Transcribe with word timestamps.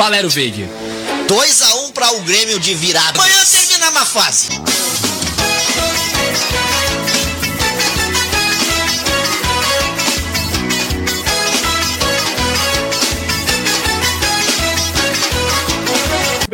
Valério 0.00 0.30
Veig. 0.30 0.66
2x1 1.28 1.92
para 1.92 2.10
o 2.14 2.20
Grêmio 2.22 2.58
de 2.58 2.72
virada. 2.72 3.18
Amanhã 3.18 3.44
termina 3.44 3.90
uma 3.90 4.06
fase. 4.06 4.48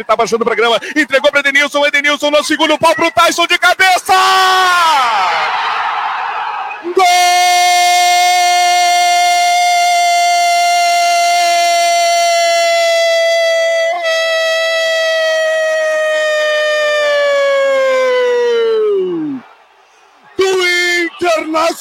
Tá 0.04 0.16
baixando 0.16 0.42
o 0.42 0.44
programa, 0.44 0.80
entregou 0.96 1.30
para 1.30 1.40
Edenilson, 1.40 1.86
Edenilson 1.86 2.30
no 2.30 2.42
segundo 2.42 2.76
pau 2.78 2.94
pro 2.96 3.10
Tyson 3.12 3.46
de 3.46 3.58
cabeça! 3.58 4.12
Gol! 6.94 8.05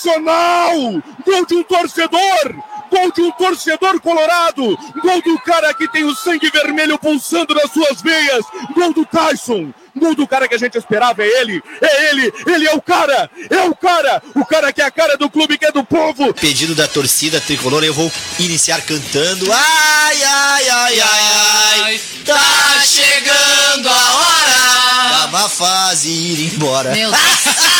Internacional! 0.05 1.03
Gol 1.25 1.45
de 1.47 1.55
um 1.55 1.63
torcedor! 1.63 2.55
Gol 2.91 3.11
de 3.11 3.21
um 3.21 3.31
torcedor 3.31 3.99
colorado! 3.99 4.77
Gol 5.01 5.21
do 5.23 5.39
cara 5.39 5.73
que 5.73 5.87
tem 5.87 6.03
o 6.03 6.15
sangue 6.15 6.49
vermelho 6.51 6.99
pulsando 6.99 7.55
nas 7.55 7.71
suas 7.71 8.01
veias! 8.01 8.45
Gol 8.75 8.93
do 8.93 9.05
Tyson! 9.05 9.73
Gol 9.95 10.13
do 10.13 10.27
cara 10.27 10.47
que 10.47 10.53
a 10.55 10.57
gente 10.57 10.77
esperava, 10.77 11.23
é 11.23 11.41
ele! 11.41 11.63
É 11.81 12.09
ele! 12.09 12.33
Ele 12.45 12.67
é 12.67 12.73
o 12.73 12.81
cara! 12.81 13.29
É 13.49 13.61
o 13.61 13.75
cara! 13.75 14.21
O 14.35 14.45
cara 14.45 14.71
que 14.71 14.81
é 14.81 14.85
a 14.85 14.91
cara 14.91 15.17
do 15.17 15.29
clube, 15.29 15.57
que 15.57 15.65
é 15.65 15.71
do 15.71 15.83
povo! 15.83 16.33
Pedido 16.33 16.75
da 16.75 16.87
torcida 16.87 17.41
tricolor, 17.41 17.83
eu 17.83 17.93
vou 17.93 18.11
iniciar 18.39 18.81
cantando. 18.81 19.51
Ai, 19.51 20.23
ai, 20.23 20.69
ai, 20.69 20.99
ai, 20.99 21.81
ai. 21.81 22.01
Tá 22.25 22.81
chegando 22.85 23.89
a 23.89 24.13
hora 24.15 25.19
da 25.21 25.27
má 25.27 25.49
fase 25.49 26.09
ir 26.09 26.53
embora. 26.53 26.91
Meu 26.91 27.09
Deus. 27.09 27.21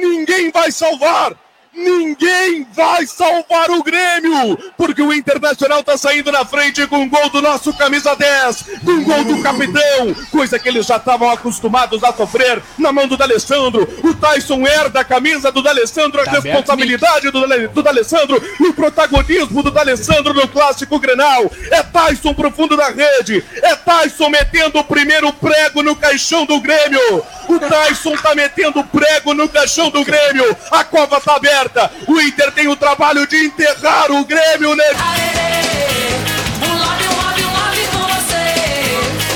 Ninguém 0.00 0.50
vai 0.50 0.70
salvar! 0.70 1.36
Ninguém 1.78 2.66
vai 2.74 3.06
salvar 3.06 3.70
o 3.70 3.84
Grêmio! 3.84 4.58
Porque 4.76 5.00
o 5.00 5.12
Internacional 5.12 5.84
tá 5.84 5.96
saindo 5.96 6.32
na 6.32 6.44
frente 6.44 6.84
com 6.88 7.04
o 7.04 7.08
gol 7.08 7.30
do 7.30 7.40
nosso 7.40 7.72
camisa 7.72 8.16
10, 8.16 8.64
com 8.84 8.90
o 8.90 9.04
gol 9.04 9.22
do 9.22 9.40
capitão, 9.40 10.12
coisa 10.32 10.58
que 10.58 10.68
eles 10.68 10.84
já 10.84 10.96
estavam 10.96 11.30
acostumados 11.30 12.02
a 12.02 12.12
sofrer 12.12 12.60
na 12.76 12.90
mão 12.90 13.06
do 13.06 13.16
D'Alessandro. 13.16 13.88
O 14.02 14.12
Tyson 14.12 14.66
herda 14.66 15.00
a 15.00 15.04
camisa 15.04 15.52
do 15.52 15.62
D'Alessandro, 15.62 16.20
a 16.20 16.24
Tá 16.24 16.32
responsabilidade 16.32 17.30
do, 17.30 17.46
do 17.68 17.82
D'Alessandro 17.82 18.42
o 18.58 18.72
protagonismo 18.72 19.62
do 19.62 19.70
D'Alessandro 19.70 20.34
no 20.34 20.48
clássico 20.48 20.98
Grenal. 20.98 21.50
É 21.70 21.82
Tyson 21.82 22.34
pro 22.34 22.50
fundo 22.50 22.76
da 22.76 22.88
rede, 22.90 23.44
é 23.62 23.76
Tyson 23.76 24.28
metendo 24.30 24.80
o 24.80 24.84
primeiro 24.84 25.32
prego 25.32 25.82
no 25.82 25.94
caixão 25.94 26.44
do 26.44 26.60
Grêmio. 26.60 27.24
O 27.48 27.58
Tyson 27.58 28.16
tá 28.16 28.34
metendo 28.34 28.82
prego 28.84 29.32
no 29.32 29.48
caixão 29.48 29.90
do 29.90 30.04
Grêmio. 30.04 30.56
A 30.70 30.84
cova 30.84 31.20
tá 31.20 31.36
aberta. 31.36 31.67
O 32.06 32.20
Inter 32.20 32.52
tem 32.52 32.68
o 32.68 32.76
trabalho 32.76 33.26
de 33.26 33.36
enterrar 33.44 34.10
o 34.10 34.24
Grêmio, 34.24 34.74
né? 34.74 34.84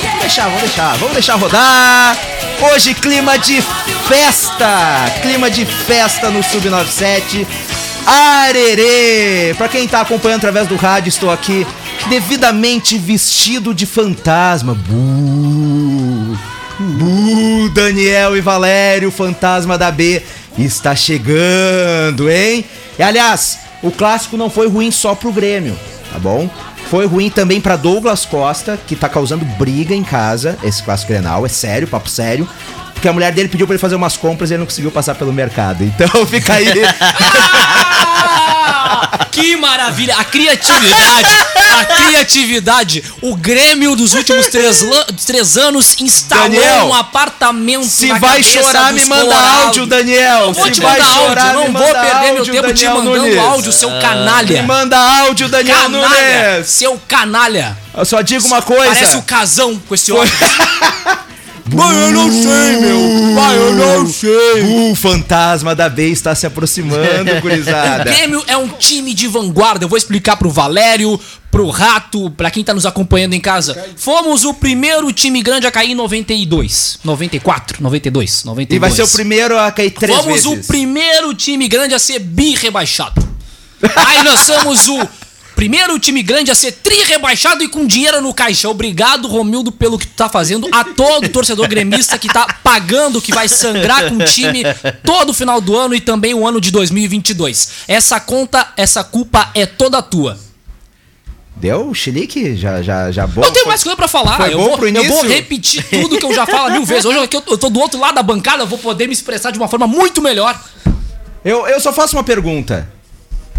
Vamos 0.02 0.20
deixar, 0.20 0.44
vamos 0.44 0.60
deixar, 0.60 0.97
vamos 0.97 1.12
deixar 1.14 1.34
rodar. 1.36 2.16
Hoje 2.72 2.94
clima 2.94 3.38
de 3.38 3.60
festa, 4.06 5.20
clima 5.20 5.50
de 5.50 5.66
festa 5.66 6.30
no 6.30 6.41
Sub97. 6.41 7.47
Arerê! 8.06 9.55
Pra 9.56 9.69
quem 9.69 9.86
tá 9.86 10.00
acompanhando 10.00 10.38
através 10.38 10.66
do 10.66 10.77
rádio, 10.77 11.08
estou 11.08 11.30
aqui 11.30 11.66
devidamente 12.08 12.98
vestido 12.98 13.75
de 13.75 13.86
fantasma. 13.86 14.75
Bu! 14.75 16.38
Bu! 16.78 17.69
Daniel 17.70 18.36
e 18.36 18.41
Valério, 18.41 19.10
fantasma 19.10 19.78
da 19.78 19.91
B, 19.91 20.22
está 20.58 20.94
chegando, 20.94 22.31
hein? 22.31 22.65
E 22.99 23.03
aliás, 23.03 23.59
o 23.82 23.91
clássico 23.91 24.37
não 24.37 24.50
foi 24.50 24.69
ruim 24.69 24.91
só 24.91 25.15
pro 25.15 25.32
Grêmio, 25.32 25.78
tá 26.12 26.19
bom? 26.19 26.49
Foi 26.91 27.06
ruim 27.06 27.31
também 27.31 27.60
pra 27.60 27.77
Douglas 27.77 28.27
Costa, 28.27 28.78
que 28.87 28.94
tá 28.94 29.09
causando 29.09 29.44
briga 29.44 29.94
em 29.94 30.04
casa, 30.04 30.59
esse 30.62 30.82
clássico 30.82 31.12
Grenal, 31.12 31.47
é 31.47 31.49
sério, 31.49 31.88
papo 31.88 32.09
sério. 32.09 32.49
Porque 32.93 33.09
a 33.09 33.12
mulher 33.12 33.32
dele 33.32 33.49
pediu 33.49 33.66
pra 33.66 33.75
ele 33.75 33.81
fazer 33.81 33.97
umas 33.97 34.16
compras 34.16 34.50
e 34.50 34.54
ele 34.54 34.60
não 34.60 34.66
conseguiu 34.66 34.91
passar 34.93 35.15
pelo 35.15 35.32
mercado. 35.32 35.82
Então 35.82 36.09
fica 36.27 36.54
aí. 36.54 36.66
Que 39.32 39.56
maravilha! 39.56 40.15
A 40.19 40.25
criatividade! 40.25 41.28
A 41.81 41.84
criatividade! 41.87 43.03
O 43.22 43.34
Grêmio 43.34 43.97
dos 43.97 44.12
últimos 44.12 44.47
três, 44.48 44.84
três 45.26 45.56
anos 45.56 45.97
instalou 46.00 46.50
Daniel, 46.50 46.84
um 46.87 46.94
apartamento. 46.94 47.87
Se 47.87 48.09
na 48.09 48.19
vai 48.19 48.42
chorar, 48.42 48.92
dos 48.92 49.03
me 49.03 49.09
manda 49.09 49.34
áudio, 49.34 49.87
Daniel. 49.87 50.47
Não 50.47 50.53
vou 50.53 50.65
Se 50.66 50.71
te 50.72 50.81
vai 50.82 51.00
mandar 51.00 51.15
chorar, 51.15 51.54
áudio, 51.54 51.60
me 51.60 51.72
não 51.72 51.72
vou 51.81 51.82
manda 51.88 52.00
perder 52.00 52.21
meu 52.21 52.37
áudio, 52.38 52.53
tempo 52.53 52.75
te 52.75 52.84
Daniel 52.84 52.94
mandando 52.98 53.19
Nunes. 53.26 53.38
áudio, 53.38 53.72
seu 53.72 53.91
Me 53.91 54.00
canalha. 54.03 54.62
manda 54.65 54.98
áudio, 54.98 55.48
Daniel 55.48 55.78
Canalha! 55.78 56.53
Nunes. 56.53 56.69
Seu 56.69 57.00
canalha! 57.09 57.76
Eu 57.97 58.04
só 58.04 58.21
digo 58.21 58.47
uma 58.47 58.60
coisa. 58.60 58.94
Parece 58.94 59.16
o 59.16 59.22
casão 59.22 59.78
com 59.88 59.94
esse 59.94 60.12
óculos. 60.12 60.31
Pai, 61.77 62.05
eu 62.05 62.12
não 62.12 62.31
sei, 62.31 62.77
meu. 62.81 63.34
Pai, 63.34 63.56
eu 63.56 63.75
não 63.75 64.06
sei. 64.06 64.91
O 64.91 64.94
fantasma 64.94 65.75
da 65.75 65.88
B 65.88 66.09
está 66.09 66.34
se 66.34 66.47
aproximando, 66.47 67.33
O 67.37 67.41
gurizada. 67.41 68.05
Grêmio 68.12 68.43
é 68.47 68.56
um 68.56 68.69
time 68.69 69.15
de 69.15 69.27
vanguarda. 69.28 69.84
Eu 69.84 69.88
vou 69.88 69.97
explicar 69.97 70.37
pro 70.37 70.50
Valério, 70.50 71.19
pro 71.50 71.69
Rato, 71.71 72.31
pra 72.31 72.50
quem 72.50 72.62
tá 72.62 72.75
nos 72.75 72.84
acompanhando 72.87 73.34
em 73.34 73.41
casa. 73.41 73.77
Fomos 73.97 74.44
o 74.44 74.55
primeiro 74.55 75.12
time 75.12 75.43
grande 75.43 75.66
a 75.66 75.71
cair 75.71 75.93
em 75.93 75.94
92, 75.94 76.99
94, 77.05 77.83
92, 77.83 78.44
92. 78.44 78.77
E 78.77 78.78
vai 78.81 78.91
ser 78.91 79.03
o 79.03 79.09
primeiro 79.09 79.59
a 79.59 79.71
cair 79.71 79.91
três 79.91 80.16
Fomos 80.16 80.44
vezes. 80.44 80.65
o 80.65 80.66
primeiro 80.69 81.34
time 81.34 81.69
grande 81.69 81.94
a 81.94 81.99
ser 81.99 82.19
bi-rebaixado. 82.19 83.22
Aí 83.97 84.22
nós 84.22 84.41
somos 84.41 84.87
o 84.89 85.09
primeiro 85.62 85.97
time 85.97 86.25
grande 86.25 86.50
a 86.50 86.56
ser 86.56 86.73
tri-rebaixado 86.73 87.62
e 87.62 87.69
com 87.69 87.87
dinheiro 87.87 88.21
no 88.21 88.34
caixa. 88.34 88.69
Obrigado, 88.69 89.28
Romildo, 89.28 89.71
pelo 89.71 89.97
que 89.97 90.09
tu 90.09 90.15
tá 90.15 90.28
fazendo. 90.28 90.69
A 90.73 90.83
todo 90.83 91.28
torcedor 91.28 91.69
gremista 91.69 92.19
que 92.19 92.27
tá 92.27 92.59
pagando, 92.65 93.23
que 93.23 93.33
vai 93.33 93.47
sangrar 93.49 94.09
com 94.09 94.17
o 94.17 94.25
time 94.25 94.65
todo 95.05 95.33
final 95.33 95.61
do 95.61 95.77
ano 95.77 95.95
e 95.95 96.01
também 96.01 96.34
o 96.34 96.45
ano 96.45 96.61
de 96.61 96.72
2022. 96.72 97.84
Essa 97.87 98.19
conta, 98.19 98.72
essa 98.77 99.05
culpa 99.05 99.53
é 99.55 99.65
toda 99.65 100.03
tua. 100.03 100.37
Deu 101.55 101.95
chilique? 101.95 102.56
Já, 102.56 102.83
já, 102.83 103.12
já 103.12 103.25
bom? 103.25 103.43
Não 103.43 103.53
tenho 103.53 103.69
mais 103.69 103.84
coisa 103.84 103.97
pra 103.97 104.09
falar. 104.09 104.39
Foi 104.39 104.53
eu, 104.53 104.59
bom 104.59 104.65
vou, 104.65 104.78
pro 104.78 104.89
eu 104.89 104.95
vou 104.95 105.05
início? 105.05 105.28
repetir 105.28 105.84
tudo 105.89 106.19
que 106.19 106.27
eu 106.27 106.34
já 106.34 106.45
falo 106.45 106.72
mil 106.72 106.84
vezes. 106.84 107.05
Hoje 107.05 107.19
eu, 107.19 107.43
eu 107.47 107.59
tô 107.59 107.71
do 107.71 107.78
outro 107.78 108.01
lado 108.01 108.17
da 108.17 108.22
bancada, 108.25 108.65
eu 108.65 108.67
vou 108.67 108.78
poder 108.78 109.06
me 109.06 109.12
expressar 109.12 109.53
de 109.53 109.59
uma 109.59 109.69
forma 109.69 109.87
muito 109.87 110.21
melhor. 110.21 110.61
Eu, 111.45 111.69
eu 111.69 111.78
só 111.78 111.93
faço 111.93 112.17
uma 112.17 112.25
pergunta. 112.25 112.91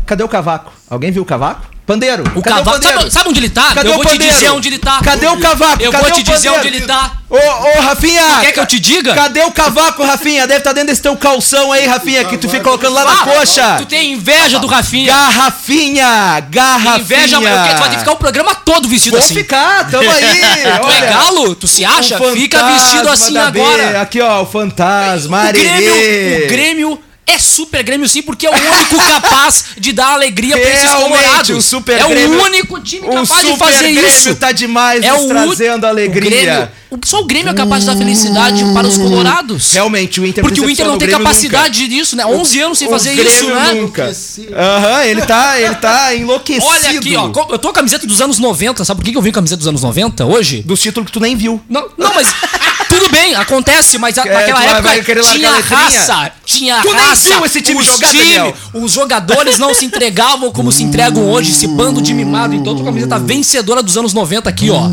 Cadê 0.06 0.24
o 0.24 0.28
cavaco? 0.28 0.72
Alguém 0.90 1.12
viu 1.12 1.24
o 1.24 1.26
cavaco? 1.26 1.72
Pandeiro. 1.86 2.24
O 2.34 2.42
cadê 2.42 2.56
cavaco. 2.56 2.72
pandeiro? 2.72 3.00
Sabe, 3.00 3.12
sabe 3.12 3.30
onde 3.30 3.40
ele 3.42 3.50
tá? 3.50 3.74
Cadê 3.74 3.90
eu 3.90 3.92
o 3.92 3.96
vou 3.96 4.06
te 4.06 4.12
pandeiro? 4.12 4.34
dizer 4.34 4.50
onde 4.52 4.68
ele 4.70 4.78
tá. 4.80 5.00
Cadê 5.04 5.28
o 5.28 5.38
cavaco? 5.38 5.84
Eu 5.84 5.92
Cadê 5.92 6.04
vou 6.06 6.14
te 6.14 6.22
o 6.22 6.24
dizer 6.34 6.50
onde 6.50 6.68
ele 6.68 6.82
tá. 6.82 7.12
Ô, 7.30 7.36
ô, 7.36 7.82
Rafinha! 7.82 8.22
Quer 8.40 8.52
que 8.54 8.60
eu 8.62 8.66
te 8.66 8.80
diga? 8.80 9.14
Cadê 9.14 9.42
o 9.44 9.52
cavaco, 9.52 10.02
Rafinha? 10.06 10.48
Deve 10.48 10.60
estar 10.60 10.72
dentro 10.72 10.88
desse 10.90 11.02
teu 11.02 11.18
calção 11.18 11.74
aí, 11.74 11.86
Rafinha, 11.86 12.24
que 12.24 12.38
tu 12.38 12.48
fica 12.48 12.64
colocando 12.64 12.94
lá 12.94 13.04
na 13.04 13.12
Ah, 13.12 13.26
coxa. 13.26 13.76
Tu 13.80 13.86
tem 13.86 14.14
inveja 14.14 14.60
do 14.60 14.68
Rafinha. 14.68 15.08
Garrafinha! 15.14 16.40
Garrafinha! 16.50 17.00
Inveja, 17.00 17.42
mas 17.42 17.60
o 17.60 17.64
quê? 17.68 17.74
Tu 17.76 17.80
vai 17.80 17.90
ficar 18.00 18.12
o 18.14 18.16
programa 18.18 18.56
todo 18.56 18.88
vestido 18.88 19.18
Vou 19.18 19.20
assim. 19.26 19.34
ficar, 19.36 19.90
tamo 19.90 20.10
aí. 20.10 20.24
Tu 20.84 20.90
é 20.90 21.08
galo? 21.10 21.56
Tu 21.56 21.68
se 21.68 21.84
acha? 21.84 22.22
O 22.22 22.34
Fica 22.34 22.64
vestido 22.66 23.10
assim 23.10 23.38
agora. 23.38 24.02
Aqui, 24.02 24.22
ó, 24.22 24.42
o 24.44 24.46
fantasma, 24.46 25.50
O. 25.50 25.52
Grêmio, 25.52 26.46
o 26.46 26.48
Grêmio 26.48 27.00
é 27.26 27.38
super 27.40 27.82
Grêmio 27.84 28.08
sim, 28.08 28.22
porque 28.22 28.46
é 28.46 28.50
o 28.50 28.54
único 28.54 28.98
capaz 29.08 29.66
de 29.78 29.92
dar 29.94 30.14
alegria 30.14 30.58
pra 30.58 30.70
esses 30.70 30.90
colorados. 30.92 31.50
o 31.58 31.62
super 31.62 32.00
é 32.00 32.08
Grêmio- 32.08 32.40
o 32.40 32.44
único 32.44 32.80
time 32.82 33.08
capaz 33.08 33.28
de 33.42 33.48
Super 33.52 33.58
fazer 33.58 33.92
Grêmio 33.94 34.08
isso. 34.08 34.36
tá 34.36 34.52
demais 34.52 35.04
é 35.04 35.12
nos 35.12 35.24
o 35.24 35.28
trazendo 35.28 35.86
alegria. 35.86 36.22
O 36.22 36.30
Grêmio, 36.30 36.72
só 37.06 37.22
o 37.22 37.26
Grêmio 37.26 37.50
é 37.52 37.54
capaz 37.54 37.84
de 37.84 37.88
dar 37.92 37.98
felicidade 37.98 38.64
para 38.74 38.88
os 38.88 38.98
colorados. 38.98 39.72
Realmente, 39.74 40.20
o 40.22 40.26
Inter 40.26 40.44
Porque 40.44 40.60
o 40.62 40.70
Inter 40.70 40.86
não 40.88 40.98
tem 40.98 41.10
capacidade 41.10 41.88
disso, 41.88 42.16
né? 42.16 42.26
11 42.26 42.62
anos 42.62 42.78
sem 42.78 42.88
nunca. 42.88 42.98
fazer 43.00 43.12
o 43.12 43.16
Grêmio 43.16 43.34
isso, 43.34 43.48
né? 43.54 43.74
nunca. 43.74 44.12
Aham, 44.56 45.04
ele 45.06 45.22
tá, 45.22 45.60
ele 45.60 45.76
tá 45.76 46.16
enlouquecido. 46.16 46.66
Olha 46.66 46.90
aqui, 46.92 47.16
ó. 47.16 47.28
Eu 47.28 47.60
tô 47.60 47.60
com 47.60 47.70
a 47.70 47.74
camiseta 47.74 48.06
dos 48.08 48.22
anos 48.22 48.40
90. 48.40 48.84
Sabe 48.86 49.02
por 49.02 49.10
que 49.12 49.18
eu 49.18 49.22
vim 49.22 49.32
com 49.32 49.40
a 49.40 49.42
camiseta 49.42 49.58
dos 49.58 49.68
anos 49.68 49.82
90 49.82 50.26
hoje? 50.26 50.62
Dos 50.64 50.82
títulos 50.82 51.08
que 51.08 51.14
tu 51.14 51.20
nem 51.20 51.36
viu. 51.36 51.62
Não, 51.70 51.88
não 51.98 52.14
mas 52.14 52.28
Tudo 52.90 53.10
bem, 53.10 53.34
acontece, 53.34 53.98
mas 53.98 54.18
a- 54.20 54.24
É, 54.24 54.34
naquela 54.34 54.64
época 54.64 55.24
tinha 55.24 55.50
a 55.50 55.60
raça, 55.60 56.32
tinha 56.46 56.80
Tu 56.82 56.94
nem 56.94 57.04
raça. 57.06 57.30
viu 57.30 57.46
esse 57.46 57.60
time 57.62 57.80
os 57.80 57.86
jogar, 57.88 58.14
Daniel? 58.14 58.54
Os 58.74 58.92
jogadores 58.92 59.58
não 59.58 59.74
se 59.74 59.84
entregavam 59.86 60.52
como 60.52 60.72
se 60.72 60.84
entregam 60.84 61.28
hoje, 61.32 61.50
esse 61.52 61.66
bando 61.68 62.00
de 62.02 62.14
mimado. 62.14 62.54
Então, 62.54 62.76
tua 62.76 62.86
camiseta 62.86 63.18
vencedora 63.18 63.82
dos 63.82 63.98
anos 63.98 64.14
90 64.14 64.48
aqui, 64.48 64.70
ó. 64.70 64.88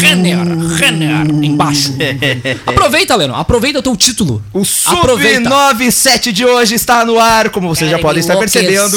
Renner, 0.00 0.38
Renner, 0.76 1.26
embaixo. 1.44 1.94
Aproveita, 2.66 3.14
Leno, 3.16 3.34
aproveita 3.34 3.78
o 3.78 3.82
teu 3.82 3.96
título. 3.96 4.42
O 4.52 4.62
Aproveita. 4.86 5.48
Sub-97 5.48 6.32
de 6.32 6.44
hoje 6.44 6.74
está 6.74 7.04
no 7.04 7.18
ar, 7.18 7.50
como 7.50 7.68
vocês 7.68 7.90
já 7.90 7.96
Querem 7.96 8.06
podem 8.06 8.20
estar 8.20 8.36
percebendo. 8.36 8.96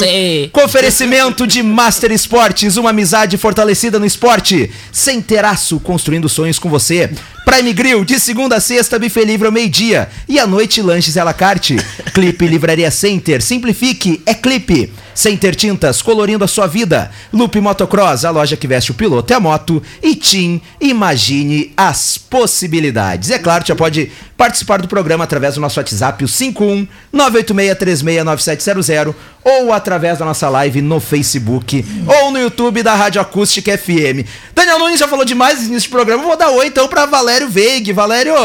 Com 0.52 0.64
oferecimento 0.64 1.46
de 1.46 1.62
Master 1.62 2.12
Esportes, 2.12 2.76
uma 2.76 2.90
amizade 2.90 3.36
fortalecida 3.36 3.98
no 3.98 4.06
esporte. 4.06 4.70
Sem 4.92 5.20
teraço, 5.20 5.78
construindo 5.80 6.28
sonhos 6.28 6.58
com 6.58 6.68
você. 6.68 7.10
Prime 7.44 7.72
Grill, 7.72 8.04
de 8.04 8.20
segunda 8.20 8.56
a 8.56 8.60
sexta, 8.60 8.98
buffet 8.98 9.24
livre 9.24 9.46
ao 9.46 9.52
meio-dia. 9.52 10.08
E 10.28 10.38
à 10.38 10.46
noite, 10.46 10.82
lanches 10.82 11.16
à 11.16 11.24
la 11.24 11.32
carte. 11.32 11.76
Clipe 12.12 12.46
Livraria 12.46 12.90
Center, 12.90 13.40
simplifique, 13.40 14.20
é 14.26 14.34
clipe. 14.34 14.92
Center 15.18 15.52
Tintas, 15.52 16.00
colorindo 16.00 16.44
a 16.44 16.46
sua 16.46 16.68
vida. 16.68 17.10
Loop 17.32 17.60
Motocross, 17.60 18.24
a 18.24 18.30
loja 18.30 18.56
que 18.56 18.68
veste 18.68 18.92
o 18.92 18.94
piloto 18.94 19.32
e 19.32 19.34
a 19.34 19.40
moto. 19.40 19.82
E 20.00 20.14
Tim, 20.14 20.60
imagine 20.80 21.72
as 21.76 22.16
possibilidades. 22.16 23.28
E 23.28 23.34
é 23.34 23.38
claro, 23.40 23.66
já 23.66 23.74
pode 23.74 24.12
participar 24.36 24.80
do 24.80 24.86
programa 24.86 25.24
através 25.24 25.56
do 25.56 25.60
nosso 25.60 25.80
WhatsApp, 25.80 26.22
o 26.22 26.28
51 26.28 26.86
986369700 27.12 29.12
ou 29.42 29.72
através 29.72 30.20
da 30.20 30.24
nossa 30.24 30.48
live 30.48 30.80
no 30.80 31.00
Facebook 31.00 31.84
ou 32.06 32.30
no 32.30 32.38
YouTube 32.38 32.84
da 32.84 32.94
Rádio 32.94 33.20
Acústica 33.20 33.76
FM. 33.76 34.22
Daniel 34.54 34.78
Nunes 34.78 35.00
já 35.00 35.08
falou 35.08 35.24
demais 35.24 35.68
nesse 35.68 35.88
programa, 35.88 36.22
vou 36.22 36.36
dar 36.36 36.50
oi 36.50 36.68
então 36.68 36.86
para 36.86 37.06
Valério 37.06 37.48
Veig. 37.48 37.92
Valério, 37.92 38.36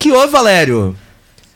que 0.00 0.10
houve, 0.10 0.32
Valério? 0.32 0.96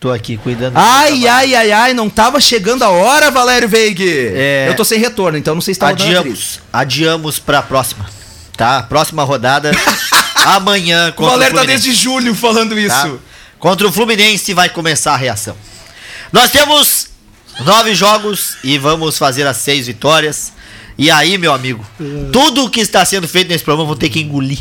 Tô 0.05 0.13
aqui 0.13 0.37
cuidando. 0.37 0.75
do 0.75 0.79
Ai, 0.79 1.27
ai, 1.27 1.55
ai, 1.55 1.73
ai, 1.73 1.95
não 1.95 2.11
tava 2.11 2.39
chegando 2.39 2.83
a 2.83 2.91
hora, 2.91 3.31
Valério 3.31 3.67
Veig. 3.67 4.03
É. 4.07 4.67
Eu 4.69 4.77
tô 4.77 4.85
sem 4.85 4.99
retorno, 5.01 5.39
então 5.39 5.55
não 5.55 5.63
sei 5.63 5.73
se 5.73 5.81
tá. 5.81 5.89
Adiamos, 5.89 6.61
adiamos 6.71 7.39
pra 7.39 7.63
próxima. 7.63 8.05
Tá? 8.55 8.83
Próxima 8.83 9.25
rodada. 9.25 9.71
amanhã 10.45 11.09
O 11.09 11.13
contra 11.15 11.25
o, 11.25 11.31
Valério 11.31 11.55
tá 11.55 11.61
Fluminense. 11.63 11.87
desde 11.89 12.03
julho 12.03 12.35
falando 12.35 12.79
isso. 12.79 12.95
tá? 12.95 13.15
Contra 13.59 13.89
o 13.89 13.91
Fluminense 13.91 14.53
vai 14.53 14.69
começar 14.69 15.15
a 15.15 15.17
reação. 15.17 15.57
Nós 16.31 16.51
temos 16.51 17.09
nove 17.61 17.95
jogos 17.95 18.59
e 18.63 18.77
vamos 18.77 19.17
fazer 19.17 19.47
as 19.47 19.57
seis 19.57 19.87
vitórias. 19.87 20.53
E 20.99 21.11
aí, 21.11 21.39
meu 21.39 21.55
amigo, 21.55 21.83
tudo 22.31 22.67
o 22.67 22.69
que 22.69 22.81
está 22.81 23.03
sendo 23.07 23.27
feito 23.27 23.49
nesse 23.49 23.65
programa 23.65 23.87
vão 23.89 23.97
ter 23.97 24.11
que 24.11 24.21
engolir. 24.21 24.61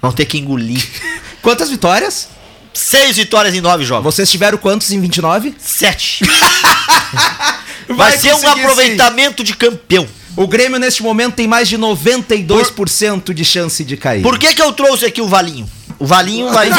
Vão 0.00 0.12
ter 0.12 0.24
que 0.24 0.38
engolir. 0.38 0.80
Quantas 1.42 1.68
vitórias? 1.68 2.28
Seis 2.74 3.16
vitórias 3.16 3.54
em 3.54 3.60
nove 3.60 3.84
jogos. 3.84 4.14
Vocês 4.14 4.30
tiveram 4.30 4.58
quantos 4.58 4.90
em 4.90 5.00
29? 5.00 5.54
Sete. 5.58 6.24
Vai, 7.88 8.16
ser 8.16 8.28
um 8.28 8.40
conseguir, 8.40 8.54
sim. 8.54 8.60
aproveitamento 8.60 9.44
de 9.44 9.54
campeão. 9.54 10.08
O 10.36 10.46
Grêmio 10.46 10.78
neste 10.78 11.02
momento 11.02 11.34
tem 11.34 11.46
mais 11.46 11.68
de 11.68 11.76
92% 11.76 13.34
de 13.34 13.44
chance 13.44 13.84
de 13.84 13.96
cair. 13.96 14.22
Por 14.22 14.38
que, 14.38 14.54
que 14.54 14.62
eu 14.62 14.72
trouxe 14.72 15.04
aqui 15.04 15.20
o 15.20 15.28
Valinho? 15.28 15.68
O 16.02 16.06
Valinho 16.06 16.50
vai. 16.52 16.68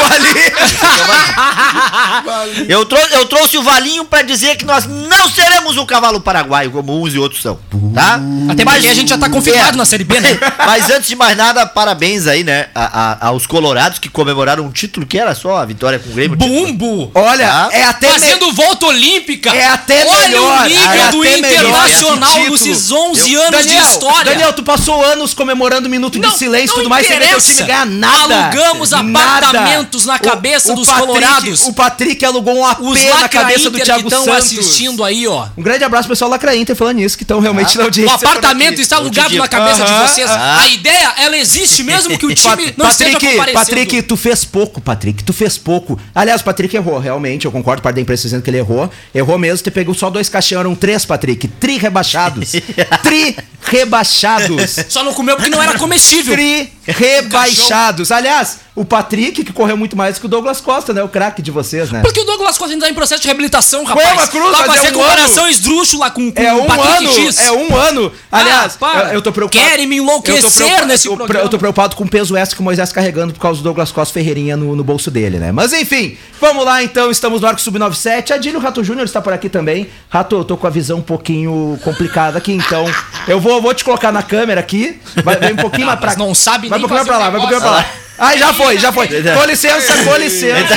Eu, 2.68 2.84
trou 2.84 3.00
eu 3.12 3.26
trouxe 3.26 3.56
o 3.58 3.62
Valinho 3.62 4.04
pra 4.04 4.22
dizer 4.22 4.56
que 4.56 4.64
nós 4.64 4.84
não 4.86 5.28
seremos 5.30 5.76
o 5.76 5.86
cavalo 5.86 6.20
paraguaio, 6.20 6.70
como 6.70 7.00
uns 7.02 7.14
e 7.14 7.18
outros 7.18 7.42
são. 7.42 7.58
Tá? 7.94 8.20
Até 8.50 8.64
porque 8.64 8.86
a 8.86 8.94
gente 8.94 9.08
já 9.08 9.18
tá 9.18 9.28
confirmado 9.28 9.76
na 9.76 9.84
Série 9.84 10.04
B, 10.04 10.20
né? 10.20 10.38
Mas 10.66 10.90
antes 10.90 11.08
de 11.08 11.16
mais 11.16 11.36
nada, 11.36 11.66
parabéns 11.66 12.26
aí, 12.26 12.42
né? 12.44 12.66
a- 12.74 13.18
a- 13.22 13.28
aos 13.28 13.46
colorados 13.46 13.98
que 13.98 14.08
comemoraram 14.08 14.64
um 14.64 14.70
título 14.70 15.06
que 15.06 15.18
era 15.18 15.34
só 15.34 15.56
a 15.58 15.64
vitória 15.64 15.98
com 15.98 16.10
o 16.10 16.12
Grêmio. 16.12 16.36
título. 16.36 16.66
Bumbo! 16.66 17.10
Olha, 17.14 17.46
Tá? 17.48 17.68
é 17.72 17.84
até 17.84 18.08
Fazendo 18.10 18.52
volta 18.52 18.86
olímpica. 18.86 19.50
É 19.54 19.66
até 19.66 20.04
Olha 20.06 20.28
melhor, 20.28 20.60
o 20.60 20.68
nível 20.68 20.90
é 20.90 21.10
do 21.10 21.24
Internacional 21.24 22.30
esse 22.40 22.50
nesses 22.50 22.82
título. 22.82 23.10
11 23.10 23.32
Eu- 23.32 23.40
anos 23.42 23.50
Daniel, 23.64 23.82
de 23.84 23.88
história. 23.90 24.24
Daniel, 24.32 24.52
tu 24.52 24.62
passou 24.62 25.04
anos 25.04 25.34
comemorando 25.34 25.88
minuto 25.88 26.18
de 26.18 26.30
silêncio 26.36 26.72
e 26.74 26.76
tudo 26.76 26.88
mais, 26.90 27.06
sem 27.06 27.18
ver 27.18 27.28
teu 27.28 27.40
time 27.40 27.62
ganhar 27.62 27.86
nada. 27.86 28.44
Alugamos 28.46 28.90
Nada. 28.90 29.02
Apartamentos 29.20 30.04
na 30.06 30.18
cabeça 30.18 30.70
O- 30.70 30.72
o 30.72 30.76
dos 30.76 30.86
Patrick- 30.86 31.06
colorados. 31.06 31.66
O 31.66 31.72
Patrick 31.72 32.24
alugou 32.24 32.56
um 32.56 32.64
AP 32.66 32.80
Os 32.82 33.04
na 33.04 33.28
cabeça 33.28 33.70
do 33.70 33.78
que 33.78 33.84
Thiago 33.84 34.08
estão 34.08 34.24
Santos. 34.24 34.38
assistindo 34.44 35.04
aí, 35.04 35.26
ó. 35.26 35.46
Um 35.56 35.62
grande 35.62 35.84
abraço 35.84 36.06
pro 36.06 36.14
pessoal 36.14 36.30
Lacra 36.30 36.54
Inter 36.56 36.74
falando 36.76 36.96
nisso, 36.96 37.16
que 37.16 37.24
estão 37.24 37.40
realmente 37.40 37.76
na 37.76 37.82
O 37.82 37.86
audiência. 37.86 38.18
por 38.18 38.26
apartamento 38.26 38.80
está 38.80 38.96
alugado 38.96 39.34
na 39.36 39.48
cabeça 39.48 39.84
Aham, 39.84 40.04
de 40.06 40.10
vocês. 40.12 40.30
A 40.30 40.66
ideia, 40.68 41.12
ela 41.18 41.36
existe 41.36 41.82
mesmo 41.82 42.16
que 42.18 42.26
o 42.26 42.32
time 42.34 42.74
não 42.76 42.88
esteja 42.88 43.12
Patrick, 43.12 43.36
comparecendo. 43.36 43.66
Patrick, 43.66 44.02
tu 44.02 44.16
fez 44.16 44.44
pouco, 44.44 44.80
Patrick, 44.80 45.22
tu 45.24 45.32
fez 45.32 45.56
pouco. 45.58 45.98
Aliás, 46.14 46.40
o 46.40 46.44
Patrick 46.44 46.74
errou, 46.76 46.98
realmente, 46.98 47.44
eu 47.44 47.52
concordo, 47.52 47.82
parte 47.82 47.96
da 47.96 48.00
imprensa 48.02 48.22
dizendo 48.24 48.42
que 48.42 48.50
ele 48.50 48.58
errou. 48.58 48.90
Errou 49.14 49.38
mesmo, 49.38 49.64
tu 49.64 49.70
pegou 49.70 49.94
só 49.94 50.10
dois 50.10 50.28
caixão, 50.28 50.60
eram 50.60 50.74
três, 50.74 51.04
Patrick. 51.04 51.46
Tri 51.48 51.78
rebaixados. 51.78 52.52
Tri 53.02 53.36
rebaixados. 53.62 54.76
Só 54.88 55.02
não 55.04 55.12
comeu 55.14 55.36
porque 55.36 55.50
não 55.50 55.62
era 55.62 55.78
comestível. 55.78 56.34
Tri 56.34 56.72
rebaixados. 56.86 58.10
Aliás, 58.10 58.58
o 58.76 58.84
Patrick, 58.84 59.44
que 59.44 59.52
correu 59.52 59.76
muito 59.76 59.96
mais 59.96 60.18
que 60.18 60.26
o 60.26 60.28
Douglas 60.28 60.60
Costa, 60.60 60.92
né? 60.92 61.00
O 61.02 61.08
craque 61.08 61.40
de 61.40 61.50
vocês, 61.52 61.92
né? 61.92 62.00
Porque 62.02 62.18
o 62.20 62.24
Douglas 62.24 62.58
Costa 62.58 62.72
ainda 62.72 62.86
tá 62.86 62.90
em 62.90 62.94
processo 62.94 63.22
de 63.22 63.28
reabilitação, 63.28 63.84
rapaz. 63.84 64.08
Ué, 64.08 64.14
mas 64.16 64.28
Cruz, 64.28 64.50
Vai 64.50 64.66
mas 64.66 64.76
é 64.76 64.80
fazer 64.80 64.96
um 64.96 65.00
comparação 65.00 65.48
esdrúxula 65.48 66.10
com, 66.10 66.32
com 66.32 66.42
É 66.42 66.52
o 66.52 66.62
um 66.62 66.66
Patrick 66.66 66.96
ano, 66.96 67.12
X. 67.12 67.38
é 67.40 67.52
um 67.52 67.76
ano. 67.76 68.12
Aliás, 68.32 68.76
Ah, 68.82 69.04
eu, 69.10 69.14
eu 69.14 69.22
tô 69.22 69.30
preocupado. 69.30 69.64
Querem 69.64 69.86
me 69.86 69.98
enlouquecer 69.98 70.86
nesse 70.86 71.06
eu, 71.06 71.16
programa. 71.16 71.44
eu 71.44 71.48
tô 71.48 71.56
preocupado 71.56 71.94
com 71.94 72.02
o 72.02 72.08
peso 72.08 72.36
extra 72.36 72.56
que 72.56 72.60
o 72.60 72.64
Moisés 72.64 72.92
carregando 72.92 73.32
por 73.32 73.40
causa 73.40 73.60
do 73.60 73.62
Douglas 73.62 73.92
Costa 73.92 74.12
Ferreirinha 74.12 74.56
no, 74.56 74.74
no 74.74 74.82
bolso 74.82 75.08
dele, 75.08 75.38
né? 75.38 75.52
Mas 75.52 75.72
enfim, 75.72 76.16
vamos 76.40 76.64
lá 76.64 76.82
então, 76.82 77.12
estamos 77.12 77.40
no 77.40 77.46
Arco 77.46 77.60
Sub-97. 77.60 78.32
Adílio 78.32 78.58
Rato 78.58 78.82
Júnior 78.82 79.04
está 79.04 79.20
por 79.22 79.32
aqui 79.32 79.48
também. 79.48 79.88
Rato, 80.08 80.34
eu 80.36 80.44
tô 80.44 80.56
com 80.56 80.66
a 80.66 80.70
visão 80.70 80.98
um 80.98 81.02
pouquinho 81.02 81.78
complicada 81.84 82.38
aqui, 82.38 82.52
então 82.52 82.84
eu 83.28 83.38
vou, 83.38 83.62
vou 83.62 83.72
te 83.72 83.84
colocar 83.84 84.10
na 84.10 84.22
câmera 84.22 84.60
aqui. 84.60 85.00
Vai, 85.22 85.36
vai 85.36 85.52
um 85.52 85.56
pouquinho 85.56 85.86
mais 85.86 85.98
pra 86.00 86.08
mas 86.08 86.16
não 86.16 86.34
sabe 86.34 86.68
Vai 86.68 86.78
um 86.78 86.82
nem 86.82 86.88
pouquinho 86.88 87.06
mais 87.06 87.06
pra 87.06 87.14
fazer 87.14 87.24
lá, 87.24 87.30
vai 87.30 87.38
um 87.38 87.42
pouquinho 87.42 87.60
pra 87.60 87.70
lá. 87.70 88.03
Ai, 88.18 88.38
já 88.38 88.52
foi, 88.54 88.78
já 88.78 88.92
foi. 88.92 89.08
Com 89.08 89.44
licença, 89.44 90.04
com 90.04 90.16
licença. 90.16 90.74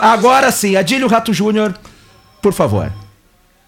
Agora 0.00 0.50
sim, 0.50 0.76
Adílio 0.76 1.06
Rato 1.08 1.32
Júnior, 1.32 1.74
por 2.42 2.52
favor. 2.52 2.92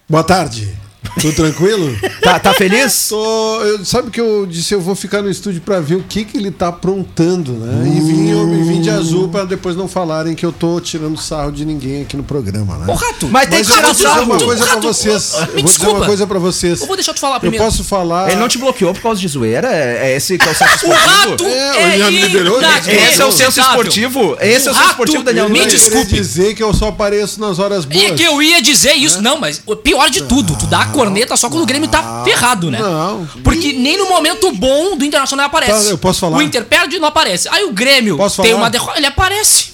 Boa 0.09 0.25
tarde. 0.25 0.77
Tudo 1.21 1.35
tranquilo? 1.35 1.97
Tá, 2.21 2.39
tá 2.39 2.53
feliz? 2.55 3.09
Tô, 3.09 3.61
eu- 3.63 3.85
sabe 3.85 4.11
que 4.11 4.21
eu 4.21 4.47
disse 4.47 4.75
eu 4.75 4.81
vou 4.81 4.95
ficar 4.95 5.23
no 5.23 5.31
estúdio 5.31 5.61
pra 5.61 5.81
ver 5.81 5.95
o 5.97 6.03
que 6.03 6.25
que 6.25 6.37
ele 6.37 6.51
tá 6.51 6.69
aprontando, 6.69 7.53
né? 7.53 7.87
E 7.89 8.01
vim, 8.01 8.31
eu 8.31 8.47
me 8.47 8.63
vim 8.65 8.81
de 8.81 8.91
azul 8.91 9.29
pra 9.29 9.45
depois 9.45 9.77
não 9.77 9.89
falarem 9.89 10.35
que 10.35 10.45
eu 10.45 10.53
tô 10.53 10.81
tirando 10.81 11.17
sarro 11.21 11.51
de 11.53 11.65
ninguém 11.65 12.03
aqui 12.03 12.17
no 12.17 12.23
programa, 12.23 12.77
né? 12.79 12.87
Ô, 12.89 12.95
Rato. 12.95 13.29
Mas 13.29 13.49
tem 13.49 13.63
que 13.65 13.71
eu 13.71 13.75
tirar 13.77 13.83
vou 13.87 13.93
dizer 13.95 14.05
sarro. 14.09 14.23
uma 14.25 14.39
coisa 14.39 14.65
pra 14.65 14.75
Rato, 14.75 14.87
vocês. 14.87 15.33
me 15.35 15.39
Eu 15.41 15.47
vou 15.63 15.63
dizer 15.73 15.87
uma 15.89 16.07
coisa 16.07 16.27
pra 16.27 16.39
vocês. 16.39 16.81
Eu 16.81 16.87
vou 16.87 16.97
deixar 16.97 17.15
tu 17.15 17.21
falar 17.21 17.37
Eu 17.37 17.41
primeiro. 17.41 17.65
posso 17.65 17.85
falar. 17.85 18.31
Ele 18.31 18.41
não 18.41 18.49
te 18.49 18.59
bloqueou 18.59 18.93
por 18.95 19.03
causa 19.03 19.21
de 19.21 19.29
zoeira? 19.29 19.69
É, 19.69 20.13
é 20.13 20.17
esse 20.17 20.37
que 20.39 20.49
é 20.49 20.51
o 20.51 20.55
senso 20.55 20.87
O 20.87 20.93
esportivo? 20.93 21.31
rato 21.31 21.45
É, 21.47 21.95
é, 21.95 21.99
já 21.99 22.11
me 22.11 22.21
liberou. 22.23 22.61
Esse 22.61 23.23
é 23.23 23.27
o 23.27 23.33
senso 23.33 23.61
esportivo? 23.61 24.37
Esse 24.41 24.69
é 24.69 24.71
o 24.71 24.75
senso 24.75 24.89
esportivo, 24.91 25.23
Daniel 25.23 25.49
me 25.49 25.59
Nunes? 25.61 25.73
Desculpe. 25.75 26.13
dizer 26.15 26.55
que 26.55 26.63
eu 26.63 26.73
só 26.75 26.89
apareço 26.89 27.41
nas 27.41 27.59
horas 27.59 27.85
boas. 27.85 28.03
É 28.05 28.11
que 28.13 28.23
eu 28.23 28.43
ia 28.43 28.61
dizer 28.63 28.93
isso, 28.95 29.21
não, 29.23 29.39
mas 29.39 29.61
o 29.67 29.77
pior 29.77 30.09
de 30.11 30.23
tudo, 30.23 30.57
tu 30.57 30.67
dá 30.67 30.81
a 30.83 30.87
corneta 30.97 31.37
só 31.37 31.49
quando 31.49 31.63
o 31.63 31.67
Grêmio 31.67 31.89
tá 31.89 32.23
ferrado, 32.25 32.71
né? 32.71 32.79
não. 32.79 33.27
Porque 33.45 33.73
nem 33.73 33.99
no 33.99 34.09
momento 34.09 34.51
bom 34.53 34.97
do 34.97 35.05
Internacional 35.05 35.47
aparece. 35.47 35.85
Tá, 35.85 35.91
eu 35.91 35.99
posso 35.99 36.21
falar? 36.21 36.39
O 36.39 36.43
Inter 36.43 36.65
perde 36.65 36.97
e 36.97 36.99
não 36.99 37.09
aparece. 37.09 37.49
Aí 37.51 37.65
o 37.65 37.73
Grêmio 37.73 38.17
Posso 38.17 38.43
tem 38.43 38.53
falar? 38.53 38.65
uma 38.65 38.71
derrota, 38.71 38.99
ele 38.99 39.07
aparece. 39.07 39.73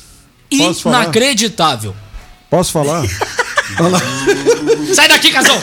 Posso 0.59 0.83
falar? 0.83 1.02
Inacreditável. 1.05 1.95
Posso 2.50 2.73
falar? 2.73 3.02
Sai 4.95 5.09
daqui, 5.09 5.31
casão! 5.31 5.57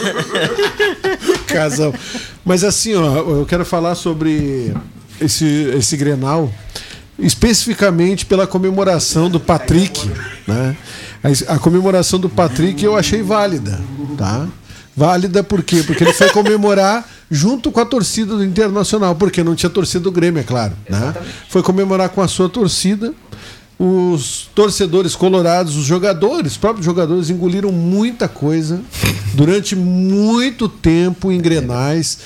Casal. 1.46 1.94
Mas 2.44 2.63
assim, 2.63 2.96
ó, 2.96 3.18
eu 3.18 3.46
quero 3.46 3.63
falar 3.66 3.94
sobre 3.96 4.74
esse, 5.22 5.46
esse 5.78 5.96
Grenal, 5.98 6.51
especificamente 7.20 8.25
pela 8.25 8.48
comemoração 8.48 9.30
do 9.30 9.39
Patrick, 9.39 10.10
né? 10.48 10.75
A, 11.24 11.56
a 11.56 11.60
comemoração 11.60 12.18
do 12.20 12.30
Patrick 12.30 12.84
eu 12.84 12.96
achei 12.98 13.22
válida, 13.22 13.80
tá? 14.18 14.48
Válida 15.00 15.41
por 15.44 15.63
quê? 15.63 15.82
Porque 15.82 16.03
ele 16.03 16.12
foi 16.13 16.29
comemorar 16.29 17.08
junto 17.32 17.72
com 17.72 17.79
a 17.79 17.86
torcida 17.86 18.36
do 18.36 18.44
Internacional, 18.44 19.15
porque 19.15 19.41
não 19.41 19.56
tinha 19.56 19.70
torcida 19.70 20.01
do 20.03 20.12
Grêmio, 20.12 20.41
é 20.41 20.44
claro, 20.44 20.74
né? 20.89 21.13
Foi 21.48 21.63
comemorar 21.63 22.10
com 22.10 22.22
a 22.22 22.27
sua 22.27 22.50
torcida. 22.50 23.13
Os 23.82 24.50
torcedores 24.53 25.15
colorados, 25.15 25.77
os 25.77 25.86
jogadores, 25.86 26.51
os 26.53 26.58
próprios 26.58 26.86
jogadores 26.86 27.29
engoliram 27.29 27.72
muita 27.72 28.27
coisa 28.27 28.82
durante 29.34 29.74
muito 29.74 30.68
tempo 30.68 31.32
em 31.32 31.39
Grenais. 31.39 32.18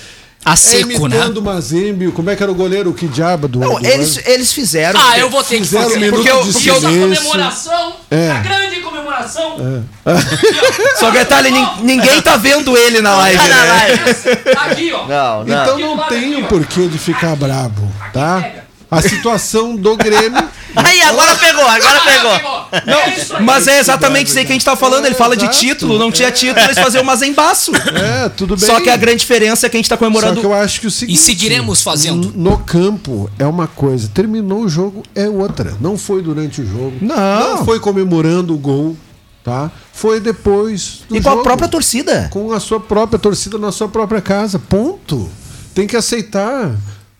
A 0.43 0.53
É, 0.53 0.55
seco, 0.55 1.07
né? 1.07 1.15
imitando 1.15 1.37
o 1.37 1.41
Mazembe, 1.43 2.11
como 2.11 2.29
é 2.31 2.35
que 2.35 2.41
era 2.41 2.51
o 2.51 2.55
goleiro, 2.55 2.89
o 2.89 2.93
que 2.93 3.07
diabo 3.07 3.47
do. 3.47 3.59
Não, 3.59 3.79
do- 3.79 3.85
eles, 3.85 4.19
eles 4.25 4.51
fizeram. 4.51 4.99
Ah, 4.99 5.17
eu 5.19 5.29
vou 5.29 5.43
ter 5.43 5.59
que 5.61 5.67
fazer. 5.67 6.09
Porque 6.09 6.29
eu- 6.29 6.39
porque 6.39 6.69
eu- 6.71 6.81
silêncio. 6.81 7.17
comemoração, 7.23 7.93
É. 8.09 8.31
a 8.31 8.39
grande 8.39 8.81
comemoração. 9.13 9.85
Só 10.99 11.09
detalhe, 11.11 11.51
nin- 11.51 11.67
ninguém 11.81 12.21
tá 12.21 12.35
vendo 12.37 12.75
ele 12.77 13.01
na 13.01 13.15
live, 13.17 13.37
Tá 13.37 13.47
na 13.47 13.55
né? 13.65 13.71
live. 13.71 14.35
Tá 14.53 14.61
aqui, 14.65 14.91
ó. 14.93 15.07
Não, 15.07 15.43
não. 15.43 15.63
Então 15.63 15.79
não 15.79 15.97
tem 16.07 16.35
o 16.43 16.47
porquê 16.47 16.87
de 16.87 16.97
ficar 16.97 17.35
brabo, 17.35 17.81
tá? 18.11 18.43
A 18.93 19.01
situação 19.01 19.75
do 19.75 19.95
Grêmio. 19.97 20.43
Aí, 20.75 21.01
agora 21.03 21.35
pegou, 21.35 21.67
agora 21.67 21.99
pegou. 22.01 22.65
Não, 22.87 23.41
mas 23.45 23.67
é 23.67 23.79
exatamente 23.79 24.27
isso 24.29 24.39
aí 24.39 24.43
que 24.45 24.51
a 24.51 24.55
gente 24.55 24.65
tá 24.65 24.75
falando. 24.75 25.05
Ele 25.05 25.13
fala 25.13 25.37
de 25.37 25.47
título, 25.49 25.99
não 25.99 26.11
tinha 26.11 26.31
título, 26.31 26.65
eles 26.65 26.79
faziam 26.79 27.03
umas 27.03 27.21
embaço. 27.21 27.71
É, 27.75 28.27
tudo 28.29 28.57
bem. 28.57 28.65
Só 28.65 28.81
que 28.81 28.89
a 28.89 28.97
grande 28.97 29.17
diferença 29.19 29.67
é 29.67 29.69
que 29.69 29.77
a 29.77 29.79
gente 29.79 29.87
tá 29.87 29.95
Só 29.95 29.99
comemorando. 29.99 30.39
que 30.39 30.45
eu 30.45 30.51
acho 30.53 30.81
que 30.81 30.87
o 30.87 30.91
seguinte. 30.91 31.15
E 31.15 31.21
seguiremos 31.21 31.83
fazendo. 31.83 32.33
No 32.35 32.57
campo 32.57 33.29
é 33.37 33.45
uma 33.45 33.67
coisa, 33.67 34.09
terminou 34.11 34.61
o 34.61 34.69
jogo 34.69 35.03
é 35.13 35.29
outra. 35.29 35.77
Não 35.79 35.95
foi 35.95 36.23
durante 36.23 36.61
o 36.61 36.65
jogo. 36.65 36.93
Não. 37.01 37.63
foi 37.63 37.79
comemorando 37.79 38.55
o 38.55 38.57
gol, 38.57 38.97
tá? 39.43 39.69
Foi 39.93 40.19
depois 40.19 41.01
do 41.07 41.15
E 41.17 41.21
com 41.21 41.29
a 41.29 41.31
jogo. 41.33 41.43
própria 41.43 41.67
torcida. 41.67 42.29
com 42.31 42.51
a 42.51 42.59
sua 42.59 42.79
própria 42.79 43.19
torcida 43.19 43.59
na 43.59 43.71
sua 43.71 43.87
própria 43.87 44.21
casa. 44.21 44.57
Ponto. 44.57 45.29
Tem 45.75 45.85
que 45.85 45.95
aceitar. 45.95 46.71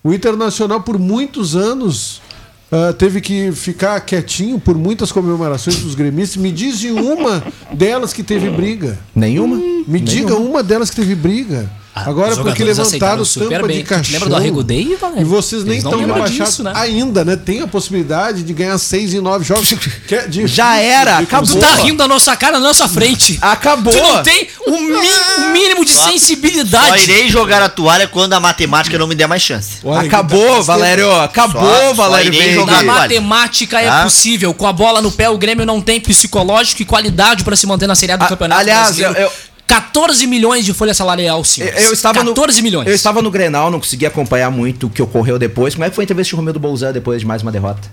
O 0.03 0.13
Internacional, 0.13 0.81
por 0.81 1.00
muitos 1.00 1.55
anos, 1.55 2.22
ah, 2.69 2.91
teve 2.91 3.22
que 3.22 3.51
ficar 3.51 4.01
quietinho 4.01 4.60
por 4.60 4.75
muitas 4.75 5.12
comemorações 5.12 5.77
dos 5.77 5.95
gremistas. 5.95 6.41
Me 6.41 6.51
diz 6.51 6.83
uma 6.83 7.41
delas 7.72 8.12
que 8.12 8.22
teve 8.22 8.50
briga. 8.50 9.00
Nenhuma? 9.15 9.55
Me 9.88 10.00
diga 10.00 10.36
uma 10.36 10.62
delas 10.62 10.89
que 10.89 10.95
teve 10.98 11.15
briga. 11.15 11.72
Agora, 11.95 12.31
Os 12.31 12.39
porque 12.39 12.63
levantaram 12.63 13.23
tampa 13.23 13.67
bem. 13.67 13.77
de 13.77 13.83
caixão. 13.83 14.13
lembra 14.13 14.29
do 14.29 14.35
Arrego 14.35 14.63
Day, 14.63 14.97
Valério? 15.00 15.21
E 15.21 15.25
vocês 15.25 15.63
nem 15.63 15.77
estão 15.77 15.95
rebaixados 16.00 16.57
né? 16.59 16.71
ainda, 16.75 17.23
né? 17.23 17.35
Tem 17.35 17.62
a 17.62 17.67
possibilidade 17.67 18.41
de 18.41 18.51
ganhar 18.51 18.77
seis 18.79 19.13
em 19.13 19.19
nove 19.21 19.45
jogos. 19.45 19.69
Que 20.07 20.15
é 20.15 20.21
difícil 20.27 20.47
Já 20.47 20.75
era, 20.77 21.17
de 21.17 21.23
acabou. 21.25 21.47
Tu 21.47 21.59
tá 21.59 21.75
rindo 21.75 21.97
da 21.97 22.07
nossa 22.07 22.35
cara 22.35 22.53
na 22.59 22.65
nossa 22.67 22.88
frente. 22.88 23.38
Acabou. 23.41 23.93
Tu 23.93 24.01
não 24.01 24.23
tem 24.23 24.47
o, 24.65 24.71
mi- 24.71 24.97
o 25.38 25.50
mínimo 25.53 25.85
de 25.85 25.91
Só 25.93 26.09
sensibilidade. 26.09 27.03
irei 27.03 27.29
jogar 27.29 27.62
a 27.62 27.69
toalha 27.69 28.07
quando 28.07 28.33
a 28.33 28.39
matemática 28.39 28.97
não 28.97 29.05
me 29.07 29.13
der 29.15 29.27
mais 29.27 29.41
chance. 29.43 29.77
Olha, 29.83 30.07
Acabou, 30.07 30.55
tá- 30.57 30.62
Valério. 30.62 31.12
Acabou, 31.13 31.62
Só- 31.62 31.88
só 31.89 31.93
Valério. 31.93 32.29
irei 32.33 32.39
Veiga. 32.41 32.53
jogar 32.55 32.83
Na 32.83 32.93
Vale. 32.93 33.00
matemática 33.19 33.79
é 33.79 33.85
Tá? 33.88 34.03
possível. 34.03 34.53
Com 34.53 34.65
a 34.67 34.73
bola 34.73 35.00
no 35.01 35.12
pé, 35.12 35.29
o 35.29 35.38
Grêmio 35.38 35.65
não 35.65 35.79
tem 35.79 36.00
psicológico 36.01 36.81
e 36.81 36.85
qualidade 36.85 37.43
pra 37.43 37.55
se 37.55 37.67
manter 37.67 37.85
na 37.88 37.95
Série 37.95 38.13
A 38.13 38.17
do 38.17 38.23
A- 38.23 38.27
Campeonato 38.27 38.62
aliás, 38.62 38.88
Brasileiro. 38.95 39.15
eu- 39.15 39.23
eu- 39.25 39.31
14 39.67 40.27
milhões 40.27 40.65
de 40.65 40.74
folha 40.74 40.93
salarial, 40.93 41.43
sim. 41.43 41.63
Eu, 41.63 41.67
eu 41.70 41.93
estava 41.93 42.24
14 42.24 42.58
no, 42.58 42.63
milhões. 42.63 42.88
Eu 42.88 42.93
estava 42.93 43.22
no 43.22 43.32
Grenal, 43.32 43.72
não 43.72 43.79
consegui 43.79 44.05
acompanhar 44.05 44.51
muito 44.51 44.88
o 44.88 44.89
que 44.89 45.01
ocorreu 45.01 45.39
depois. 45.39 45.74
Como 45.74 45.86
é 45.86 45.89
que 45.89 45.96
foi 45.96 46.03
a 46.03 46.05
entrevista 46.05 46.29
de 46.29 46.36
Romildo 46.36 46.60
Bolzan 46.60 46.91
depois 46.91 47.20
de 47.22 47.25
mais 47.25 47.41
uma 47.41 47.51
derrota? 47.51 47.89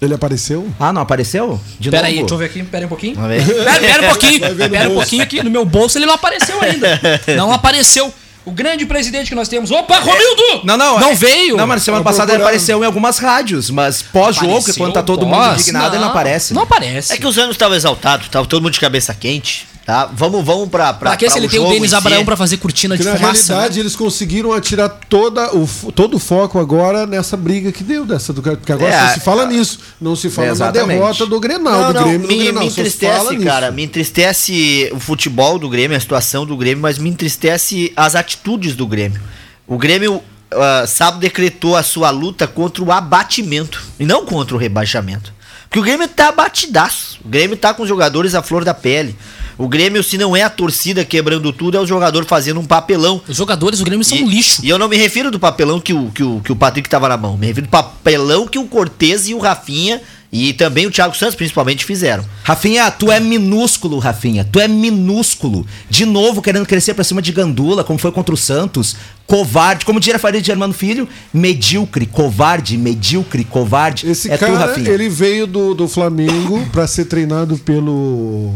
Ele 0.00 0.14
apareceu? 0.14 0.66
Ah, 0.80 0.92
não 0.92 1.02
apareceu? 1.02 1.60
De 1.78 1.90
Pera 1.90 2.06
aí, 2.06 2.14
novo? 2.20 2.26
deixa 2.26 2.34
eu 2.34 2.38
ver 2.38 2.44
aqui, 2.46 2.62
pera 2.62 2.82
aí 2.82 2.86
um 2.86 2.88
pouquinho. 2.88 3.16
Pera, 3.16 3.80
pera 3.80 4.02
um 4.02 4.08
pouquinho, 4.08 4.40
pera 4.70 4.88
um 4.88 4.94
pouquinho 4.94 5.22
aqui. 5.22 5.42
No 5.42 5.50
meu 5.50 5.64
bolso 5.64 5.98
ele 5.98 6.06
não 6.06 6.14
apareceu 6.14 6.60
ainda. 6.60 7.00
Não 7.36 7.52
apareceu. 7.52 8.12
O 8.44 8.50
grande 8.50 8.86
presidente 8.86 9.28
que 9.28 9.34
nós 9.34 9.48
temos. 9.48 9.70
Opa, 9.70 9.98
Romildo! 9.98 10.64
Não, 10.64 10.76
não. 10.76 10.98
Não 10.98 11.10
é- 11.10 11.14
veio. 11.14 11.56
Não, 11.56 11.66
mas 11.66 11.82
semana 11.82 12.02
Tá 12.02 12.10
passada 12.10 12.32
ele 12.32 12.42
apareceu 12.42 12.82
em 12.82 12.86
algumas 12.86 13.18
rádios, 13.18 13.68
mas 13.68 14.00
pós-jogo, 14.00 14.48
Apareceu, 14.56 14.74
quando 14.76 14.94
tá 14.94 15.02
todo 15.02 15.26
mundo 15.26 15.36
pós, 15.36 15.60
indignado, 15.60 15.94
ele 15.94 16.02
não 16.02 16.10
aparece. 16.10 16.54
Não 16.54 16.62
aparece. 16.62 17.12
É 17.12 17.18
que 17.18 17.26
os 17.26 17.36
anos 17.36 17.54
estavam 17.54 17.76
exaltados, 17.76 18.28
tava 18.28 18.46
todo 18.46 18.62
mundo 18.62 18.72
de 18.72 18.80
cabeça 18.80 19.12
quente, 19.14 19.68
tá? 19.86 20.06
Vamos, 20.12 20.44
vamos 20.44 20.68
pra, 20.68 20.92
pra, 20.92 21.10
Pra 21.10 21.16
que 21.16 21.28
se 21.28 21.38
ele 21.38 21.48
tem 21.48 21.58
o 21.60 21.68
Denis 21.68 21.84
em 21.84 21.88
si. 21.88 21.94
Abraão 21.94 22.24
pra 22.24 22.36
fazer 22.36 22.56
cortina 22.58 22.96
de 22.96 23.04
na 23.04 23.16
fumaça? 23.16 23.52
realidade 23.54 23.74
né? 23.78 23.80
eles 23.82 23.96
conseguiram 23.96 24.52
atirar 24.52 24.88
toda 25.08 25.54
o, 25.56 25.66
todo 25.92 26.16
o 26.16 26.18
foco 26.18 26.58
agora 26.58 27.06
nessa 27.06 27.36
briga 27.36 27.72
que 27.72 27.82
deu 27.82 28.04
dessa 28.04 28.32
do 28.32 28.40
porque 28.42 28.72
agora 28.72 28.92
É, 28.92 29.08
só 29.08 29.14
se 29.14 29.20
fala 29.20 29.46
nisso, 29.46 29.78
não 30.00 30.14
se 30.14 30.30
fala 30.30 30.48
na 30.48 30.52
Exatamente. 30.52 30.98
derrota 30.98 31.26
do 31.26 31.40
Grenal, 31.40 31.80
Não, 31.80 31.92
do 31.92 31.94
não, 32.00 32.08
Grêmio 32.08 32.28
me, 32.28 32.36
Grenal, 32.38 32.62
me 32.62 32.68
entristece, 32.68 33.30
nisso. 33.34 33.44
cara. 33.46 33.70
Me 33.70 33.82
entristece 33.84 34.90
o 34.92 35.00
futebol 35.00 35.58
do 35.58 35.68
Grêmio, 35.68 35.96
a 35.96 36.00
situação 36.00 36.44
do 36.46 36.56
Grêmio, 36.56 36.82
mas 36.82 36.98
me 36.98 37.08
entristece 37.10 37.92
as 37.96 38.14
atitudes 38.14 38.74
do 38.76 38.86
Grêmio. 38.86 39.20
O 39.66 39.78
Grêmio, 39.78 40.22
ah, 40.52 40.84
sábado, 40.86 41.20
decretou 41.20 41.76
a 41.76 41.82
sua 41.82 42.10
luta 42.10 42.46
contra 42.46 42.82
o 42.82 42.90
abatimento 42.92 43.82
e 43.98 44.04
não 44.04 44.24
contra 44.26 44.54
o 44.54 44.58
rebaixamento. 44.58 45.32
Porque 45.68 45.78
o 45.78 45.82
Grêmio 45.82 46.08
tá 46.08 46.28
abatidaço. 46.30 47.18
O 47.24 47.28
Grêmio 47.28 47.56
tá 47.56 47.72
com 47.72 47.82
os 47.84 47.88
jogadores 47.88 48.34
à 48.34 48.42
flor 48.42 48.64
da 48.64 48.74
pele. 48.74 49.14
O 49.60 49.68
Grêmio, 49.68 50.02
se 50.02 50.16
não 50.16 50.34
é 50.34 50.42
a 50.42 50.48
torcida 50.48 51.04
quebrando 51.04 51.52
tudo, 51.52 51.76
é 51.76 51.80
o 51.80 51.86
jogador 51.86 52.24
fazendo 52.24 52.58
um 52.60 52.64
papelão. 52.64 53.20
Os 53.28 53.36
jogadores 53.36 53.78
do 53.78 53.84
Grêmio 53.84 54.02
são 54.02 54.16
E, 54.16 54.22
um 54.22 54.28
lixo. 54.28 54.64
e 54.64 54.70
eu 54.70 54.78
não 54.78 54.88
me 54.88 54.96
refiro 54.96 55.30
do 55.30 55.38
papelão 55.38 55.78
que 55.78 55.92
o, 55.92 56.10
que 56.10 56.22
o, 56.22 56.40
que 56.42 56.50
o 56.50 56.56
Patrick 56.56 56.88
tava 56.88 57.08
na 57.10 57.16
mão. 57.18 57.36
Me 57.36 57.46
refiro 57.46 57.66
do 57.66 57.70
papelão 57.70 58.46
que 58.46 58.58
o 58.58 58.64
Cortez 58.64 59.28
e 59.28 59.34
o 59.34 59.38
Rafinha 59.38 60.00
e 60.32 60.52
também 60.54 60.86
o 60.86 60.90
Thiago 60.90 61.14
Santos, 61.14 61.34
principalmente, 61.34 61.84
fizeram. 61.84 62.24
Rafinha, 62.44 62.90
tu 62.90 63.10
é 63.12 63.20
minúsculo, 63.20 63.98
Rafinha. 63.98 64.44
Tu 64.50 64.60
é 64.60 64.66
minúsculo. 64.68 65.66
De 65.90 66.06
novo, 66.06 66.40
querendo 66.40 66.64
crescer 66.64 66.94
pra 66.94 67.04
cima 67.04 67.20
de 67.20 67.30
Gandula, 67.30 67.84
como 67.84 67.98
foi 67.98 68.12
contra 68.12 68.32
o 68.32 68.38
Santos. 68.38 68.96
Covarde. 69.26 69.84
Como 69.84 70.00
diria 70.00 70.18
Faria 70.18 70.40
de 70.40 70.46
Germano 70.46 70.72
Filho, 70.72 71.06
medíocre, 71.34 72.06
covarde, 72.06 72.78
medíocre, 72.78 73.44
covarde. 73.44 74.08
Esse 74.08 74.30
é 74.30 74.36
tu, 74.36 74.46
cara, 74.46 74.56
Rafinha. 74.58 74.88
ele 74.88 75.08
veio 75.08 75.46
do, 75.46 75.74
do 75.74 75.86
Flamengo 75.86 76.64
pra 76.72 76.86
ser 76.86 77.04
treinado 77.06 77.58
pelo 77.58 78.54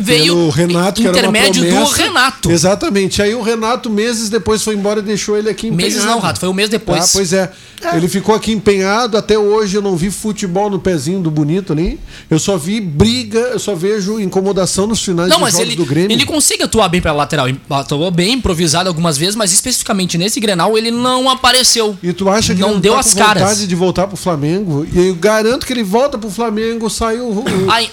Veio 0.00 0.34
pelo 0.34 0.50
Renato, 0.50 1.00
que 1.00 1.08
era 1.08 1.28
uma 1.28 1.38
intermédio 1.38 1.64
do. 1.64 1.90
Renato. 1.90 2.50
Exatamente. 2.50 3.22
Aí 3.22 3.34
o 3.34 3.42
Renato 3.42 3.90
meses 3.90 4.28
depois 4.28 4.62
foi 4.62 4.74
embora 4.74 5.00
e 5.00 5.02
deixou 5.02 5.36
ele 5.36 5.48
aqui 5.48 5.68
empenhado. 5.68 5.94
Meses 5.94 6.04
não, 6.04 6.18
Rato, 6.18 6.40
foi 6.40 6.48
um 6.48 6.52
mês 6.52 6.68
depois. 6.68 7.04
Ah, 7.04 7.08
pois 7.12 7.32
é. 7.32 7.50
Ele 7.94 8.08
ficou 8.08 8.34
aqui 8.34 8.52
empenhado. 8.52 9.16
Até 9.16 9.38
hoje 9.38 9.76
eu 9.76 9.82
não 9.82 9.96
vi 9.96 10.10
futebol 10.10 10.68
no 10.68 10.78
pezinho 10.78 11.20
do 11.20 11.30
bonito 11.30 11.72
ali. 11.72 11.98
Eu 12.30 12.38
só 12.38 12.56
vi 12.56 12.80
briga, 12.80 13.38
eu 13.38 13.58
só 13.58 13.74
vejo 13.74 14.20
incomodação 14.20 14.86
nos 14.86 15.02
finais 15.02 15.30
Não, 15.30 15.40
mas 15.40 15.54
jogos 15.54 15.66
ele, 15.66 15.76
do 15.76 15.84
Grêmio. 15.84 16.12
ele 16.12 16.24
consegue 16.26 16.62
atuar 16.62 16.88
bem 16.88 17.00
pela 17.00 17.14
lateral. 17.14 17.46
Atuou 17.70 18.10
bem, 18.10 18.34
improvisado 18.34 18.88
algumas 18.88 19.16
vezes, 19.16 19.34
mas 19.34 19.52
especificamente 19.52 20.18
nesse 20.18 20.38
Grenal 20.40 20.76
ele 20.76 20.90
não 20.90 21.28
apareceu. 21.30 21.96
E 22.02 22.12
tu 22.12 22.28
acha 22.28 22.54
que 22.54 22.60
não 22.60 22.72
ele 22.72 22.80
deu 22.80 22.94
tá 22.94 23.00
as 23.00 23.14
com 23.14 23.18
caras. 23.18 23.42
vontade 23.42 23.66
de 23.66 23.74
voltar 23.74 24.06
pro 24.06 24.16
Flamengo? 24.16 24.86
E 24.92 25.08
eu 25.08 25.14
garanto 25.14 25.66
que 25.66 25.72
ele 25.72 25.82
volta 25.82 26.18
pro 26.18 26.30
Flamengo, 26.30 26.88
sai 26.90 27.18
o, 27.18 27.30
o, 27.30 27.44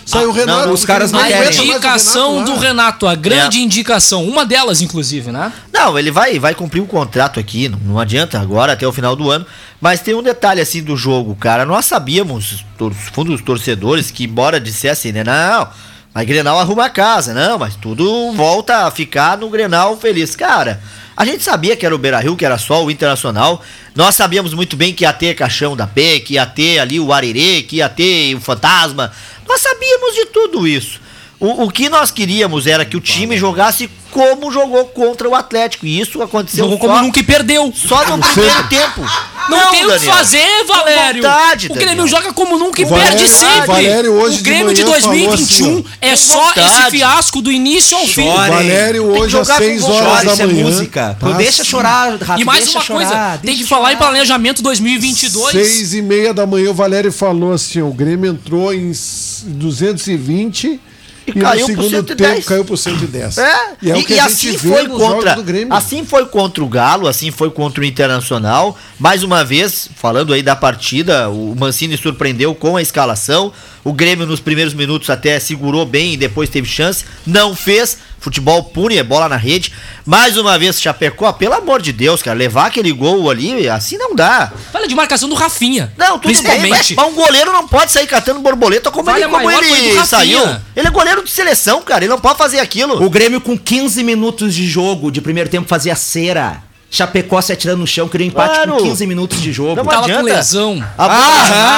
sai 0.06 0.26
o 0.26 0.32
ah, 0.32 0.34
Renato. 0.34 0.68
não, 0.68 0.74
os 0.74 0.86
caras 0.86 1.12
não 1.12 1.20
A 1.20 1.28
querem. 1.28 1.72
o 1.72 1.80
indicação 1.98 2.34
Renato 2.34 2.46
do 2.52 2.56
lá. 2.56 2.62
Renato, 2.62 3.08
a 3.08 3.16
grande 3.16 3.58
É. 3.58 3.62
indicação. 3.62 4.24
Uma 4.24 4.46
delas, 4.46 4.82
inclusive, 4.82 5.32
né? 5.32 5.52
Não, 5.74 5.98
ele 5.98 6.12
vai, 6.12 6.40
vai 6.40 6.54
cumprir 6.56 6.82
o 6.82 6.86
contrato 6.88 7.40
aqui, 7.40 7.68
não, 7.68 7.80
não 7.80 8.00
adianta 8.00 8.40
agora 8.40 8.74
até 8.74 8.88
o 8.88 8.94
final 8.94 9.16
do 9.16 9.30
ano. 9.30 9.46
Mas 9.82 10.02
tem 10.02 10.14
um 10.16 10.24
detalhe 10.24 10.62
assim 10.62 10.82
do 10.84 10.96
jogo, 10.96 11.36
cara. 11.36 11.66
Nós 11.66 11.86
sabíamos, 11.86 12.64
os 12.80 12.96
fundos 13.14 13.42
torcedores, 13.42 14.10
que 14.12 14.24
embora 14.24 14.60
dissessem, 14.60 15.12
né? 15.12 15.24
Não, 15.24 15.68
mas 16.14 16.26
Grenal 16.26 16.60
arruma 16.60 16.86
a 16.86 16.90
casa, 16.90 17.34
não, 17.34 17.60
mas 17.60 17.76
tudo 17.76 18.32
volta 18.34 18.86
a 18.88 18.92
ficar 18.92 19.38
no 19.38 19.50
Grenal 19.50 19.98
feliz. 19.98 20.36
Cara, 20.36 20.82
a 21.16 21.24
gente 21.26 21.44
sabia 21.44 21.76
que 21.76 21.86
era 21.86 21.94
o 21.94 21.98
Beira 21.98 22.20
Rio, 22.20 22.36
que 22.36 22.46
era 22.46 22.58
só 22.58 22.84
o 22.84 22.90
Internacional. 22.90 23.62
Nós 23.96 24.16
sabíamos 24.16 24.54
muito 24.54 24.76
bem 24.76 24.94
que 24.94 25.04
ia 25.04 25.14
ter 25.14 25.36
Caixão 25.36 25.76
da 25.76 25.86
P, 25.86 26.22
que 26.22 26.34
ia 26.36 26.46
ter 26.46 26.80
ali 26.80 27.00
o 27.00 27.14
Arerê, 27.14 27.62
que 27.62 27.78
ia 27.78 27.90
ter 27.90 28.34
o 28.36 28.42
Fantasma. 28.42 29.12
Nós 29.48 29.62
sabíamos 29.62 30.16
de 30.16 30.26
tudo 30.28 30.68
isso. 30.68 31.00
O, 31.40 31.66
o 31.66 31.70
que 31.72 31.88
nós 31.88 32.10
queríamos 32.10 32.66
era 32.66 32.84
que 32.84 32.98
o 32.98 33.00
time 33.00 33.38
jogasse 33.38 33.88
como 34.10 34.52
jogou 34.52 34.86
contra 34.86 35.30
o 35.30 35.36
Atlético. 35.36 35.86
E 35.86 36.00
isso 36.00 36.20
aconteceu 36.22 36.64
Jogou 36.66 36.80
só, 36.80 36.88
como 36.88 37.02
nunca 37.04 37.20
e 37.20 37.24
perdeu. 37.24 37.72
só 37.76 38.04
no 38.18 38.24
primeiro 38.24 38.68
tempo. 38.68 39.02
Não, 39.48 39.70
tem 39.70 39.86
o 39.86 39.92
que 39.92 40.00
fazer, 40.00 40.66
Valério. 40.68 41.22
vontade, 41.22 41.68
o 41.68 41.74
Grêmio 41.76 41.90
Daniel. 41.90 42.08
joga 42.08 42.34
como 42.34 42.58
nunca 42.58 42.82
e 42.82 42.86
O 42.86 42.88
Valério- 42.90 43.18
perde 43.18 43.30
sempre. 43.32 43.60
o 43.62 43.66
Valério 43.68 44.14
hoje 44.14 44.34
o 44.36 44.38
de 44.40 44.44
Grêmio 44.44 44.74
de, 44.74 44.82
falou 44.82 45.00
2021 45.00 45.68
assim, 45.78 45.86
é 46.02 46.16
só 46.16 46.50
esse 46.52 46.60
vontade. 46.60 46.98
fiasco 46.98 47.42
do 47.42 47.52
início 47.52 47.96
ao 47.98 48.08
fim. 48.08 48.24
Chore. 48.24 48.50
Valério 48.50 49.06
hoje 49.06 49.24
às 49.26 49.32
jogar 49.32 49.58
com 49.60 49.64
6 49.64 49.82
vontade, 49.82 50.08
horas 50.08 50.38
da 50.38 50.44
é 50.44 50.48
manhã. 50.48 50.64
música. 50.66 51.18
tá? 51.20 51.32
Deixa 51.34 51.64
chorar, 51.64 52.18
Rato, 52.20 52.42
E 52.42 52.46
mais 52.46 52.64
deixa 52.66 52.80
uma 52.80 52.84
chorar, 52.86 53.06
coisa, 53.10 53.40
tem 53.46 53.56
que 53.56 53.64
falar 53.64 53.94
em 53.94 53.96
chorar. 53.96 54.10
planejamento 54.10 54.62
2022. 54.64 55.52
Seis 55.52 55.94
e 55.94 56.02
meia 56.02 56.34
da 56.34 56.46
manhã 56.48 56.72
o 56.72 56.74
Valério 56.74 57.12
falou 57.12 57.54
assim: 57.54 57.82
o 57.82 57.92
Grêmio 57.94 58.32
entrou 58.32 58.74
em 58.74 58.90
s- 58.90 59.46
220 59.46 60.80
e, 61.28 61.32
E 61.32 61.34
caiu 61.34 61.66
segundo 61.66 61.90
110. 61.90 62.36
tempo 62.36 62.46
caiu 62.48 62.64
pro 62.66 62.78
110. 62.78 63.38
É, 63.38 63.56
E 63.82 63.92
é 63.92 63.98
o 63.98 64.04
que 64.04 64.18
a 64.20 64.30
gente 64.30 64.52
vê 64.58 64.70
foi 64.70 64.88
contra, 64.88 65.38
assim 65.70 66.06
foi 66.06 66.26
contra 66.26 66.64
o 66.64 66.68
Galo, 66.68 67.08
assim 67.08 67.32
foi 67.32 67.52
contra 67.52 67.82
o 67.82 67.86
Internacional. 67.86 68.78
Mais 68.98 69.24
uma 69.24 69.44
vez, 69.44 69.90
falando 69.96 70.34
aí 70.34 70.42
da 70.42 70.56
partida, 70.56 71.30
o 71.30 71.54
Mancini 71.56 71.98
surpreendeu 71.98 72.56
com 72.56 72.78
a 72.78 72.82
escalação. 72.82 73.52
O 73.84 73.94
Grêmio 73.94 74.26
nos 74.26 74.40
primeiros 74.40 74.74
minutos 74.74 75.10
até 75.10 75.40
segurou 75.40 75.86
bem 75.86 76.14
e 76.14 76.18
depois 76.18 76.50
teve 76.50 76.68
chance, 76.68 77.06
não 77.26 77.56
fez. 77.56 77.98
Futebol 78.28 78.62
pune, 78.62 78.98
é 78.98 79.04
bola 79.04 79.30
na 79.30 79.38
rede. 79.38 79.72
Mais 80.06 80.36
uma 80.36 80.60
vez, 80.60 80.82
Chapecó, 80.82 81.32
pelo 81.32 81.54
amor 81.54 81.82
de 81.82 81.94
Deus, 81.94 82.22
cara, 82.22 82.38
levar 82.38 82.66
aquele 82.66 82.92
gol 82.92 83.30
ali, 83.30 83.70
assim 83.70 83.98
não 83.98 84.14
dá. 84.14 84.52
Fala 84.70 84.86
de 84.86 84.94
marcação 84.94 85.30
do 85.30 85.36
Rafinha. 85.36 85.94
Não, 85.98 86.20
tudo 86.20 86.24
bem, 86.24 86.34
principalmente. 86.34 86.94
mas, 86.94 87.06
mas 87.06 87.08
um 87.08 87.16
goleiro 87.16 87.54
não 87.54 87.66
pode 87.66 87.90
sair 87.90 88.06
catando 88.06 88.42
borboleta 88.42 88.92
como 88.92 89.06
Falha 89.06 89.24
ele, 89.24 89.32
como 89.32 89.46
maior 89.46 89.64
foi 89.64 89.78
do 89.80 89.86
ele 89.86 90.06
saiu. 90.06 90.42
Ele 90.76 90.88
é 90.90 90.92
goleiro 90.92 91.24
de 91.24 91.32
seleção, 91.32 91.82
cara, 91.82 92.04
ele 92.04 92.12
não 92.12 92.20
pode 92.20 92.38
fazer 92.38 92.60
aquilo. 92.60 93.02
O 93.02 93.10
Grêmio 93.10 93.40
com 93.40 93.58
15 93.58 94.04
minutos 94.04 94.54
de 94.54 94.68
jogo 94.68 95.10
de 95.10 95.22
primeiro 95.22 95.50
tempo 95.50 95.70
fazia 95.70 95.96
cera. 95.96 96.67
Chapecó 96.90 97.42
se 97.42 97.52
atirando 97.52 97.80
no 97.80 97.88
chão, 97.88 98.08
queria 98.08 98.26
um 98.26 98.30
empate 98.30 98.56
Claro. 98.56 98.78
com 98.78 98.84
15 98.84 99.06
minutos 99.06 99.42
de 99.42 99.52
jogo. 99.52 99.76
Não 99.76 99.86
Tava 99.86 100.04
adianta. 100.06 100.22
com 100.22 100.26
lesão. 100.28 100.84
A 100.98 101.08
bola, 101.10 101.20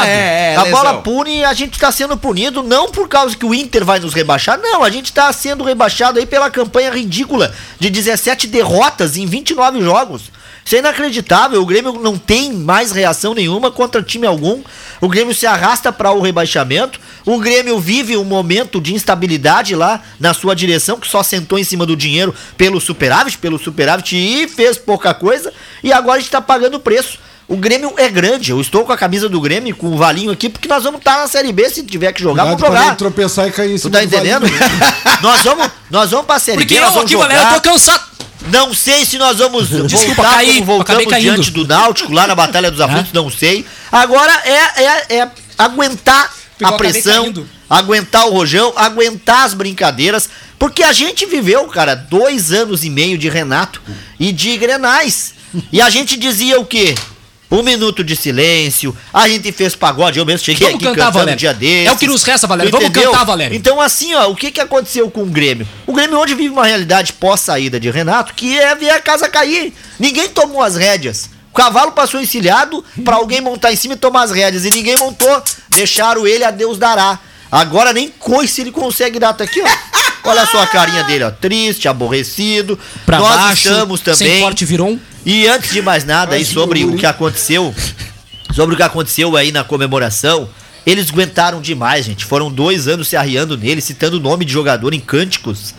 Ah, 0.02 0.08
é, 0.08 0.54
é, 0.54 0.56
a 0.56 0.64
lesão. 0.64 0.78
bola 0.84 1.02
pune 1.02 1.40
e 1.40 1.44
a 1.44 1.54
gente 1.54 1.80
tá 1.80 1.92
sendo 1.92 2.16
punido 2.16 2.62
não 2.62 2.90
por 2.92 3.08
causa 3.08 3.36
que 3.36 3.46
o 3.46 3.54
Inter 3.54 3.84
vai 3.84 4.00
nos 4.00 4.14
rebaixar, 4.14 4.60
não, 4.60 4.84
a 4.84 4.90
gente 4.92 5.12
tá 5.12 5.32
sendo 5.34 5.64
rebaixado 5.64 6.20
aí 6.20 6.26
pela 6.28 6.50
campanha 6.52 6.92
ridícula 6.92 7.54
de 7.80 7.90
17 7.90 8.46
derrotas 8.48 9.18
em 9.18 9.26
29 9.26 9.82
jogos. 9.82 10.24
Isso 10.70 10.76
é 10.76 10.80
inacreditável. 10.80 11.60
O 11.60 11.66
Grêmio 11.66 11.94
não 11.94 12.16
tem 12.16 12.54
mais 12.54 12.92
reação 12.92 13.34
nenhuma 13.34 13.72
contra 13.72 14.04
time 14.04 14.28
algum. 14.28 14.62
O 15.02 15.10
Grêmio 15.10 15.34
se 15.34 15.48
arrasta 15.48 15.92
para 15.92 16.12
o 16.12 16.22
rebaixamento. 16.22 17.00
O 17.26 17.40
Grêmio 17.40 17.80
vive 17.80 18.16
um 18.16 18.24
momento 18.24 18.80
de 18.80 18.94
instabilidade 18.94 19.74
lá 19.74 20.00
na 20.20 20.32
sua 20.32 20.56
direção, 20.56 21.00
que 21.00 21.08
só 21.08 21.24
sentou 21.24 21.58
em 21.58 21.64
cima 21.64 21.88
do 21.88 21.98
dinheiro 21.98 22.36
pelo 22.56 22.80
superávit, 22.80 23.40
pelo 23.40 23.58
superávit 23.58 24.16
e 24.16 24.48
fez 24.48 24.78
pouca 24.78 25.12
coisa. 25.12 25.52
E 25.84 25.92
agora 25.92 26.18
a 26.18 26.20
gente 26.20 26.30
tá 26.30 26.40
pagando 26.40 26.76
o 26.78 26.80
preço. 26.80 27.18
O 27.48 27.58
Grêmio 27.58 27.96
é 27.98 28.08
grande. 28.08 28.52
Eu 28.52 28.62
estou 28.62 28.86
com 28.86 28.92
a 28.92 28.98
camisa 28.98 29.28
do 29.28 29.42
Grêmio, 29.42 29.76
com 29.76 29.88
o 29.88 29.98
Valinho 29.98 30.30
aqui, 30.30 30.50
porque 30.50 30.68
nós 30.68 30.84
vamos 30.84 31.00
estar 31.00 31.18
na 31.18 31.28
Série 31.28 31.52
B. 31.52 31.68
Se 31.68 31.82
tiver 31.82 32.14
que 32.14 32.22
jogar, 32.22 32.46
vamos 32.46 32.62
jogar. 32.62 32.96
tropeçar 32.96 33.48
e 33.48 33.52
cair 33.52 33.72
em 33.72 33.76
Tu 33.78 33.80
cima 33.80 33.94
tá 33.94 34.00
do 34.02 34.06
entendendo? 34.06 34.46
Nós 35.24 35.42
vamos, 35.42 35.68
nós 35.90 36.12
vamos 36.12 36.28
pra 36.28 36.38
Série 36.40 36.60
Porque 36.60 36.76
B, 36.76 36.80
nós 36.80 36.96
eu 36.96 37.02
aqui, 37.02 37.16
Valério, 37.16 37.44
eu 37.44 37.54
tô 37.56 37.62
cansado. 37.62 38.09
Não 38.52 38.74
sei 38.74 39.06
se 39.06 39.18
nós 39.18 39.38
vamos 39.38 39.70
Desculpa, 39.88 40.16
voltar 40.16 40.36
caí, 40.36 40.54
como 40.54 40.66
voltamos 40.66 41.20
diante 41.20 41.52
do 41.52 41.68
Náutico, 41.68 42.12
lá 42.12 42.28
na 42.28 42.36
Batalha 42.36 42.72
dos 42.72 42.82
Aflitos, 42.82 43.14
não 43.14 43.30
sei. 43.30 43.66
Agora 43.92 44.32
é, 44.46 44.84
é, 44.84 45.18
é 45.20 45.32
aguentar 45.58 46.34
Eu 46.60 46.68
a 46.68 46.72
pressão, 46.74 47.34
aguentar 47.70 48.28
o 48.28 48.32
rojão, 48.32 48.74
aguentar 48.76 49.46
as 49.46 49.54
brincadeiras, 49.54 50.30
porque 50.58 50.84
a 50.84 50.92
gente 50.94 51.26
viveu, 51.26 51.66
cara, 51.68 51.96
dois 51.96 52.52
anos 52.52 52.84
e 52.84 52.90
meio 52.90 53.18
de 53.18 53.30
Renato 53.30 53.82
e 54.20 54.32
de 54.32 54.58
Grenais. 54.58 55.34
E 55.72 55.82
a 55.82 55.90
gente 55.90 56.18
dizia 56.18 56.60
o 56.60 56.66
quê? 56.66 56.96
Um 57.52 57.64
minuto 57.64 58.04
de 58.04 58.16
silêncio, 58.16 58.96
a 59.12 59.28
gente 59.28 59.52
fez 59.52 59.76
pagode, 59.76 60.20
eu 60.20 60.26
mesmo 60.26 60.46
cheguei 60.46 60.68
Vamos 60.68 60.76
aqui 60.76 60.86
cantar, 60.86 60.98
cantando 61.06 61.14
Valério. 61.20 61.34
um 61.34 61.38
dia 61.38 61.54
desses. 61.54 61.88
É 61.88 61.92
o 61.92 61.98
que 61.98 62.08
nos 62.08 62.24
resta, 62.24 62.46
Valério. 62.46 62.72
Vamos 62.72 62.90
Entendeu? 62.90 63.12
cantar, 63.12 63.24
Valério. 63.26 63.56
Então, 63.58 63.82
assim, 63.82 64.14
ó, 64.14 64.30
o 64.30 64.36
que, 64.36 64.52
que 64.52 64.62
aconteceu 64.62 65.10
com 65.10 65.24
o 65.24 65.26
Grêmio? 65.26 65.68
O 65.88 65.94
Grêmio 65.94 66.20
hoje 66.20 66.36
vive 66.36 66.50
uma 66.50 66.66
realidade 66.66 67.14
pós-saída 67.14 67.80
de 67.80 67.90
Renato, 67.90 68.36
que 68.36 68.58
é 68.60 68.76
ver 68.76 68.92
a 68.92 69.00
casa 69.00 69.28
cair. 69.28 69.74
Ninguém 70.00 70.30
tomou 70.30 70.62
as 70.62 70.76
rédeas. 70.76 71.28
O 71.52 71.56
cavalo 71.56 71.92
passou 71.94 72.22
encilhado 72.22 72.86
pra 73.04 73.16
alguém 73.16 73.42
montar 73.42 73.74
em 73.74 73.76
cima 73.76 73.96
e 73.96 73.98
tomar 73.98 74.24
as 74.24 74.32
rédeas. 74.32 74.64
E 74.64 74.70
ninguém 74.70 74.96
montou. 74.98 75.44
Deixaram 75.70 76.28
ele 76.28 76.44
a 76.44 76.52
Deus 76.52 76.78
dará. 76.78 77.18
Agora 77.52 77.92
nem 77.92 78.10
coice 78.10 78.62
ele 78.62 78.72
consegue 78.72 79.18
dar. 79.20 79.34
Tá 79.34 79.44
aqui, 79.46 79.60
ó. 79.60 80.30
Olha 80.30 80.46
só 80.46 80.62
a 80.62 80.68
carinha 80.68 81.04
dele, 81.06 81.24
ó. 81.24 81.32
Triste, 81.32 81.88
aborrecido. 81.88 82.78
Pra 83.06 83.18
Nós 83.18 83.36
baixo, 83.36 83.68
estamos 83.70 84.02
sem 84.02 84.14
também. 84.14 84.42
forte 84.42 84.66
virou 84.66 84.90
um. 84.90 85.00
E 85.32 85.48
antes 85.48 85.72
de 85.72 85.80
mais 85.80 86.04
nada, 86.04 86.34
aí 86.34 86.44
sobre 86.44 86.84
o 86.84 86.96
que 86.96 87.06
aconteceu, 87.06 87.72
sobre 88.52 88.74
o 88.74 88.76
que 88.76 88.82
aconteceu 88.82 89.38
aí 89.38 89.52
na 89.52 89.64
comemoração, 89.64 90.50
eles 90.88 91.12
aguentaram 91.12 91.62
demais, 91.62 92.04
gente. 92.04 92.26
Foram 92.26 92.52
dois 92.52 92.88
anos 92.88 93.08
se 93.08 93.16
arriando 93.16 93.56
nele, 93.56 93.80
citando 93.80 94.18
o 94.18 94.20
nome 94.20 94.44
de 94.44 94.52
jogador 94.52 94.92
em 94.92 95.00
cânticos. 95.00 95.76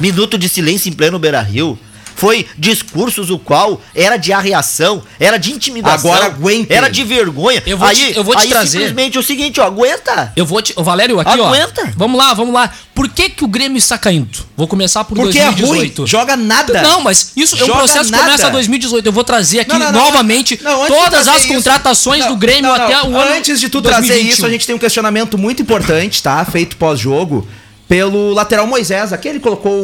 Minuto 0.00 0.36
de 0.36 0.48
silêncio 0.48 0.90
em 0.90 0.92
pleno 0.92 1.16
Beira 1.16 1.40
Rio. 1.40 1.78
Foi 2.18 2.44
discursos 2.58 3.30
o 3.30 3.38
qual 3.38 3.80
era 3.94 4.16
de 4.16 4.32
arreação, 4.32 5.02
era 5.20 5.36
de 5.38 5.52
intimidação, 5.52 6.10
Agora 6.12 6.26
aguentem. 6.26 6.76
era 6.76 6.88
de 6.88 7.04
vergonha. 7.04 7.62
Eu 7.64 7.78
vou 7.78 7.86
aí, 7.88 7.94
te- 7.96 8.16
eu 8.16 8.24
vou 8.24 8.34
te 8.34 8.42
aí 8.42 8.48
trazer. 8.48 8.70
simplesmente 8.78 9.16
é 9.16 9.20
o 9.20 9.22
seguinte, 9.22 9.60
ó, 9.60 9.64
aguenta. 9.64 10.32
Eu 10.34 10.44
vou 10.44 10.60
te. 10.60 10.74
Valério, 10.76 11.20
aqui, 11.20 11.30
Aguenta. 11.30 11.82
ó. 11.86 11.90
Vamos 11.96 12.18
lá, 12.18 12.34
vamos 12.34 12.52
lá. 12.52 12.70
Por 12.94 13.08
que, 13.08 13.28
que 13.30 13.44
o 13.44 13.46
Grêmio 13.48 13.78
está 13.78 13.96
caindo? 13.96 14.38
Vou 14.56 14.66
começar 14.66 15.04
por 15.04 15.14
Porque 15.16 15.38
é 15.38 15.44
2018. 15.52 15.98
ruim, 16.02 16.06
joga 16.08 16.36
nada. 16.36 16.82
Não, 16.82 17.00
mas 17.02 17.32
isso 17.36 17.56
é 17.56 17.64
um 17.64 17.68
processo 17.68 18.06
que 18.06 18.10
nada. 18.10 18.24
começa 18.24 18.48
em 18.48 18.52
2018. 18.52 19.06
Eu 19.06 19.12
vou 19.12 19.22
trazer 19.22 19.60
aqui 19.60 19.70
Não, 19.72 19.78
não, 19.78 19.92
não, 19.92 20.04
novamente 20.06 20.56
todas 20.56 21.10
trazer 21.10 21.30
as 21.30 21.44
isso- 21.44 21.54
contratações 21.54 22.26
do 22.26 22.36
Grêmio 22.36 22.72
até 22.72 23.00
o 23.02 23.16
ano 23.16 23.34
Antes 23.38 23.60
de 23.60 23.68
tu 23.68 23.80
trazer 23.80 24.08
2021. 24.08 24.32
isso, 24.34 24.44
a 24.46 24.50
gente 24.50 24.66
tem 24.66 24.74
um 24.74 24.78
questionamento 24.78 25.38
muito 25.38 25.62
importante, 25.62 26.20
tá? 26.20 26.44
Feito 26.44 26.76
pós-jogo 26.76 27.46
pelo 27.86 28.32
lateral 28.32 28.66
Moisés. 28.66 29.12
Aquele 29.12 29.38
colocou 29.38 29.70
o, 29.72 29.78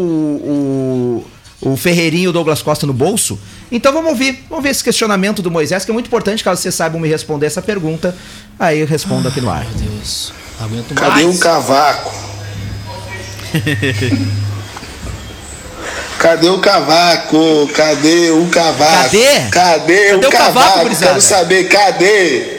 o, 1.22 1.26
o 1.60 1.76
Ferreirinho 1.76 2.24
e 2.24 2.28
o 2.28 2.32
Douglas 2.32 2.62
Costa 2.62 2.86
no 2.86 2.92
bolso. 2.92 3.38
Então 3.70 3.92
vamos 3.92 4.10
ouvir. 4.10 4.44
Vamos 4.48 4.62
ver 4.62 4.70
esse 4.70 4.84
questionamento 4.84 5.40
do 5.42 5.50
Moisés, 5.50 5.84
que 5.84 5.90
é 5.90 5.94
muito 5.94 6.06
importante, 6.06 6.44
caso 6.44 6.60
vocês 6.60 6.74
saibam 6.74 7.00
me 7.00 7.08
responder 7.08 7.46
essa 7.46 7.62
pergunta. 7.62 8.14
Aí 8.58 8.80
eu 8.80 8.86
respondo 8.86 9.28
aqui 9.28 9.40
no 9.40 9.50
ar. 9.50 9.64
Deus. 9.74 10.32
Aguento 10.60 10.94
Cadê 10.94 11.24
mais. 11.24 11.36
o 11.36 11.38
cavaco? 11.40 12.12
Cadê 16.18 16.48
o 16.48 16.58
cavaco? 16.58 17.68
Cadê 17.74 18.30
o 18.30 18.46
cavaco? 18.46 19.02
Cadê? 19.02 19.40
Cadê, 19.50 19.50
Cadê 19.50 20.14
o 20.14 20.18
o 20.28 20.30
cavaco, 20.30 20.68
cavaco? 20.78 20.96
Quero 20.96 21.20
saber, 21.20 21.64
cadê? 21.64 22.53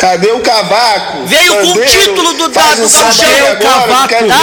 Cadê 0.00 0.32
o 0.32 0.40
cavaco? 0.40 1.26
Veio 1.26 1.52
com 1.56 1.62
o 1.62 1.66
Bandeiro, 1.74 1.90
título 1.90 2.32
do 2.32 2.48
dado 2.48 2.82
um 2.82 2.86
o 2.86 3.58
cavaco, 3.60 4.08
Tá? 4.08 4.40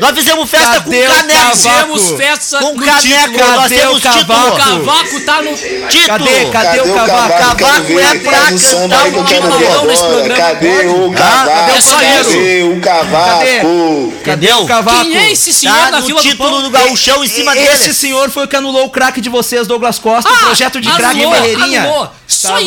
Nós 0.00 0.16
fizemos 0.16 0.48
festa 0.48 0.70
Cadê 0.80 1.06
com 1.06 1.12
o 1.12 1.16
caneco. 1.16 1.40
cavaco? 1.40 1.56
Fizemos 1.98 2.10
festa 2.16 2.58
Com 2.60 2.74
no 2.74 2.84
caneco, 2.86 3.02
título. 3.02 3.38
nós 3.50 3.62
Cadê 3.62 3.74
temos 3.74 3.96
o 3.96 4.00
cavaco? 4.00 4.20
título. 4.20 4.46
O 4.50 4.84
cavaco 4.86 5.20
tá 5.20 5.42
no. 5.42 5.56
Título. 5.56 6.06
Cadê? 6.06 6.44
Cadê 6.52 6.80
o 6.80 6.94
cavaco? 6.94 7.38
Cavaco 7.58 7.82
ver, 7.86 8.00
é 8.00 8.18
pra 8.20 8.38
cantar 8.38 9.06
o 9.08 9.24
título 9.24 9.86
nesse 9.86 10.02
programa, 10.04 10.36
Cadê 10.36 10.86
o 10.86 11.12
Ah, 11.12 11.18
cavaco? 11.18 11.50
cadê 11.50 11.78
o 11.78 11.82
só 11.82 12.02
isso? 12.02 12.30
Cadê 12.30 12.62
o 12.62 12.80
cavaco? 12.80 14.12
Entendeu? 14.20 14.58
o 14.62 14.66
cavaco? 14.66 15.02
Quem 15.02 15.16
é 15.16 15.32
esse 15.32 15.52
senhor 15.52 15.74
Tá 15.76 15.90
na 15.90 16.00
no 16.00 16.06
fila 16.06 16.22
do 16.22 16.28
título 16.28 16.62
do 16.62 16.70
gauchão 16.70 17.24
em 17.24 17.28
cima 17.28 17.56
Esse 17.56 17.78
dele. 17.78 17.94
senhor 17.94 18.30
foi 18.30 18.44
o 18.44 18.48
que 18.48 18.54
anulou 18.56 18.84
o 18.84 18.90
craque 18.90 19.20
de 19.20 19.28
vocês, 19.28 19.66
Douglas 19.66 19.98
Costa, 19.98 20.30
o 20.30 20.32
Ah, 20.32 20.38
projeto 20.38 20.80
de 20.80 20.88
craque 20.88 21.24
anulou. 21.24 22.10
Só 22.28 22.52
Tá 22.52 22.60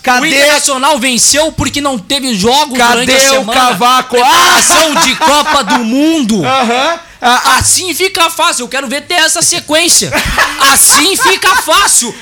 isso. 0.00 0.18
O 0.18 0.22
Cadê, 0.22 0.28
Internacional 0.28 0.98
venceu 0.98 1.52
porque 1.52 1.80
não 1.80 1.98
teve 1.98 2.34
jogos 2.34 2.78
durante 2.78 3.06
cadê 3.12 3.26
a 3.26 3.32
o 3.32 3.34
semana. 3.40 3.52
cavaco? 3.52 4.10
Preparação 4.16 4.94
de 4.96 5.14
Copa 5.16 5.64
do 5.64 5.78
Mundo. 5.84 6.42
Aham. 6.46 7.00
Ah, 7.22 7.56
Assim 7.58 7.92
fica 7.94 8.30
fácil. 8.30 8.62
Eu 8.64 8.68
quero 8.68 8.88
ver 8.88 9.02
ter 9.02 9.14
essa 9.14 9.42
sequência. 9.42 10.10
Assim 10.72 11.14
fica 11.16 11.54
fácil. 11.56 12.14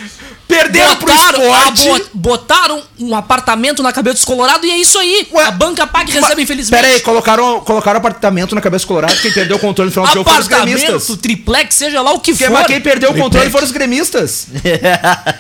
Perderam 0.49 0.97
pro 0.97 1.13
Botaram, 1.13 1.53
a 1.53 1.59
esporte. 1.69 1.85
bo- 1.85 2.11
botaram 2.15 2.83
um 2.99 3.15
apartamento 3.15 3.83
na 3.83 3.93
cabeça 3.93 4.15
dos 4.15 4.25
Colorado 4.25 4.65
e 4.67 4.71
é 4.71 4.79
isso 4.79 4.99
aí. 4.99 5.29
Ué, 5.31 5.45
a 5.45 5.51
banca 5.51 5.87
paga 5.87 6.11
e 6.11 6.15
recebe, 6.15 6.43
infelizmente. 6.43 6.81
Pera 6.83 6.95
aí, 6.95 7.01
colocaram, 7.01 7.61
colocaram 7.61 7.99
apartamento 7.99 8.55
na 8.55 8.61
cabeça 8.63 8.87
do 8.87 8.89
colorado. 8.89 9.15
Quem 9.21 9.31
perdeu 9.31 9.59
o 9.59 9.61
controle 9.61 9.89
no 9.89 9.93
final 9.93 10.07
do 10.07 10.15
jogo 10.15 10.25
foram 10.29 10.41
os 10.41 10.47
Apartamento, 10.47 10.81
gremistas. 10.87 11.17
triplex, 11.19 11.75
seja 11.75 12.01
lá 12.01 12.13
o 12.13 12.21
que 12.21 12.35
Quem, 12.35 12.47
for. 12.47 12.55
mas 12.55 12.67
quem 12.67 12.81
perdeu 12.81 13.11
o 13.11 13.15
controle 13.15 13.51
foram 13.51 13.67
os 13.67 13.71
gremistas. 13.73 14.47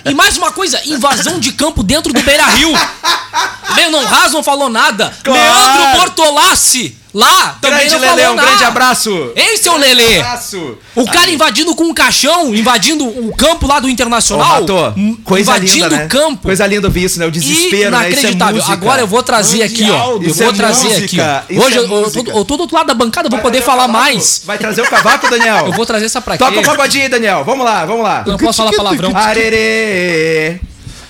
E 0.05 0.12
mais 0.12 0.37
uma 0.37 0.53
coisa, 0.53 0.79
invasão 0.85 1.38
de 1.40 1.53
campo 1.53 1.83
dentro 1.83 2.12
do 2.12 2.23
Beira 2.23 2.44
Rio. 2.44 2.71
Lennon 3.77 4.07
Haas 4.07 4.33
não 4.33 4.42
falou 4.42 4.68
nada. 4.68 5.12
Claro. 5.23 5.40
Leandro 5.40 6.01
Bortolassi, 6.01 6.98
lá, 7.14 7.59
também 7.61 7.79
grande 7.79 7.94
não 7.94 8.01
Lele, 8.01 8.12
falou 8.12 8.33
um 8.33 8.37
nada. 8.37 8.49
grande 8.49 8.64
abraço. 8.64 9.33
Esse 9.35 9.68
é 9.68 9.73
o 9.73 9.77
Lele. 9.77 10.21
Abraço. 10.21 10.79
O 10.94 11.05
cara 11.07 11.31
invadindo 11.31 11.75
com 11.75 11.85
um 11.85 11.94
caixão, 11.94 12.55
invadindo 12.55 13.05
o 13.07 13.35
campo 13.37 13.66
lá 13.66 13.81
do 13.81 13.87
Ô, 13.87 13.90
Internacional. 13.90 14.47
Rato, 14.47 14.75
hum, 14.97 15.16
coisa 15.25 15.51
invadindo 15.51 15.85
linda, 15.85 15.97
né? 15.97 16.05
o 16.05 16.09
campo. 16.09 16.42
Coisa 16.42 16.66
linda 16.66 16.87
ouvir 16.87 17.05
isso, 17.05 17.18
né? 17.18 17.27
O 17.27 17.31
desespero, 17.31 17.90
né? 17.90 18.11
Isso 18.11 18.18
é 18.27 18.31
Inacreditável. 18.31 18.55
música. 18.57 18.73
Agora 18.73 19.01
eu 19.01 19.07
vou 19.07 19.23
trazer 19.23 19.62
aqui, 19.62 19.90
ó. 19.90 20.18
Eu 20.21 20.35
vou 20.35 20.51
é 20.51 20.53
trazer 20.53 20.88
música, 20.88 21.38
aqui, 21.38 21.55
isso 21.55 21.62
Hoje 21.62 21.77
é 21.77 21.81
eu, 21.81 21.85
eu, 21.85 22.11
tô, 22.11 22.31
eu 22.31 22.44
tô 22.44 22.57
do 22.57 22.61
outro 22.62 22.77
lado 22.77 22.87
da 22.87 22.94
bancada, 22.94 23.27
eu 23.27 23.31
vou 23.31 23.40
poder 23.40 23.62
falar 23.62 23.88
mais. 23.88 24.42
Vai 24.44 24.59
trazer 24.59 24.83
o 24.83 24.87
cavaco, 24.88 25.29
Daniel? 25.31 25.66
Eu 25.66 25.73
vou 25.73 25.87
trazer 25.87 26.07
essa 26.07 26.21
pra 26.21 26.37
quê? 26.37 26.44
Toca 26.44 26.61
o 26.61 26.62
pagodinho 26.62 27.05
aí, 27.05 27.11
Daniel. 27.11 27.44
Vamos 27.44 27.64
lá, 27.64 27.85
vamos 27.87 28.03
lá. 28.03 28.23
Eu 28.27 28.33
não 28.33 28.38
posso 28.38 28.59
falar 28.59 28.73
palavrão. 28.73 29.16
Arerê. 29.16 30.61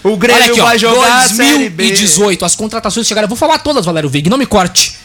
O 0.05 0.11
Olha 0.11 0.17
Grêmio 0.17 0.53
aqui, 0.53 0.61
vai 0.61 0.79
jogar 0.79 1.25
a 1.25 1.29
Série 1.29 1.69
B. 1.69 1.85
2018, 1.89 2.45
as 2.45 2.55
contratações 2.55 3.07
chegaram. 3.07 3.25
Eu 3.27 3.29
vou 3.29 3.37
falar 3.37 3.59
todas, 3.59 3.85
Valério 3.85 4.09
Vig, 4.09 4.31
não 4.31 4.39
me 4.39 4.47
corte. 4.47 4.97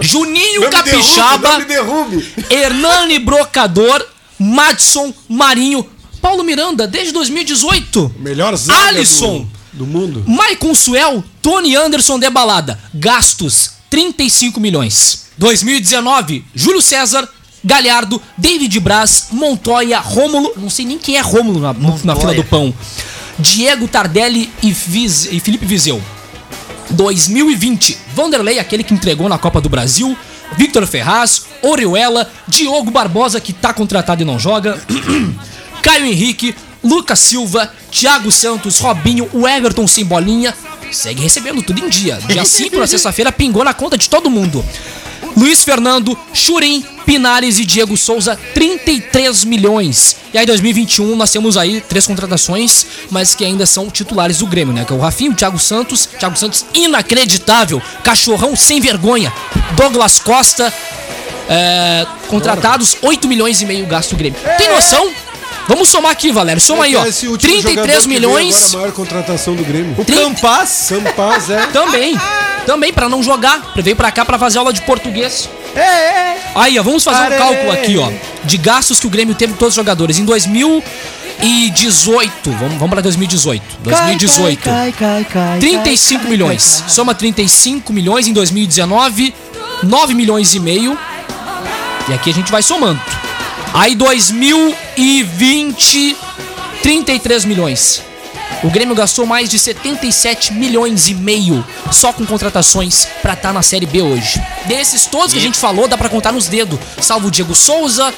Juninho 0.00 0.60
Não 0.62 0.68
me 0.70 0.82
derrube, 0.82 0.92
Capixaba, 1.00 1.58
me 1.58 1.64
derrube. 1.64 2.34
Hernani 2.50 3.18
Brocador, 3.18 4.04
Madison 4.38 5.12
Marinho, 5.28 5.86
Paulo 6.20 6.42
Miranda, 6.44 6.86
desde 6.86 7.12
2018. 7.12 8.14
Melhor 8.18 8.54
zaga 8.56 8.88
Alisson. 8.88 9.46
do, 9.72 9.84
do 9.84 9.86
mundo. 9.86 10.24
Maicon 10.26 10.74
Suel, 10.74 11.24
Tony 11.42 11.76
Anderson 11.76 12.18
de 12.18 12.28
balada. 12.30 12.78
Gastos 12.94 13.72
35 13.88 14.60
milhões. 14.60 15.26
2019, 15.38 16.44
Júlio 16.54 16.82
César, 16.82 17.26
Galhardo, 17.64 18.20
David 18.36 18.78
Braz, 18.80 19.28
Montoya, 19.32 19.98
Rômulo, 19.98 20.52
não 20.56 20.70
sei 20.70 20.84
nem 20.84 20.98
quem 20.98 21.16
é 21.16 21.20
Rômulo 21.20 21.60
na, 21.60 21.72
na 22.04 22.16
fila 22.16 22.34
do 22.34 22.44
pão. 22.44 22.72
Diego 23.38 23.88
Tardelli 23.88 24.50
e, 24.62 24.70
Viz- 24.70 25.28
e 25.32 25.40
Felipe 25.40 25.64
Vizeu. 25.64 26.00
2020, 26.90 27.96
Vanderlei, 28.14 28.58
aquele 28.58 28.84
que 28.84 28.94
entregou 28.94 29.28
na 29.28 29.38
Copa 29.38 29.60
do 29.60 29.68
Brasil, 29.68 30.16
Victor 30.56 30.86
Ferraz, 30.86 31.46
Orihuela, 31.62 32.30
Diogo 32.48 32.90
Barbosa, 32.90 33.40
que 33.40 33.52
tá 33.52 33.72
contratado 33.72 34.22
e 34.22 34.24
não 34.24 34.38
joga, 34.38 34.80
Caio 35.82 36.06
Henrique, 36.06 36.54
Lucas 36.82 37.18
Silva, 37.20 37.72
Thiago 37.90 38.30
Santos, 38.30 38.78
Robinho, 38.78 39.28
o 39.32 39.46
Everton 39.46 39.86
sem 39.86 40.04
bolinha, 40.04 40.54
segue 40.90 41.22
recebendo 41.22 41.62
tudo 41.62 41.84
em 41.84 41.88
dia. 41.88 42.18
Dia 42.26 42.44
5 42.44 42.76
na 42.78 42.86
sexta-feira 42.88 43.30
pingou 43.30 43.64
na 43.64 43.74
conta 43.74 43.96
de 43.96 44.08
todo 44.08 44.30
mundo. 44.30 44.64
Luiz 45.36 45.62
Fernando, 45.64 46.18
Churim, 46.32 46.84
Pinares 47.06 47.58
e 47.58 47.64
Diego 47.64 47.96
Souza, 47.96 48.38
33 48.54 49.44
milhões. 49.44 50.16
E 50.32 50.38
aí, 50.38 50.46
2021, 50.46 51.16
nós 51.16 51.30
temos 51.30 51.56
aí 51.56 51.80
três 51.80 52.06
contratações, 52.06 52.86
mas 53.10 53.34
que 53.34 53.44
ainda 53.44 53.66
são 53.66 53.90
titulares 53.90 54.38
do 54.38 54.46
Grêmio, 54.46 54.72
né? 54.74 54.84
Que 54.84 54.92
é 54.92 54.96
o 54.96 55.00
Rafinho, 55.00 55.32
o 55.32 55.34
Thiago 55.34 55.58
Santos, 55.58 56.06
Thiago 56.18 56.36
Santos 56.36 56.64
inacreditável, 56.74 57.80
cachorrão 58.04 58.54
sem 58.54 58.80
vergonha, 58.80 59.32
Douglas 59.76 60.18
Costa, 60.20 60.72
é, 61.48 62.06
contratados, 62.28 62.96
8 63.02 63.26
milhões 63.26 63.60
e 63.60 63.66
meio 63.66 63.86
gasto 63.86 64.10
do 64.10 64.16
Grêmio. 64.16 64.38
Tem 64.56 64.68
noção? 64.68 65.10
Vamos 65.66 65.88
somar 65.88 66.10
aqui, 66.12 66.32
Valério. 66.32 66.60
Soma 66.60 66.84
aí, 66.84 66.96
ó. 66.96 67.04
Esse 67.06 67.28
último 67.28 67.52
jogador 67.54 67.82
33 67.86 68.02
que 68.02 68.08
veio 68.08 68.20
milhões. 68.20 68.56
Agora 68.56 68.68
a 68.74 68.78
maior 68.78 68.92
contratação 68.92 69.54
do 69.54 69.64
Grêmio. 69.64 69.94
O 69.98 70.04
Trinta- 70.04 70.22
Campas. 70.22 70.86
Campaz, 70.88 71.50
é. 71.50 71.66
Também. 71.68 72.16
Também, 72.66 72.92
pra 72.92 73.08
não 73.08 73.22
jogar. 73.22 73.72
Veio 73.76 73.96
pra 73.96 74.12
cá 74.12 74.24
pra 74.24 74.38
fazer 74.38 74.58
aula 74.58 74.72
de 74.72 74.82
português. 74.82 75.48
É, 75.74 75.80
é. 75.80 76.36
Aí, 76.54 76.78
ó, 76.78 76.82
vamos 76.82 77.02
fazer 77.04 77.34
um 77.34 77.38
cálculo 77.38 77.72
aqui, 77.72 77.98
ó. 77.98 78.10
De 78.44 78.56
gastos 78.56 79.00
que 79.00 79.06
o 79.06 79.10
Grêmio 79.10 79.34
teve 79.34 79.52
com 79.52 79.58
todos 79.58 79.72
os 79.72 79.76
jogadores. 79.76 80.18
Em 80.18 80.24
2018. 80.24 82.50
Vamos, 82.52 82.74
vamos 82.74 82.90
pra 82.90 83.00
2018. 83.00 83.62
2018. 83.82 84.62
Cai, 84.62 84.92
cai, 84.92 85.24
cai, 85.24 85.58
35 85.58 86.22
cai, 86.22 86.30
milhões. 86.30 86.84
Soma 86.88 87.14
35 87.14 87.92
milhões 87.92 88.26
em 88.26 88.32
2019. 88.32 89.34
9 89.82 90.14
milhões 90.14 90.54
e 90.54 90.60
meio. 90.60 90.98
E 92.08 92.14
aqui 92.14 92.30
a 92.30 92.34
gente 92.34 92.50
vai 92.50 92.62
somando. 92.62 92.98
Aí 93.72 93.94
2020, 93.94 96.16
33 96.82 97.44
milhões. 97.44 98.02
O 98.62 98.68
Grêmio 98.68 98.94
gastou 98.94 99.24
mais 99.24 99.48
de 99.48 99.58
77 99.58 100.52
milhões 100.52 101.08
e 101.08 101.14
meio 101.14 101.64
só 101.90 102.12
com 102.12 102.26
contratações 102.26 103.06
pra 103.22 103.32
estar 103.32 103.52
na 103.52 103.62
Série 103.62 103.86
B 103.86 104.02
hoje. 104.02 104.40
Desses 104.66 105.06
todos 105.06 105.32
que 105.32 105.38
a 105.38 105.42
gente 105.42 105.58
falou, 105.58 105.88
dá 105.88 105.96
pra 105.96 106.10
contar 106.10 106.32
nos 106.32 106.46
dedos. 106.46 106.78
Salvo 107.00 107.28
o 107.28 107.30
Diego 107.30 107.54
Souza, 107.54 108.12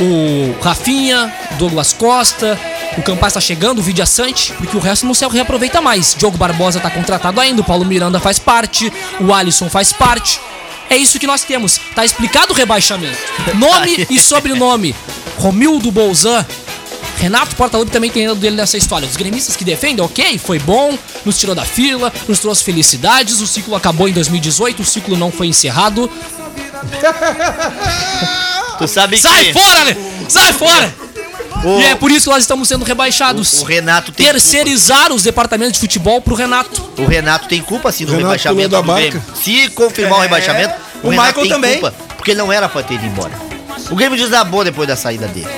o 0.00 0.62
Rafinha, 0.62 1.32
Douglas 1.58 1.92
Costa, 1.92 2.58
o 2.96 3.02
Campas 3.02 3.34
tá 3.34 3.40
chegando, 3.40 3.80
o 3.80 3.82
Vidia 3.82 4.06
Sante, 4.06 4.54
porque 4.54 4.76
o 4.76 4.80
resto 4.80 5.04
não 5.04 5.12
se 5.12 5.26
reaproveita 5.26 5.82
mais. 5.82 6.14
Diogo 6.14 6.38
Barbosa 6.38 6.80
tá 6.80 6.90
contratado 6.90 7.38
ainda, 7.38 7.60
o 7.60 7.64
Paulo 7.64 7.84
Miranda 7.84 8.18
faz 8.18 8.38
parte, 8.38 8.90
o 9.20 9.34
Alisson 9.34 9.68
faz 9.68 9.92
parte. 9.92 10.40
É 10.88 10.96
isso 10.96 11.18
que 11.18 11.26
nós 11.26 11.42
temos. 11.42 11.80
Tá 11.94 12.04
explicado 12.04 12.52
o 12.52 12.56
rebaixamento. 12.56 13.18
Nome 13.56 14.06
e 14.08 14.18
sobrenome. 14.18 14.94
Romildo 15.38 15.90
Bolzan. 15.90 16.46
Renato 17.16 17.56
Portaluppi 17.56 17.90
também 17.90 18.10
tem 18.10 18.26
dedo 18.26 18.38
dele 18.38 18.56
nessa 18.56 18.76
história. 18.76 19.08
Os 19.08 19.16
gremistas 19.16 19.56
que 19.56 19.64
defendem, 19.64 20.04
ok, 20.04 20.38
foi 20.38 20.58
bom, 20.58 20.96
nos 21.24 21.38
tirou 21.38 21.54
da 21.54 21.64
fila, 21.64 22.12
nos 22.28 22.38
trouxe 22.38 22.62
felicidades, 22.62 23.40
o 23.40 23.46
ciclo 23.46 23.74
acabou 23.74 24.06
em 24.08 24.12
2018, 24.12 24.82
o 24.82 24.84
ciclo 24.84 25.16
não 25.16 25.32
foi 25.32 25.46
encerrado. 25.46 26.10
Tu 28.78 28.86
sabe 28.86 29.18
Sai 29.18 29.46
que 29.46 29.52
fora, 29.54 29.84
né? 29.84 29.96
Sai 30.28 30.52
fora! 30.52 30.94
o, 31.64 31.80
E 31.80 31.84
é 31.84 31.94
por 31.94 32.10
isso 32.10 32.24
que 32.26 32.30
nós 32.30 32.42
estamos 32.42 32.68
sendo 32.68 32.84
rebaixados. 32.84 33.62
o 33.62 33.64
Renato 33.64 34.12
tem 34.12 34.26
Terceirizar 34.26 35.10
os 35.12 35.22
departamentos 35.22 35.74
de 35.74 35.80
futebol 35.80 36.20
pro 36.20 36.34
Renato. 36.34 36.82
culpa. 36.82 37.02
O 37.02 37.06
Renato 37.06 37.48
tem 37.48 37.62
culpa 37.62 37.90
sim 37.90 38.04
no 38.04 38.10
Renato 38.10 38.26
rebaixamento 38.26 38.82
do 38.82 38.92
Grêmio. 38.92 39.24
Se 39.42 39.68
confirmar 39.70 40.18
o 40.18 40.22
rebaixamento, 40.22 40.74
o 41.02 41.08
Renato 41.08 41.40
Michael 41.40 41.48
também. 41.48 41.80
culpa, 41.80 41.94
porque 42.16 42.32
ele 42.32 42.38
não 42.38 42.52
era 42.52 42.68
pra 42.68 42.82
ter 42.82 42.94
ido 42.94 43.06
embora. 43.06 43.32
O 43.90 43.96
Grêmio 43.96 44.18
desabou 44.18 44.62
depois 44.62 44.86
da 44.86 44.96
saída 44.96 45.26
dele. 45.28 45.48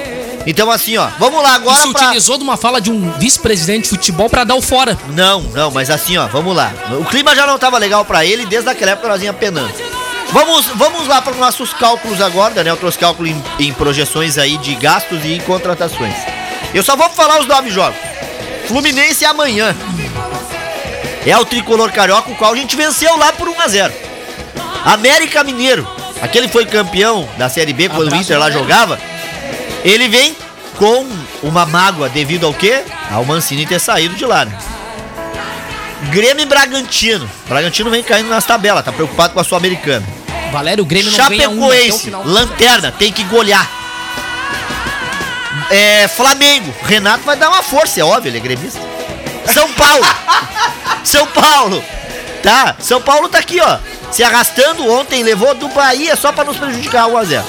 Então 0.47 0.71
assim, 0.71 0.97
ó, 0.97 1.09
vamos 1.19 1.43
lá 1.43 1.55
agora 1.55 1.81
se 1.81 1.93
pra... 1.93 2.07
utilizou 2.07 2.39
de 2.39 2.45
uma 2.45 2.57
fala 2.57 2.81
de 2.81 2.91
um 2.91 3.11
vice-presidente 3.19 3.85
de 3.85 3.89
futebol 3.91 4.31
pra 4.31 4.45
dar 4.45 4.55
o 4.55 4.63
fora. 4.63 4.97
Não, 5.09 5.43
não, 5.43 5.71
mas 5.71 5.91
assim, 5.91 6.17
ó, 6.17 6.27
vamos 6.27 6.57
lá. 6.57 6.73
O 7.01 7.05
clima 7.05 7.35
já 7.35 7.47
não 7.47 7.59
tava 7.59 7.79
legal 7.79 8.05
pra 8.05 8.25
ele 8.25 8.47
desde 8.47 8.69
aquela 8.71 8.93
época 8.93 9.09
nós 9.09 9.37
penando. 9.37 9.73
Vamos, 10.31 10.67
vamos 10.75 11.09
lá 11.09 11.23
para 11.23 11.33
os 11.33 11.39
nossos 11.39 11.73
cálculos 11.73 12.21
agora, 12.21 12.55
Daniel 12.55 12.77
trouxe 12.77 12.99
cálculo 12.99 13.29
em, 13.29 13.43
em 13.59 13.73
projeções 13.73 14.37
aí 14.37 14.59
de 14.59 14.75
gastos 14.75 15.25
e 15.25 15.41
contratações. 15.41 16.15
Eu 16.75 16.83
só 16.83 16.97
vou 16.97 17.09
falar 17.11 17.41
os 17.41 17.47
nove 17.47 17.71
jogos. 17.71 17.99
Fluminense 18.67 19.25
amanhã. 19.25 19.75
É 21.27 21.37
o 21.37 21.45
tricolor 21.45 21.91
carioca, 21.91 22.31
o 22.31 22.37
qual 22.37 22.53
a 22.53 22.57
gente 22.57 22.77
venceu 22.77 23.17
lá 23.17 23.33
por 23.33 23.49
1 23.49 23.61
a 23.61 23.69
0 23.69 23.95
América 24.85 25.43
Mineiro, 25.43 25.87
aquele 26.23 26.49
foi 26.49 26.65
campeão 26.65 27.29
da 27.37 27.49
Série 27.49 27.73
B 27.73 27.89
quando 27.89 28.05
o 28.05 28.07
Abraço, 28.07 28.23
Inter 28.23 28.39
lá 28.39 28.51
jogava. 28.51 28.99
Ele 29.89 30.07
vem 30.07 30.37
com 30.77 31.07
uma 31.43 31.65
mágoa 31.65 32.11
devido 32.11 32.45
ao 32.45 32.53
quê? 32.53 32.85
Ao 33.11 33.25
Mancini 33.25 33.65
ter 33.65 33.79
saído 33.81 34.15
de 34.15 34.27
lá, 34.27 34.45
né? 34.45 34.57
Grêmio 36.11 36.43
e 36.43 36.47
Bragantino. 36.47 37.29
Bragantino 37.49 37.89
vem 37.91 38.03
caindo 38.03 38.29
nas 38.29 38.45
tabelas, 38.45 38.85
tá 38.85 38.93
preocupado 38.93 39.33
com 39.33 39.41
a 39.41 39.45
Sul-Americana. 39.45 40.07
Valério, 40.53 40.85
o 40.85 40.87
Grêmio 40.87 41.11
não 41.11 41.29
ganha 41.29 41.49
um 41.49 41.65
até 41.65 41.67
o 41.67 41.71
Chapecoense, 41.71 42.05
final. 42.05 42.23
lanterna, 42.25 42.93
tem 42.93 43.11
que 43.11 43.25
golear. 43.25 43.67
É, 45.71 46.07
Flamengo, 46.09 46.73
Renato 46.85 47.25
vai 47.25 47.37
dar 47.37 47.49
uma 47.49 47.63
força, 47.63 47.99
é 48.01 48.05
óbvio, 48.05 48.29
ele 48.29 48.37
é 48.37 48.41
gremista. 48.41 48.79
São 49.53 49.73
Paulo, 49.73 50.05
São 51.03 51.27
Paulo, 51.29 51.83
tá? 52.43 52.77
São 52.79 53.01
Paulo 53.01 53.29
tá 53.31 53.39
aqui, 53.39 53.59
ó, 53.59 53.79
se 54.11 54.23
arrastando 54.23 54.87
ontem, 54.91 55.23
levou 55.23 55.55
do 55.55 55.69
Bahia 55.69 56.15
só 56.15 56.31
pra 56.31 56.45
nos 56.45 56.59
prejudicar 56.59 57.09
1x0. 57.09 57.43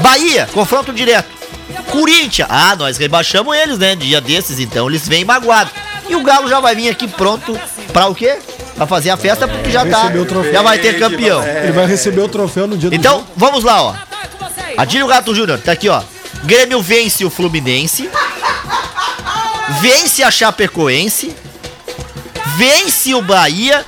Bahia, 0.00 0.48
confronto 0.52 0.92
direto. 0.92 1.41
Corinthians, 1.90 2.48
ah, 2.50 2.74
nós 2.76 2.96
rebaixamos 2.96 3.56
eles, 3.56 3.78
né? 3.78 3.94
Dia 3.96 4.20
desses, 4.20 4.58
então 4.58 4.88
eles 4.88 5.06
vêm 5.06 5.24
magoados. 5.24 5.72
E 6.08 6.14
o 6.16 6.22
Galo 6.22 6.48
já 6.48 6.60
vai 6.60 6.74
vir 6.74 6.88
aqui 6.88 7.06
pronto 7.08 7.58
pra 7.92 8.06
o 8.08 8.14
quê? 8.14 8.38
Pra 8.76 8.86
fazer 8.86 9.10
a 9.10 9.16
festa, 9.16 9.46
porque 9.46 9.70
já 9.70 9.84
tá, 9.86 10.02
Receber 10.02 10.18
o 10.20 10.24
troféu. 10.26 10.52
já 10.52 10.62
vai 10.62 10.78
ter 10.78 10.98
campeão. 10.98 11.42
Ele 11.46 11.72
vai 11.72 11.86
receber 11.86 12.20
o 12.22 12.28
troféu 12.28 12.66
no 12.66 12.76
dia 12.76 12.90
do 12.90 12.96
Então, 12.96 13.18
jogo. 13.18 13.28
vamos 13.36 13.64
lá, 13.64 13.82
ó. 13.82 13.94
Adílio 14.76 15.06
Gato 15.06 15.34
Júnior, 15.34 15.58
tá 15.58 15.72
aqui, 15.72 15.88
ó. 15.88 16.02
Grêmio 16.44 16.82
vence 16.82 17.24
o 17.24 17.30
Fluminense. 17.30 18.08
Vence 19.80 20.22
a 20.22 20.30
Chapecoense. 20.30 21.34
Vence 22.56 23.14
o 23.14 23.22
Bahia. 23.22 23.84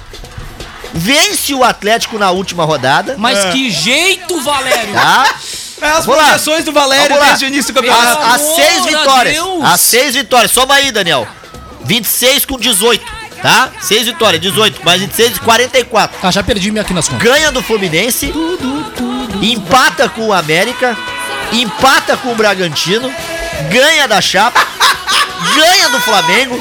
Vence 0.92 1.52
o 1.54 1.64
Atlético 1.64 2.18
na 2.18 2.30
última 2.30 2.64
rodada. 2.64 3.16
Mas 3.18 3.52
que 3.52 3.70
jeito, 3.70 4.40
Valério! 4.42 4.92
Tá? 4.94 5.34
As 5.84 6.06
Vamos 6.06 6.20
lá. 6.20 6.28
projeções 6.28 6.64
do 6.64 6.72
Valério 6.72 7.18
desde 7.20 7.44
o 7.44 7.48
início 7.48 7.72
do 7.72 7.76
campeonato. 7.76 8.22
As, 8.22 8.34
as 8.34 8.40
seis 8.56 8.84
vitórias. 8.86 9.38
As 9.64 9.80
seis 9.80 10.14
vitórias. 10.14 10.50
Soma 10.50 10.74
aí, 10.74 10.90
Daniel. 10.90 11.26
26 11.84 12.46
com 12.46 12.58
18, 12.58 13.04
tá? 13.42 13.70
6 13.82 14.06
vitórias, 14.06 14.40
18 14.40 14.82
mais 14.84 15.00
26, 15.02 15.38
44. 15.38 16.16
Ah, 16.22 16.30
já 16.30 16.42
perdi 16.42 16.70
minha 16.70 16.80
aqui 16.82 16.94
nas 16.94 17.06
contas. 17.08 17.22
ganha 17.22 17.52
do 17.52 17.62
Fluminense, 17.62 18.32
empata 19.42 20.08
com 20.08 20.28
o 20.28 20.32
América, 20.32 20.96
empata 21.52 22.16
com 22.16 22.32
o 22.32 22.34
Bragantino, 22.34 23.12
ganha 23.70 24.08
da 24.08 24.18
Chapa, 24.22 24.58
ganha 25.54 25.90
do 25.90 26.00
Flamengo, 26.00 26.58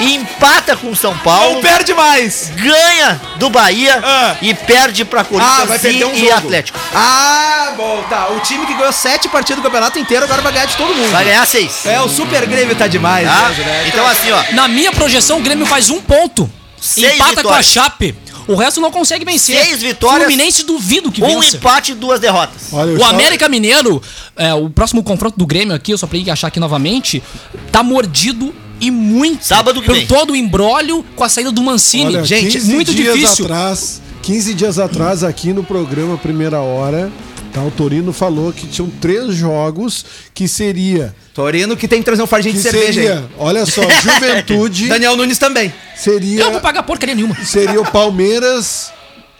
empata 0.00 0.76
com 0.76 0.90
o 0.90 0.96
São 0.96 1.16
Paulo, 1.18 1.54
Não 1.54 1.60
perde 1.62 1.92
mais. 1.94 2.50
ganha 2.54 3.20
do 3.36 3.50
Bahia 3.50 4.00
Ah. 4.02 4.36
e 4.40 4.54
perde 4.54 5.04
pra 5.04 5.22
Ah, 5.22 5.24
Corinthians 5.24 5.68
vai 5.68 5.78
perder 5.78 6.04
um 6.04 6.14
e 6.14 6.18
jogo. 6.20 6.32
Atlético. 6.32 6.78
Ah, 6.94 7.72
bom, 7.76 8.02
tá. 8.08 8.28
O 8.30 8.40
time 8.40 8.66
que 8.66 8.74
ganhou 8.74 8.92
sete 8.92 9.28
partidas 9.28 9.56
do 9.62 9.62
campeonato 9.64 9.98
inteiro 9.98 10.24
agora 10.24 10.40
vai 10.42 10.52
ganhar 10.52 10.66
de 10.66 10.76
todo 10.76 10.94
mundo. 10.94 11.10
Vai 11.10 11.24
ganhar 11.24 11.46
seis. 11.46 11.84
É, 11.86 12.00
o 12.00 12.08
Super 12.08 12.46
Grêmio 12.46 12.74
tá 12.76 12.86
demais, 12.86 13.26
Tá? 13.28 13.48
né, 13.48 13.54
Juliette? 13.54 13.88
Então 13.88 14.06
assim, 14.06 14.30
ó, 14.30 14.42
Na 14.52 14.68
minha 14.68 14.92
projeção, 14.92 15.38
o 15.38 15.42
Grêmio 15.42 15.66
faz 15.66 15.90
um 15.90 16.00
ponto. 16.00 16.50
Seis 16.80 17.14
empata 17.14 17.32
com 17.34 17.38
a 17.40 17.42
vitórias. 17.60 17.66
Chape. 17.66 18.14
O 18.46 18.54
resto 18.54 18.80
não 18.80 18.90
consegue 18.90 19.24
vencer. 19.26 19.62
Seis 19.62 19.82
vitórias. 19.82 20.22
Fluminense 20.22 20.64
duvido 20.64 21.12
que 21.12 21.22
um 21.22 21.40
vença. 21.40 21.56
empate 21.56 21.92
e 21.92 21.94
duas 21.94 22.18
derrotas. 22.18 22.72
Olha, 22.72 22.94
O 22.94 22.98
só- 22.98 23.10
América 23.10 23.46
Mineiro, 23.48 24.00
é, 24.34 24.54
o 24.54 24.70
próximo 24.70 25.02
confronto 25.02 25.36
do 25.36 25.46
Grêmio 25.46 25.74
aqui, 25.74 25.90
eu 25.92 25.98
só 25.98 26.06
pra 26.06 26.16
ir 26.16 26.30
achar 26.30 26.46
aqui 26.48 26.58
novamente, 26.58 27.22
tá 27.70 27.82
mordido 27.82 28.54
e 28.80 28.90
muito 28.90 29.44
Sábado 29.44 29.80
que 29.80 29.86
por 29.86 29.94
vem. 29.96 30.06
todo 30.06 30.32
o 30.32 30.36
embrólio 30.36 31.04
com 31.16 31.24
a 31.24 31.28
saída 31.28 31.50
do 31.52 31.62
Mancini. 31.62 32.16
Olha, 32.16 32.24
Gente, 32.24 32.52
15 32.52 32.72
muito 32.74 32.94
dias 32.94 33.14
difícil. 33.14 33.44
Atrás, 33.44 34.00
15 34.22 34.54
dias 34.54 34.78
atrás, 34.78 35.22
aqui 35.24 35.52
no 35.52 35.64
programa 35.64 36.16
Primeira 36.18 36.60
Hora, 36.60 37.10
tá, 37.52 37.62
o 37.62 37.70
Torino 37.70 38.12
falou 38.12 38.52
que 38.52 38.66
tinham 38.66 38.90
três 39.00 39.34
jogos 39.34 40.04
que 40.34 40.46
seria. 40.46 41.14
Torino 41.34 41.76
que 41.76 41.86
tem 41.88 42.00
que 42.00 42.04
trazer 42.04 42.22
um 42.22 42.26
fardinho 42.26 42.54
de 42.54 42.60
cerveja 42.60 42.92
seria, 42.92 43.14
aí. 43.18 43.24
olha 43.38 43.64
só, 43.64 43.82
Juventude 44.02 44.86
Daniel 44.88 45.16
Nunes 45.16 45.38
também. 45.38 45.72
seria, 45.96 46.40
Eu 46.40 46.44
não 46.46 46.52
vou 46.52 46.60
pagar 46.60 46.82
porcaria 46.82 47.14
nenhuma. 47.14 47.34
seria 47.44 47.80
o 47.80 47.90
Palmeiras 47.90 48.90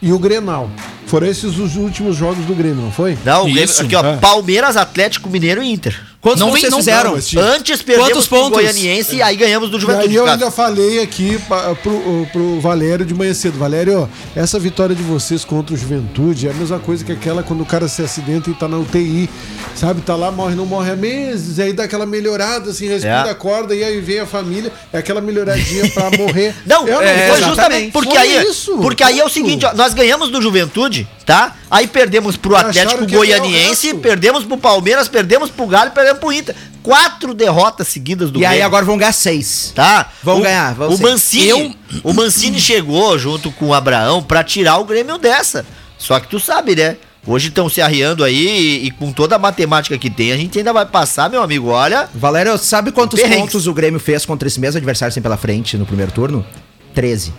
e 0.01 0.13
o 0.13 0.19
Grenal. 0.19 0.71
Foram 1.07 1.27
esses 1.27 1.59
os 1.59 1.75
últimos 1.77 2.17
jogos 2.17 2.45
do 2.47 2.55
Grêmio, 2.55 2.83
não 2.83 2.93
foi? 2.93 3.19
Não, 3.25 3.43
o 3.43 3.45
Grêmio, 3.45 3.65
Isso, 3.65 3.83
aqui 3.83 3.97
ó, 3.97 4.05
é. 4.05 4.17
Palmeiras, 4.19 4.77
Atlético 4.77 5.29
Mineiro 5.29 5.63
e 5.63 5.73
Inter. 5.73 5.99
Quantos 6.21 6.41
Não 6.41 6.51
vocês 6.51 6.69
não- 6.71 6.79
fizeram? 6.79 7.13
não, 7.13 7.43
Antes 7.43 7.81
perdemos 7.81 8.11
Quantos 8.11 8.27
pontos? 8.27 8.51
Goianiense 8.51 9.17
e 9.17 9.23
aí 9.23 9.37
ganhamos 9.37 9.71
do 9.71 9.77
E 9.79 9.81
Juventude. 9.81 10.09
aí 10.09 10.15
eu 10.17 10.25
cara. 10.25 10.35
ainda 10.37 10.51
falei 10.51 11.01
aqui 11.01 11.39
pa- 11.49 11.77
pro, 11.81 12.27
pro 12.33 12.61
Valério 12.61 13.07
de 13.07 13.15
manhã 13.15 13.33
cedo. 13.33 13.57
Valério, 13.57 14.03
ó, 14.03 14.09
essa 14.35 14.59
vitória 14.59 14.97
de 14.97 15.03
vocês 15.03 15.45
contra 15.45 15.75
o 15.75 15.79
Juventude 15.79 16.49
é 16.49 16.51
a 16.51 16.55
mesma 16.55 16.81
coisa 16.81 17.05
que 17.05 17.13
aquela 17.13 17.45
quando 17.45 17.61
o 17.61 17.65
cara 17.67 17.87
se 17.87 18.03
acidenta 18.03 18.51
e 18.51 18.55
tá 18.55 18.67
na 18.67 18.79
UTI. 18.79 19.31
Sabe, 19.77 20.01
tá 20.01 20.17
lá, 20.17 20.33
morre, 20.33 20.57
não 20.57 20.67
morre 20.67 20.91
há 20.91 20.97
meses, 20.97 21.61
aí 21.61 21.73
dá 21.73 21.85
aquela 21.85 22.05
melhorada, 22.05 22.71
assim, 22.71 22.89
respira 22.89 23.29
É. 23.29 23.31
a 23.31 23.35
corda, 23.35 23.73
e 23.77 23.85
aí 23.85 24.01
vem 24.01 24.19
a 24.19 24.27
família, 24.27 24.73
é 24.93 24.99
aquela 24.99 25.21
melhoradinha 25.21 25.89
pra 25.91 26.11
morrer. 26.19 26.53
Não, 26.67 26.89
é, 26.89 27.29
foi 27.29 27.37
foi 27.39 27.49
justamente 27.49 27.93
porque 27.93 28.09
Foi 28.11 28.19
aí, 28.19 28.45
isso, 28.45 28.77
porque 28.79 29.05
aí 29.05 29.21
é 29.21 29.25
o 29.25 29.29
seguinte, 29.29 29.65
ó, 29.65 29.73
nós 29.75 29.95
ganhamos 29.95 30.31
do 30.31 30.43
Juventude, 30.43 31.07
tá? 31.29 31.55
Aí 31.71 31.87
perdemos 31.87 32.39
pro 32.39 32.57
Atlético 32.57 33.05
o 33.05 33.07
Goianiense, 33.07 33.93
perdemos 33.95 34.45
pro 34.45 34.57
Palmeiras, 34.57 35.09
perdemos 35.09 35.51
pro 35.51 35.67
Galo, 35.67 35.91
e 35.91 35.93
perdemos 35.93 36.19
pro 36.19 36.33
Inter. 36.33 36.57
Quatro 36.83 37.35
derrotas 37.35 37.87
seguidas 37.89 38.31
do 38.31 38.41
E 38.41 38.47
aí 38.47 38.53
Grêmio, 38.53 38.67
agora 38.67 38.85
vão 38.87 38.97
ganhar 38.97 39.13
seis. 39.13 39.71
tá? 39.75 40.11
Vão 40.23 40.39
o, 40.39 40.43
ganhar, 40.43 40.73
vão 40.75 40.89
O. 40.89 40.99
Mancini, 40.99 41.49
Eu- 41.49 42.01
o 42.03 42.15
Mancini 42.15 42.59
chegou 42.59 43.19
junto 43.19 43.51
com 43.53 43.67
o 43.67 43.75
Abraão 43.75 44.23
pra 44.23 44.43
tirar 44.43 44.79
o 44.79 44.85
Grêmio 44.87 45.19
dessa. 45.19 45.67
Só 45.99 46.19
que 46.19 46.29
tu 46.29 46.41
sabe, 46.41 46.75
né? 46.75 46.97
Hoje 47.27 47.49
estão 47.49 47.69
se 47.69 47.83
arriando 47.83 48.25
aí 48.25 48.81
e, 48.83 48.87
e 48.87 48.91
com 48.91 49.13
toda 49.13 49.37
a 49.37 49.39
matemática 49.39 49.99
que 49.99 50.09
tem, 50.09 50.33
a 50.33 50.37
gente 50.37 50.57
ainda 50.57 50.73
vai 50.73 50.87
passar, 50.87 51.29
meu 51.29 51.43
amigo. 51.43 51.69
Olha, 51.69 52.09
Valério, 52.15 52.57
sabe 52.57 52.91
quantos 52.91 53.21
Perrengues. 53.21 53.43
pontos 53.53 53.67
o 53.67 53.75
Grêmio 53.75 54.01
fez 54.01 54.25
contra 54.25 54.49
esse 54.49 54.59
mesmo 54.59 54.79
adversário 54.79 55.13
sem 55.13 55.23
pela 55.23 55.37
frente 55.37 55.77
no 55.77 55.85
primeiro 55.85 56.11
turno? 56.11 56.47
13. 56.95 57.35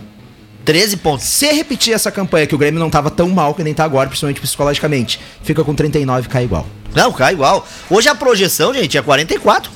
13 0.70 0.96
pontos. 0.98 1.26
Se 1.26 1.50
repetir 1.52 1.92
essa 1.92 2.12
campanha, 2.12 2.46
que 2.46 2.54
o 2.54 2.58
Grêmio 2.58 2.78
não 2.78 2.88
tava 2.88 3.10
tão 3.10 3.28
mal 3.28 3.54
que 3.54 3.64
nem 3.64 3.74
tá 3.74 3.82
agora, 3.82 4.08
principalmente 4.08 4.40
psicologicamente, 4.40 5.18
fica 5.42 5.64
com 5.64 5.74
39 5.74 6.28
cai 6.28 6.44
igual. 6.44 6.64
Não, 6.94 7.12
cai 7.12 7.32
igual. 7.32 7.66
Hoje 7.88 8.08
a 8.08 8.14
projeção, 8.14 8.72
gente, 8.72 8.96
é 8.96 9.02
44. 9.02 9.68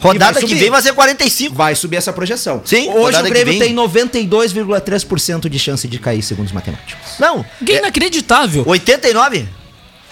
Rodada 0.00 0.40
que 0.40 0.48
subir. 0.48 0.58
vem 0.58 0.70
vai 0.70 0.80
ser 0.80 0.94
45. 0.94 1.54
Vai 1.54 1.74
subir 1.74 1.96
essa 1.96 2.14
projeção. 2.14 2.62
Sim, 2.64 2.88
Hoje 2.90 3.20
o 3.20 3.22
Grêmio 3.24 3.58
tem 3.58 3.74
92,3% 3.74 5.50
de 5.50 5.58
chance 5.58 5.86
de 5.86 5.98
cair, 5.98 6.22
segundo 6.22 6.46
os 6.46 6.52
matemáticos. 6.52 7.18
Não, 7.18 7.44
Que 7.64 7.74
inacreditável. 7.74 8.64
89? 8.66 9.46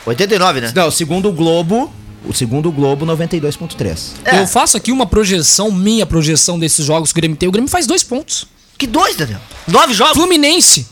89, 0.04 0.60
né? 0.60 0.72
Não, 0.76 0.90
segundo 0.90 1.30
o 1.30 1.32
Globo, 1.32 1.90
o 2.26 2.34
segundo 2.34 2.70
Globo, 2.70 3.06
92,3%. 3.06 3.98
É. 4.26 4.38
Eu 4.38 4.46
faço 4.46 4.76
aqui 4.76 4.92
uma 4.92 5.06
projeção, 5.06 5.72
minha 5.72 6.04
projeção 6.04 6.58
desses 6.58 6.84
jogos 6.84 7.10
que 7.10 7.18
o 7.18 7.20
Grêmio 7.22 7.38
tem. 7.38 7.48
O 7.48 7.52
Grêmio 7.52 7.70
faz 7.70 7.86
dois 7.86 8.02
pontos. 8.02 8.46
Que 8.80 8.86
dois, 8.86 9.14
Daniel. 9.14 9.38
Nove 9.68 9.92
jogos. 9.92 10.14
Fluminense. 10.14 10.86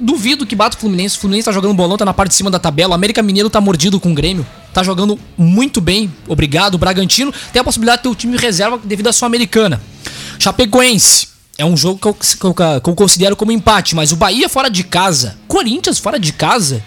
Duvido 0.00 0.46
que 0.46 0.56
bata 0.56 0.76
o 0.76 0.80
Fluminense. 0.80 1.16
O 1.18 1.20
Fluminense 1.20 1.44
tá 1.44 1.52
jogando 1.52 1.74
bolão, 1.74 1.96
tá 1.98 2.04
na 2.04 2.14
parte 2.14 2.30
de 2.30 2.36
cima 2.36 2.50
da 2.50 2.58
tabela. 2.58 2.92
O 2.92 2.94
América 2.94 3.22
Mineiro 3.22 3.50
tá 3.50 3.60
mordido 3.60 4.00
com 4.00 4.10
o 4.12 4.14
Grêmio. 4.14 4.46
Tá 4.72 4.82
jogando 4.82 5.18
muito 5.36 5.78
bem, 5.80 6.10
obrigado. 6.26 6.74
O 6.74 6.78
Bragantino 6.78 7.32
tem 7.52 7.60
a 7.60 7.64
possibilidade 7.64 7.98
de 7.98 8.02
ter 8.04 8.08
o 8.08 8.14
time 8.14 8.36
reserva 8.38 8.80
devido 8.82 9.08
à 9.08 9.12
Sul-Americana. 9.12 9.80
Chapecoense. 10.38 11.28
É 11.56 11.64
um 11.64 11.76
jogo 11.76 12.00
que 12.00 12.08
eu, 12.08 12.14
que 12.14 12.44
eu- 12.44 12.80
que 12.80 12.88
eu 12.90 12.94
considero 12.96 13.36
como 13.36 13.52
empate, 13.52 13.94
mas 13.94 14.10
o 14.10 14.16
Bahia 14.16 14.48
fora 14.48 14.68
de 14.68 14.82
casa. 14.82 15.36
Corinthians 15.46 15.98
fora 15.98 16.18
de 16.18 16.32
casa. 16.32 16.82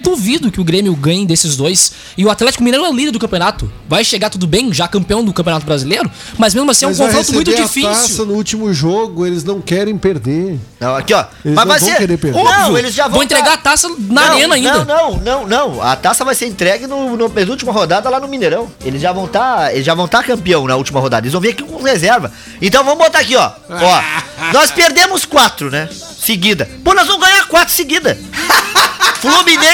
Duvido 0.00 0.50
que 0.50 0.60
o 0.60 0.64
Grêmio 0.64 0.94
ganhe 0.94 1.24
desses 1.24 1.56
dois. 1.56 1.92
E 2.16 2.24
o 2.24 2.30
Atlético 2.30 2.62
Mineiro 2.62 2.84
é 2.84 2.90
o 2.90 2.92
líder 2.92 3.12
do 3.12 3.18
campeonato. 3.18 3.70
Vai 3.88 4.04
chegar 4.04 4.28
tudo 4.28 4.46
bem, 4.46 4.72
já 4.72 4.86
campeão 4.86 5.24
do 5.24 5.32
Campeonato 5.32 5.64
Brasileiro. 5.64 6.10
Mas 6.36 6.54
mesmo 6.54 6.70
assim 6.70 6.84
é 6.84 6.88
um 6.88 6.94
confronto 6.94 7.32
muito 7.32 7.50
a 7.50 7.54
taça 7.54 7.66
difícil. 7.66 8.26
no 8.26 8.34
último 8.34 8.72
jogo, 8.74 9.26
eles 9.26 9.42
não 9.42 9.60
querem 9.60 9.96
perder. 9.96 10.58
Não, 10.78 10.96
aqui, 10.96 11.14
ó. 11.14 11.24
Eles 11.44 11.54
Mas 11.54 11.64
não 11.64 11.66
vai 11.66 11.78
vão 11.78 11.88
ser. 11.88 11.96
querer 11.96 12.16
perder. 12.18 12.42
Não, 12.44 12.78
eles 12.78 12.94
já 12.94 13.04
vão. 13.04 13.12
Vão 13.14 13.22
entregar 13.22 13.54
a 13.54 13.56
taça 13.56 13.88
na 13.88 13.96
Não, 14.26 14.32
arena 14.34 14.54
ainda. 14.54 14.84
Não, 14.84 15.16
não, 15.16 15.16
não, 15.16 15.46
não. 15.46 15.82
A 15.82 15.96
taça 15.96 16.24
vai 16.24 16.34
ser 16.34 16.46
entregue 16.46 16.86
no, 16.86 17.16
no 17.16 17.30
penúltima 17.30 17.72
rodada 17.72 18.08
lá 18.10 18.20
no 18.20 18.28
Mineirão. 18.28 18.70
Eles 18.84 19.00
já 19.00 19.12
vão 19.12 19.24
estar, 19.24 19.72
eles 19.72 19.86
já 19.86 19.94
vão 19.94 20.04
estar 20.04 20.22
campeão 20.24 20.66
na 20.66 20.76
última 20.76 21.00
rodada. 21.00 21.22
Eles 21.24 21.32
vão 21.32 21.40
vir 21.40 21.50
aqui 21.50 21.62
com 21.62 21.82
reserva. 21.82 22.30
Então 22.60 22.84
vamos 22.84 22.98
botar 23.02 23.20
aqui, 23.20 23.34
ó. 23.34 23.50
Ó, 23.70 24.02
nós 24.52 24.70
perdemos 24.70 25.24
quatro, 25.24 25.70
né? 25.70 25.88
Seguida. 26.18 26.68
Pô, 26.84 26.92
nós 26.92 27.06
vamos 27.06 27.26
ganhar 27.26 27.46
quatro 27.46 27.72
seguida. 27.72 28.18
Fluminense, 29.20 29.69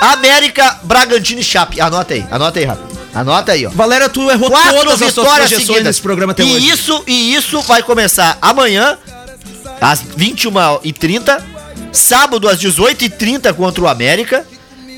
América, 0.00 0.78
Bragantino 0.82 1.40
e 1.40 1.44
Chape. 1.44 1.80
Anota 1.80 2.14
aí, 2.14 2.26
anota 2.30 2.58
aí, 2.58 2.64
rápido. 2.64 2.98
Anota 3.14 3.52
aí, 3.52 3.66
ó. 3.66 3.70
Valéria, 3.70 4.08
tu 4.08 4.30
errou 4.30 4.50
Quatro 4.50 4.74
todas 4.74 5.02
as 5.02 5.08
vitórias 5.08 5.34
projeções 5.34 5.66
seguidas. 5.66 5.84
nesse 5.84 6.00
programa 6.00 6.32
até 6.32 6.42
e 6.44 6.54
hoje. 6.54 6.68
Isso, 6.70 7.04
e 7.06 7.34
isso 7.34 7.60
vai 7.62 7.82
começar 7.82 8.38
amanhã, 8.40 8.96
às 9.80 10.02
21h30. 10.02 11.42
Sábado, 11.92 12.48
às 12.48 12.58
18h30 12.60 13.52
contra 13.54 13.82
o 13.82 13.88
América. 13.88 14.46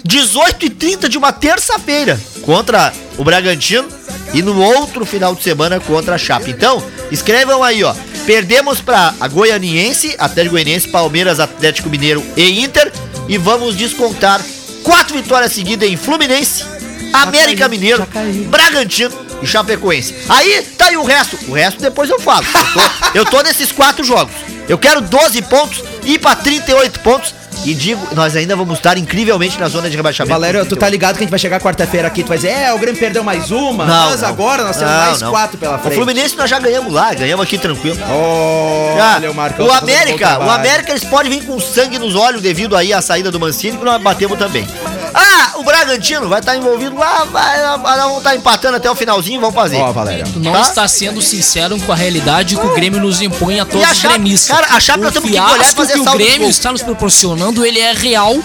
18h30 0.07 1.09
de 1.09 1.17
uma 1.17 1.33
terça-feira 1.33 2.21
contra 2.43 2.93
o 3.17 3.25
Bragantino. 3.25 3.89
E 4.35 4.43
no 4.43 4.61
outro 4.61 5.05
final 5.05 5.35
de 5.35 5.43
semana 5.43 5.81
contra 5.81 6.15
a 6.15 6.19
Chape. 6.19 6.51
Então, 6.51 6.83
escrevam 7.11 7.63
aí, 7.63 7.83
ó. 7.85 7.95
Perdemos 8.27 8.81
para 8.81 9.15
a 9.21 9.29
Goianiense, 9.29 10.15
Atlético 10.19 10.55
Goianiense, 10.55 10.89
Palmeiras, 10.89 11.41
Atlético 11.41 11.89
Mineiro 11.89 12.25
e 12.37 12.63
Inter. 12.63 12.93
E 13.29 13.37
vamos 13.37 13.77
descontar 13.77 14.41
quatro 14.83 15.17
vitórias 15.17 15.53
seguidas 15.53 15.89
em 15.89 15.97
Fluminense, 15.97 16.65
América 17.13 17.69
Mineiro, 17.69 18.07
Bragantino 18.49 19.13
e 19.43 19.47
Chapecoense. 19.47 20.15
Aí 20.29 20.63
tá 20.77 20.87
aí 20.87 20.97
o 20.97 21.05
resto. 21.05 21.39
O 21.49 21.55
resto 21.55 21.81
depois 21.81 22.09
eu 22.11 22.21
falo. 22.21 22.47
Eu 22.47 22.73
tô, 22.73 23.19
eu 23.19 23.25
tô 23.25 23.43
nesses 23.43 23.73
quatro 23.73 24.05
jogos. 24.05 24.35
Eu 24.69 24.79
quero 24.79 25.01
12 25.01 25.43
pontos, 25.43 25.83
ir 26.05 26.19
pra 26.19 26.37
38 26.37 27.01
pontos. 27.01 27.35
E 27.65 27.75
digo, 27.75 28.07
nós 28.13 28.35
ainda 28.35 28.57
vamos 28.57 28.77
estar 28.79 28.99
incrivelmente 28.99 29.59
na 29.59 29.69
zona 29.69 29.89
de 29.89 29.97
rebaixamento. 29.97 30.33
Valério, 30.35 30.67
tu 30.67 30.75
tá 30.77 30.89
ligado 30.89 31.15
que 31.17 31.21
a 31.21 31.23
gente 31.25 31.31
vai 31.31 31.39
chegar 31.39 31.61
quarta-feira 31.61 32.09
aqui, 32.09 32.23
tu 32.23 32.29
vai 32.29 32.37
dizer, 32.39 32.51
é, 32.51 32.73
o 32.73 32.79
Grêmio 32.79 32.99
perdeu 32.99 33.23
mais 33.23 33.51
uma, 33.51 33.85
Não, 33.87 34.11
mas 34.11 34.21
não. 34.21 34.29
agora 34.29 34.65
nós 34.65 34.77
temos 34.77 34.93
Não, 34.93 35.01
mais 35.01 35.21
não. 35.21 35.31
quatro 35.31 35.57
pela 35.59 35.77
O 35.77 35.79
frente. 35.79 35.95
Fluminense 35.95 36.37
nós 36.37 36.51
já 36.51 36.59
ganhamos 36.59 36.93
lá, 36.93 37.15
ganhamos 37.15 37.45
aqui 37.45 37.59
tranquilo. 37.59 37.97
Olha, 38.09 39.21
Já. 39.21 39.31
o 39.31 39.35
Marcão 39.35 39.67
o 39.67 39.69
tá 39.69 39.79
América, 39.79 40.39
o. 40.41 40.51
América 40.51 40.91
eles 40.91 41.05
podem 41.05 41.31
vir 41.31 41.45
com 41.45 41.59
sangue 41.61 41.99
nos 41.99 42.15
olhos 42.15 42.43
devido 42.43 42.77
aí 42.77 42.93
à 42.93 43.01
saída 43.01 43.31
do 43.31 43.39
Mancini, 43.39 43.77
que 43.79 43.85
nós 43.85 44.01
batemos 44.03 44.39
também. 44.39 44.67
Ah, 45.15 45.53
o 45.57 45.63
Bragantino 45.63 46.27
vai 46.29 46.41
estar 46.41 46.57
envolvido 46.57 46.97
lá, 46.97 47.25
vai, 47.31 47.63
nós 47.63 47.83
vamos 47.83 48.19
estar 48.19 48.35
empatando 48.35 48.77
até 48.79 48.91
o 48.91 48.95
finalzinho, 48.95 49.41
vamos 49.41 49.55
fazer. 49.55 49.77
Ó, 49.77 49.93
Valério. 49.93 50.25
Tu 50.33 50.41
não 50.41 50.53
Tá? 50.53 50.61
está 50.63 50.89
sendo 50.89 51.21
sincero 51.21 51.79
com 51.81 51.93
a 51.93 51.95
realidade 51.95 52.57
que 52.57 52.67
o 52.67 52.75
Grêmio 52.75 52.99
nos 53.01 53.21
impõe 53.21 53.61
a 53.61 53.65
todos 53.67 53.87
a 53.87 53.93
os 53.93 54.01
gremistas. 54.01 54.57
cara, 54.57 54.75
a 54.75 54.81
Chape 54.81 55.01
o 55.01 55.03
nós 55.05 55.13
temos 55.13 55.31
que 55.31 55.37
olhar 55.39 55.61
e 55.61 55.65
fazer 55.75 55.93
que 55.95 56.01
o 56.01 56.05
Grêmio 56.13 56.49
está 56.49 56.73
nos 56.73 56.83
proporcionando, 56.83 57.52
ele 57.61 57.79
é 57.79 57.93
real 57.93 58.43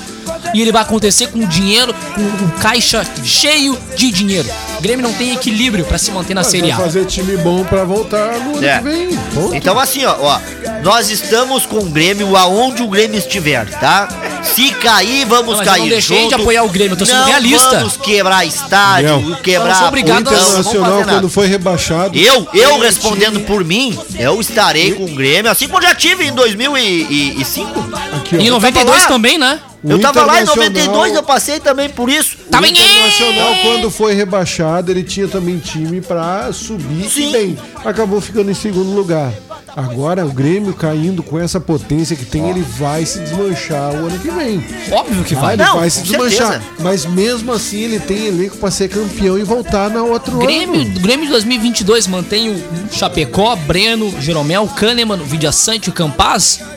e 0.53 0.61
ele 0.61 0.71
vai 0.71 0.81
acontecer 0.81 1.27
com 1.27 1.39
dinheiro, 1.39 1.93
com 2.15 2.21
um 2.21 2.49
caixa 2.61 3.05
cheio 3.23 3.77
de 3.95 4.11
dinheiro. 4.11 4.49
O 4.77 4.81
Grêmio 4.81 5.01
não 5.07 5.13
tem 5.13 5.33
equilíbrio 5.33 5.83
para 5.85 5.97
se 5.97 6.11
manter 6.11 6.33
na 6.33 6.41
Mas 6.41 6.51
Série 6.51 6.71
A. 6.71 6.77
fazer 6.77 7.05
time 7.05 7.35
bom 7.37 7.63
pra 7.63 7.83
voltar 7.83 8.33
no 8.39 8.57
ano 8.57 8.65
É. 8.65 8.77
que 8.77 8.83
vem. 8.83 9.17
Ponto. 9.33 9.55
Então 9.55 9.79
assim, 9.79 10.05
ó, 10.05 10.15
ó, 10.19 10.39
nós 10.83 11.09
estamos 11.09 11.65
com 11.65 11.77
o 11.79 11.85
Grêmio 11.85 12.35
aonde 12.37 12.83
o 12.83 12.87
Grêmio 12.87 13.17
estiver, 13.17 13.67
tá? 13.79 14.07
Se 14.43 14.69
cair, 14.71 15.25
vamos 15.25 15.55
Não, 15.55 15.59
eu 15.61 15.65
cair 15.65 15.81
não 15.81 15.89
deixei 15.89 16.21
junto. 16.23 16.35
de 16.35 16.41
apoiar 16.41 16.63
o 16.63 16.69
Grêmio, 16.69 16.93
eu 16.93 16.97
tô 16.97 17.05
sendo 17.05 17.17
não 17.19 17.25
realista. 17.25 17.69
vamos 17.79 17.97
quebrar 17.97 18.45
estádio, 18.45 19.09
Não. 19.19 19.35
quebrar 19.41 19.81
Eu 19.81 19.87
obrigado 19.87 20.23
vamos 20.25 20.39
Internacional, 20.39 21.03
quando 21.03 21.29
foi 21.29 21.47
rebaixado. 21.47 22.17
Eu, 22.17 22.47
eu 22.53 22.79
respondendo 22.79 23.33
time- 23.33 23.45
por 23.45 23.63
mim, 23.65 23.97
eu 24.17 24.39
estarei 24.39 24.93
com 24.93 25.03
o 25.05 25.15
Grêmio, 25.15 25.51
assim 25.51 25.67
como 25.67 25.79
eu 25.83 25.87
já 25.89 25.95
tive 25.95 26.25
em 26.25 26.31
2005. 26.33 27.79
Aqui, 28.17 28.35
ó. 28.35 28.39
E 28.39 28.43
em 28.43 28.47
Eu 28.47 28.53
tava 28.53 28.71
92 28.71 29.01
lá. 29.01 29.07
também, 29.07 29.37
né? 29.37 29.59
O 29.83 29.91
Eu 29.91 29.99
tava 29.99 30.25
lá 30.25 30.39
em 30.39 30.43
Internacional- 30.43 30.69
92, 30.71 31.15
eu 31.15 31.23
passei 31.23 31.59
também 31.59 31.87
por 31.89 32.09
isso. 32.09 32.35
Tava 32.49 32.65
o 32.65 32.69
em- 32.69 32.71
Internacional, 32.73 33.55
quando 33.61 33.89
foi 33.91 34.13
rebaixado, 34.15 34.91
ele 34.91 35.03
tinha 35.03 35.27
também 35.27 35.57
time 35.59 36.01
pra 36.01 36.51
subir 36.51 37.09
Sim. 37.09 37.29
e 37.29 37.31
bem. 37.31 37.57
Acabou 37.85 38.19
ficando 38.19 38.49
em 38.49 38.55
segundo 38.55 38.91
lugar. 38.95 39.31
Agora, 39.75 40.25
o 40.25 40.31
Grêmio 40.31 40.73
caindo 40.73 41.21
com 41.21 41.37
essa 41.39 41.59
potência 41.59 42.15
que 42.15 42.25
tem, 42.25 42.49
ele 42.49 42.61
vai 42.79 43.05
se 43.05 43.19
desmanchar 43.19 43.93
o 43.93 44.07
ano 44.07 44.17
que 44.17 44.29
vem. 44.31 44.65
Óbvio 44.91 45.23
que 45.23 45.35
Ah, 45.35 45.39
vai. 45.39 45.53
ele 45.53 45.63
Não, 45.63 45.75
vai 45.77 45.89
se 45.91 46.01
desmanchar. 46.01 46.53
certeza. 46.53 46.71
Mas 46.79 47.05
mesmo 47.05 47.51
assim, 47.53 47.81
ele 47.81 47.99
tem 47.99 48.25
elenco 48.25 48.57
pra 48.57 48.71
ser 48.71 48.89
campeão 48.89 49.37
e 49.37 49.43
voltar 49.43 49.91
na 49.91 50.01
outro 50.01 50.39
Grêmio, 50.39 50.81
ano. 50.81 50.99
Grêmio 50.99 51.25
de 51.27 51.31
2022 51.31 52.07
mantém 52.07 52.49
o 52.49 52.63
Chapecó, 52.91 53.55
Breno, 53.55 54.11
Jeromel, 54.19 54.67
Kahneman, 54.75 55.17
Vidia 55.23 55.51
Sante, 55.51 55.91
Campaz, 55.91 56.59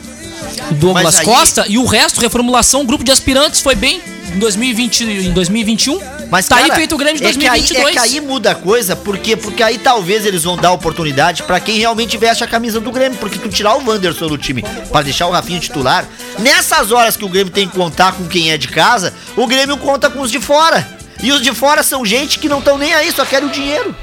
Douglas 0.71 1.17
aí- 1.17 1.25
Costa 1.25 1.65
e 1.67 1.77
o 1.77 1.85
resto, 1.85 2.19
reformulação, 2.21 2.85
grupo 2.85 3.03
de 3.03 3.11
aspirantes 3.11 3.61
foi 3.61 3.75
bem 3.75 4.01
em 4.33 4.39
2020 4.39 5.03
em 5.03 5.31
2021. 5.33 5.99
Mas 6.29 6.47
tá 6.47 6.55
cara, 6.57 6.71
aí 6.71 6.77
feito 6.77 6.95
o 6.95 6.97
Grêmio 6.97 7.19
de 7.19 7.27
é 7.27 7.31
que 7.33 7.39
aí- 7.47 7.59
2022. 7.59 7.89
É 7.89 7.91
que 7.91 7.99
aí 7.99 8.21
muda 8.21 8.51
a 8.51 8.55
coisa, 8.55 8.95
por 8.95 9.17
quê? 9.17 9.35
Porque 9.35 9.61
aí 9.61 9.77
talvez 9.77 10.25
eles 10.25 10.43
vão 10.43 10.55
dar 10.55 10.71
oportunidade 10.71 11.43
pra 11.43 11.59
quem 11.59 11.77
realmente 11.77 12.17
veste 12.17 12.41
a 12.43 12.47
camisa 12.47 12.79
do 12.79 12.89
Grêmio. 12.91 13.17
Porque 13.17 13.37
tu 13.37 13.49
tirar 13.49 13.75
o 13.75 13.85
Wanderson 13.85 14.27
do 14.27 14.37
time 14.37 14.63
pra 14.89 15.01
deixar 15.01 15.27
o 15.27 15.31
Rafinha 15.31 15.59
titular, 15.59 16.07
nessas 16.39 16.91
horas 16.91 17.17
que 17.17 17.25
o 17.25 17.29
Grêmio 17.29 17.51
tem 17.51 17.67
que 17.67 17.75
contar 17.75 18.13
com 18.13 18.25
quem 18.27 18.51
é 18.51 18.57
de 18.57 18.69
casa, 18.69 19.13
o 19.35 19.45
Grêmio 19.45 19.75
conta 19.77 20.09
com 20.09 20.21
os 20.21 20.31
de 20.31 20.39
fora. 20.39 20.87
E 21.21 21.31
os 21.31 21.41
de 21.41 21.53
fora 21.53 21.83
são 21.83 22.05
gente 22.05 22.39
que 22.39 22.47
não 22.49 22.59
estão 22.59 22.77
nem 22.77 22.93
aí, 22.93 23.11
só 23.11 23.25
querem 23.25 23.47
o 23.49 23.51
dinheiro. 23.51 23.93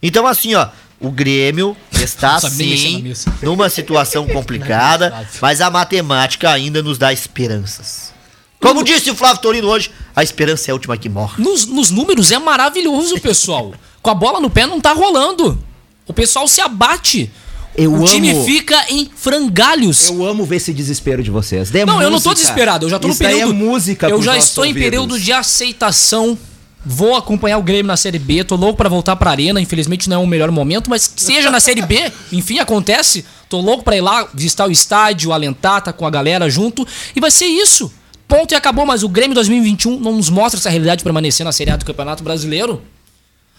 Então 0.00 0.26
assim, 0.26 0.54
ó, 0.54 0.68
o 1.00 1.10
Grêmio 1.10 1.76
está 2.02 2.38
sim 2.40 3.12
numa 3.42 3.68
situação 3.68 4.26
complicada, 4.32 5.26
mas 5.40 5.60
a 5.60 5.70
matemática 5.70 6.50
ainda 6.50 6.82
nos 6.82 6.98
dá 6.98 7.12
esperanças. 7.12 8.12
Como 8.60 8.84
disse 8.84 9.10
o 9.10 9.14
Flávio 9.16 9.42
Torino 9.42 9.68
hoje, 9.68 9.90
a 10.14 10.22
esperança 10.22 10.70
é 10.70 10.72
a 10.72 10.74
última 10.74 10.96
que 10.96 11.08
morre. 11.08 11.42
Nos, 11.42 11.66
nos 11.66 11.90
números 11.90 12.30
é 12.30 12.38
maravilhoso, 12.38 13.18
pessoal. 13.20 13.74
Com 14.00 14.10
a 14.10 14.14
bola 14.14 14.40
no 14.40 14.48
pé 14.48 14.66
não 14.66 14.80
tá 14.80 14.92
rolando. 14.92 15.58
O 16.06 16.12
pessoal 16.12 16.46
se 16.46 16.60
abate. 16.60 17.30
Eu 17.74 17.92
o 17.94 18.04
time 18.04 18.30
amo- 18.30 18.44
fica 18.44 18.76
em 18.90 19.10
frangalhos. 19.16 20.08
Eu 20.10 20.24
amo 20.26 20.44
ver 20.44 20.56
esse 20.56 20.72
desespero 20.74 21.22
de 21.22 21.30
vocês. 21.30 21.74
É 21.74 21.84
Não, 21.86 22.02
eu 22.02 22.10
não 22.10 22.20
tô 22.20 22.28
música. 22.30 22.34
desesperado, 22.34 22.86
eu 22.86 22.90
já 22.90 22.98
tô 22.98 23.08
no 23.08 23.14
Isso 23.14 23.22
daí 23.22 23.32
período. 23.36 23.52
É 23.52 23.56
música 23.56 24.08
eu 24.08 24.22
já 24.22 24.36
estou 24.36 24.64
em 24.64 24.68
ouvidos. 24.68 24.84
período 24.90 25.18
de 25.18 25.32
aceitação. 25.32 26.38
Vou 26.84 27.14
acompanhar 27.14 27.58
o 27.58 27.62
Grêmio 27.62 27.86
na 27.86 27.96
Série 27.96 28.18
B. 28.18 28.42
Tô 28.42 28.56
louco 28.56 28.76
pra 28.76 28.88
voltar 28.88 29.14
pra 29.16 29.30
Arena. 29.30 29.60
Infelizmente 29.60 30.08
não 30.08 30.22
é 30.22 30.24
o 30.24 30.26
melhor 30.26 30.50
momento, 30.50 30.90
mas 30.90 31.12
seja 31.16 31.50
na 31.50 31.60
Série 31.60 31.82
B, 31.82 32.12
enfim, 32.32 32.58
acontece. 32.58 33.24
Tô 33.48 33.60
louco 33.60 33.84
pra 33.84 33.96
ir 33.96 34.00
lá 34.00 34.28
visitar 34.34 34.66
o 34.66 34.70
estádio, 34.70 35.32
alentar, 35.32 35.82
tá 35.82 35.92
com 35.92 36.06
a 36.06 36.10
galera 36.10 36.50
junto. 36.50 36.86
E 37.14 37.20
vai 37.20 37.30
ser 37.30 37.46
isso. 37.46 37.92
Ponto 38.26 38.52
e 38.52 38.54
acabou, 38.54 38.86
mas 38.86 39.02
o 39.02 39.08
Grêmio 39.08 39.34
2021 39.34 40.00
não 40.00 40.16
nos 40.16 40.30
mostra 40.30 40.58
essa 40.58 40.70
realidade 40.70 40.98
de 40.98 41.04
permanecer 41.04 41.44
na 41.44 41.52
Série 41.52 41.70
A 41.70 41.76
do 41.76 41.84
Campeonato 41.84 42.24
Brasileiro. 42.24 42.82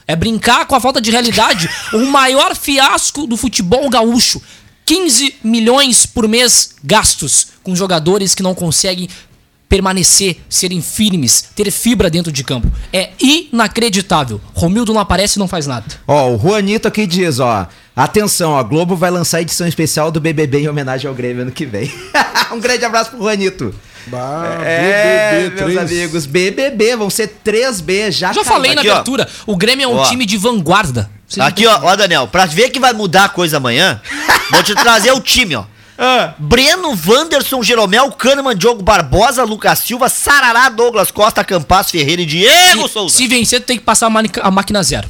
É 0.07 0.15
brincar 0.15 0.65
com 0.65 0.75
a 0.75 0.81
falta 0.81 0.99
de 0.99 1.11
realidade. 1.11 1.69
o 1.93 2.05
maior 2.07 2.55
fiasco 2.55 3.25
do 3.25 3.37
futebol 3.37 3.89
gaúcho. 3.89 4.41
15 4.85 5.35
milhões 5.43 6.05
por 6.05 6.27
mês 6.27 6.75
gastos 6.83 7.47
com 7.63 7.75
jogadores 7.75 8.35
que 8.35 8.43
não 8.43 8.53
conseguem 8.53 9.07
permanecer, 9.73 10.37
serem 10.47 10.83
firmes, 10.83 11.45
ter 11.55 11.71
fibra 11.71 12.07
dentro 12.07 12.31
de 12.31 12.43
campo. 12.43 12.71
É 12.93 13.09
inacreditável. 13.19 14.39
Romildo 14.53 14.93
não 14.93 15.01
aparece 15.01 15.37
e 15.37 15.39
não 15.39 15.47
faz 15.47 15.65
nada. 15.65 15.85
Ó, 16.07 16.29
o 16.35 16.39
Juanito 16.39 16.87
aqui 16.87 17.07
diz, 17.07 17.39
ó. 17.39 17.67
Atenção, 17.95 18.55
a 18.55 18.61
Globo 18.61 18.95
vai 18.95 19.09
lançar 19.09 19.37
a 19.37 19.41
edição 19.41 19.67
especial 19.67 20.11
do 20.11 20.19
BBB 20.19 20.59
em 20.59 20.69
homenagem 20.69 21.07
ao 21.09 21.15
Grêmio 21.15 21.41
ano 21.41 21.51
que 21.51 21.65
vem. 21.65 21.91
um 22.53 22.59
grande 22.59 22.85
abraço 22.85 23.09
pro 23.11 23.19
Juanito. 23.19 23.73
Bah, 24.05 24.59
É, 24.63 25.31
BBB, 25.49 25.55
meus 25.63 25.73
três. 25.73 25.91
amigos, 25.91 26.25
BBB, 26.27 26.95
vão 26.95 27.09
ser 27.09 27.35
3B 27.43 28.11
já. 28.11 28.27
Já 28.31 28.43
caiu. 28.43 28.43
falei 28.43 28.75
na 28.75 28.81
Aqui, 28.81 28.89
ó. 28.89 28.93
abertura, 28.93 29.27
o 29.47 29.55
Grêmio 29.57 29.85
é 29.85 29.87
um 29.87 29.95
Ó. 29.97 30.03
time 30.07 30.23
de 30.27 30.37
vanguarda. 30.37 31.09
Vocês 31.27 31.43
Aqui, 31.43 31.65
ó, 31.65 31.79
ó, 31.81 31.95
Daniel, 31.95 32.27
pra 32.27 32.45
ver 32.45 32.69
que 32.69 32.79
vai 32.79 32.93
mudar 32.93 33.23
a 33.25 33.29
coisa 33.29 33.57
amanhã, 33.57 33.99
vou 34.51 34.61
te 34.61 34.75
trazer 34.75 35.11
o 35.13 35.19
time, 35.19 35.55
ó. 35.55 35.63
Ah. 36.05 36.35
Breno, 36.37 36.89
Wanderson, 37.07 37.63
Jeromel, 37.63 38.11
Kahneman, 38.11 38.57
Diogo 38.57 38.83
Barbosa, 38.83 39.43
Lucas 39.43 39.79
Silva, 39.79 40.09
Sarará, 40.09 40.67
Douglas 40.67 41.11
Costa, 41.11 41.45
Campas, 41.45 41.89
Ferreira 41.89 42.21
e 42.21 42.25
Diego 42.25 42.87
Se, 42.87 42.93
Souza. 42.93 43.15
se 43.15 43.27
vencer, 43.27 43.61
tu 43.61 43.67
tem 43.67 43.77
que 43.77 43.83
passar 43.85 44.07
a, 44.07 44.47
a 44.47 44.51
máquina 44.51 44.83
zero. 44.83 45.07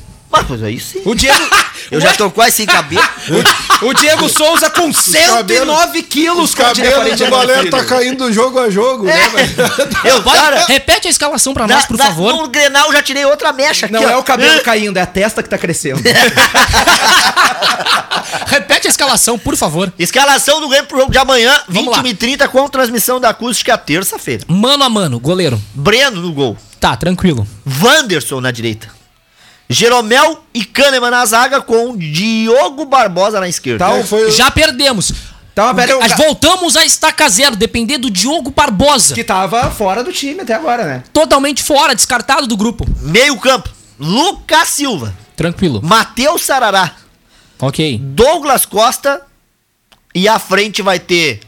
Mas, 0.50 0.64
aí 0.64 0.80
sim. 0.80 1.02
O 1.06 1.14
Diego, 1.14 1.40
Eu 1.92 2.02
já 2.02 2.14
tô 2.14 2.30
quase 2.32 2.56
sem 2.58 2.66
cabelo. 2.66 3.04
o 3.84 3.94
Diego 3.94 4.28
Souza 4.30 4.70
com 4.70 4.92
109 4.92 6.02
quilos, 6.04 6.50
Os 6.50 6.56
cabelos 6.56 7.20
do 7.20 7.30
Valério 7.30 7.70
tá 7.70 7.84
caindo 7.86 8.32
jogo 8.34 8.60
a 8.60 8.70
jogo, 8.70 9.04
né, 9.06 9.30
velho? 9.30 9.54
Eu, 10.06 10.24
cara, 10.24 10.66
Repete 10.66 11.08
a 11.08 11.12
escalação 11.12 11.54
pra 11.54 11.68
nós, 11.68 11.86
por 11.86 11.98
na- 11.98 12.06
favor. 12.06 12.34
no 12.36 12.48
Grenal 12.48 12.92
já 12.92 13.02
tirei 13.04 13.26
outra 13.26 13.52
mecha 13.54 13.86
aqui, 13.86 13.94
Não 13.94 14.04
ó. 14.04 14.10
é 14.10 14.18
o 14.18 14.24
cabelo 14.24 14.62
caindo, 14.62 14.98
é 14.98 15.02
a 15.02 15.06
testa 15.06 15.44
que 15.44 15.50
tá 15.50 15.58
crescendo. 15.58 16.02
Repete 18.48 18.88
a 18.88 18.90
escalação, 18.90 19.38
por 19.38 19.56
favor. 19.56 19.92
Escalação 19.98 20.60
do 20.62 20.68
Grêmio 20.70 20.88
pro 20.88 21.00
jogo 21.00 21.12
de 21.12 21.18
amanhã, 21.18 21.52
Vamos 21.68 21.96
21 21.96 22.04
lá. 22.04 22.10
e 22.10 22.14
30 22.14 22.48
com 22.48 22.68
transmissão 22.70 23.20
da 23.20 23.30
acústica 23.30 23.78
terça-feira. 23.78 24.44
Mano 24.48 24.84
a 24.84 24.90
mano, 24.90 25.20
goleiro. 25.20 25.62
Breno 25.74 26.22
no 26.22 26.32
gol. 26.32 26.58
Tá, 26.80 26.96
tranquilo. 26.96 27.48
Wanderson 27.82 28.42
na 28.42 28.52
direita. 28.52 28.88
Jeromel 29.70 30.44
e 30.54 30.64
Kahneman 30.66 31.10
na 31.10 31.26
zaga 31.26 31.62
com 31.62 31.98
Diogo 31.98 32.86
Barbosa 32.86 33.40
na 33.40 33.48
esquerda. 33.48 33.90
É, 33.92 34.04
foi 34.04 34.28
o- 34.28 34.32
Já 34.32 34.52
perdemos. 34.52 35.12
Mas 36.00 36.18
voltamos 36.18 36.76
a 36.76 36.84
estaca 36.84 37.30
zero, 37.30 37.56
depender 37.56 37.98
do 38.00 38.10
Diogo 38.10 38.50
Barbosa. 38.50 39.14
que 39.14 39.24
tava 39.24 39.70
fora 39.70 40.04
do 40.04 40.12
time 40.12 40.42
até 40.42 40.54
agora, 40.56 40.84
né? 40.84 41.04
Totalmente 41.14 41.62
fora, 41.62 41.94
descartado 41.96 42.48
do 42.48 42.58
grupo. 42.58 42.86
Meio 43.02 43.38
campo. 43.40 43.70
Lucas 44.00 44.70
Silva. 44.70 45.14
Tranquilo. 45.36 45.80
Matheus 45.84 46.42
Sarará. 46.44 46.92
Ok. 47.60 48.00
Douglas 48.02 48.66
Costa. 48.66 49.22
E 50.16 50.28
à 50.28 50.38
frente 50.40 50.82
vai 50.82 51.00
ter 51.00 51.42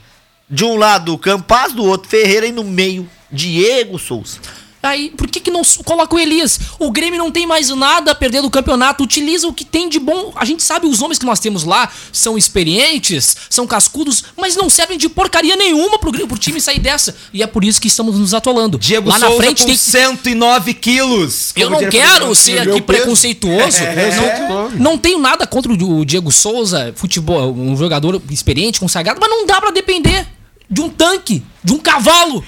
de 0.49 0.63
um 0.63 0.75
lado 0.77 1.13
o 1.13 1.17
Campaz, 1.17 1.73
do 1.73 1.83
outro 1.83 2.07
Ferreira 2.09 2.45
e 2.47 2.51
no 2.51 2.63
meio 2.63 3.09
Diego 3.31 3.97
Souza. 3.99 4.37
Aí, 4.85 5.09
por 5.09 5.27
que, 5.27 5.39
que 5.39 5.49
não 5.49 5.63
coloca 5.83 6.15
o 6.15 6.19
Elias? 6.19 6.59
O 6.79 6.91
Grêmio 6.91 7.17
não 7.17 7.31
tem 7.31 7.47
mais 7.47 7.69
nada 7.69 8.11
a 8.11 8.15
perder 8.15 8.41
do 8.41 8.49
campeonato. 8.49 9.03
Utiliza 9.03 9.47
o 9.47 9.53
que 9.53 9.65
tem 9.65 9.89
de 9.89 9.99
bom. 9.99 10.31
A 10.35 10.45
gente 10.45 10.61
sabe 10.61 10.85
os 10.85 10.99
nomes 10.99 11.17
que 11.17 11.25
nós 11.25 11.39
temos 11.39 11.63
lá 11.63 11.89
são 12.11 12.37
experientes, 12.37 13.35
são 13.49 13.65
cascudos, 13.65 14.23
mas 14.37 14.55
não 14.55 14.69
servem 14.69 14.97
de 14.97 15.09
porcaria 15.09 15.55
nenhuma 15.55 15.97
pro, 15.97 16.11
pro 16.27 16.37
time 16.37 16.61
sair 16.61 16.79
dessa. 16.79 17.15
E 17.33 17.41
é 17.41 17.47
por 17.47 17.63
isso 17.63 17.81
que 17.81 17.87
estamos 17.87 18.19
nos 18.19 18.33
atolando. 18.33 18.77
Diego 18.77 19.09
lá 19.09 19.17
na 19.17 19.27
Souza 19.27 19.41
frente 19.41 19.61
com 19.61 19.67
tem 19.67 19.75
que 19.75 19.81
109 19.81 20.73
quilos. 20.75 21.53
Eu 21.55 21.69
não 21.69 21.89
quero 21.89 22.33
ser 22.35 22.59
aqui 22.59 22.81
preconceituoso. 22.81 23.77
É, 23.77 24.15
não, 24.15 24.67
é. 24.67 24.69
não 24.75 24.97
tenho 24.97 25.19
nada 25.19 25.47
contra 25.47 25.71
o 25.71 26.05
Diego 26.05 26.31
Souza, 26.31 26.93
futebol, 26.95 27.53
um 27.53 27.75
jogador 27.75 28.21
experiente, 28.29 28.79
consagrado, 28.79 29.19
mas 29.19 29.29
não 29.29 29.45
dá 29.45 29.59
pra 29.59 29.71
depender 29.71 30.27
de 30.75 30.81
um 30.81 30.89
tanque, 30.89 31.41
de 31.63 31.71
um 31.71 31.77
cavalo, 31.79 32.43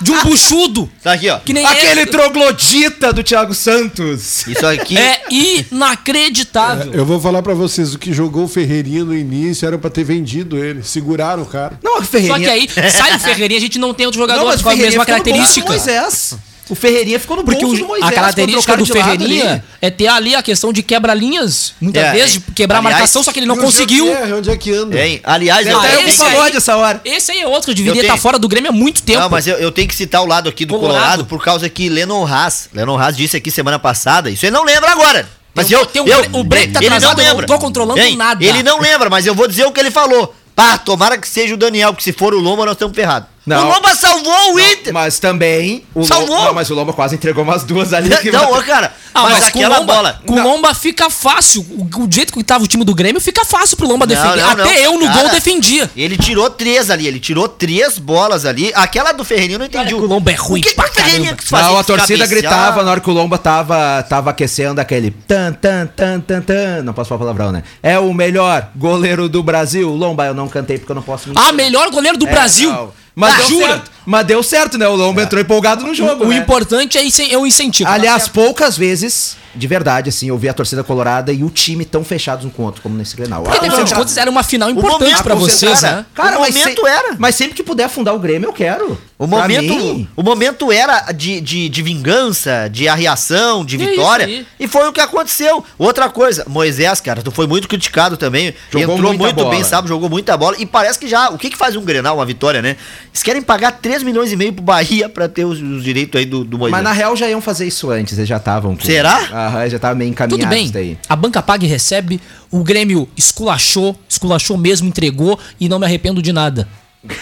de 0.00 0.12
um 0.12 0.22
buchudo. 0.22 0.88
Tá 1.02 1.14
aqui, 1.14 1.28
ó. 1.28 1.40
Que 1.40 1.52
nem 1.52 1.66
Aquele 1.66 2.02
esse. 2.02 2.10
troglodita 2.12 3.12
do 3.12 3.24
Thiago 3.24 3.52
Santos. 3.52 4.46
Isso 4.46 4.64
aqui. 4.64 4.96
É 4.96 5.24
inacreditável. 5.28 6.92
Eu 6.92 7.04
vou 7.04 7.20
falar 7.20 7.42
pra 7.42 7.52
vocês, 7.52 7.94
o 7.94 7.98
que 7.98 8.12
jogou 8.12 8.44
o 8.44 8.48
Ferreirinha 8.48 9.04
no 9.04 9.12
início 9.12 9.66
era 9.66 9.76
pra 9.76 9.90
ter 9.90 10.04
vendido 10.04 10.56
ele. 10.56 10.84
Seguraram 10.84 11.42
o 11.42 11.46
cara. 11.46 11.76
Não, 11.82 11.96
o 11.98 12.00
Só 12.00 12.04
Ferreirinha... 12.04 12.38
que 12.68 12.78
aí 12.80 12.90
sai 12.92 13.16
o 13.16 13.18
Ferreirinha, 13.18 13.58
a 13.58 13.62
gente 13.62 13.80
não 13.80 13.92
tem 13.92 14.06
outro 14.06 14.20
Não, 14.20 14.28
jogador 14.28 14.46
mas 14.46 14.60
o 14.60 14.62
com 14.62 14.70
a 14.70 14.76
mesma 14.76 15.04
característica. 15.04 15.66
Moisés. 15.68 16.34
O 16.72 16.74
Ferreirinha 16.74 17.20
ficou 17.20 17.36
no 17.36 17.44
Porque 17.44 17.60
bolso 17.60 17.76
o- 17.76 17.80
do 17.80 17.86
Moisés. 17.86 18.10
a 18.10 18.14
característica 18.14 18.76
do 18.78 18.86
Ferreirinha 18.86 19.62
é 19.82 19.90
ter 19.90 20.06
ali 20.08 20.34
a 20.34 20.42
questão 20.42 20.72
de 20.72 20.82
quebra-linhas, 20.82 21.74
muitas 21.78 22.02
É, 22.02 22.12
vezes, 22.12 22.32
de 22.32 22.40
quebrar 22.52 22.78
aliás, 22.78 22.94
a 22.94 22.98
marcação, 22.98 23.22
só 23.22 23.30
que 23.30 23.40
ele 23.40 23.46
não 23.46 23.56
onde 23.56 23.62
é 23.62 23.66
conseguiu. 23.66 24.06
que 24.06 24.10
é? 24.10 24.34
Onde 24.34 24.50
é 24.50 24.56
que 24.56 24.72
anda? 24.72 24.96
Aliás, 25.24 25.66
eu, 25.66 25.78
Ah, 25.78 25.86
eu 25.86 26.00
esse 26.00 26.16
tenho 26.16 26.30
que- 26.30 26.36
pagode 26.36 26.56
essa 26.56 26.74
hora. 26.76 27.00
Esse 27.04 27.30
aí 27.32 27.40
é 27.42 27.46
outro 27.46 27.68
que 27.70 27.74
deveria 27.74 28.00
Eu 28.00 28.04
estar 28.04 28.16
fora 28.16 28.38
do 28.38 28.48
Grêmio 28.48 28.70
há 28.70 28.72
muito 28.72 29.02
tempo. 29.02 29.20
Não, 29.20 29.28
mas 29.28 29.46
eu, 29.46 29.56
eu 29.58 29.70
tenho 29.70 29.86
que 29.86 29.94
citar 29.94 30.22
o 30.22 30.26
lado 30.26 30.48
aqui 30.48 30.64
do 30.64 30.72
Colorado, 30.72 30.98
Colorado. 31.00 31.24
por 31.26 31.44
causa 31.44 31.68
que 31.68 31.90
Lennon 31.90 32.26
Haas, 32.26 32.70
Lennon 32.72 32.96
Haas 32.98 33.16
disse 33.18 33.36
aqui 33.36 33.50
semana 33.50 33.78
passada, 33.78 34.30
isso 34.30 34.46
ele 34.46 34.52
não 34.52 34.64
lembra 34.64 34.90
agora. 34.92 35.28
Mas 35.54 35.70
eu, 35.70 35.86
eu, 35.94 36.04
bre- 36.04 36.28
o 36.32 36.42
break 36.42 36.72
tá 36.72 36.78
ele 36.80 36.86
atrasado, 36.86 37.20
eu 37.20 37.34
não 37.34 37.44
tô 37.44 37.58
controlando 37.58 38.00
Hein? 38.00 38.16
nada. 38.16 38.42
Ele 38.42 38.62
não 38.62 38.80
lembra, 38.80 39.10
mas 39.10 39.26
eu 39.26 39.34
vou 39.34 39.46
dizer 39.46 39.66
o 39.66 39.72
que 39.72 39.78
ele 39.80 39.90
falou. 39.90 40.34
Pá, 40.56 40.78
tomara 40.78 41.18
que 41.18 41.28
seja 41.28 41.52
o 41.52 41.56
Daniel, 41.58 41.92
porque 41.92 42.04
se 42.04 42.12
for 42.14 42.32
o 42.34 42.38
Lomba, 42.38 42.64
nós 42.64 42.72
estamos 42.74 42.94
ferrados. 42.96 43.28
Não. 43.44 43.66
O 43.68 43.72
Lomba 43.72 43.92
salvou 43.96 44.54
o 44.54 44.60
Inter! 44.60 44.92
Mas 44.92 45.18
também. 45.18 45.84
O 45.94 46.04
Salvou! 46.04 46.28
Lomba, 46.36 46.46
não, 46.46 46.54
mas 46.54 46.70
o 46.70 46.74
Lomba 46.74 46.92
quase 46.92 47.16
entregou 47.16 47.42
umas 47.42 47.64
duas 47.64 47.92
ali. 47.92 48.08
que 48.18 48.30
Não, 48.30 48.52
ô, 48.52 48.62
cara, 48.62 48.92
Ah, 49.12 49.22
mas, 49.24 49.32
mas, 49.32 49.42
aquela 49.48 49.74
com 49.74 49.80
Lomba, 49.80 49.94
bola. 49.94 50.20
Com 50.24 50.34
Não. 50.36 50.44
Lomba 50.44 50.72
fica 50.74 51.10
fácil. 51.10 51.60
O, 51.70 52.04
o 52.04 52.08
jeito 52.08 52.32
que 52.32 52.44
tava 52.44 52.62
o 52.62 52.68
time 52.68 52.84
do 52.84 52.94
Grêmio 52.94 53.20
fica 53.20 53.44
fácil 53.44 53.76
pro 53.76 53.88
Lomba 53.88 54.06
Não, 54.06 54.14
defender. 54.14 54.36
não, 54.42 54.50
Até 54.50 54.62
não. 54.62 54.70
eu 54.70 54.92
no 54.96 55.06
Cara, 55.06 55.20
gol 55.22 55.28
defendia. 55.30 55.90
Ele 55.96 56.16
tirou 56.16 56.48
três 56.50 56.88
ali, 56.88 57.04
ele 57.08 57.18
tirou 57.18 57.48
três 57.48 57.98
bolas 57.98 58.46
ali. 58.46 58.70
Aquela 58.76 59.10
do 59.10 59.24
Ferreirinho 59.24 59.56
eu 59.56 59.58
não 59.58 59.66
entendi. 59.66 59.88
Que 59.88 59.94
o 59.94 60.06
Lomba 60.06 60.30
é 60.30 60.34
ruim 60.34 60.60
o 60.60 60.62
que, 60.62 60.74
pra 60.74 60.84
que 60.88 61.00
o 61.00 61.04
Ferreirinho 61.04 61.36
quis 61.36 61.48
fazer? 61.48 61.64
Não, 61.64 61.78
a 61.78 61.82
torcida 61.82 62.18
cabecear? 62.24 62.28
gritava 62.52 62.82
na 62.84 62.92
hora 62.92 63.00
que 63.00 63.10
o 63.10 63.12
Lomba 63.12 63.38
tava, 63.38 64.04
tava 64.08 64.30
aquecendo 64.30 64.80
aquele 64.80 65.10
tan, 65.10 65.52
tan, 65.52 65.86
tan, 65.88 66.20
tan, 66.20 66.40
tan. 66.42 66.82
Não 66.84 66.92
posso 66.92 67.08
falar 67.08 67.18
palavrão, 67.18 67.50
né? 67.50 67.64
É 67.82 67.98
o 67.98 68.14
melhor 68.14 68.68
goleiro 68.76 69.28
do 69.28 69.42
Brasil. 69.42 69.90
Lomba, 69.90 70.26
eu 70.26 70.34
não 70.34 70.46
cantei 70.48 70.78
porque 70.78 70.92
eu 70.92 70.96
não 70.96 71.02
posso 71.02 71.28
mentir. 71.28 71.42
Ah, 71.44 71.52
melhor 71.52 71.90
goleiro 71.90 72.16
do 72.16 72.28
É, 72.28 72.30
Brasil. 72.30 72.70
não. 72.70 73.02
Mas 73.14 73.34
Ah, 73.34 73.36
deu 73.38 73.46
jura? 73.48 73.66
certo. 73.68 73.90
Mas 74.04 74.26
deu 74.26 74.42
certo, 74.42 74.76
né? 74.78 74.88
O 74.88 74.96
Lomba 74.96 75.22
entrou 75.22 75.40
empolgado 75.40 75.84
no 75.86 75.94
jogo. 75.94 76.24
O, 76.24 76.26
o 76.26 76.30
né? 76.30 76.36
importante 76.38 76.98
é, 76.98 77.32
é 77.32 77.38
o 77.38 77.46
incentivo. 77.46 77.88
Aliás, 77.88 78.26
poucas 78.26 78.76
vezes, 78.76 79.36
de 79.54 79.66
verdade, 79.68 80.08
assim, 80.08 80.28
eu 80.28 80.36
vi 80.36 80.48
a 80.48 80.52
torcida 80.52 80.82
colorada 80.82 81.32
e 81.32 81.44
o 81.44 81.50
time 81.50 81.84
tão 81.84 82.02
fechados 82.04 82.44
um 82.44 82.50
com 82.50 82.62
o 82.62 82.66
outro, 82.66 82.82
como 82.82 82.96
nesse 82.96 83.14
Grenal. 83.14 83.44
Porque, 83.44 83.58
Ah, 83.58 83.68
afinal 83.68 83.84
de 83.84 83.94
contas, 83.94 84.16
era 84.16 84.28
uma 84.28 84.42
final 84.42 84.68
importante 84.70 85.22
pra 85.22 85.36
vocês, 85.36 85.82
né? 85.82 86.04
Cara, 86.14 86.38
O 86.38 86.40
mas 86.40 86.56
momento 86.56 86.80
se- 86.82 86.88
era. 86.88 87.14
Mas 87.16 87.34
sempre 87.36 87.54
que 87.54 87.62
puder 87.62 87.84
afundar 87.84 88.12
o 88.14 88.18
Grêmio, 88.18 88.48
eu 88.48 88.52
quero. 88.52 88.98
O 89.16 89.28
Pra 89.28 89.38
momento, 89.38 89.72
mim, 89.72 90.08
o 90.16 90.22
momento 90.22 90.72
era 90.72 91.12
de, 91.12 91.40
de, 91.40 91.68
de 91.68 91.82
vingança, 91.82 92.68
de 92.68 92.88
arriação, 92.88 93.64
de 93.64 93.76
É 93.80 93.86
vitória. 93.86 94.44
E 94.58 94.66
foi 94.66 94.88
o 94.88 94.92
que 94.92 95.00
aconteceu. 95.00 95.64
Outra 95.78 96.08
coisa, 96.10 96.44
Moisés, 96.48 97.00
cara, 97.00 97.22
tu 97.22 97.30
foi 97.30 97.46
muito 97.46 97.68
criticado 97.68 98.16
também. 98.16 98.52
Jogou 98.68 98.96
entrou 98.96 99.14
muito 99.14 99.34
bola. 99.36 99.50
bem, 99.50 99.62
sabe? 99.62 99.86
Jogou 99.86 100.08
muita 100.08 100.36
bola. 100.36 100.56
E 100.58 100.66
parece 100.66 100.98
que 100.98 101.06
já. 101.06 101.28
O 101.30 101.38
que, 101.38 101.50
que 101.50 101.56
faz 101.56 101.76
um 101.76 101.82
Grenal, 101.82 102.16
uma 102.16 102.26
vitória, 102.26 102.60
né? 102.60 102.76
Eles 103.12 103.22
querem 103.22 103.42
pagar 103.42 103.72
3 103.72 104.02
milhões 104.02 104.32
e 104.32 104.36
meio 104.36 104.54
pro 104.54 104.62
Bahia 104.64 105.06
pra 105.08 105.28
ter 105.28 105.44
os, 105.44 105.60
os 105.60 105.84
direitos 105.84 106.18
aí 106.18 106.24
do, 106.24 106.44
do 106.44 106.56
Moisés. 106.58 106.72
Mas 106.72 106.82
na 106.82 106.92
real 106.92 107.14
já 107.14 107.28
iam 107.28 107.42
fazer 107.42 107.66
isso 107.66 107.90
antes, 107.90 108.16
eles 108.16 108.28
já 108.28 108.38
estavam. 108.38 108.74
com- 108.74 108.84
Será? 108.84 109.18
Aham, 109.30 109.68
já 109.68 109.78
tava 109.78 109.94
meio 109.94 110.08
encaminhado 110.10 110.40
Tudo 110.40 110.48
bem. 110.48 110.64
isso 110.64 110.72
daí. 110.72 110.98
A 111.08 111.14
banca 111.14 111.42
paga 111.42 111.64
e 111.64 111.68
recebe. 111.68 112.18
O 112.50 112.64
Grêmio 112.64 113.06
esculachou, 113.16 113.94
esculachou 114.08 114.56
mesmo, 114.56 114.88
entregou 114.88 115.38
e 115.60 115.68
não 115.68 115.78
me 115.78 115.84
arrependo 115.84 116.22
de 116.22 116.32
nada. 116.32 116.66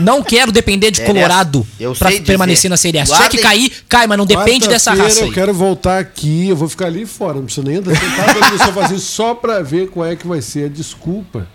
Não 0.00 0.22
quero 0.22 0.52
depender 0.52 0.90
de 0.90 1.00
É, 1.00 1.04
Colorado 1.06 1.66
eu 1.80 1.94
pra 1.94 2.08
sei 2.10 2.18
dizer. 2.18 2.26
permanecer 2.30 2.70
na 2.70 2.76
Série 2.76 2.98
A. 2.98 3.06
Se 3.06 3.12
tiver 3.14 3.28
que 3.30 3.38
cair, 3.38 3.72
cai, 3.88 4.06
mas 4.06 4.16
não 4.18 4.26
depende 4.26 4.68
dessa 4.68 4.92
raça 4.92 5.22
aí. 5.22 5.28
Eu 5.28 5.32
quero 5.32 5.52
voltar 5.54 5.98
aqui, 5.98 6.48
eu 6.50 6.54
vou 6.54 6.68
ficar 6.68 6.86
ali 6.86 7.04
fora, 7.06 7.34
não 7.38 7.44
preciso 7.46 7.66
nem 7.66 7.78
andar 7.78 7.96
sentado 7.96 8.30
ali 8.44 8.52
no 8.52 8.58
sofazinho 8.64 9.00
só 9.00 9.34
pra 9.34 9.60
ver 9.62 9.88
qual 9.88 10.06
é 10.06 10.14
que 10.14 10.26
vai 10.26 10.40
ser 10.42 10.66
a 10.66 10.68
desculpa. 10.68 11.48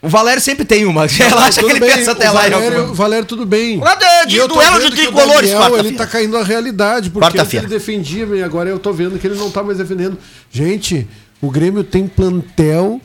O 0.00 0.08
Valério 0.08 0.40
sempre 0.40 0.64
tem 0.64 0.84
uma. 0.84 1.06
Relaxa 1.10 1.60
que 1.62 1.70
ele 1.70 1.80
bem, 1.80 1.92
pensa 1.92 2.12
até 2.12 2.30
o 2.30 2.34
lá 2.34 2.48
Valério. 2.48 2.94
Valério, 2.94 3.26
tudo 3.26 3.44
bem. 3.44 3.78
Lá 3.78 3.94
de- 3.96 4.30
de 4.30 4.46
duelo 4.46 4.80
de 4.80 4.90
tricolores, 4.96 5.50
Daniel, 5.50 5.78
ele 5.78 5.92
tá 5.96 6.06
caindo 6.06 6.38
na 6.38 6.44
realidade, 6.44 7.10
porque 7.10 7.26
ele 7.56 7.66
defendia 7.66 8.24
e 8.26 8.42
agora 8.42 8.70
eu 8.70 8.78
tô 8.78 8.92
vendo 8.92 9.18
que 9.18 9.26
ele 9.26 9.34
não 9.36 9.50
tá 9.50 9.62
mais 9.62 9.78
defendendo. 9.78 10.16
Gente, 10.50 11.06
o 11.40 11.50
Grêmio 11.50 11.82
tem 11.82 12.06
plantel, 12.06 13.00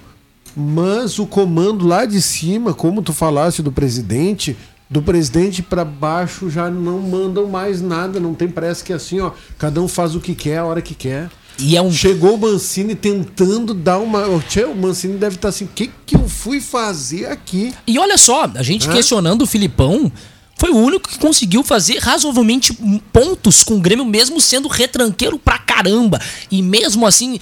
mas 0.56 1.17
o 1.17 1.25
comando 1.25 1.88
lá 1.88 2.06
de 2.06 2.21
cima, 2.21 2.73
como 2.73 3.01
tu 3.01 3.12
falaste 3.12 3.63
do 3.63 3.71
presidente, 3.71 4.56
do 4.88 5.01
presidente 5.01 5.63
pra 5.63 5.84
baixo 5.84 6.47
já 6.49 6.69
não 6.69 6.99
mandam 6.99 7.47
mais 7.47 7.82
nada, 7.82 8.19
não 8.19 8.36
tem 8.36 8.47
parece 8.47 8.84
que 8.84 8.93
é 8.93 8.95
assim, 8.95 9.19
ó, 9.19 9.32
cada 9.58 9.82
um 9.82 9.88
faz 9.88 10.13
o 10.15 10.19
que 10.19 10.36
quer 10.36 10.58
a 10.60 10.65
hora 10.65 10.82
que 10.82 10.93
quer. 10.93 11.29
E 11.60 11.78
é 11.78 11.82
um 11.82 11.92
Chegou 11.92 12.36
o 12.36 12.38
Mancini 12.38 12.96
tentando 12.96 13.74
dar 13.74 14.00
uma. 14.00 14.24
Tchê, 14.48 14.63
o 14.66 14.76
Mancini 14.76 15.18
deve 15.18 15.36
estar 15.36 15.50
assim: 15.50 15.66
o 15.66 15.70
que, 15.70 15.92
que 16.06 16.16
eu 16.16 16.28
fui 16.28 16.60
fazer 16.60 17.28
aqui? 17.28 17.74
E 17.86 18.00
olha 18.00 18.18
só, 18.18 18.50
a 18.56 18.63
gente 18.63 18.89
Hã? 18.89 18.94
questionando 18.94 19.44
o 19.44 19.48
Filipão, 19.48 20.12
foi 20.58 20.72
o 20.72 20.78
único 20.78 21.10
que 21.10 21.20
conseguiu 21.20 21.63
fazer 21.63 22.00
razoavelmente 22.00 22.78
pontos 23.12 23.63
com 23.63 23.76
o 23.76 23.80
Grêmio, 23.80 24.06
mesmo 24.06 24.39
sendo 24.42 24.68
retranqueiro 24.68 25.38
pra 25.38 25.58
caramba. 25.58 26.20
E 26.49 26.62
mesmo 26.62 27.06
assim, 27.06 27.39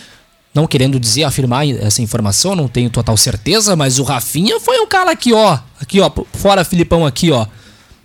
não 0.53 0.67
querendo 0.67 0.99
dizer, 0.99 1.23
afirmar 1.23 1.67
essa 1.67 2.01
informação, 2.01 2.55
não 2.55 2.67
tenho 2.67 2.89
total 2.89 3.15
certeza, 3.15 3.75
mas 3.75 3.99
o 3.99 4.03
Rafinha 4.03 4.59
foi 4.59 4.79
o 4.79 4.87
cara 4.87 5.11
aqui, 5.11 5.33
ó. 5.33 5.57
Aqui, 5.79 5.99
ó, 5.99 6.11
fora 6.33 6.65
Filipão 6.65 7.05
aqui, 7.05 7.31
ó. 7.31 7.45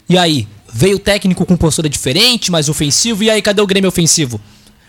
E 0.08 0.16
aí? 0.16 0.46
Veio 0.72 0.96
o 0.96 1.00
técnico 1.00 1.46
com 1.46 1.56
postura 1.56 1.88
diferente, 1.88 2.50
mais 2.50 2.68
ofensivo, 2.68 3.22
e 3.22 3.30
aí 3.30 3.40
cadê 3.40 3.62
o 3.62 3.66
Grêmio 3.66 3.88
ofensivo? 3.88 4.38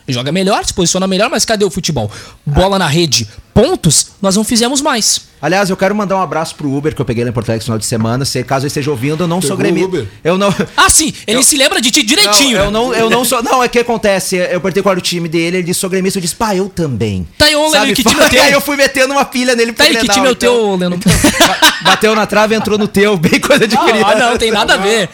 Joga 0.08 0.32
melhor, 0.32 0.64
se 0.66 0.74
posiciona 0.74 1.06
melhor, 1.08 1.30
mas 1.30 1.44
cadê 1.44 1.66
o 1.66 1.70
futebol? 1.70 2.10
Bola 2.46 2.80
na 2.80 2.88
rede, 2.88 3.28
pontos, 3.54 4.12
nós 4.22 4.36
não 4.36 4.44
fizemos 4.44 4.82
mais. 4.82 5.28
Aliás, 5.42 5.70
eu 5.70 5.78
quero 5.78 5.94
mandar 5.94 6.16
um 6.16 6.22
abraço 6.22 6.56
pro 6.56 6.72
Uber 6.74 6.96
que 6.96 7.02
eu 7.02 7.06
peguei 7.06 7.24
lá 7.24 7.30
em 7.30 7.34
Porto 7.34 7.50
Alegre 7.50 7.62
no 7.62 7.66
final 7.66 7.78
de 7.78 7.86
semana. 7.86 8.26
Se 8.26 8.44
caso 8.44 8.64
ele 8.64 8.68
esteja 8.70 8.90
ouvindo, 8.90 9.24
eu 9.24 9.28
não 9.28 9.42
sou 9.42 9.56
Pegou 9.56 9.72
o 9.84 9.88
gremista. 9.90 10.12
Eu 10.24 10.38
não. 10.38 10.54
Ah, 10.76 10.90
sim, 10.90 11.14
ele 11.28 11.44
se 11.44 11.56
lembra 11.58 11.80
de 11.82 11.92
ti 11.92 12.02
direitinho. 12.04 12.58
Não, 12.58 12.66
eu 12.66 12.66
né? 12.66 12.72
não, 12.72 12.94
eu 12.94 13.10
não 13.10 13.26
sou. 13.26 13.44
Não, 13.44 13.62
é 13.64 13.68
que 13.68 13.78
acontece. 13.80 14.38
Eu 14.38 14.62
perguntei 14.62 14.82
qual 14.82 14.94
era 14.94 15.00
o 15.00 15.02
time 15.02 15.28
dele, 15.30 15.58
ele 15.58 15.64
disse 15.64 15.80
sou 15.82 15.90
gremista. 15.90 16.18
Eu 16.18 16.22
disse, 16.22 16.36
pá, 16.36 16.56
eu 16.56 16.70
também. 16.70 17.28
Tá 17.38 17.46
aí, 17.46 17.56
ô, 17.56 17.70
Leno, 17.70 17.94
que 17.94 18.02
time 18.04 18.22
é 18.22 18.30
teu? 18.30 18.42
Aí 18.42 18.52
eu 18.52 18.62
fui 18.62 18.76
metendo 18.78 19.14
uma 19.14 19.26
pilha 19.26 19.56
nele 19.56 19.74
Tá 19.74 19.84
aí, 19.84 19.96
que 19.96 20.08
time 20.08 20.26
é 20.26 20.30
o 20.30 20.32
então. 20.32 20.56
teu, 20.56 20.76
Leno? 20.76 20.98
Ba- 21.40 21.74
Bateu 21.84 22.16
na 22.16 22.26
trave, 22.26 22.56
entrou 22.56 22.78
no 22.78 22.88
teu, 22.88 23.16
bem 23.18 23.40
coisa 23.40 23.68
de 23.68 23.78
criança. 23.78 24.08
Ah, 24.08 24.16
não, 24.16 24.38
tem 24.38 24.50
nada 24.52 24.74
a 24.74 24.78
ver. 24.78 25.10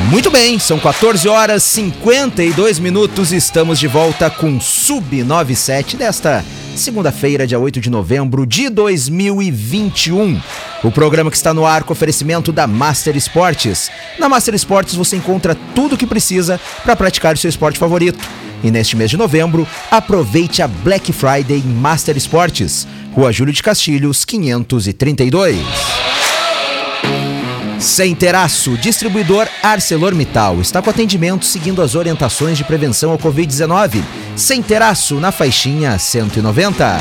Muito 0.09 0.31
bem, 0.31 0.57
são 0.57 0.79
14 0.79 1.29
horas 1.29 1.61
52 1.61 2.79
minutos. 2.79 3.31
Estamos 3.31 3.77
de 3.77 3.85
volta 3.85 4.27
com 4.27 4.59
Sub 4.59 5.23
97 5.23 5.95
desta 5.95 6.43
segunda-feira, 6.75 7.45
dia 7.45 7.59
8 7.59 7.79
de 7.79 7.91
novembro 7.91 8.43
de 8.43 8.69
2021. 8.69 10.41
O 10.83 10.91
programa 10.91 11.29
que 11.29 11.37
está 11.37 11.53
no 11.53 11.63
ar 11.63 11.83
com 11.83 11.93
oferecimento 11.93 12.51
da 12.51 12.65
Master 12.65 13.15
Esportes. 13.15 13.91
Na 14.17 14.27
Master 14.27 14.55
Esportes 14.55 14.95
você 14.95 15.15
encontra 15.15 15.55
tudo 15.75 15.93
o 15.93 15.97
que 15.97 16.07
precisa 16.07 16.59
para 16.83 16.95
praticar 16.95 17.35
o 17.35 17.37
seu 17.37 17.49
esporte 17.49 17.77
favorito. 17.77 18.27
E 18.63 18.71
neste 18.71 18.97
mês 18.97 19.11
de 19.11 19.17
novembro, 19.17 19.67
aproveite 19.91 20.63
a 20.63 20.67
Black 20.67 21.13
Friday 21.13 21.61
Master 21.61 22.17
Esportes. 22.17 22.87
Rua 23.13 23.31
Júlio 23.31 23.53
de 23.53 23.61
Castilhos, 23.61 24.25
532. 24.25 25.59
Sem 27.79 28.13
Teraço, 28.13 28.77
distribuidor 28.77 29.47
ArcelorMittal, 29.63 30.59
está 30.59 30.81
com 30.81 30.89
atendimento 30.89 31.45
seguindo 31.45 31.81
as 31.81 31.95
orientações 31.95 32.57
de 32.57 32.63
prevenção 32.65 33.11
ao 33.11 33.17
Covid-19. 33.17 34.03
Sem 34.35 34.61
Teraço, 34.61 35.15
na 35.15 35.31
faixinha 35.31 35.97
190. 35.97 36.99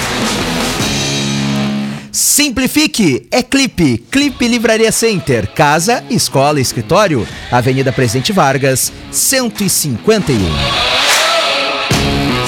Simplifique, 2.13 3.27
é 3.31 3.43
Clipe, 3.43 3.99
Clipe 4.11 4.47
Livraria 4.47 4.93
Center, 4.93 5.49
casa, 5.53 6.05
escola, 6.09 6.61
escritório, 6.61 7.27
Avenida 7.51 7.93
Presidente 7.93 8.33
Vargas, 8.33 8.93
151. 9.11 10.98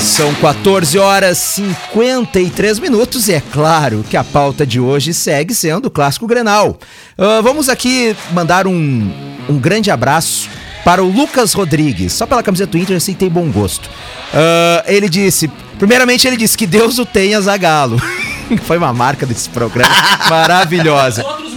São 0.01 0.35
14 0.37 0.99
horas 0.99 1.37
53 1.37 2.79
minutos 2.79 3.29
e 3.29 3.35
é 3.35 3.43
claro 3.53 4.03
que 4.09 4.17
a 4.17 4.25
pauta 4.25 4.67
de 4.67 4.81
hoje 4.81 5.13
segue 5.13 5.55
sendo 5.55 5.87
o 5.87 5.91
Clássico 5.91 6.27
Grenal. 6.27 6.79
Ah, 7.19 7.41
vamos 7.43 7.69
aqui 7.69 8.17
mandar 8.33 8.67
um, 8.67 9.13
um 9.47 9.59
grande 9.59 9.91
abraço 9.91 10.49
para 10.85 11.05
o 11.05 11.11
Lucas 11.11 11.53
Rodrigues, 11.53 12.15
só 12.15 12.27
pela 12.27 12.43
camiseta 12.43 12.73
do 12.73 12.79
Inter 12.79 12.97
assim 12.97 13.13
tem 13.13 13.29
bom 13.29 13.51
gosto. 13.51 13.91
Ah, 14.33 14.83
ele 14.87 15.09
disse, 15.09 15.49
primeiramente 15.79 16.27
ele 16.27 16.39
disse 16.39 16.57
que 16.57 16.67
Deus 16.67 16.99
o 16.99 17.05
tenha 17.05 17.41
Zagalo. 17.41 18.01
Foi 18.65 18.79
uma 18.79 18.93
marca 18.93 19.27
desse 19.27 19.51
programa 19.51 19.95
maravilhosa. 20.29 21.23
Outros! 21.23 21.51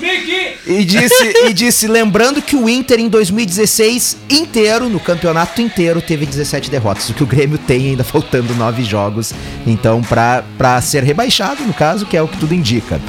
E 0.66 0.86
disse, 0.86 1.34
e 1.46 1.54
disse, 1.54 1.88
lembrando 1.88 2.42
que 2.42 2.56
o 2.56 2.70
Inter 2.70 3.00
em 3.00 3.10
2016 3.10 4.18
inteiro, 4.30 4.88
no 4.88 5.00
campeonato 5.00 5.62
inteiro, 5.62 6.02
teve 6.02 6.26
17 6.26 6.72
derrotas. 6.72 7.10
O 7.10 7.14
que 7.14 7.24
o 7.24 7.28
Grêmio 7.28 7.58
tem 7.58 7.90
ainda 7.90 8.04
faltando 8.04 8.56
nove 8.56 8.84
jogos. 8.84 9.34
Então, 9.68 10.02
pra 10.02 10.82
ser 10.82 11.04
rebaixado, 11.04 11.64
no 11.64 11.74
caso, 11.74 12.06
que 12.06 12.16
é 12.16 12.22
o 12.22 12.28
que 12.28 12.38
tudo 12.38 12.54
indica. 12.54 13.02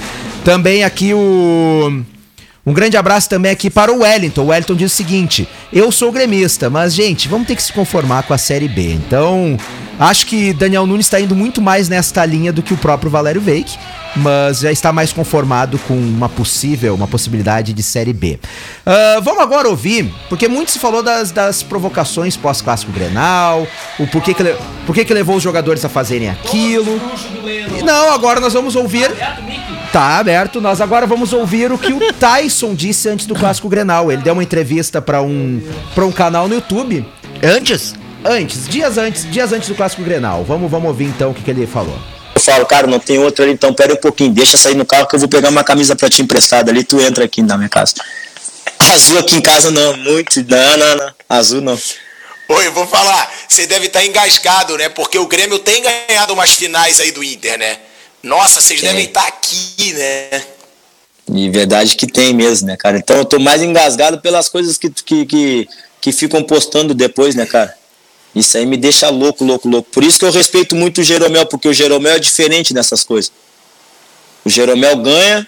Também 0.44 0.82
aqui 0.84 1.14
o. 1.14 2.02
Um 2.66 2.72
grande 2.72 2.96
abraço 2.96 3.28
também 3.28 3.50
aqui 3.52 3.68
para 3.68 3.92
o 3.92 4.00
Wellington. 4.00 4.42
O 4.42 4.46
Wellington 4.46 4.74
diz 4.74 4.92
o 4.92 4.94
seguinte: 4.94 5.46
Eu 5.72 5.92
sou 5.92 6.10
gremista, 6.10 6.70
mas, 6.70 6.94
gente, 6.94 7.28
vamos 7.28 7.46
ter 7.46 7.56
que 7.56 7.62
se 7.62 7.72
conformar 7.72 8.22
com 8.22 8.32
a 8.32 8.38
Série 8.38 8.68
B. 8.68 8.92
Então, 8.94 9.56
acho 9.98 10.26
que 10.26 10.52
Daniel 10.54 10.86
Nunes 10.86 11.04
está 11.06 11.20
indo 11.20 11.36
muito 11.36 11.60
mais 11.60 11.88
nesta 11.90 12.24
linha 12.24 12.52
do 12.52 12.62
que 12.62 12.72
o 12.72 12.76
próprio 12.78 13.10
Valério 13.10 13.40
Veik, 13.40 13.76
mas 14.16 14.60
já 14.60 14.72
está 14.72 14.92
mais 14.94 15.12
conformado 15.12 15.78
com 15.86 15.92
uma 15.94 16.26
possível, 16.28 16.94
uma 16.94 17.06
possibilidade 17.06 17.74
de 17.74 17.82
Série 17.82 18.14
B. 18.14 18.38
Ah, 18.86 19.20
vamos 19.22 19.42
agora 19.42 19.68
ouvir, 19.68 20.10
porque 20.30 20.48
muito 20.48 20.70
se 20.70 20.78
falou 20.78 21.02
das, 21.02 21.30
das 21.32 21.62
provocações 21.62 22.34
pós-clássico 22.34 22.90
Grenal, 22.92 23.66
o 23.98 24.06
porquê 24.06 24.32
que, 24.32 24.42
le- 24.42 24.56
porquê 24.86 25.04
que 25.04 25.12
levou 25.12 25.36
os 25.36 25.42
jogadores 25.42 25.84
a 25.84 25.88
fazerem 25.90 26.30
aquilo. 26.30 26.98
E 27.78 27.82
Não, 27.82 28.10
agora 28.10 28.40
nós 28.40 28.54
vamos 28.54 28.74
ouvir. 28.74 29.10
Tá 29.94 30.18
aberto. 30.18 30.60
Nós 30.60 30.80
agora 30.80 31.06
vamos 31.06 31.32
ouvir 31.32 31.70
o 31.70 31.78
que 31.78 31.92
o 31.92 32.12
Tyson 32.12 32.74
disse 32.74 33.08
antes 33.08 33.26
do 33.26 33.34
clássico 33.36 33.68
Grenal. 33.68 34.10
Ele 34.10 34.22
deu 34.22 34.32
uma 34.32 34.42
entrevista 34.42 35.00
para 35.00 35.22
um 35.22 35.62
para 35.94 36.04
um 36.04 36.10
canal 36.10 36.48
no 36.48 36.56
YouTube 36.56 37.06
Antes? 37.40 37.94
antes, 38.24 38.66
dias 38.66 38.98
antes, 38.98 39.30
dias 39.30 39.52
antes 39.52 39.68
do 39.68 39.74
clássico 39.76 40.02
Grenal. 40.02 40.42
Vamos 40.42 40.68
vamos 40.68 40.88
ouvir 40.88 41.04
então 41.04 41.30
o 41.30 41.34
que, 41.34 41.44
que 41.44 41.50
ele 41.52 41.64
falou. 41.64 41.96
Eu 42.34 42.40
falo, 42.40 42.66
cara, 42.66 42.88
não 42.88 42.98
tem 42.98 43.20
outro 43.20 43.44
ali, 43.44 43.52
então 43.52 43.72
pera 43.72 43.94
um 43.94 43.96
pouquinho, 43.96 44.32
deixa 44.32 44.58
sair 44.58 44.74
no 44.74 44.84
carro 44.84 45.06
que 45.06 45.14
eu 45.14 45.20
vou 45.20 45.28
pegar 45.28 45.50
uma 45.50 45.62
camisa 45.62 45.94
pra 45.94 46.10
ti 46.10 46.22
emprestada 46.22 46.72
ali, 46.72 46.82
tu 46.82 47.00
entra 47.00 47.24
aqui 47.24 47.40
na 47.40 47.56
minha 47.56 47.68
casa. 47.68 47.94
Azul 48.80 49.20
aqui 49.20 49.36
em 49.36 49.40
casa 49.40 49.70
não, 49.70 49.96
muito, 49.98 50.44
não, 50.50 50.76
não, 50.76 50.96
não, 50.96 51.14
azul 51.28 51.60
não. 51.60 51.78
Oi, 52.48 52.66
eu 52.66 52.72
vou 52.72 52.88
falar, 52.88 53.32
você 53.48 53.64
deve 53.64 53.86
estar 53.86 54.04
engasgado, 54.04 54.76
né? 54.76 54.88
Porque 54.88 55.20
o 55.20 55.28
Grêmio 55.28 55.60
tem 55.60 55.84
ganhado 56.08 56.32
umas 56.32 56.52
finais 56.52 56.98
aí 56.98 57.12
do 57.12 57.22
Inter, 57.22 57.56
né? 57.56 57.78
Nossa, 58.24 58.60
vocês 58.60 58.80
Tem. 58.80 58.88
devem 58.88 59.04
estar 59.04 59.26
aqui, 59.26 59.92
né? 59.92 60.42
E 61.32 61.50
verdade 61.50 61.94
que 61.94 62.06
tem 62.06 62.32
mesmo, 62.34 62.68
né, 62.68 62.76
cara? 62.76 62.96
Então 62.96 63.16
eu 63.16 63.24
tô 63.24 63.38
mais 63.38 63.62
engasgado 63.62 64.20
pelas 64.20 64.48
coisas 64.48 64.78
que, 64.78 64.88
que, 64.90 65.26
que, 65.26 65.68
que 66.00 66.12
ficam 66.12 66.42
postando 66.42 66.94
depois, 66.94 67.34
né, 67.34 67.44
cara? 67.44 67.74
Isso 68.34 68.56
aí 68.56 68.66
me 68.66 68.76
deixa 68.76 69.10
louco, 69.10 69.44
louco, 69.44 69.68
louco. 69.68 69.90
Por 69.90 70.02
isso 70.02 70.18
que 70.18 70.24
eu 70.24 70.32
respeito 70.32 70.74
muito 70.74 71.02
o 71.02 71.04
Jeromel, 71.04 71.46
porque 71.46 71.68
o 71.68 71.72
Jeromel 71.72 72.14
é 72.14 72.18
diferente 72.18 72.72
nessas 72.72 73.04
coisas. 73.04 73.30
O 74.44 74.50
Jeromel 74.50 74.96
ganha, 74.96 75.46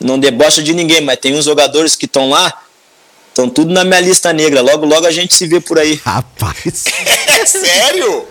não 0.00 0.18
debocha 0.18 0.62
de 0.62 0.72
ninguém, 0.72 1.00
mas 1.00 1.18
tem 1.18 1.34
uns 1.34 1.44
jogadores 1.44 1.96
que 1.96 2.06
estão 2.06 2.30
lá, 2.30 2.62
estão 3.28 3.48
tudo 3.48 3.72
na 3.72 3.84
minha 3.84 4.00
lista 4.00 4.32
negra. 4.32 4.62
Logo, 4.62 4.86
logo 4.86 5.06
a 5.06 5.10
gente 5.10 5.34
se 5.34 5.46
vê 5.46 5.60
por 5.60 5.78
aí. 5.78 6.00
Rapaz. 6.04 6.84
É 7.26 7.46
sério? 7.46 8.26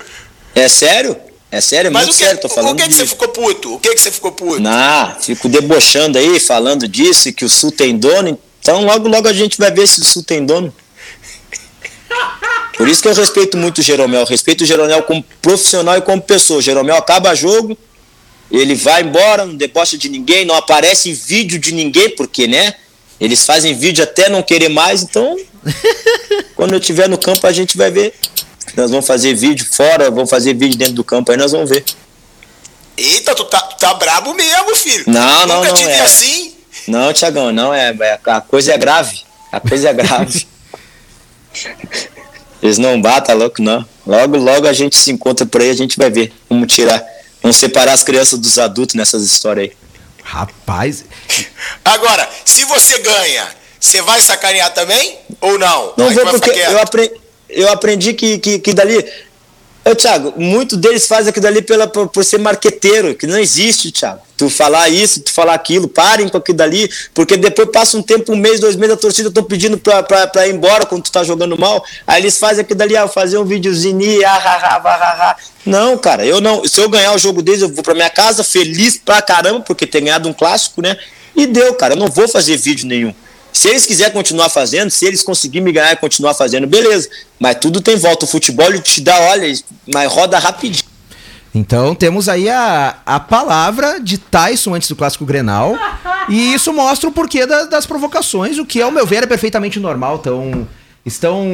É 0.55 0.67
sério? 0.67 1.15
É 1.53 1.61
sério, 1.61 1.89
é 1.89 1.91
Mas 1.91 2.05
muito 2.05 2.15
o 2.15 2.17
que, 2.17 2.23
sério, 2.25 2.41
tô 2.41 2.47
o 2.47 2.49
falando 2.49 2.81
que, 2.81 2.87
que 2.87 2.95
você 2.95 3.05
ficou 3.05 3.27
puto? 3.27 3.75
O 3.75 3.79
que, 3.79 3.93
que 3.93 4.01
você 4.01 4.11
ficou 4.11 4.31
puto? 4.31 4.59
Não, 4.59 5.15
fico 5.21 5.47
debochando 5.47 6.17
aí, 6.17 6.39
falando 6.39 6.87
disso, 6.87 7.31
que 7.31 7.45
o 7.45 7.49
Sul 7.49 7.71
tem 7.71 7.95
dono. 7.95 8.39
Então 8.59 8.83
logo, 8.83 9.07
logo 9.07 9.27
a 9.27 9.33
gente 9.33 9.55
vai 9.59 9.69
ver 9.69 9.87
se 9.87 10.01
o 10.01 10.03
Sul 10.03 10.23
tem 10.23 10.43
dono. 10.43 10.73
Por 12.75 12.87
isso 12.87 13.03
que 13.03 13.07
eu 13.07 13.13
respeito 13.13 13.55
muito 13.55 13.77
o 13.77 13.81
Jeromel. 13.83 14.21
Eu 14.21 14.25
respeito 14.25 14.61
o 14.61 14.65
Jeromel 14.65 15.03
como 15.03 15.23
profissional 15.43 15.95
e 15.95 16.01
como 16.01 16.19
pessoa. 16.19 16.57
O 16.57 16.61
Jeromel 16.61 16.95
acaba 16.95 17.35
jogo, 17.35 17.77
ele 18.49 18.73
vai 18.73 19.03
embora, 19.03 19.45
não 19.45 19.53
debocha 19.53 19.95
de 19.95 20.09
ninguém, 20.09 20.45
não 20.45 20.55
aparece 20.55 21.11
em 21.11 21.13
vídeo 21.13 21.59
de 21.59 21.71
ninguém, 21.71 22.09
porque, 22.15 22.47
né? 22.47 22.73
Eles 23.19 23.45
fazem 23.45 23.75
vídeo 23.75 24.03
até 24.03 24.27
não 24.27 24.41
querer 24.41 24.69
mais, 24.69 25.03
então. 25.03 25.37
quando 26.55 26.73
eu 26.73 26.79
estiver 26.79 27.07
no 27.07 27.19
campo, 27.19 27.45
a 27.45 27.51
gente 27.51 27.77
vai 27.77 27.91
ver. 27.91 28.15
Nós 28.75 28.89
vamos 28.89 29.05
fazer 29.05 29.33
vídeo 29.33 29.65
fora, 29.69 30.09
vamos 30.09 30.29
fazer 30.29 30.53
vídeo 30.53 30.77
dentro 30.77 30.95
do 30.95 31.03
campo, 31.03 31.31
aí 31.31 31.37
nós 31.37 31.51
vamos 31.51 31.69
ver. 31.69 31.83
Eita, 32.97 33.33
tu 33.35 33.45
tá, 33.45 33.59
tu 33.59 33.77
tá 33.77 33.93
brabo 33.93 34.33
mesmo, 34.33 34.75
filho. 34.75 35.03
Não, 35.07 35.45
não, 35.47 35.57
Nunca 35.57 35.69
não, 35.69 35.75
te 35.75 35.85
vi 35.85 35.91
é. 35.91 36.01
assim. 36.01 36.55
Não, 36.87 37.13
Tiagão, 37.13 37.51
não, 37.51 37.73
é, 37.73 37.89
é- 37.99 38.19
a 38.25 38.41
coisa 38.41 38.73
é 38.73 38.77
grave. 38.77 39.21
A 39.51 39.59
coisa 39.59 39.89
é 39.89 39.93
grave. 39.93 40.47
Eles 42.61 42.77
não 42.77 42.99
batam, 43.01 43.37
louco, 43.37 43.61
não. 43.61 43.85
Logo, 44.07 44.37
logo 44.37 44.67
a 44.67 44.73
gente 44.73 44.95
se 44.95 45.11
encontra 45.11 45.45
por 45.45 45.61
aí, 45.61 45.69
a 45.69 45.73
gente 45.75 45.97
vai 45.97 46.09
ver. 46.09 46.31
Vamos 46.49 46.73
tirar. 46.73 47.03
Vamos 47.41 47.57
separar 47.57 47.91
as 47.93 48.03
crianças 48.03 48.39
dos 48.39 48.57
adultos 48.57 48.95
nessas 48.95 49.23
histórias 49.23 49.69
aí. 49.69 49.77
Rapaz, 50.23 51.03
Agora, 51.83 52.27
se 52.45 52.63
você 52.63 52.99
ganha, 52.99 53.45
você 53.79 54.01
vai 54.01 54.21
sacanear 54.21 54.73
também? 54.73 55.17
Ou 55.41 55.59
não? 55.59 55.93
Não 55.97 56.07
Aí 56.07 56.15
vou 56.15 56.25
porque 56.27 56.51
eu, 56.51 56.53
quieto. 56.53 57.21
Eu 57.55 57.69
aprendi 57.71 58.13
que, 58.13 58.37
que, 58.37 58.59
que 58.59 58.73
dali. 58.73 59.03
Ô, 59.85 59.93
Thiago, 59.93 60.33
muito 60.37 60.77
deles 60.77 61.05
fazem 61.07 61.29
aquilo 61.29 61.43
dali 61.43 61.61
pela, 61.61 61.85
por, 61.85 62.07
por 62.07 62.23
ser 62.23 62.39
marqueteiro, 62.39 63.15
que 63.15 63.27
não 63.27 63.37
existe, 63.37 63.91
Thiago. 63.91 64.21
Tu 64.37 64.49
falar 64.49 64.87
isso, 64.87 65.19
tu 65.19 65.31
falar 65.31 65.53
aquilo, 65.53 65.89
parem 65.89 66.29
com 66.29 66.37
aquilo 66.37 66.57
dali, 66.57 66.89
porque 67.13 67.35
depois 67.35 67.69
passa 67.69 67.97
um 67.97 68.01
tempo, 68.01 68.31
um 68.31 68.37
mês, 68.37 68.61
dois 68.61 68.77
meses, 68.77 68.93
a 68.95 68.97
torcida 68.97 69.27
estão 69.27 69.43
pedindo 69.43 69.77
pra, 69.77 70.01
pra, 70.01 70.25
pra 70.25 70.47
ir 70.47 70.55
embora 70.55 70.85
quando 70.85 71.03
tu 71.03 71.11
tá 71.11 71.21
jogando 71.23 71.57
mal. 71.57 71.83
Aí 72.07 72.21
eles 72.21 72.37
fazem 72.37 72.61
aquilo 72.61 72.77
dali, 72.77 72.95
ah, 72.95 73.09
fazer 73.09 73.37
um 73.37 73.43
videozinho, 73.43 74.25
ah, 74.25 74.29
ah, 74.31 74.61
ah, 74.63 74.81
ah, 74.85 75.29
ah. 75.31 75.35
Não, 75.65 75.97
cara, 75.97 76.25
eu 76.25 76.39
não. 76.39 76.65
Se 76.65 76.79
eu 76.79 76.87
ganhar 76.87 77.13
o 77.13 77.17
jogo 77.17 77.41
deles, 77.41 77.61
eu 77.61 77.69
vou 77.69 77.83
pra 77.83 77.93
minha 77.93 78.09
casa 78.09 78.41
feliz 78.41 78.97
pra 78.97 79.21
caramba, 79.21 79.59
porque 79.61 79.85
ter 79.85 79.99
ganhado 79.99 80.29
um 80.29 80.33
clássico, 80.33 80.81
né? 80.81 80.97
E 81.35 81.45
deu, 81.45 81.73
cara, 81.73 81.93
eu 81.93 81.99
não 81.99 82.07
vou 82.07 82.27
fazer 82.27 82.55
vídeo 82.55 82.87
nenhum. 82.87 83.13
Se 83.53 83.69
eles 83.69 83.85
quiserem 83.85 84.11
continuar 84.11 84.49
fazendo, 84.49 84.89
se 84.89 85.05
eles 85.05 85.21
conseguirem 85.21 85.63
me 85.63 85.71
ganhar 85.71 85.93
e 85.93 85.95
continuar 85.95 86.33
fazendo, 86.33 86.65
beleza. 86.67 87.07
Mas 87.39 87.55
tudo 87.61 87.79
tem 87.81 87.95
volta. 87.95 88.25
O 88.25 88.27
futebol 88.27 88.71
te 88.81 88.99
dá, 88.99 89.17
olha, 89.29 89.53
mas 89.93 90.11
roda 90.11 90.39
rapidinho. 90.39 90.91
Então 91.55 91.93
temos 91.93 92.27
aí 92.27 92.49
a, 92.49 92.97
a 93.05 93.19
palavra 93.19 93.99
de 93.99 94.17
Tyson 94.17 94.73
antes 94.73 94.89
do 94.89 94.95
clássico 94.95 95.23
Grenal. 95.23 95.77
e 96.27 96.53
isso 96.55 96.73
mostra 96.73 97.07
o 97.07 97.11
porquê 97.11 97.45
da- 97.45 97.65
das 97.65 97.85
provocações, 97.85 98.57
o 98.57 98.65
que, 98.65 98.81
ao 98.81 98.89
meu 98.91 99.05
ver, 99.05 99.21
é 99.23 99.27
perfeitamente 99.27 99.79
normal. 99.79 100.17
Então, 100.19 100.67
estão 101.05 101.45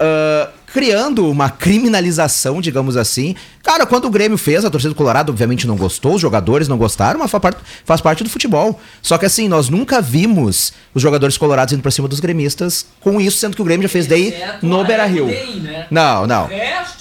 ah, 0.00 0.48
criando 0.72 1.28
uma 1.28 1.50
criminalização, 1.50 2.60
digamos 2.60 2.96
assim. 2.96 3.34
Cara, 3.62 3.84
quando 3.84 4.06
o 4.06 4.10
Grêmio 4.10 4.38
fez, 4.38 4.64
a 4.64 4.70
torcida 4.70 4.90
do 4.90 4.96
Colorado 4.96 5.30
obviamente 5.30 5.66
não 5.66 5.76
gostou, 5.76 6.14
os 6.14 6.20
jogadores 6.20 6.66
não 6.66 6.78
gostaram, 6.78 7.20
mas 7.20 7.30
faz 7.30 7.42
parte, 7.42 7.60
faz 7.84 8.00
parte 8.00 8.24
do 8.24 8.30
futebol. 8.30 8.80
Só 9.02 9.18
que 9.18 9.26
assim, 9.26 9.48
nós 9.48 9.68
nunca 9.68 10.00
vimos 10.00 10.72
os 10.94 11.02
jogadores 11.02 11.36
colorados 11.36 11.74
indo 11.74 11.82
pra 11.82 11.90
cima 11.90 12.08
dos 12.08 12.20
gremistas 12.20 12.86
com 13.00 13.20
isso, 13.20 13.38
sendo 13.38 13.54
que 13.54 13.62
o 13.62 13.64
Grêmio 13.64 13.82
já 13.82 13.88
fez 13.88 14.06
daí 14.06 14.34
no 14.62 14.84
Beira-Rio. 14.84 15.26
Né? 15.26 15.86
Não, 15.90 16.26
não. 16.26 16.48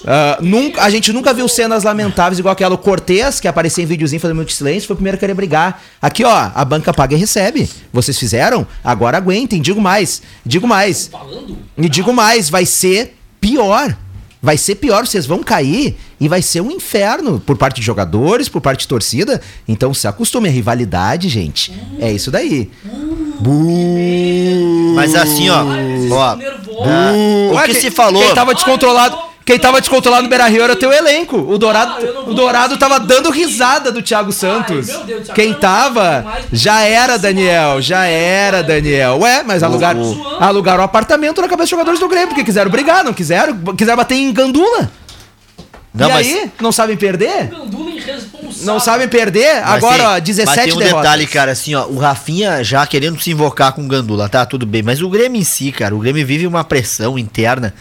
Ah, 0.06 0.38
nunca, 0.42 0.84
a 0.84 0.90
gente 0.90 1.14
nunca 1.14 1.34
viu 1.34 1.48
cenas 1.48 1.84
lamentáveis 1.84 2.40
igual 2.40 2.54
aquela 2.54 2.76
o 2.76 2.78
Cortez, 2.78 3.40
que 3.40 3.48
aparecia 3.48 3.84
em 3.84 3.88
videozinho 3.88 4.20
fazendo 4.20 4.38
muito 4.38 4.52
silêncio, 4.52 4.88
foi 4.88 4.96
o 4.96 4.98
primeiro 4.98 5.18
a 5.18 5.20
querer 5.20 5.34
brigar. 5.34 5.82
Aqui, 6.02 6.24
ó, 6.24 6.52
a 6.54 6.66
banca 6.66 6.94
paga 6.94 7.16
e 7.16 7.18
recebe. 7.18 7.70
Vocês 7.94 8.18
fizeram? 8.18 8.66
Agora 8.84 9.18
aguentem. 9.18 9.62
Digo 9.62 9.80
mais. 9.80 10.22
Digo 10.46 10.68
mais. 10.68 11.10
E 11.78 11.88
digo 11.88 12.12
mais, 12.12 12.50
vai 12.50 12.66
ser 12.66 13.19
pior. 13.40 13.96
Vai 14.42 14.58
ser 14.58 14.76
pior, 14.76 15.06
vocês 15.06 15.26
vão 15.26 15.44
cair 15.44 15.98
e 16.18 16.30
vai 16.30 16.42
ser 16.42 16.62
um 16.62 16.72
inferno 16.72 17.42
por 17.46 17.58
parte 17.58 17.82
de 17.82 17.86
jogadores, 17.86 18.48
por 18.48 18.62
parte 18.62 18.82
de 18.82 18.88
torcida. 18.88 19.42
Então 19.68 19.94
se 19.94 20.08
acostume 20.08 20.48
a 20.48 20.52
rivalidade, 20.52 21.28
gente. 21.28 21.74
É 22.00 22.10
isso 22.10 22.32
daí. 22.32 22.72
Mas 24.96 25.14
assim, 25.14 25.50
ó, 25.50 25.62
ó, 25.62 26.36
nervoso. 26.38 27.54
o 27.54 27.64
que 27.66 27.74
se 27.74 27.92
falou, 27.92 28.24
Quem 28.24 28.34
tava 28.34 28.54
descontrolado, 28.54 29.18
quem 29.50 29.58
tava 29.58 29.80
descontrolado 29.82 30.22
no 30.22 30.30
Beira 30.30 30.48
Rio 30.48 30.62
era 30.62 30.76
teu 30.76 30.92
elenco. 30.94 31.36
O 31.38 31.58
Dourado, 31.58 31.94
Ah, 32.06 32.30
o 32.30 32.36
Dourado 32.36 32.78
tava 32.78 33.00
dando 33.00 33.32
risada 33.32 33.92
do 33.92 34.00
Thiago 34.00 34.32
Santos. 34.32 34.86
meu 34.86 35.04
Deus, 35.06 35.24
Thiago, 35.24 35.34
quem 35.34 35.56
tava 35.56 36.24
já 36.54 36.82
era 36.82 37.18
Daniel, 37.18 37.82
já 37.82 38.06
era 38.06 38.62
Daniel. 38.62 39.18
Ué, 39.22 39.42
mas 39.42 39.64
alugaram, 39.64 40.00
alugaram 40.40 40.82
o 40.82 40.86
apartamento 40.86 41.42
na 41.42 41.48
cabeça 41.48 41.64
dos 41.64 41.70
jogadores 41.72 42.00
do 42.00 42.08
Grêmio, 42.08 42.28
porque 42.28 42.44
quiseram 42.44 42.70
brigar, 42.70 43.04
não 43.04 43.12
quiseram, 43.12 43.58
quiseram 43.76 43.98
bater 43.98 44.14
em 44.18 44.32
Gandula. 44.32 44.92
Não, 45.92 46.08
e 46.10 46.14
mas- 46.14 46.28
aí, 46.28 46.52
não 46.62 46.72
sabem 46.72 46.96
perder? 46.96 47.50
Não 48.62 48.80
sabem 48.80 49.08
perder? 49.08 49.56
Mas 49.62 49.78
Agora, 49.84 49.98
tem- 49.98 50.06
ó, 50.06 50.20
17 50.20 50.46
Mas 50.58 50.66
tem 50.66 50.74
um 50.74 50.78
derrotas. 50.78 51.02
detalhe, 51.02 51.26
cara, 51.26 51.52
assim, 51.54 51.74
ó, 51.74 51.88
o 51.88 51.98
Rafinha 51.98 52.64
já 52.64 52.86
querendo 52.86 53.20
se 53.20 53.32
invocar 53.32 53.74
com 53.74 53.82
o 53.84 53.88
Gandula, 53.88 54.30
tá? 54.30 54.46
Tudo 54.46 54.68
bem, 54.68 54.84
mas 54.84 55.02
o 55.02 55.10
Grêmio 55.10 55.42
em 55.42 55.44
si, 55.44 55.72
cara, 55.72 55.96
o 55.96 56.00
Grêmio 56.00 56.24
vive 56.24 56.46
uma 56.46 56.64
pressão 56.64 57.18
interna 57.18 57.74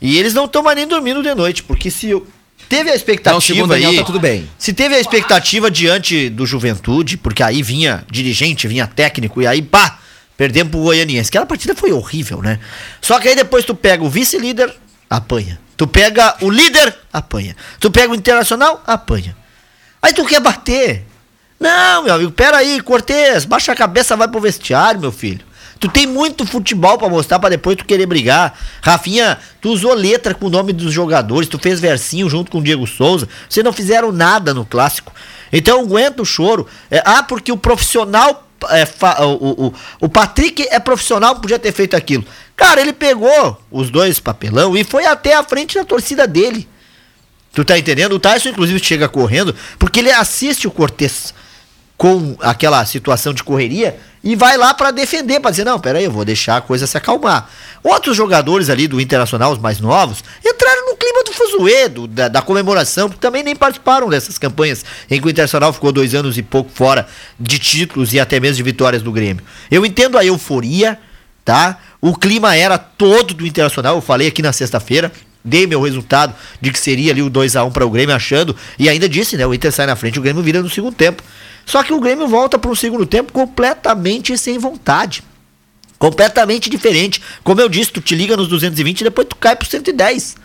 e 0.00 0.18
eles 0.18 0.34
não 0.34 0.44
estão 0.46 0.62
mais 0.62 0.76
nem 0.76 0.86
dormindo 0.86 1.22
de 1.22 1.34
noite, 1.34 1.62
porque 1.62 1.90
se 1.90 2.08
eu- 2.10 2.26
teve 2.68 2.82
a 2.88 2.92
Não, 2.92 2.96
expectativa 2.96 3.40
segundo 3.40 3.64
o 3.66 3.68
Daniel, 3.68 3.90
aí, 3.90 3.96
tá 3.98 4.04
tudo 4.04 4.18
bem. 4.20 4.48
se 4.58 4.72
teve 4.72 4.94
a 4.94 5.00
expectativa 5.00 5.70
diante 5.70 6.28
do 6.28 6.44
Juventude, 6.46 7.16
porque 7.16 7.42
aí 7.42 7.62
vinha 7.62 8.04
dirigente, 8.10 8.66
vinha 8.68 8.86
técnico 8.86 9.40
e 9.40 9.46
aí 9.46 9.62
pá, 9.62 9.98
perdemos 10.36 10.70
pro 10.70 10.80
Goianiense. 10.82 11.28
Aquela 11.28 11.46
partida 11.46 11.74
foi 11.74 11.92
horrível, 11.92 12.42
né? 12.42 12.58
Só 13.00 13.18
que 13.20 13.28
aí 13.28 13.34
depois 13.36 13.64
tu 13.64 13.74
pega 13.74 14.02
o 14.02 14.08
vice-líder, 14.10 14.74
apanha. 15.08 15.58
Tu 15.76 15.86
pega 15.86 16.36
o 16.40 16.50
líder, 16.50 16.96
apanha. 17.12 17.54
Tu 17.78 17.90
pega 17.90 18.10
o 18.12 18.16
internacional, 18.16 18.82
apanha. 18.86 19.36
Aí 20.02 20.12
tu 20.12 20.24
quer 20.24 20.40
bater. 20.40 21.04
Não, 21.60 22.04
meu 22.04 22.14
amigo, 22.14 22.30
pera 22.32 22.58
aí, 22.58 22.80
Cortez, 22.80 23.44
baixa 23.44 23.72
a 23.72 23.76
cabeça, 23.76 24.16
vai 24.16 24.28
pro 24.28 24.40
vestiário, 24.40 25.00
meu 25.00 25.12
filho. 25.12 25.44
Tu 25.78 25.88
tem 25.88 26.06
muito 26.06 26.46
futebol 26.46 26.96
pra 26.96 27.08
mostrar 27.08 27.38
pra 27.38 27.48
depois 27.50 27.76
tu 27.76 27.84
querer 27.84 28.06
brigar. 28.06 28.58
Rafinha, 28.82 29.38
tu 29.60 29.70
usou 29.70 29.92
letra 29.92 30.32
com 30.34 30.46
o 30.46 30.50
nome 30.50 30.72
dos 30.72 30.92
jogadores, 30.92 31.48
tu 31.48 31.58
fez 31.58 31.78
versinho 31.80 32.28
junto 32.30 32.50
com 32.50 32.58
o 32.58 32.62
Diego 32.62 32.86
Souza. 32.86 33.28
Vocês 33.48 33.62
não 33.62 33.72
fizeram 33.72 34.10
nada 34.10 34.54
no 34.54 34.64
clássico. 34.64 35.12
Então 35.52 35.80
aguenta 35.82 36.22
o 36.22 36.24
choro. 36.24 36.66
É, 36.90 37.02
ah, 37.04 37.22
porque 37.22 37.52
o 37.52 37.56
profissional. 37.58 38.48
é, 38.70 38.86
fa- 38.86 39.22
o, 39.24 39.32
o, 39.34 39.66
o- 39.66 39.74
o 40.00 40.08
Patrick 40.08 40.66
é 40.70 40.78
profissional, 40.80 41.36
podia 41.36 41.58
ter 41.58 41.72
feito 41.72 41.94
aquilo. 41.94 42.24
Cara, 42.56 42.80
ele 42.80 42.94
pegou 42.94 43.60
os 43.70 43.90
dois 43.90 44.18
papelão 44.18 44.74
e 44.74 44.82
foi 44.82 45.04
até 45.04 45.34
a 45.36 45.42
frente 45.44 45.74
da 45.76 45.84
torcida 45.84 46.26
dele. 46.26 46.66
Tu 47.52 47.64
tá 47.66 47.78
entendendo? 47.78 48.12
O 48.14 48.18
Tyson, 48.18 48.48
inclusive, 48.48 48.82
chega 48.82 49.08
correndo 49.10 49.54
porque 49.78 50.00
ele 50.00 50.10
assiste 50.10 50.66
o 50.66 50.70
Cortez 50.70 51.34
com 51.98 52.36
aquela 52.40 52.84
situação 52.86 53.32
de 53.32 53.42
correria 53.44 53.98
e 54.28 54.34
vai 54.34 54.56
lá 54.56 54.74
pra 54.74 54.90
defender, 54.90 55.38
pra 55.38 55.52
dizer, 55.52 55.64
não, 55.64 55.78
peraí, 55.78 56.02
eu 56.04 56.10
vou 56.10 56.24
deixar 56.24 56.56
a 56.56 56.60
coisa 56.60 56.84
se 56.84 56.96
acalmar. 56.96 57.48
Outros 57.84 58.16
jogadores 58.16 58.68
ali 58.68 58.88
do 58.88 59.00
Internacional, 59.00 59.52
os 59.52 59.58
mais 59.60 59.78
novos, 59.78 60.24
entraram 60.44 60.90
no 60.90 60.96
clima 60.96 61.22
do 61.22 61.32
fuzuê, 61.32 61.88
do- 61.88 62.08
da, 62.08 62.26
da 62.26 62.42
comemoração, 62.42 63.08
porque 63.08 63.20
também 63.20 63.44
nem 63.44 63.54
participaram 63.54 64.08
dessas 64.08 64.36
campanhas 64.36 64.84
em 65.08 65.20
que 65.20 65.26
o 65.28 65.30
Internacional 65.30 65.72
ficou 65.72 65.92
dois 65.92 66.12
anos 66.12 66.36
e 66.36 66.42
pouco 66.42 66.68
fora 66.74 67.06
de 67.38 67.56
títulos 67.60 68.12
e 68.12 68.18
até 68.18 68.40
mesmo 68.40 68.56
de 68.56 68.62
vitórias 68.64 69.00
do 69.00 69.12
Grêmio. 69.12 69.44
Eu 69.70 69.86
entendo 69.86 70.18
a 70.18 70.24
euforia, 70.24 70.98
tá? 71.44 71.78
O 72.00 72.16
clima 72.16 72.56
era 72.56 72.76
todo 72.78 73.32
do 73.32 73.46
Internacional, 73.46 73.94
eu 73.94 74.02
falei 74.02 74.26
aqui 74.26 74.42
na 74.42 74.52
sexta-feira, 74.52 75.12
dei 75.44 75.68
meu 75.68 75.80
resultado 75.80 76.34
de 76.60 76.72
que 76.72 76.80
seria 76.80 77.12
ali 77.12 77.22
o 77.22 77.30
2 77.30 77.54
a 77.54 77.62
1 77.62 77.70
para 77.70 77.86
o 77.86 77.90
Grêmio 77.90 78.12
achando 78.16 78.56
e 78.76 78.88
ainda 78.88 79.08
disse, 79.08 79.36
né, 79.36 79.46
o 79.46 79.54
Inter 79.54 79.70
sai 79.70 79.86
na 79.86 79.94
frente, 79.94 80.18
o 80.18 80.22
Grêmio 80.22 80.42
vira 80.42 80.60
no 80.60 80.68
segundo 80.68 80.96
tempo. 80.96 81.22
Só 81.66 81.82
que 81.82 81.92
o 81.92 82.00
Grêmio 82.00 82.28
volta 82.28 82.58
para 82.58 82.70
um 82.70 82.74
segundo 82.76 83.04
tempo 83.04 83.32
completamente 83.32 84.38
sem 84.38 84.56
vontade. 84.56 85.22
Completamente 85.98 86.70
diferente. 86.70 87.20
Como 87.42 87.60
eu 87.60 87.68
disse, 87.68 87.90
tu 87.90 88.00
te 88.00 88.14
liga 88.14 88.36
nos 88.36 88.48
220 88.48 89.00
e 89.00 89.04
depois 89.04 89.26
tu 89.28 89.34
cai 89.34 89.56
pro 89.56 89.68
110. 89.68 90.36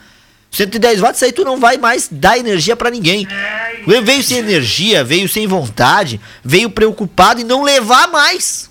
110 0.50 1.00
watts 1.00 1.24
aí 1.24 1.32
tu 1.32 1.46
não 1.46 1.60
vai 1.60 1.78
mais 1.78 2.10
dar 2.12 2.38
energia 2.38 2.76
pra 2.76 2.90
ninguém. 2.90 3.28
O 3.84 3.88
Grêmio 3.88 4.06
veio 4.06 4.24
sem 4.24 4.40
energia, 4.40 5.04
veio 5.04 5.30
sem 5.30 5.46
vontade, 5.46 6.20
veio 6.44 6.70
preocupado 6.70 7.40
em 7.40 7.44
não 7.46 7.64
levar 7.64 8.08
mais. 8.08 8.70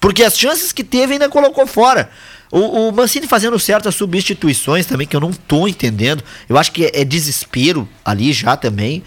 Porque 0.00 0.24
as 0.24 0.36
chances 0.36 0.72
que 0.72 0.82
teve 0.82 1.14
ainda 1.14 1.28
colocou 1.28 1.66
fora. 1.66 2.10
O, 2.50 2.88
o 2.88 2.92
Mancini 2.92 3.26
fazendo 3.26 3.58
certas 3.58 3.94
substituições 3.94 4.86
também, 4.86 5.06
que 5.06 5.16
eu 5.16 5.20
não 5.20 5.32
tô 5.32 5.68
entendendo. 5.68 6.22
Eu 6.48 6.58
acho 6.58 6.72
que 6.72 6.86
é, 6.86 7.00
é 7.00 7.04
desespero 7.04 7.88
ali 8.04 8.32
já 8.32 8.56
também. 8.56 9.02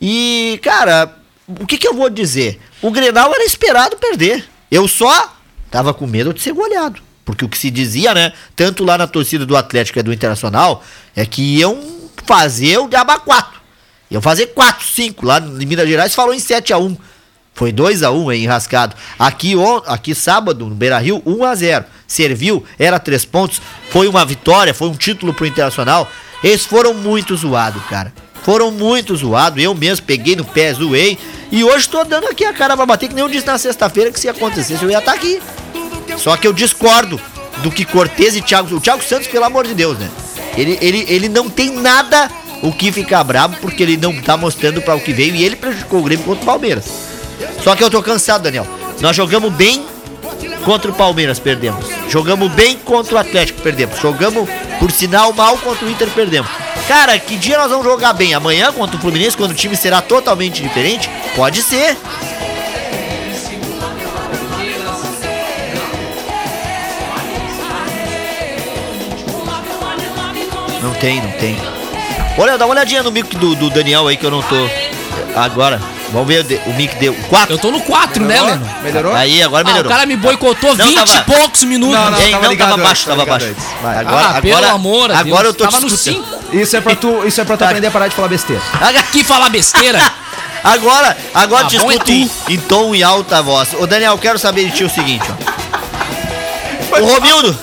E, 0.00 0.58
cara, 0.62 1.21
o 1.48 1.66
que, 1.66 1.76
que 1.76 1.88
eu 1.88 1.94
vou 1.94 2.08
dizer? 2.08 2.60
O 2.80 2.90
Grenal 2.90 3.32
era 3.34 3.44
esperado 3.44 3.96
perder. 3.96 4.44
Eu 4.70 4.86
só 4.88 5.34
tava 5.70 5.92
com 5.92 6.06
medo 6.06 6.32
de 6.32 6.40
ser 6.40 6.52
goleado. 6.52 7.00
Porque 7.24 7.44
o 7.44 7.48
que 7.48 7.58
se 7.58 7.70
dizia, 7.70 8.14
né? 8.14 8.32
Tanto 8.56 8.84
lá 8.84 8.98
na 8.98 9.06
torcida 9.06 9.46
do 9.46 9.56
Atlético 9.56 9.98
e 9.98 10.02
do 10.02 10.12
Internacional, 10.12 10.82
é 11.14 11.24
que 11.24 11.42
iam 11.58 11.80
fazer 12.26 12.78
o 12.78 12.88
Diaba 12.88 13.18
4. 13.18 13.60
Iam 14.10 14.20
fazer 14.20 14.48
4, 14.48 14.84
5. 14.84 15.24
Lá 15.24 15.38
em 15.38 15.66
Minas 15.66 15.88
Gerais 15.88 16.14
falou 16.14 16.34
em 16.34 16.38
7 16.38 16.72
a 16.72 16.78
1 16.78 16.96
foi 17.54 17.70
2 17.70 18.02
a 18.02 18.10
1 18.10 18.30
aí, 18.30 18.44
enrascado. 18.44 18.96
Aqui, 19.18 19.54
on, 19.56 19.82
aqui 19.86 20.14
sábado, 20.14 20.66
no 20.66 20.74
Beira 20.74 20.98
Rio, 20.98 21.22
1 21.24 21.44
a 21.44 21.54
0 21.54 21.84
Serviu, 22.06 22.64
era 22.78 22.98
3 22.98 23.24
pontos. 23.26 23.60
Foi 23.90 24.08
uma 24.08 24.24
vitória, 24.24 24.72
foi 24.72 24.88
um 24.88 24.94
título 24.94 25.34
pro 25.34 25.46
Internacional. 25.46 26.10
Eles 26.42 26.64
foram 26.64 26.94
muito 26.94 27.36
zoados, 27.36 27.82
cara. 27.84 28.12
Foram 28.44 28.70
muito 28.70 29.14
zoados. 29.16 29.62
Eu 29.62 29.74
mesmo 29.74 30.04
peguei 30.06 30.36
no 30.36 30.44
pé, 30.44 30.72
zoei. 30.72 31.18
E 31.50 31.62
hoje 31.62 31.88
tô 31.88 32.02
dando 32.04 32.28
aqui 32.28 32.44
a 32.44 32.52
cara 32.52 32.76
pra 32.76 32.86
bater, 32.86 33.08
que 33.08 33.14
nem 33.14 33.22
eu 33.22 33.30
disse 33.30 33.46
na 33.46 33.58
sexta-feira 33.58 34.10
que 34.10 34.18
se 34.18 34.28
acontecesse 34.28 34.82
eu 34.82 34.90
ia 34.90 34.98
estar 34.98 35.12
aqui. 35.12 35.40
Só 36.16 36.36
que 36.36 36.46
eu 36.46 36.52
discordo 36.52 37.20
do 37.62 37.70
que 37.70 37.84
Cortez 37.84 38.36
e 38.36 38.42
Thiago. 38.42 38.74
O 38.74 38.80
Thiago 38.80 39.02
Santos, 39.02 39.28
pelo 39.28 39.44
amor 39.44 39.66
de 39.66 39.74
Deus, 39.74 39.98
né? 39.98 40.08
Ele, 40.56 40.78
ele, 40.80 41.04
ele 41.08 41.28
não 41.28 41.48
tem 41.48 41.70
nada 41.70 42.30
o 42.62 42.72
que 42.72 42.92
ficar 42.92 43.24
bravo, 43.24 43.56
porque 43.60 43.82
ele 43.82 43.96
não 43.96 44.14
tá 44.20 44.36
mostrando 44.36 44.80
para 44.80 44.94
o 44.94 45.00
que 45.00 45.12
veio 45.12 45.34
e 45.34 45.44
ele 45.44 45.56
prejudicou 45.56 46.00
o 46.00 46.02
Grêmio 46.02 46.24
contra 46.24 46.42
o 46.42 46.46
Palmeiras. 46.46 46.84
Só 47.62 47.74
que 47.74 47.82
eu 47.82 47.90
tô 47.90 48.02
cansado, 48.02 48.42
Daniel. 48.42 48.66
Nós 49.00 49.16
jogamos 49.16 49.52
bem 49.52 49.84
contra 50.64 50.90
o 50.90 50.94
Palmeiras, 50.94 51.38
perdemos. 51.38 51.84
Jogamos 52.08 52.52
bem 52.52 52.76
contra 52.78 53.16
o 53.16 53.18
Atlético, 53.18 53.60
perdemos. 53.62 53.98
Jogamos, 54.00 54.48
por 54.78 54.90
sinal, 54.90 55.32
mal 55.32 55.58
contra 55.58 55.86
o 55.86 55.90
Inter, 55.90 56.08
perdemos. 56.10 56.50
Cara, 56.88 57.18
que 57.18 57.36
dia 57.36 57.56
nós 57.58 57.70
vamos 57.70 57.84
jogar 57.84 58.12
bem? 58.12 58.34
Amanhã 58.34 58.72
contra 58.72 58.96
o 58.96 59.00
Fluminense, 59.00 59.36
quando 59.36 59.52
o 59.52 59.54
time 59.54 59.76
será 59.76 60.02
totalmente 60.02 60.60
diferente? 60.62 61.08
Pode 61.34 61.62
ser. 61.62 61.96
Não 70.82 70.92
tem, 70.94 71.20
não 71.22 71.30
tem. 71.32 71.56
Olha, 72.38 72.58
dá 72.58 72.64
uma 72.64 72.72
olhadinha 72.74 73.02
no 73.02 73.10
mic 73.12 73.36
do, 73.36 73.54
do 73.54 73.70
Daniel 73.70 74.08
aí 74.08 74.16
que 74.16 74.24
eu 74.26 74.30
não 74.30 74.42
tô. 74.42 74.68
Agora. 75.36 75.80
Vamos 76.10 76.28
ver 76.28 76.44
o 76.66 76.70
o 76.70 76.74
mic 76.74 76.94
deu. 76.96 77.14
4. 77.30 77.54
Eu 77.54 77.58
tô 77.58 77.70
no 77.70 77.80
4, 77.80 78.22
né, 78.22 78.38
Leno? 78.38 78.68
Melhorou? 78.82 79.14
Aí, 79.14 79.42
agora 79.42 79.62
Ah, 79.62 79.64
o 79.64 79.72
melhorou. 79.72 79.90
cara 79.90 80.04
me 80.04 80.14
boicotou 80.14 80.76
Não, 80.76 80.84
20 80.84 80.94
tava- 80.94 81.14
e 81.14 81.24
poucos 81.24 81.64
minutos. 81.64 81.96
Não, 81.98 82.10
não, 82.10 82.20
Hein, 82.20 82.30
tava 82.32 82.42
não, 82.44 82.50
ligado 82.50 82.68
tava 82.72 82.82
baixo, 82.82 83.06
tava 83.06 83.24
tava 83.24 83.30
baixo. 83.38 83.54
Vai. 83.82 83.98
Agora, 83.98 84.26
ah, 84.36 84.42
pelo 84.42 84.56
agora, 84.58 84.72
amor 84.74 85.10
a 85.10 85.18
agora 85.20 85.24
Deus. 85.44 85.46
eu 85.46 85.54
tô 85.54 85.64
Tava 85.64 85.80
no 85.80 85.86
discutindo. 85.88 86.22
5. 86.52 86.62
Isso 86.62 86.76
é 86.76 86.80
pra 86.80 86.94
tu, 86.94 87.26
isso 87.26 87.40
é 87.40 87.44
pra 87.44 87.56
tu 87.56 87.64
aprender 87.64 87.86
a 87.86 87.90
parar 87.90 88.08
de 88.08 88.14
falar 88.14 88.28
besteira. 88.28 88.62
Que 89.10 89.24
falar 89.24 89.48
besteira. 89.48 90.00
Agora, 90.64 91.16
agora 91.34 91.64
Ah, 91.64 91.68
te 91.68 91.74
é 91.76 91.78
escuto 91.80 92.12
em, 92.12 92.30
em 92.48 92.56
tom 92.56 92.94
e 92.94 93.02
alta 93.02 93.42
voz. 93.42 93.74
Ô 93.74 93.84
Daniel, 93.84 94.16
quero 94.16 94.38
saber 94.38 94.66
de 94.66 94.70
ti 94.70 94.84
o 94.84 94.88
seguinte, 94.88 95.24
ó. 95.28 97.00
O 97.00 97.04
Romildo. 97.04 97.58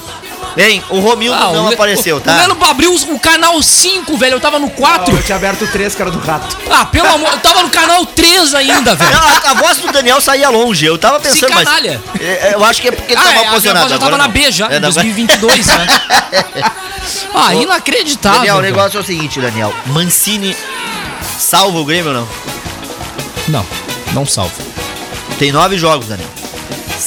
Hein, 0.57 0.83
o 0.89 0.99
Romildo 0.99 1.37
Ah, 1.41 1.51
não 1.53 1.65
o 1.69 1.73
apareceu, 1.73 2.17
o- 2.17 2.21
tá? 2.21 2.33
O 2.33 2.37
Leno 2.37 2.57
abriu 2.65 2.93
o 2.93 3.19
canal 3.19 3.61
5, 3.61 4.17
velho. 4.17 4.35
Eu 4.35 4.39
tava 4.39 4.59
no 4.59 4.69
4. 4.69 5.15
Eu 5.15 5.23
tinha 5.23 5.35
aberto 5.35 5.65
três, 5.71 5.95
cara 5.95 6.09
do 6.11 6.19
rato. 6.19 6.57
Ah, 6.69 6.85
pelo 6.85 7.07
amor. 7.07 7.31
Eu 7.31 7.39
tava 7.39 7.63
no 7.63 7.69
canal 7.69 8.05
3 8.05 8.53
ainda, 8.53 8.95
velho. 8.95 9.17
A, 9.17 9.51
a 9.51 9.53
voz 9.53 9.77
do 9.77 9.91
Daniel 9.91 10.19
saía 10.19 10.49
longe. 10.49 10.85
Eu 10.85 10.97
tava 10.97 11.17
Se 11.19 11.29
pensando, 11.29 11.53
mas. 11.53 11.63
canalha. 11.65 12.01
É, 12.19 12.25
é, 12.49 12.51
eu 12.55 12.63
acho 12.65 12.81
que 12.81 12.87
é 12.87 12.91
porque 12.91 13.13
ele 13.13 13.21
Ah, 13.21 13.23
tá 13.23 13.33
é, 13.33 13.45
a 13.47 13.49
posicionado. 13.51 13.87
voz 13.87 13.91
já 13.91 13.99
tava 14.05 14.17
na. 14.17 14.27
B 14.27 14.51
já, 14.51 14.65
É, 14.67 14.77
em 14.77 14.79
na- 14.79 14.87
2022, 14.89 15.67
né? 15.67 15.87
Ah, 17.33 17.49
Ô, 17.55 17.61
inacreditável. 17.61 18.39
Daniel, 18.39 18.57
o 18.57 18.61
negócio 18.61 18.97
é 18.97 19.01
o 19.01 19.03
seguinte, 19.03 19.39
Daniel. 19.39 19.73
Mancini 19.87 20.55
salva 21.39 21.79
o 21.79 21.85
Grêmio 21.85 22.11
ou 22.11 22.17
não? 22.19 22.27
Não, 23.47 23.65
não 24.13 24.25
salva. 24.25 24.51
Tem 25.39 25.51
nove 25.51 25.77
jogos, 25.77 26.07
Daniel. 26.07 26.29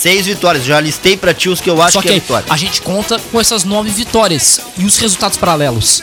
Seis 0.03 0.27
vitórias. 0.27 0.65
Já 0.65 0.81
listei 0.81 1.17
pra 1.17 1.33
ti 1.33 1.49
os 1.49 1.61
que 1.61 1.71
eu 1.71 1.81
acho 1.81 1.93
Só 1.93 2.01
que 2.03 2.09
que 2.09 2.15
é 2.15 2.19
vitória. 2.19 2.47
a 2.51 2.57
gente 2.57 2.83
conta 2.83 3.21
com 3.31 3.41
essas 3.41 3.63
nove 3.63 3.89
vitórias 3.91 4.61
e 4.77 4.85
os 4.85 4.99
resultados 4.99 5.39
paralelos. 5.39 6.03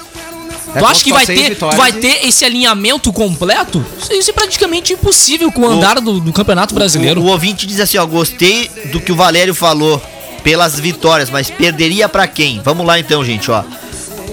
É, 0.73 0.79
tu 0.79 0.85
acha 0.85 1.03
que 1.03 1.11
vai 1.11 1.25
ter, 1.25 1.55
vai 1.75 1.89
e- 1.89 1.93
ter 1.93 2.27
esse 2.27 2.45
alinhamento 2.45 3.11
completo? 3.11 3.83
Isso- 4.09 4.29
é 4.29 4.33
praticamente 4.33 4.93
impossível 4.93 5.51
com 5.51 5.61
o 5.63 5.67
andar 5.67 5.99
do, 5.99 6.19
do 6.19 6.31
Campeonato 6.31 6.73
Brasileiro. 6.75 7.19
O, 7.19 7.25
o 7.25 7.27
ouvinte 7.27 7.65
diz 7.65 7.79
assim, 7.79 7.97
ó, 7.97 8.05
gostei 8.05 8.69
do 8.91 9.01
que 9.01 9.11
o 9.11 9.15
Valério 9.15 9.53
falou 9.53 10.01
pelas 10.43 10.79
vitórias, 10.79 11.29
mas 11.29 11.49
perderia 11.49 12.07
pra 12.07 12.25
quem? 12.27 12.61
Vamos 12.63 12.85
lá 12.85 12.97
então, 12.99 13.25
gente, 13.25 13.51
ó. 13.51 13.63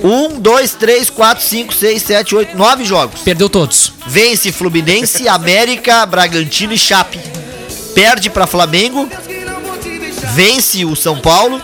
Um, 0.05 0.39
dois, 0.39 0.73
três, 0.75 1.09
quatro, 1.11 1.43
cinco, 1.43 1.73
seis, 1.75 2.03
sete, 2.03 2.37
oito, 2.37 2.57
nove 2.57 2.85
jogos. 2.85 3.23
Perdeu 3.23 3.49
todos. 3.49 3.93
Vence 4.07 4.53
Fluminense, 4.53 5.27
América, 5.29 6.05
Bragantino 6.07 6.75
e 6.75 6.79
Chape. 6.79 7.19
Perde 7.95 8.29
pra 8.29 8.47
Flamengo. 8.47 9.09
Vence 10.35 10.85
o 10.85 10.97
São 10.97 11.19
Paulo. 11.19 11.61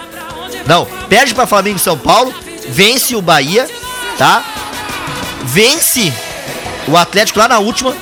Não, 0.67 0.87
perde 1.09 1.35
pra 1.35 1.47
Flamengo 1.47 1.77
e 1.77 1.81
São 1.81 1.99
Paulo. 1.99 2.33
Vence 2.69 3.15
o 3.17 3.23
Bahia, 3.23 3.69
tá? 4.17 4.45
Vence 5.45 6.13
o 6.87 6.97
Atlético 6.97 7.39
lá 7.39 7.49
na 7.49 7.59
última 7.59 7.95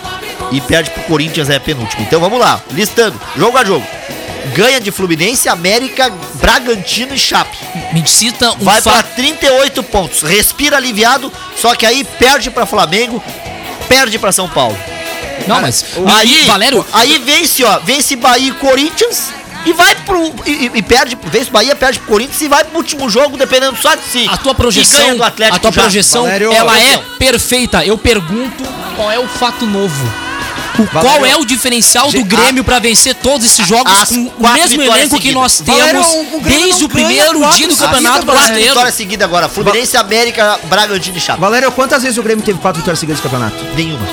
e 0.52 0.60
perde 0.60 0.90
pro 0.90 1.02
Corinthians 1.04 1.48
é 1.48 1.56
a 1.56 1.60
penúltima. 1.60 2.02
Então 2.02 2.20
vamos 2.20 2.38
lá, 2.38 2.62
listando, 2.72 3.20
jogo 3.36 3.56
a 3.56 3.64
jogo. 3.64 3.86
Ganha 4.54 4.80
de 4.80 4.90
Fluminense, 4.90 5.48
América, 5.48 6.10
Bragantino 6.34 7.14
e 7.14 7.18
Chape. 7.18 7.56
Me 7.92 8.06
cita 8.06 8.52
um 8.52 8.64
Vai 8.64 8.80
fato. 8.80 9.14
38 9.14 9.82
pontos. 9.82 10.22
Respira 10.22 10.76
aliviado, 10.76 11.32
só 11.56 11.74
que 11.74 11.84
aí 11.84 12.04
perde 12.04 12.50
pra 12.50 12.66
Flamengo, 12.66 13.22
perde 13.86 14.18
pra 14.18 14.32
São 14.32 14.48
Paulo. 14.48 14.76
Não, 15.46 15.60
mas. 15.60 15.84
Aí, 16.06 16.44
Valério, 16.46 16.84
aí 16.92 17.18
vence, 17.18 17.64
ó, 17.64 17.78
vence 17.80 18.16
Bahia 18.16 18.48
e 18.48 18.52
Corinthians 18.52 19.30
e 19.66 19.72
vai 19.72 19.94
pro 19.96 20.32
e, 20.46 20.50
e- 20.50 20.70
e 20.76 20.82
perde, 20.82 21.16
vence 21.24 21.50
Bahia, 21.50 21.74
perde 21.76 21.98
pro 21.98 22.08
Corinthians 22.08 22.40
e 22.40 22.48
vai 22.48 22.64
pro 22.64 22.76
último 22.78 23.08
jogo 23.10 23.36
dependendo 23.36 23.76
só 23.76 23.94
de 23.94 24.02
si. 24.02 24.28
a 24.30 24.36
tua 24.36 24.54
projeção, 24.54 25.16
do 25.16 25.22
Atlético 25.22 25.56
a 25.56 25.60
tua 25.60 25.72
já. 25.72 25.80
projeção, 25.82 26.22
Valério, 26.22 26.52
ela 26.52 26.78
é 26.78 26.80
Valério. 26.96 27.04
perfeita. 27.18 27.84
Eu 27.84 27.98
pergunto 27.98 28.64
qual 28.96 29.10
é 29.10 29.18
o 29.18 29.28
fato 29.28 29.66
novo. 29.66 30.30
O- 30.78 30.86
qual 30.86 31.04
Valério, 31.04 31.26
é 31.26 31.36
o 31.36 31.44
diferencial 31.44 32.10
do 32.10 32.24
Grêmio 32.24 32.64
pra 32.64 32.78
vencer 32.78 33.14
todos 33.16 33.44
esses 33.44 33.66
jogos 33.66 33.92
as 33.92 34.08
com 34.08 34.32
o 34.38 34.48
mesmo 34.52 34.80
elenco 34.82 35.20
que 35.20 35.32
nós 35.32 35.60
Valério, 35.60 36.00
temos 36.02 36.32
o- 36.32 36.36
o 36.36 36.40
desde 36.40 36.84
o 36.84 36.88
primeiro 36.88 37.50
dia 37.50 37.68
do 37.68 37.76
Campeonato 37.76 38.24
Brasileiro? 38.24 38.68
vitórias 38.68 38.94
seguidas 38.94 39.24
agora. 39.26 39.48
Fluminense, 39.48 39.96
América, 39.96 40.58
Bragantino 40.64 41.18
e 41.18 41.20
Chape. 41.20 41.40
Valério, 41.40 41.70
quantas 41.72 42.02
vezes 42.02 42.16
o 42.16 42.22
Grêmio 42.22 42.42
teve 42.44 42.58
quatro 42.60 42.80
vitórias 42.80 42.98
seguidas 43.00 43.22
no 43.22 43.30
campeonato? 43.30 43.56
Nenhuma. 43.74 44.06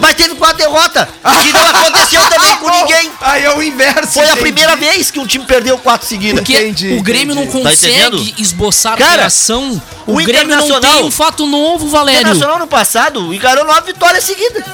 Mas 0.00 0.14
teve 0.14 0.34
quatro 0.34 0.56
derrotas. 0.56 1.06
Que 1.42 1.52
não 1.52 1.66
aconteceu 1.68 2.22
também 2.30 2.56
com 2.56 2.70
ninguém. 2.70 2.99
Aí 3.30 3.44
é 3.44 3.54
o 3.56 3.62
inverso. 3.62 4.12
Foi 4.12 4.22
a 4.24 4.26
entendi. 4.32 4.40
primeira 4.40 4.76
vez 4.76 5.10
que 5.10 5.18
um 5.20 5.26
time 5.26 5.44
perdeu 5.44 5.78
quatro 5.78 6.06
seguidas. 6.06 6.40
Porque 6.40 6.54
Entendi, 6.54 6.94
o 6.98 7.02
Grêmio 7.02 7.34
não 7.34 7.44
entendi. 7.44 7.62
Tá 7.62 7.70
consegue 7.70 7.92
entendendo? 7.96 8.34
esboçar 8.38 8.96
Cara, 8.98 9.20
reação. 9.22 9.80
O, 10.06 10.12
o 10.12 10.24
Grêmio 10.24 10.56
não 10.56 10.80
tem 10.80 11.04
um 11.04 11.10
fato 11.10 11.46
novo, 11.46 11.86
O 11.86 11.88
Valério. 11.88 12.20
Internacional 12.20 12.58
no 12.58 12.66
passado 12.66 13.32
encarou 13.32 13.64
nove 13.64 13.92
vitórias 13.92 14.24
seguidas. 14.24 14.64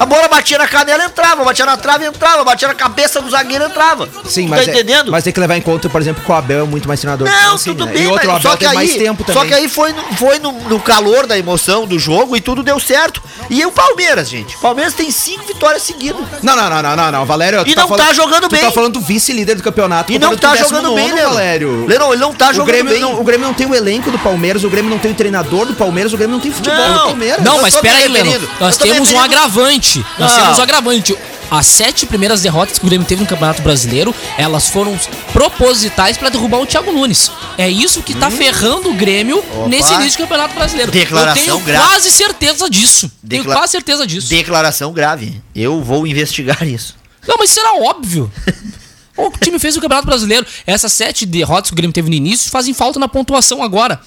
A 0.00 0.06
bola 0.06 0.26
batia 0.26 0.56
na 0.56 0.66
canela 0.66 1.04
entrava, 1.04 1.44
batia 1.44 1.66
na 1.66 1.76
trave 1.76 2.06
entrava, 2.06 2.42
batia 2.44 2.66
na 2.68 2.74
cabeça 2.74 3.20
do 3.20 3.28
zagueiro 3.30 3.64
entrava. 3.66 4.08
Sim, 4.24 4.44
tá 4.48 4.56
mas, 4.56 4.68
é- 4.68 4.70
entendendo? 4.70 5.10
mas 5.12 5.22
tem 5.22 5.32
que 5.32 5.38
levar 5.40 5.56
em 5.56 5.60
conta, 5.60 5.86
por 5.90 6.00
exemplo, 6.00 6.24
que 6.24 6.30
o 6.30 6.34
Abel 6.34 6.60
é 6.60 6.66
muito 6.66 6.88
mais 6.88 6.98
treinador 6.98 7.28
que 7.28 7.34
o 7.34 7.36
Não, 7.42 7.52
Mancini, 7.52 7.74
tudo 7.76 7.86
né? 7.86 7.92
bem, 7.92 8.02
E 8.04 8.06
outro, 8.06 8.26
o 8.26 8.32
mas 8.32 8.40
Abel 8.40 8.50
só 8.52 8.56
que 8.56 8.64
tem 8.64 8.74
mais 8.74 8.90
aí, 8.92 8.98
tempo 8.98 9.22
também. 9.24 9.42
só 9.42 9.46
que 9.46 9.52
aí 9.54 9.68
foi, 9.68 9.92
no, 9.92 10.02
foi 10.16 10.38
no, 10.38 10.52
no 10.52 10.80
calor 10.80 11.26
da 11.26 11.36
emoção 11.36 11.86
do 11.86 11.98
jogo 11.98 12.34
e 12.34 12.40
tudo 12.40 12.62
deu 12.62 12.80
certo. 12.80 13.22
E 13.50 13.66
o 13.66 13.70
Palmeiras, 13.70 14.30
gente. 14.30 14.56
O 14.56 14.60
Palmeiras 14.60 14.94
tem 14.94 15.10
cinco 15.10 15.44
vitórias 15.46 15.82
seguidas. 15.82 16.22
Não, 16.42 16.56
não, 16.56 16.70
não, 16.70 16.82
não, 16.82 16.96
não, 16.96 17.12
não, 17.12 17.26
Valério. 17.26 17.60
Tu 17.66 17.72
E 17.72 17.74
não 17.74 17.88
tá 17.88 18.12
jogando 18.12 18.42
tu 18.48 18.50
bem. 18.50 18.60
tá 18.60 18.70
falando 18.72 18.94
do 18.94 19.00
vice-líder 19.00 19.56
do 19.56 19.62
campeonato. 19.62 20.12
E 20.12 20.18
não 20.18 20.36
tá 20.36 20.52
do 20.52 20.58
jogando 20.58 20.94
bem, 20.94 21.08
19º, 21.10 21.14
Leno. 21.14 21.28
Valério. 21.30 21.86
Leno, 21.86 22.12
ele 22.12 22.20
não 22.22 22.32
tá 22.34 22.50
o 22.50 22.52
jogando 22.54 22.66
Grêmio, 22.74 22.92
bem. 22.92 23.00
Não, 23.02 23.20
o 23.20 23.24
Grêmio 23.24 23.46
não 23.46 23.54
tem 23.54 23.66
o 23.66 23.74
elenco 23.74 24.10
do 24.10 24.18
Palmeiras, 24.18 24.64
o 24.64 24.70
Grêmio 24.70 24.90
não 24.90 24.98
tem 24.98 25.10
o 25.12 25.14
treinador 25.14 25.66
do 25.66 25.74
Palmeiras, 25.74 26.12
o 26.12 26.16
Grêmio 26.16 26.34
não 26.34 26.40
tem 26.42 26.52
futebol 26.52 26.78
Não. 26.78 26.92
do 26.94 27.04
Palmeiras. 27.06 27.44
Não, 27.44 27.56
Eu 27.56 27.62
mas 27.62 27.74
tô 27.74 27.80
me 27.82 27.88
pera 27.88 27.98
aí, 28.04 28.08
referindo- 28.12 28.48
Nós 28.60 28.76
temos 28.76 29.10
um 29.10 29.20
agravante. 29.20 30.04
Nós 30.18 30.32
Não. 30.32 30.40
temos 30.42 30.58
um 30.58 30.62
agravante. 30.62 31.16
As 31.48 31.66
sete 31.66 32.06
primeiras 32.06 32.42
derrotas 32.42 32.76
que 32.76 32.84
o 32.84 32.88
Grêmio 32.88 33.06
teve 33.06 33.20
no 33.22 33.26
Campeonato 33.28 33.62
Brasileiro, 33.62 34.12
elas 34.36 34.68
foram 34.68 34.98
propositais 35.32 36.16
pra 36.16 36.28
derrubar 36.28 36.58
o 36.58 36.66
Thiago 36.66 36.90
Nunes. 36.92 37.30
É 37.56 37.68
isso 37.68 38.02
que 38.02 38.14
tá 38.14 38.30
ferrando 38.30 38.90
o 38.90 38.94
Grêmio 38.94 39.44
nesse 39.68 39.92
início 39.92 40.12
de 40.12 40.18
Campeonato 40.18 40.54
Brasileiro. 40.54 40.90
Declaração 40.90 41.36
Eu 41.42 41.44
tenho 41.52 41.60
grave. 41.60 41.86
quase 41.86 42.10
certeza 42.10 42.68
disso. 42.68 43.10
Tenho 43.28 43.42
Decla- 43.42 43.54
quase 43.58 43.70
certeza 43.72 44.06
disso. 44.06 44.28
Declaração 44.28 44.92
grave. 44.92 45.40
Eu 45.54 45.82
vou 45.82 46.04
investigar 46.06 46.66
isso. 46.66 46.96
Não, 47.26 47.36
mas 47.38 47.50
isso 47.50 47.60
era 47.60 47.74
óbvio. 47.82 48.30
o 49.16 49.30
que 49.30 49.36
o 49.36 49.40
time 49.40 49.58
fez 49.58 49.74
no 49.76 49.82
Campeonato 49.82 50.06
Brasileiro. 50.06 50.46
Essas 50.66 50.92
sete 50.92 51.24
derrotas 51.26 51.70
que 51.70 51.74
o 51.74 51.76
Grêmio 51.76 51.92
teve 51.92 52.08
no 52.08 52.14
início 52.14 52.50
fazem 52.50 52.72
falta 52.74 52.98
na 52.98 53.08
pontuação 53.08 53.62
agora. 53.62 54.00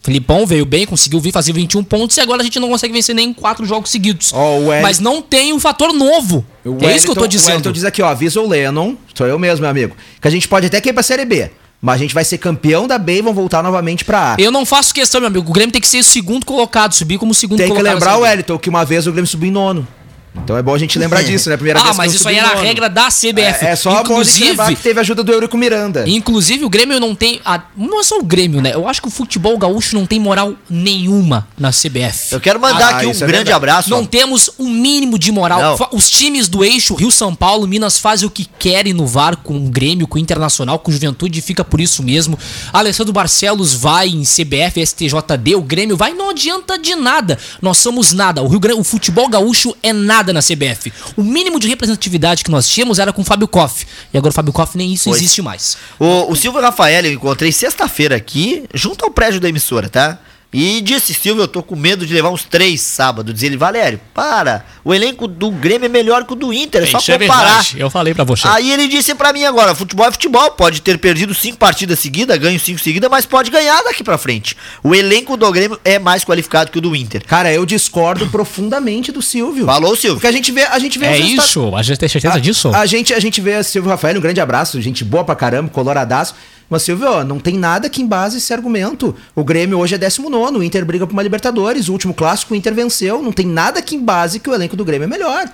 Filipão 0.00 0.46
veio 0.46 0.64
bem, 0.64 0.86
conseguiu 0.86 1.20
vir 1.20 1.32
fazer 1.32 1.52
21 1.52 1.82
pontos 1.82 2.16
e 2.16 2.20
agora 2.20 2.40
a 2.40 2.44
gente 2.44 2.58
não 2.60 2.68
consegue 2.68 2.92
vencer 2.94 3.14
nem 3.14 3.34
quatro 3.34 3.66
jogos 3.66 3.90
seguidos. 3.90 4.32
Ó, 4.32 4.38
o 4.38 4.66
Wellington- 4.68 4.82
Mas 4.82 5.00
não 5.00 5.20
tem 5.20 5.52
um 5.52 5.58
fator 5.58 5.92
novo. 5.92 6.46
O 6.64 6.78
é 6.86 6.94
isso 6.94 7.04
que 7.04 7.10
eu 7.10 7.16
tô 7.16 7.24
O 7.24 7.28
dizendo. 7.28 7.48
Wellington 7.50 7.72
diz 7.72 7.84
aqui, 7.84 8.00
ó, 8.00 8.08
avisa 8.08 8.40
o 8.40 8.48
Lennon, 8.48 8.94
sou 9.12 9.26
eu 9.26 9.38
mesmo, 9.38 9.62
meu 9.62 9.70
amigo, 9.70 9.96
que 10.20 10.28
a 10.28 10.30
gente 10.30 10.46
pode 10.46 10.66
até 10.68 10.80
cair 10.80 10.92
pra 10.92 11.02
Série 11.02 11.24
B, 11.24 11.50
mas 11.82 11.96
a 11.96 11.98
gente 11.98 12.14
vai 12.14 12.24
ser 12.24 12.38
campeão 12.38 12.86
da 12.86 12.96
B 12.96 13.18
e 13.18 13.22
vão 13.22 13.34
voltar 13.34 13.60
novamente 13.62 14.04
pra 14.04 14.34
A. 14.34 14.36
Eu 14.40 14.52
não 14.52 14.64
faço 14.64 14.94
questão, 14.94 15.20
meu 15.20 15.28
amigo. 15.28 15.50
O 15.50 15.52
Grêmio 15.52 15.72
tem 15.72 15.80
que 15.80 15.88
ser 15.88 15.98
o 15.98 16.04
segundo 16.04 16.46
colocado, 16.46 16.94
subir 16.94 17.18
como 17.18 17.34
segundo 17.34 17.58
Tem 17.58 17.66
que 17.66 17.72
colocado. 17.74 17.94
lembrar, 17.94 18.06
nessa 18.12 18.16
liga. 18.20 18.30
Wellington, 18.30 18.58
que 18.58 18.68
uma 18.70 18.84
vez 18.84 19.06
o 19.06 19.10
Grêmio 19.12 19.28
subiu 19.28 19.48
em 19.48 19.52
nono. 19.52 19.86
Então 20.34 20.56
é 20.56 20.62
bom 20.62 20.74
a 20.74 20.78
gente 20.78 20.98
lembrar 20.98 21.22
disso, 21.22 21.48
né? 21.50 21.56
Primeira 21.56 21.80
Ah, 21.80 21.82
vez 21.84 21.92
que 21.92 21.98
mas 21.98 22.14
isso 22.14 22.28
aí 22.28 22.36
era 22.36 22.48
a 22.50 22.60
regra 22.60 22.88
da 22.88 23.08
CBF. 23.08 23.64
É, 23.64 23.70
é 23.70 23.76
só 23.76 23.90
bom 23.90 23.96
a 23.96 24.00
Inclusive, 24.00 24.56
que 24.68 24.76
teve 24.76 25.00
ajuda 25.00 25.22
do 25.22 25.32
Eurico 25.32 25.56
Miranda. 25.56 26.04
Inclusive, 26.08 26.64
o 26.64 26.70
Grêmio 26.70 26.98
não 27.00 27.14
tem. 27.14 27.40
a- 27.44 27.62
não 27.76 28.00
é 28.00 28.02
só 28.04 28.18
o 28.18 28.22
Grêmio, 28.22 28.60
né? 28.60 28.72
Eu 28.74 28.88
acho 28.88 29.02
que 29.02 29.08
o 29.08 29.10
futebol 29.10 29.56
gaúcho 29.58 29.94
não 29.96 30.06
tem 30.06 30.18
moral 30.20 30.54
nenhuma 30.70 31.46
na 31.58 31.70
CBF. 31.72 32.32
Eu 32.32 32.40
quero 32.40 32.60
mandar 32.60 32.94
Ah, 32.94 32.96
aqui 32.96 33.06
um 33.06 33.10
é 33.10 33.14
grande 33.14 33.26
verdade. 33.32 33.52
abraço. 33.52 33.90
Não 33.90 34.02
ó. 34.02 34.06
temos 34.06 34.50
um 34.58 34.68
mínimo 34.70 35.18
de 35.18 35.30
moral. 35.32 35.60
Não. 35.78 35.88
Os 35.92 36.08
times 36.10 36.48
do 36.48 36.64
eixo 36.64 36.94
Rio 36.94 37.10
São 37.10 37.34
Paulo, 37.34 37.66
Minas 37.66 37.98
fazem 37.98 38.26
o 38.26 38.30
que 38.30 38.46
querem 38.58 38.92
no 38.92 39.06
VAR 39.06 39.36
com 39.36 39.56
o 39.56 39.68
Grêmio, 39.68 40.06
com 40.06 40.16
o 40.16 40.20
Internacional, 40.20 40.78
com 40.78 40.90
o 40.90 40.94
Juventude, 40.94 41.40
fica 41.40 41.64
por 41.64 41.80
isso 41.80 42.02
mesmo. 42.02 42.38
Alessandro 42.72 43.12
Barcelos 43.12 43.74
vai 43.74 44.08
em 44.08 44.22
CBF, 44.24 44.80
STJD, 44.84 45.54
o 45.56 45.62
Grêmio 45.62 45.96
vai, 45.96 46.12
não 46.12 46.30
adianta 46.30 46.78
de 46.78 46.94
nada. 46.94 47.38
Nós 47.60 47.78
somos 47.78 48.12
nada. 48.12 48.42
O, 48.42 48.48
Rio 48.48 48.60
Grande, 48.60 48.80
o 48.80 48.84
futebol 48.84 49.28
gaúcho 49.28 49.74
é 49.82 49.92
nada 49.92 50.17
na 50.32 50.40
CBF. 50.40 50.92
O 51.16 51.22
mínimo 51.22 51.58
de 51.58 51.68
representatividade 51.68 52.44
que 52.44 52.50
nós 52.50 52.68
tínhamos 52.68 52.98
era 52.98 53.12
com 53.12 53.22
o 53.22 53.24
Fábio 53.24 53.48
Koff. 53.48 53.86
E 54.12 54.18
agora 54.18 54.30
o 54.30 54.34
Fábio 54.34 54.52
Koff 54.52 54.76
nem 54.76 54.92
isso 54.92 55.04
Pois. 55.10 55.16
existe 55.20 55.40
mais. 55.42 55.76
O, 55.98 56.32
o 56.32 56.36
Silvio 56.36 56.60
Rafael 56.60 57.04
eu 57.04 57.12
encontrei 57.12 57.52
sexta-feira 57.52 58.16
aqui, 58.16 58.64
junto 58.74 59.04
ao 59.04 59.10
prédio 59.10 59.40
da 59.40 59.48
emissora, 59.48 59.88
tá? 59.88 60.18
E 60.50 60.80
disse, 60.80 61.12
Silvio, 61.12 61.42
eu 61.42 61.48
tô 61.48 61.62
com 61.62 61.76
medo 61.76 62.06
de 62.06 62.14
levar 62.14 62.30
uns 62.30 62.42
três 62.42 62.80
sábados. 62.80 63.34
Diz 63.34 63.42
ele, 63.42 63.58
Valério, 63.58 64.00
para. 64.14 64.64
O 64.82 64.94
elenco 64.94 65.28
do 65.28 65.50
Grêmio 65.50 65.84
é 65.84 65.88
melhor 65.90 66.24
que 66.24 66.32
o 66.32 66.36
do 66.36 66.54
Inter, 66.54 66.84
é 66.84 66.86
só 66.86 66.96
Isso 66.98 67.12
é 67.12 67.18
comparar. 67.18 67.44
verdade. 67.44 67.76
Eu 67.78 67.90
falei 67.90 68.14
pra 68.14 68.24
você. 68.24 68.48
Aí 68.48 68.70
ele 68.72 68.88
disse 68.88 69.14
pra 69.14 69.30
mim 69.30 69.44
agora, 69.44 69.74
futebol 69.74 70.06
é 70.06 70.10
futebol, 70.10 70.50
pode 70.52 70.80
ter 70.80 70.96
perdido 70.96 71.34
cinco 71.34 71.58
partidas 71.58 71.98
seguidas, 71.98 72.38
ganho 72.38 72.58
cinco 72.58 72.78
seguidas, 72.80 73.10
mas 73.10 73.26
pode 73.26 73.50
ganhar 73.50 73.82
daqui 73.82 74.02
pra 74.02 74.16
frente. 74.16 74.56
O 74.82 74.94
elenco 74.94 75.36
do 75.36 75.52
Grêmio 75.52 75.78
é 75.84 75.98
mais 75.98 76.24
qualificado 76.24 76.70
que 76.70 76.78
o 76.78 76.80
do 76.80 76.96
Inter. 76.96 77.22
Cara, 77.26 77.52
eu 77.52 77.66
discordo 77.66 78.26
profundamente 78.28 79.12
do 79.12 79.20
Silvio. 79.20 79.66
Falou, 79.66 79.94
Silvio? 79.94 80.16
Porque 80.16 80.28
a 80.28 80.32
gente 80.32 80.50
vê, 80.50 80.64
a 80.64 80.78
gente 80.78 80.98
vê 80.98 81.06
é 81.06 81.18
isso? 81.18 81.74
A 81.76 81.82
gente 81.82 81.98
tem 81.98 82.08
certeza 82.08 82.36
a, 82.36 82.38
disso? 82.38 82.74
A 82.74 82.86
gente, 82.86 83.12
a 83.12 83.20
gente 83.20 83.38
vê 83.42 83.62
Silvio 83.62 83.90
Rafael, 83.90 84.16
um 84.16 84.20
grande 84.20 84.40
abraço, 84.40 84.80
gente 84.80 85.04
boa 85.04 85.24
pra 85.24 85.36
caramba, 85.36 85.68
coloradaço. 85.68 86.34
Mas, 86.70 86.82
Silvio, 86.82 87.08
ó, 87.08 87.24
não 87.24 87.38
tem 87.38 87.56
nada 87.56 87.88
que 87.88 88.02
embase 88.02 88.38
esse 88.38 88.52
argumento. 88.52 89.14
O 89.34 89.42
Grêmio 89.42 89.78
hoje 89.78 89.94
é 89.94 89.98
19, 89.98 90.58
o 90.58 90.62
Inter 90.62 90.84
briga 90.84 91.06
por 91.06 91.12
uma 91.14 91.22
Libertadores, 91.22 91.88
o 91.88 91.92
último 91.92 92.12
clássico 92.12 92.52
o 92.52 92.56
Inter 92.56 92.74
venceu. 92.74 93.22
Não 93.22 93.32
tem 93.32 93.46
nada 93.46 93.80
que 93.80 93.96
embase 93.96 94.38
que 94.38 94.50
o 94.50 94.54
elenco 94.54 94.76
do 94.76 94.84
Grêmio 94.84 95.04
é 95.04 95.08
melhor. 95.08 95.50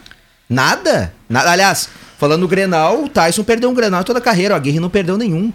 Nada. 0.49 1.15
Nada. 1.29 1.51
Aliás, 1.51 1.89
falando 2.19 2.41
no 2.41 2.49
Grenal, 2.49 3.05
o 3.05 3.09
Tyson 3.09 3.45
perdeu 3.45 3.71
um 3.71 3.75
Grenal 3.75 4.03
toda 4.03 4.19
a 4.19 4.23
carreira, 4.23 4.55
o 4.55 4.57
Aguirre 4.57 4.81
não 4.81 4.91
perdeu 4.91 5.17
nenhum. 5.17 5.53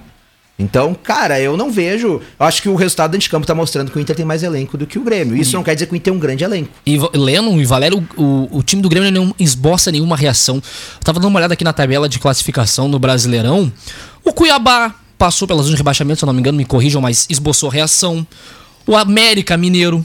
Então, 0.57 0.93
cara, 0.93 1.39
eu 1.39 1.55
não 1.55 1.71
vejo. 1.71 2.21
Acho 2.37 2.61
que 2.61 2.67
o 2.67 2.75
resultado 2.75 3.11
dentro 3.11 3.23
de 3.23 3.29
campo 3.29 3.47
tá 3.47 3.55
mostrando 3.55 3.89
que 3.89 3.97
o 3.97 4.01
Inter 4.01 4.13
tem 4.13 4.25
mais 4.25 4.43
elenco 4.43 4.77
do 4.77 4.85
que 4.85 4.99
o 4.99 5.03
Grêmio. 5.03 5.37
Isso 5.37 5.55
não 5.55 5.63
quer 5.63 5.73
dizer 5.73 5.85
que 5.85 5.93
o 5.93 5.95
Inter 5.95 6.11
tem 6.11 6.13
um 6.13 6.19
grande 6.19 6.43
elenco. 6.43 6.69
E 6.85 6.99
Lennon 7.13 7.57
e 7.61 7.65
Valério, 7.65 8.05
o, 8.17 8.57
o 8.57 8.61
time 8.61 8.81
do 8.81 8.89
Grêmio 8.89 9.09
não 9.09 9.33
esboça 9.39 9.89
nenhuma 9.89 10.17
reação. 10.17 10.57
Eu 10.57 11.03
tava 11.03 11.17
dando 11.17 11.29
uma 11.29 11.39
olhada 11.39 11.53
aqui 11.53 11.63
na 11.63 11.71
tabela 11.71 12.09
de 12.09 12.19
classificação 12.19 12.89
no 12.89 12.99
Brasileirão. 12.99 13.71
O 14.21 14.33
Cuiabá 14.33 14.93
passou 15.19 15.45
pela 15.45 15.61
zona 15.61 15.73
de 15.73 15.77
rebaixamento, 15.77 16.19
se 16.19 16.23
eu 16.23 16.27
não 16.27 16.33
me 16.33 16.39
engano, 16.39 16.57
me 16.57 16.65
corrijam, 16.65 17.01
mas 17.01 17.27
esboçou 17.29 17.69
reação. 17.69 18.25
O 18.87 18.95
América 18.95 19.57
Mineiro. 19.57 20.03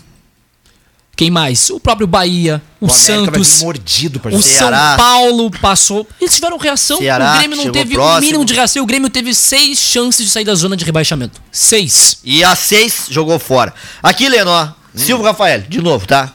Quem 1.16 1.30
mais? 1.30 1.70
O 1.70 1.78
próprio 1.78 2.08
Bahia, 2.08 2.60
o, 2.80 2.88
vir 2.88 2.92
Santos. 2.92 3.62
mordido, 3.62 4.20
O. 4.32 4.42
Ceará. 4.42 4.88
São 4.88 4.96
Paulo 4.96 5.50
passou. 5.60 6.04
Eles 6.20 6.34
tiveram 6.34 6.58
reação. 6.58 6.98
Ceará, 6.98 7.34
o 7.34 7.38
Grêmio 7.38 7.56
não 7.56 7.70
teve 7.70 7.96
o 7.96 8.20
mínimo 8.20 8.44
de 8.44 8.52
reação. 8.52 8.82
O 8.82 8.86
Grêmio 8.86 9.08
teve 9.08 9.32
seis 9.32 9.78
chances 9.78 10.26
de 10.26 10.32
sair 10.32 10.44
da 10.44 10.56
zona 10.56 10.76
de 10.76 10.84
rebaixamento. 10.84 11.40
Seis. 11.52 12.18
E 12.24 12.42
a 12.42 12.56
6 12.56 13.06
jogou 13.10 13.38
fora. 13.38 13.72
Aqui, 14.02 14.28
Lenó, 14.28 14.70
Silvio 14.92 15.24
Rafael, 15.24 15.62
de 15.68 15.80
novo, 15.80 16.04
tá? 16.04 16.32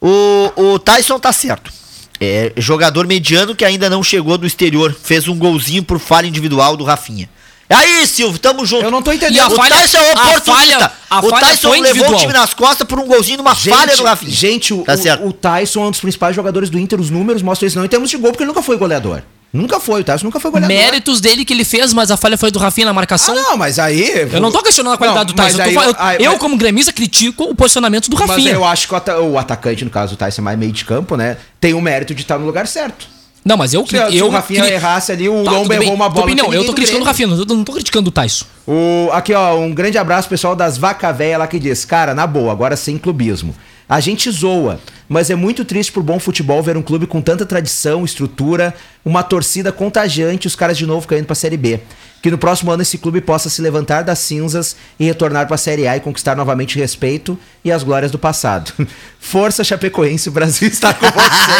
O, 0.00 0.50
o 0.56 0.78
Tyson 0.80 1.20
tá 1.20 1.32
certo. 1.32 1.72
É 2.20 2.52
jogador 2.56 3.06
mediano 3.06 3.54
que 3.54 3.64
ainda 3.64 3.88
não 3.88 4.02
chegou 4.02 4.36
do 4.36 4.46
exterior. 4.46 4.92
Fez 4.92 5.28
um 5.28 5.38
golzinho 5.38 5.84
por 5.84 6.00
falha 6.00 6.26
individual 6.26 6.76
do 6.76 6.82
Rafinha. 6.82 7.30
Aí, 7.68 8.06
Silvio, 8.06 8.38
tamo 8.38 8.64
junto. 8.64 8.84
Eu 8.84 8.90
não 8.90 9.02
tô 9.02 9.12
entendendo. 9.12 9.36
E 9.36 9.40
a 9.40 9.48
O 9.48 9.50
falha- 9.56 9.74
Tyson 9.76 9.98
é 9.98 10.10
a 10.10 10.12
oportunista. 10.12 10.52
falha- 10.52 10.92
a 11.10 11.18
o 11.20 11.30
Tyson 11.32 11.68
foi 11.68 11.80
levou 11.80 12.10
o 12.12 12.16
time 12.16 12.32
nas 12.32 12.54
costas 12.54 12.86
por 12.86 12.98
um 13.00 13.06
golzinho 13.06 13.38
numa 13.38 13.54
falha 13.54 13.96
do 13.96 14.04
Rafinha. 14.04 14.30
Gente, 14.30 14.72
o, 14.72 14.82
Tá 14.84 14.94
o- 14.94 14.96
certo. 14.98 15.26
o 15.26 15.32
Tyson 15.32 15.84
é 15.84 15.86
um 15.88 15.90
dos 15.90 16.00
principais 16.00 16.34
jogadores 16.36 16.70
do 16.70 16.78
Inter, 16.78 17.00
os 17.00 17.10
números 17.10 17.42
mostram 17.42 17.66
isso 17.66 17.76
não 17.78 17.84
em 17.84 17.88
termos 17.88 18.08
de 18.10 18.16
gol, 18.16 18.30
porque 18.30 18.42
ele 18.44 18.48
nunca 18.48 18.62
foi 18.62 18.76
goleador. 18.76 19.22
Nunca 19.52 19.80
foi, 19.80 20.02
o 20.02 20.04
Tyson 20.04 20.26
nunca 20.26 20.38
foi 20.38 20.50
goleador. 20.50 20.76
Méritos 20.76 21.20
dele 21.20 21.44
que 21.44 21.52
ele 21.52 21.64
fez, 21.64 21.92
mas 21.92 22.10
a 22.10 22.16
falha 22.16 22.36
foi 22.36 22.50
do 22.50 22.58
Rafinha 22.58 22.84
na 22.84 22.90
Ah, 22.90 22.94
marcação. 22.94 23.34
não, 23.34 23.56
mas 23.56 23.78
aí. 23.78 24.28
Eu 24.32 24.40
não 24.40 24.52
tô 24.52 24.62
questionando 24.62 24.94
a 24.94 24.98
qualidade 24.98 25.30
Não, 25.30 25.34
do 25.34 25.36
Tyson. 25.36 25.56
mas 25.58 25.66
eu, 25.68 25.94
tô 25.94 26.00
aí- 26.02 26.16
aí- 26.18 26.24
eu, 26.24 26.32
mas- 26.32 26.40
como 26.40 26.56
gremista, 26.56 26.92
critico 26.92 27.44
o 27.44 27.54
posicionamento 27.54 28.10
do 28.10 28.16
Mas 28.18 28.28
Rafinha. 28.28 28.52
eu 28.52 28.64
acho 28.64 28.86
que 28.86 28.94
o 28.94 29.38
atacante, 29.38 29.84
no 29.84 29.90
caso, 29.90 30.14
o 30.14 30.16
Tyson 30.16 30.42
é 30.42 30.44
mais 30.44 30.58
meio 30.58 30.72
de 30.72 30.84
campo, 30.84 31.16
né? 31.16 31.36
Tem 31.60 31.72
o 31.74 31.80
mérito 31.80 32.14
de 32.14 32.22
estar 32.22 32.38
no 32.38 32.44
lugar 32.44 32.66
certo. 32.66 33.06
Não, 33.46 33.56
mas 33.56 33.72
eu 33.72 33.86
Se, 33.86 33.96
se 34.10 34.16
eu 34.18 34.26
o 34.26 34.30
Rafinha 34.30 34.62
cri- 34.62 34.72
errasse 34.72 35.12
ali, 35.12 35.28
o 35.28 35.44
Tá, 35.44 35.52
Lomba 35.52 35.74
errou 35.76 35.94
uma 35.94 36.08
bola. 36.08 36.24
opinião, 36.26 36.48
não 36.48 36.54
eu 36.54 36.64
tô 36.64 36.72
criticando 36.74 37.04
o. 37.04 37.06
Rafinha, 37.06 37.28
não 37.28 37.46
tô, 37.46 37.54
não 37.54 37.62
tô 37.64 37.72
criticando 37.72 38.08
o 38.08 38.12
Tyson. 38.12 38.44
O, 38.66 39.08
aqui, 39.12 39.32
ó, 39.32 39.56
um 39.56 39.72
grande 39.72 39.96
abraço, 39.96 40.28
pessoal 40.28 40.56
das 40.56 40.76
Vaca 40.76 41.12
Véia 41.12 41.38
lá 41.38 41.46
que 41.46 41.58
diz: 41.58 41.84
Cara, 41.84 42.12
na 42.12 42.26
boa, 42.26 42.50
agora 42.50 42.76
sem 42.76 42.98
clubismo. 42.98 43.54
A 43.88 44.00
gente 44.00 44.28
zoa, 44.32 44.80
mas 45.08 45.30
é 45.30 45.36
muito 45.36 45.64
triste 45.64 45.92
pro 45.92 46.02
bom 46.02 46.18
futebol 46.18 46.60
ver 46.60 46.76
um 46.76 46.82
clube 46.82 47.06
com 47.06 47.22
tanta 47.22 47.46
tradição, 47.46 48.04
estrutura, 48.04 48.74
uma 49.04 49.22
torcida 49.22 49.70
contagiante 49.70 50.46
e 50.46 50.48
os 50.48 50.56
caras 50.56 50.76
de 50.76 50.84
novo 50.84 51.06
caindo 51.06 51.26
pra 51.26 51.36
Série 51.36 51.56
B. 51.56 51.78
Que 52.20 52.28
no 52.28 52.36
próximo 52.36 52.72
ano 52.72 52.82
esse 52.82 52.98
clube 52.98 53.20
possa 53.20 53.48
se 53.48 53.62
levantar 53.62 54.02
das 54.02 54.18
cinzas 54.18 54.74
e 54.98 55.04
retornar 55.04 55.46
pra 55.46 55.56
Série 55.56 55.86
A 55.86 55.96
e 55.96 56.00
conquistar 56.00 56.34
novamente 56.34 56.76
respeito 56.76 57.38
e 57.64 57.70
as 57.70 57.84
glórias 57.84 58.10
do 58.10 58.18
passado. 58.18 58.72
Força 59.20 59.62
Chapecoense, 59.62 60.28
o 60.28 60.32
Brasil 60.32 60.66
está 60.66 60.92
com 60.92 61.06
você. 61.06 61.52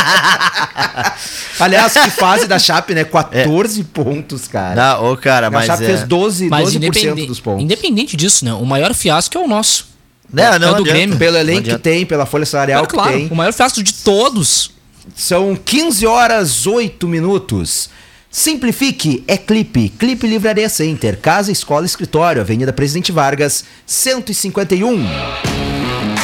Aliás, 1.62 1.92
que 1.92 2.10
fase 2.10 2.48
da 2.48 2.58
Chape, 2.58 2.92
né? 2.92 3.04
14 3.04 3.84
pontos, 3.84 4.48
cara. 4.48 4.74
Não, 4.74 5.12
ô, 5.12 5.16
cara, 5.16 5.46
a 5.46 5.50
mas. 5.50 5.66
Chape 5.66 5.84
é... 5.84 5.86
fez 5.86 6.02
12, 6.02 6.48
Mas 6.48 6.70
12% 6.70 6.74
independente, 6.74 7.26
dos 7.28 7.38
pontos. 7.38 7.62
independente 7.62 8.16
disso, 8.16 8.44
né? 8.44 8.52
O 8.52 8.66
maior 8.66 8.92
fiasco 8.92 9.38
é 9.38 9.40
o 9.40 9.46
nosso. 9.46 9.95
Não, 10.32 10.44
É 10.44 10.58
do 10.58 10.66
adianta. 10.66 10.82
Grêmio. 10.82 11.16
Pelo 11.16 11.36
elenco 11.36 11.62
que 11.68 11.78
tem, 11.78 12.04
pela 12.04 12.26
folha 12.26 12.46
salarial 12.46 12.84
É 12.84 12.86
claro, 12.86 13.12
que 13.12 13.18
tem. 13.18 13.28
o 13.28 13.34
maior 13.34 13.52
fiasco 13.52 13.82
de 13.82 13.92
todos. 13.92 14.70
São 15.14 15.54
15 15.56 16.06
horas 16.06 16.66
8 16.66 17.06
minutos. 17.06 17.88
Simplifique 18.30 19.24
é 19.26 19.36
Clipe, 19.38 19.88
Clipe 19.88 20.26
Livraria 20.26 20.68
Center, 20.68 21.18
Casa, 21.18 21.50
Escola, 21.50 21.86
Escritório, 21.86 22.42
Avenida 22.42 22.72
Presidente 22.72 23.10
Vargas, 23.10 23.64
151. 23.86 25.06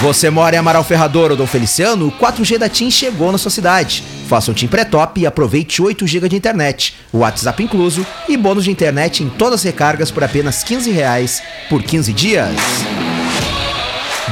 Você 0.03 0.29
mora 0.29 0.57
em 0.57 0.59
Amaral 0.59 0.83
Ferrador 0.83 1.31
ou 1.31 1.37
Dom 1.37 1.47
Feliciano? 1.47 2.09
O 2.09 2.13
4G 2.13 2.59
da 2.59 2.69
TIM 2.69 2.91
chegou 2.91 3.31
na 3.31 3.39
sua 3.39 3.51
cidade. 3.53 4.03
Faça 4.29 4.51
um 4.51 4.55
TIM 4.55 4.67
pré-top 4.67 5.21
e 5.21 5.27
aproveite 5.27 5.81
8 5.81 6.07
GB 6.07 6.29
de 6.29 6.37
internet, 6.37 6.97
o 7.13 7.19
WhatsApp 7.19 7.63
incluso 7.63 8.05
e 8.29 8.37
bônus 8.37 8.65
de 8.65 8.71
internet 8.71 9.23
em 9.23 9.29
todas 9.31 9.61
as 9.61 9.63
recargas 9.65 10.11
por 10.11 10.25
apenas 10.25 10.65
15 10.65 10.91
reais 10.91 11.41
por 11.71 11.83
15 11.83 12.13
dias. 12.13 12.51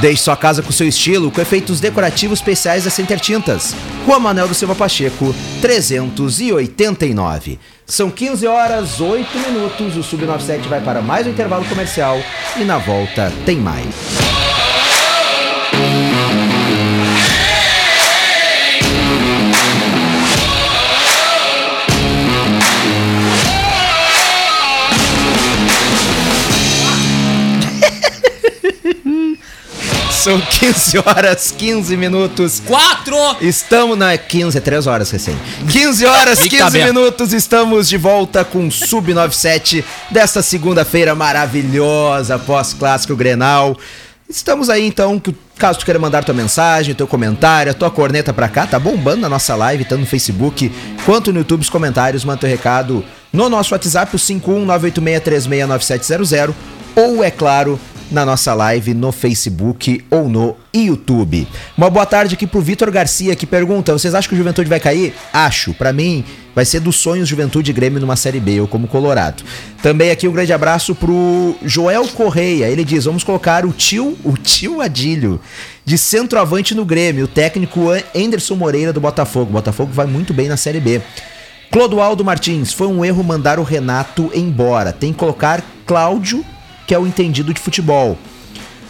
Deixe 0.01 0.23
sua 0.23 0.35
casa 0.35 0.63
com 0.63 0.71
seu 0.71 0.87
estilo, 0.87 1.29
com 1.29 1.39
efeitos 1.39 1.79
decorativos 1.79 2.39
especiais 2.39 2.85
da 2.85 2.89
Center 2.89 3.19
Tintas. 3.19 3.75
Rua 4.03 4.19
Manel 4.19 4.47
do 4.47 4.55
Silva 4.55 4.73
Pacheco, 4.73 5.35
389. 5.61 7.59
São 7.85 8.09
15 8.09 8.47
horas 8.47 8.99
8 8.99 9.37
minutos. 9.37 9.95
O 9.95 9.99
Sub97 9.99 10.67
vai 10.67 10.81
para 10.81 11.03
mais 11.03 11.27
um 11.27 11.29
intervalo 11.29 11.63
comercial 11.65 12.17
e 12.59 12.63
na 12.63 12.79
volta 12.79 13.31
tem 13.45 13.57
mais. 13.57 14.60
São 30.21 30.39
15 30.39 30.99
horas 30.99 31.51
15 31.57 31.97
minutos. 31.97 32.61
Quatro! 32.63 33.15
Estamos 33.41 33.97
na 33.97 34.15
15, 34.15 34.55
é 34.55 34.61
3 34.61 34.85
horas 34.85 35.09
recém. 35.09 35.35
15 35.67 36.05
horas, 36.05 36.39
Fica 36.39 36.57
15 36.57 36.63
aberto. 36.67 36.93
minutos, 36.93 37.33
estamos 37.33 37.89
de 37.89 37.97
volta 37.97 38.45
com 38.45 38.67
o 38.67 38.71
Sub 38.71 39.11
97 39.11 39.83
desta 40.11 40.43
segunda-feira 40.43 41.15
maravilhosa, 41.15 42.37
pós-clássico 42.37 43.15
Grenal. 43.15 43.75
Estamos 44.29 44.69
aí 44.69 44.85
então, 44.85 45.19
caso 45.57 45.79
tu 45.79 45.85
queira 45.85 45.97
mandar 45.99 46.23
tua 46.23 46.35
mensagem, 46.35 46.93
teu 46.93 47.07
comentário, 47.07 47.71
a 47.71 47.73
tua 47.73 47.89
corneta 47.89 48.31
pra 48.31 48.47
cá, 48.47 48.67
tá 48.67 48.77
bombando 48.77 49.21
na 49.21 49.29
nossa 49.29 49.55
live, 49.55 49.85
tanto 49.85 50.01
no 50.01 50.05
Facebook 50.05 50.71
quanto 51.03 51.33
no 51.33 51.39
YouTube, 51.39 51.61
os 51.61 51.69
comentários, 51.69 52.23
manda 52.23 52.41
teu 52.41 52.49
recado 52.49 53.03
no 53.33 53.49
nosso 53.49 53.73
WhatsApp, 53.73 54.15
o 54.15 54.19
51986369700, 54.19 56.53
ou 56.95 57.23
é 57.23 57.31
claro, 57.31 57.79
na 58.11 58.25
nossa 58.25 58.53
live 58.53 58.93
no 58.93 59.11
Facebook 59.11 60.03
ou 60.09 60.27
no 60.27 60.55
YouTube. 60.73 61.47
Uma 61.77 61.89
boa 61.89 62.05
tarde 62.05 62.35
aqui 62.35 62.45
pro 62.45 62.61
Vitor 62.61 62.91
Garcia 62.91 63.35
que 63.35 63.45
pergunta: 63.45 63.93
vocês 63.93 64.13
acham 64.13 64.29
que 64.29 64.35
o 64.35 64.37
Juventude 64.37 64.69
vai 64.69 64.79
cair? 64.79 65.13
Acho. 65.31 65.73
Pra 65.73 65.93
mim, 65.93 66.23
vai 66.53 66.65
ser 66.65 66.81
dos 66.81 66.97
sonhos 66.97 67.27
Juventude 67.27 67.71
e 67.71 67.73
Grêmio 67.73 67.99
numa 67.99 68.15
Série 68.15 68.39
B, 68.39 68.59
eu 68.59 68.67
como 68.67 68.87
Colorado. 68.87 69.43
Também 69.81 70.11
aqui 70.11 70.27
um 70.27 70.31
grande 70.31 70.51
abraço 70.53 70.93
pro 70.93 71.55
Joel 71.63 72.07
Correia. 72.09 72.65
Ele 72.65 72.83
diz: 72.83 73.05
vamos 73.05 73.23
colocar 73.23 73.65
o 73.65 73.71
tio, 73.71 74.17
o 74.23 74.37
tio 74.37 74.81
Adílio, 74.81 75.39
de 75.85 75.97
centroavante 75.97 76.75
no 76.75 76.85
Grêmio, 76.85 77.25
o 77.25 77.29
técnico 77.29 77.87
Anderson 78.15 78.55
Moreira 78.55 78.91
do 78.91 78.99
Botafogo. 78.99 79.49
O 79.49 79.53
Botafogo 79.53 79.91
vai 79.93 80.05
muito 80.05 80.33
bem 80.33 80.49
na 80.49 80.57
Série 80.57 80.79
B. 80.79 81.01
Clodoaldo 81.71 82.25
Martins, 82.25 82.73
foi 82.73 82.87
um 82.87 83.05
erro 83.05 83.23
mandar 83.23 83.57
o 83.57 83.63
Renato 83.63 84.29
embora. 84.35 84.91
Tem 84.91 85.13
que 85.13 85.19
colocar 85.19 85.63
Cláudio, 85.85 86.45
que 86.91 86.95
é 86.95 86.99
o 86.99 87.07
entendido 87.07 87.53
de 87.53 87.61
futebol. 87.61 88.17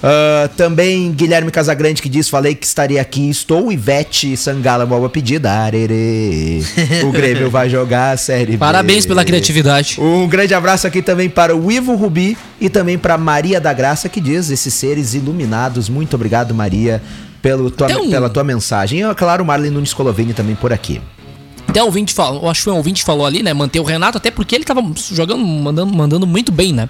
Ah, 0.01 0.49
também 0.57 1.11
Guilherme 1.11 1.51
Casagrande 1.51 2.01
que 2.01 2.09
diz: 2.09 2.27
Falei 2.27 2.55
que 2.55 2.65
estaria 2.65 2.99
aqui, 2.99 3.29
estou. 3.29 3.71
Ivete 3.71 4.35
Sangala, 4.35 4.85
uma 4.85 4.97
boa 4.97 5.07
pedida. 5.07 5.51
Arerê. 5.51 6.63
O 7.03 7.11
Grêmio 7.13 7.51
vai 7.51 7.69
jogar 7.69 8.13
a 8.13 8.17
série 8.17 8.53
B. 8.53 8.57
Parabéns 8.57 9.05
pela 9.05 9.23
criatividade. 9.23 10.01
Um 10.01 10.27
grande 10.27 10.55
abraço 10.55 10.87
aqui 10.87 11.03
também 11.03 11.29
para 11.29 11.55
o 11.55 11.71
Ivo 11.71 11.93
Rubi 11.93 12.35
e 12.59 12.69
também 12.69 12.97
para 12.97 13.15
Maria 13.19 13.61
da 13.61 13.71
Graça 13.71 14.09
que 14.09 14.19
diz: 14.19 14.49
Esses 14.49 14.73
seres 14.73 15.13
iluminados. 15.13 15.87
Muito 15.87 16.15
obrigado, 16.15 16.55
Maria, 16.55 16.99
pelo 17.39 17.69
tua, 17.69 17.85
um- 17.99 18.09
pela 18.09 18.31
tua 18.31 18.43
mensagem. 18.43 19.07
E, 19.07 19.13
claro, 19.13 19.45
Marlene 19.45 19.75
Nunes 19.75 19.93
Colovini 19.93 20.33
também 20.33 20.55
por 20.55 20.73
aqui. 20.73 20.99
Até 21.71 21.81
o 21.81 21.85
ouvinte 21.85 22.13
falou, 22.13 22.49
acho 22.49 22.59
que 22.59 22.63
foi 22.65 22.73
um 22.73 22.77
ouvinte 22.77 23.01
falou 23.01 23.25
ali, 23.25 23.41
né? 23.41 23.53
Manter 23.53 23.79
o 23.79 23.83
Renato, 23.83 24.17
até 24.17 24.29
porque 24.29 24.53
ele 24.53 24.65
tava 24.65 24.83
jogando, 25.13 25.41
mandando, 25.41 25.95
mandando 25.95 26.27
muito 26.27 26.51
bem, 26.51 26.73
né? 26.73 26.89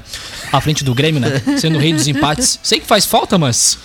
À 0.51 0.59
frente 0.59 0.83
do 0.83 0.95
Grêmio, 0.95 1.21
né? 1.21 1.39
Sendo 1.59 1.77
o 1.77 1.79
rei 1.79 1.93
dos 1.93 2.07
empates. 2.07 2.59
Sei 2.63 2.79
que 2.79 2.87
faz 2.87 3.05
falta, 3.05 3.37
mas. 3.37 3.77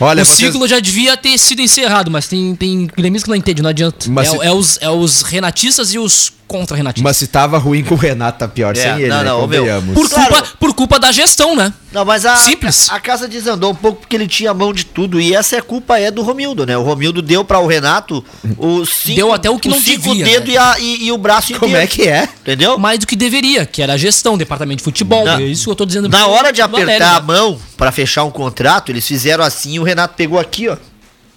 Olha, 0.00 0.22
o 0.22 0.26
vocês- 0.26 0.52
ciclo 0.52 0.66
já 0.66 0.80
devia 0.80 1.16
ter 1.16 1.36
sido 1.38 1.60
encerrado, 1.62 2.10
mas 2.10 2.26
tem, 2.26 2.54
tem 2.54 2.86
gremistas 2.96 3.24
que 3.24 3.30
não 3.30 3.36
entende, 3.36 3.62
não 3.62 3.70
adianta. 3.70 4.06
Mas 4.10 4.28
é, 4.28 4.30
se- 4.30 4.44
é 4.46 4.50
os, 4.52 4.78
é 4.80 4.90
os 4.90 5.22
renatistas 5.22 5.94
e 5.94 5.98
os 5.98 6.32
contra-renatistas. 6.46 7.02
Mas 7.02 7.16
se 7.16 7.26
tava 7.26 7.56
ruim 7.58 7.82
com 7.82 7.94
o 7.94 7.98
Renato, 7.98 8.38
tá 8.40 8.46
pior 8.46 8.76
É, 8.76 8.80
sem 8.82 8.92
ele, 9.00 9.08
não, 9.08 9.16
né? 9.18 9.24
não, 9.24 9.42
ô, 9.42 9.46
meu. 9.46 9.64
Por, 9.94 10.08
Claro. 10.08 10.28
culpa, 10.28 10.48
por 10.60 10.74
culpa 10.74 10.98
da 11.00 11.10
gestão, 11.10 11.56
né? 11.56 11.72
Não, 11.90 12.04
mas 12.04 12.26
a, 12.26 12.36
Simples. 12.36 12.90
a, 12.90 12.96
a 12.96 13.00
casa 13.00 13.26
desandou 13.26 13.70
um 13.70 13.74
pouco 13.74 14.00
porque 14.00 14.14
ele 14.14 14.28
tinha 14.28 14.52
mão 14.52 14.72
de 14.72 14.84
tudo. 14.84 15.18
E 15.20 15.34
essa 15.34 15.56
é 15.56 15.60
culpa 15.62 15.98
é 15.98 16.10
do 16.10 16.22
Romildo, 16.22 16.66
né? 16.66 16.76
O 16.76 16.82
Romildo 16.82 17.22
deu 17.22 17.44
para 17.44 17.58
o 17.60 17.66
Renato 17.66 18.22
os 18.58 18.90
cinco, 19.04 19.16
Deu 19.16 19.32
até 19.32 19.48
o 19.48 19.58
que 19.58 19.68
não 19.68 19.80
cinco 19.80 20.02
devia, 20.14 20.24
dedos 20.24 20.48
né? 20.48 20.54
e, 20.54 20.58
a- 20.58 20.76
e- 20.78 21.04
e 21.06 21.12
o 21.12 21.16
braço 21.18 21.46
inteiro. 21.52 21.60
Como 21.60 21.76
é 21.76 21.86
que 21.86 22.02
é? 22.02 22.28
Entendeu? 22.42 22.78
Mais 22.78 22.98
do 22.98 23.06
que 23.06 23.16
deveria, 23.16 23.64
que 23.64 23.80
era 23.80 23.94
a 23.94 23.96
gestão, 23.96 24.36
departamento 24.36 24.78
de 24.78 24.84
futebol. 24.84 25.24
Não. 25.24 25.38
É 25.38 25.42
isso 25.44 25.64
que 25.64 25.70
eu 25.70 25.74
tô 25.76 25.86
dizendo. 25.86 26.08
Na 26.10 26.26
hora 26.26 26.52
de 26.52 26.60
Valério, 26.60 26.84
apertar 26.84 27.16
a 27.16 27.20
né? 27.20 27.26
mão 27.26 27.58
para 27.76 27.90
fechar 27.90 28.22
um 28.24 28.30
contrato, 28.30 28.90
eles 28.92 29.06
fizeram 29.06 29.42
assim 29.42 29.74
e 29.74 29.78
o 29.84 29.86
Renato 29.86 30.14
pegou 30.16 30.38
aqui, 30.40 30.68
ó. 30.68 30.76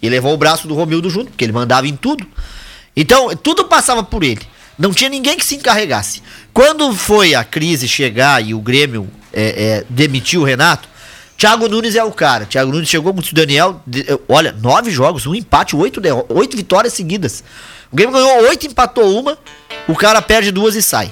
E 0.02 0.10
levou 0.10 0.34
o 0.34 0.38
braço 0.38 0.68
do 0.68 0.74
Romildo 0.74 1.10
junto, 1.10 1.32
porque 1.32 1.44
ele 1.44 1.52
mandava 1.52 1.88
em 1.88 1.96
tudo. 1.96 2.26
Então, 2.96 3.36
tudo 3.36 3.66
passava 3.66 4.04
por 4.04 4.24
ele. 4.24 4.42
Não 4.78 4.94
tinha 4.94 5.10
ninguém 5.10 5.38
que 5.38 5.46
se 5.46 5.56
encarregasse. 5.56 6.22
Quando 6.54 6.94
foi 6.94 7.34
a 7.36 7.44
crise 7.44 7.88
chegar 7.88 8.44
e 8.44 8.54
o 8.54 8.60
Grêmio 8.60 9.10
é, 9.34 9.44
é, 9.44 9.86
demitiu 9.90 10.42
o 10.42 10.44
Renato, 10.44 10.88
Thiago 11.38 11.68
Nunes 11.68 11.96
é 11.96 12.04
o 12.04 12.12
cara. 12.12 12.46
Thiago 12.46 12.72
Nunes 12.72 12.88
chegou 12.88 13.14
com 13.14 13.20
o 13.20 13.24
Daniel. 13.34 13.82
olha, 14.28 14.52
nove 14.52 14.92
jogos, 14.92 15.26
um 15.26 15.36
empate, 15.36 15.76
oito, 15.76 16.02
oito 16.30 16.56
vitórias 16.56 16.94
seguidas. 16.94 17.44
O 17.92 17.96
Grêmio 17.96 18.14
ganhou 18.14 18.50
oito, 18.50 18.66
empatou 18.66 19.20
uma. 19.20 19.38
O 19.88 19.96
cara 19.96 20.22
perde 20.22 20.52
duas 20.52 20.76
e 20.76 20.82
sai. 20.82 21.12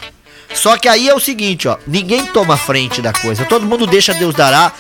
Só 0.54 0.78
que 0.78 0.88
aí 0.88 1.10
é 1.10 1.14
o 1.14 1.20
seguinte, 1.20 1.68
ó, 1.68 1.78
ninguém 1.86 2.26
toma 2.28 2.56
frente 2.56 3.02
da 3.02 3.12
coisa. 3.12 3.46
Todo 3.46 3.66
mundo 3.66 3.86
deixa 3.86 4.14
Deus 4.14 4.34
dará 4.34 4.72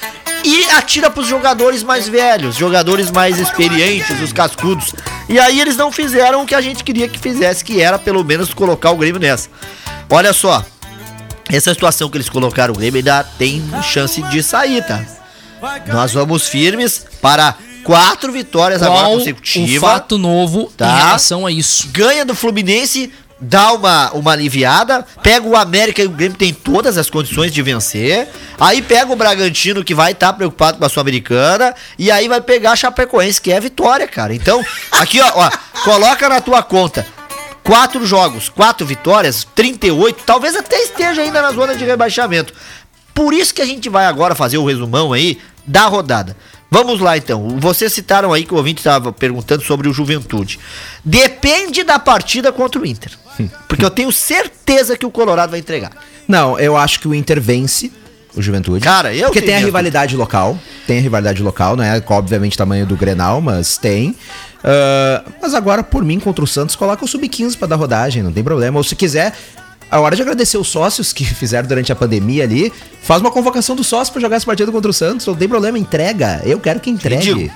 e 0.46 0.66
atira 0.72 1.10
pros 1.10 1.28
jogadores 1.28 1.82
mais 1.84 2.08
velhos, 2.08 2.56
jogadores 2.56 3.10
mais 3.12 3.40
experientes, 3.40 4.22
os 4.22 4.32
cascudos. 4.32 4.94
E 5.28 5.40
aí 5.40 5.60
eles 5.60 5.76
não 5.76 5.92
fizeram 5.92 6.44
o 6.44 6.46
que 6.46 6.54
a 6.54 6.62
gente 6.62 6.84
queria 6.84 7.08
que 7.08 7.18
fizesse, 7.20 7.64
que 7.66 7.82
era 7.82 7.98
pelo 7.98 8.24
menos 8.24 8.54
colocar 8.54 8.92
o 8.92 8.98
Grêmio 8.98 9.20
nessa. 9.20 9.50
Olha 10.10 10.32
só, 10.34 10.64
essa 11.50 11.74
situação 11.74 12.10
que 12.10 12.18
eles 12.18 12.30
colocaram 12.30 12.74
o 12.74 12.78
Grêmio 12.78 13.00
ainda 13.00 13.24
tem 13.24 13.64
chance 13.82 14.22
de 14.24 14.44
sair, 14.44 14.86
tá? 14.86 15.04
Nós 15.88 16.14
vamos 16.14 16.48
firmes 16.48 17.06
para 17.22 17.56
quatro 17.84 18.32
vitórias 18.32 18.84
agora 18.84 19.02
Qual 19.02 19.14
o 19.14 19.18
consecutivas 19.18 19.90
fato 19.90 20.18
novo 20.18 20.72
Tá. 20.78 20.88
em 20.92 20.96
relação 20.98 21.46
a 21.46 21.52
isso? 21.52 21.88
ganha 21.92 22.24
do 22.26 22.36
Fluminense, 22.36 23.12
dá 23.40 23.74
uma, 23.74 24.12
uma 24.12 24.32
aliviada, 24.32 25.06
pega 25.22 25.46
o 25.46 25.56
América 25.56 26.02
e 26.02 26.06
o 26.06 26.10
Grêmio 26.10 26.38
tem 26.38 26.54
todas 26.54 26.98
as 26.98 27.10
condições 27.10 27.52
de 27.52 27.62
vencer. 27.62 28.28
Aí 28.60 28.82
pega 28.82 29.12
o 29.12 29.16
Bragantino, 29.16 29.84
que 29.84 29.94
vai 29.94 30.14
estar 30.14 30.32
preocupado 30.34 30.78
com 30.78 30.86
a 30.86 30.90
Sul-Americana, 30.90 31.76
e 31.98 32.10
aí 32.10 32.28
vai 32.28 32.42
pegar 32.42 32.72
a 32.72 32.76
Chapecoense, 32.76 33.42
que 33.42 33.52
é 33.52 33.60
vitória, 33.60 34.08
cara. 34.08 34.34
Então, 34.34 34.64
aqui, 34.92 35.20
ó, 35.22 35.32
ó, 35.36 35.52
coloca 35.84 36.30
na 36.30 36.40
tua 36.40 36.64
conta. 36.64 37.06
Quatro 37.64 38.06
jogos, 38.06 38.48
quatro 38.48 38.86
vitórias, 38.86 39.46
38, 39.56 40.24
talvez 40.24 40.56
até 40.56 40.84
esteja 40.84 41.22
ainda 41.22 41.42
na 41.42 41.52
zona 41.52 41.76
de 41.76 41.84
rebaixamento. 41.84 42.54
Por 43.14 43.34
isso 43.34 43.54
que 43.54 43.62
a 43.62 43.66
gente 43.66 43.90
vai 43.90 44.06
agora 44.06 44.36
fazer 44.36 44.58
o 44.58 44.66
resumão 44.66 45.12
aí 45.12 45.40
da 45.66 45.88
rodada. 45.88 46.38
Vamos 46.76 47.00
lá 47.00 47.16
então. 47.16 47.58
Vocês 47.58 47.94
citaram 47.94 48.34
aí 48.34 48.44
que 48.44 48.54
o 48.54 48.58
ouvinte 48.58 48.80
estava 48.80 49.14
perguntando 49.14 49.64
sobre 49.64 49.88
o 49.88 49.94
Juventude. 49.94 50.60
Depende 51.06 51.86
da 51.86 51.98
partida 51.98 52.52
contra 52.52 52.82
o 52.82 52.86
Inter. 52.86 53.14
Porque 53.66 53.86
eu 53.86 53.90
tenho 53.90 54.12
certeza 54.12 54.98
que 54.98 55.06
o 55.06 55.10
Colorado 55.10 55.52
vai 55.52 55.62
entregar. 55.62 55.92
Não, 56.28 56.60
eu 56.60 56.76
acho 56.76 57.00
que 57.00 57.08
o 57.08 57.16
Inter 57.16 57.40
vence 57.40 57.94
o 58.36 58.42
Juventude. 58.42 58.84
Cara, 58.84 59.16
eu 59.16 59.28
Porque 59.28 59.42
tem 59.42 59.56
a 59.56 59.60
rivalidade 59.60 60.18
local. 60.18 60.60
Tem 60.86 60.98
a 60.98 61.02
rivalidade 61.02 61.42
local, 61.42 61.78
não 61.78 61.84
é 61.86 62.04
obviamente 62.10 62.58
tamanho 62.58 62.86
do 62.86 62.98
Grenal, 62.98 63.40
mas 63.40 63.78
tem. 63.78 64.14
Ah, 64.62 65.24
mas 65.42 65.54
agora, 65.54 65.82
por 65.82 66.04
mim, 66.04 66.20
contra 66.20 66.44
o 66.44 66.48
Santos, 66.48 66.76
coloca 66.76 67.06
o 67.06 67.08
Sub-15 67.08 67.58
pra 67.58 67.70
dar 67.70 67.78
rodagem, 67.78 68.22
não 68.22 68.34
tem 68.34 68.44
problema. 68.44 68.78
Ou 68.78 68.84
se 68.84 68.98
quiser, 68.98 69.34
a 69.90 70.00
hora 70.00 70.16
de 70.16 70.22
agradecer 70.22 70.58
os 70.58 70.68
sócios 70.68 71.14
que 71.14 71.24
fizeram 71.36 71.68
durante 71.68 71.92
a 71.92 71.96
pandemia 71.96 72.44
ali, 72.44 72.72
faz 73.02 73.22
uma 73.22 73.32
convocação 73.32 73.76
dos 73.76 73.88
sócios 73.88 74.10
pra 74.10 74.22
jogar 74.22 74.36
essa 74.38 74.46
partida 74.46 74.72
contra 74.72 74.90
o 74.90 74.94
Santos, 74.94 75.26
não 75.26 75.36
tem 75.36 75.48
problema, 75.48 75.78
entrega. 75.80 76.42
Eu 76.46 76.60
quero 76.60 76.80
que 76.80 76.90
entregue. 76.90 77.22
Digo, 77.34 77.52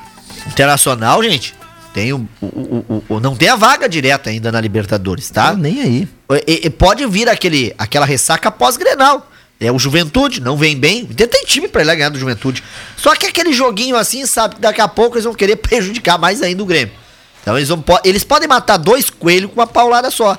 Internacional, 0.47 1.21
gente, 1.23 1.53
tem 1.93 2.13
o, 2.13 2.27
o- 2.41 3.03
o- 3.09 3.19
não 3.19 3.35
tem 3.35 3.49
a 3.49 3.55
vaga 3.55 3.89
direta 3.89 4.29
ainda 4.29 4.51
na 4.51 4.61
Libertadores, 4.61 5.29
tá? 5.29 5.51
Tá 5.51 5.55
nem 5.55 5.81
aí. 5.81 6.07
E- 6.47 6.61
e 6.65 6.69
pode 6.69 7.05
vir 7.07 7.27
aquele, 7.29 7.73
aquela 7.77 8.05
ressaca 8.05 8.49
pós-grenal. 8.49 9.29
É 9.59 9.69
o 9.71 9.77
Juventude, 9.77 10.39
não 10.39 10.55
vem 10.55 10.77
bem. 10.77 11.05
Tem 11.05 11.43
time 11.45 11.67
pra 11.67 11.83
lá 11.83 11.93
ganhar 11.93 12.07
do 12.09 12.17
Juventude. 12.17 12.63
Só 12.95 13.13
que 13.15 13.25
aquele 13.25 13.51
joguinho 13.51 13.97
assim, 13.97 14.25
sabe, 14.25 14.55
que 14.55 14.61
daqui 14.61 14.79
a 14.79 14.87
pouco 14.87 15.15
eles 15.17 15.25
vão 15.25 15.33
querer 15.33 15.57
prejudicar 15.59 16.17
mais 16.17 16.41
ainda 16.41 16.63
o 16.63 16.65
Grêmio. 16.65 16.93
Então 17.41 17.57
eles, 17.57 17.67
vão, 17.67 17.83
eles 18.05 18.23
podem 18.23 18.47
matar 18.47 18.77
dois 18.77 19.09
coelhos 19.09 19.49
com 19.51 19.59
uma 19.59 19.67
paulada 19.67 20.09
só. 20.09 20.37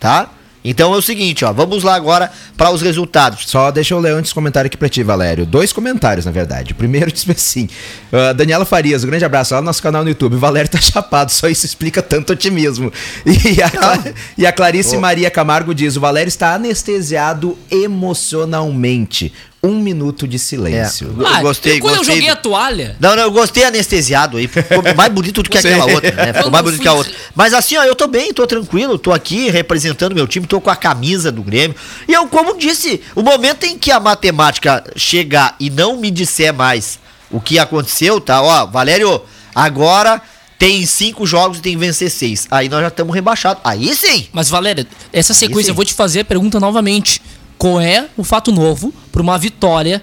Tá? 0.00 0.28
Então 0.64 0.94
é 0.94 0.96
o 0.96 1.02
seguinte, 1.02 1.44
ó. 1.44 1.52
Vamos 1.52 1.82
lá 1.82 1.94
agora 1.94 2.30
para 2.56 2.70
os 2.70 2.82
resultados. 2.82 3.44
Só 3.48 3.70
deixa 3.70 3.94
eu 3.94 3.98
ler 3.98 4.12
antes 4.14 4.32
comentário 4.32 4.66
aqui 4.68 4.76
pra 4.76 4.88
ti, 4.88 5.02
Valério. 5.02 5.44
Dois 5.44 5.72
comentários, 5.72 6.24
na 6.24 6.30
verdade. 6.30 6.72
O 6.72 6.74
primeiro 6.76 7.10
diz 7.10 7.26
assim: 7.30 7.68
ah, 8.12 8.32
Daniela 8.32 8.64
Farias, 8.64 9.02
um 9.02 9.08
grande 9.08 9.24
abraço 9.24 9.54
lá 9.54 9.60
no 9.60 9.66
nosso 9.66 9.82
canal 9.82 10.02
no 10.04 10.08
YouTube. 10.08 10.36
Valério 10.36 10.70
tá 10.70 10.78
chapado, 10.80 11.32
só 11.32 11.48
isso 11.48 11.66
explica 11.66 12.00
tanto 12.00 12.32
otimismo. 12.32 12.92
E 13.26 13.60
a, 13.62 13.70
Cla- 13.70 14.04
e 14.38 14.46
a 14.46 14.52
Clarice 14.52 14.96
Maria 14.96 15.30
Camargo 15.30 15.74
diz: 15.74 15.96
o 15.96 16.00
Valério 16.00 16.28
está 16.28 16.54
anestesiado 16.54 17.58
emocionalmente. 17.70 19.32
Um 19.64 19.78
minuto 19.78 20.26
de 20.26 20.40
silêncio. 20.40 21.14
Eu 21.16 21.40
gostei, 21.40 21.78
quando 21.78 21.98
gostei 21.98 22.14
eu 22.14 22.16
joguei 22.16 22.28
a 22.30 22.34
toalha, 22.34 22.96
Não, 22.98 23.14
não, 23.14 23.22
eu 23.22 23.30
gostei 23.30 23.62
anestesiado 23.62 24.36
aí. 24.36 24.48
Ficou 24.48 24.82
mais 24.96 25.12
bonito 25.12 25.40
do 25.40 25.48
que 25.48 25.56
aquela 25.56 25.84
outra, 25.86 26.10
né? 26.10 26.32
Ficou 26.32 26.50
mais 26.50 26.64
bonito 26.64 26.82
que 26.82 26.88
a 26.88 26.92
outra. 26.92 27.12
Mas 27.32 27.54
assim, 27.54 27.76
ó, 27.76 27.84
eu 27.84 27.94
tô 27.94 28.08
bem, 28.08 28.32
tô 28.32 28.44
tranquilo, 28.44 28.98
tô 28.98 29.12
aqui 29.12 29.50
representando 29.50 30.16
meu 30.16 30.26
time, 30.26 30.48
tô 30.48 30.60
com 30.60 30.68
a 30.68 30.74
camisa 30.74 31.30
do 31.30 31.42
Grêmio. 31.44 31.76
E 32.08 32.12
eu, 32.12 32.26
como 32.26 32.58
disse, 32.58 33.00
o 33.14 33.22
momento 33.22 33.64
em 33.64 33.78
que 33.78 33.92
a 33.92 34.00
matemática 34.00 34.82
chegar 34.96 35.54
e 35.60 35.70
não 35.70 35.96
me 35.96 36.10
disser 36.10 36.52
mais 36.52 36.98
o 37.30 37.40
que 37.40 37.56
aconteceu, 37.58 38.20
tá? 38.20 38.42
Ó, 38.42 38.66
Valério, 38.66 39.22
agora 39.54 40.20
tem 40.58 40.84
cinco 40.86 41.26
jogos 41.26 41.58
e 41.58 41.60
tem 41.60 41.72
que 41.72 41.78
vencer 41.78 42.10
seis. 42.10 42.46
Aí 42.50 42.68
nós 42.68 42.82
já 42.82 42.88
estamos 42.88 43.14
rebaixados. 43.14 43.60
Aí 43.64 43.94
sim! 43.96 44.28
mas 44.32 44.48
Valéria, 44.48 44.86
essa 45.12 45.34
sequência 45.34 45.70
eu 45.70 45.74
vou 45.74 45.84
te 45.84 45.94
fazer 45.94 46.20
a 46.20 46.24
pergunta 46.24 46.60
novamente. 46.60 47.20
Qual 47.58 47.80
é 47.80 48.06
o 48.16 48.24
fato 48.24 48.50
novo 48.52 48.92
pra 49.12 49.22
uma 49.22 49.38
vitória, 49.38 50.02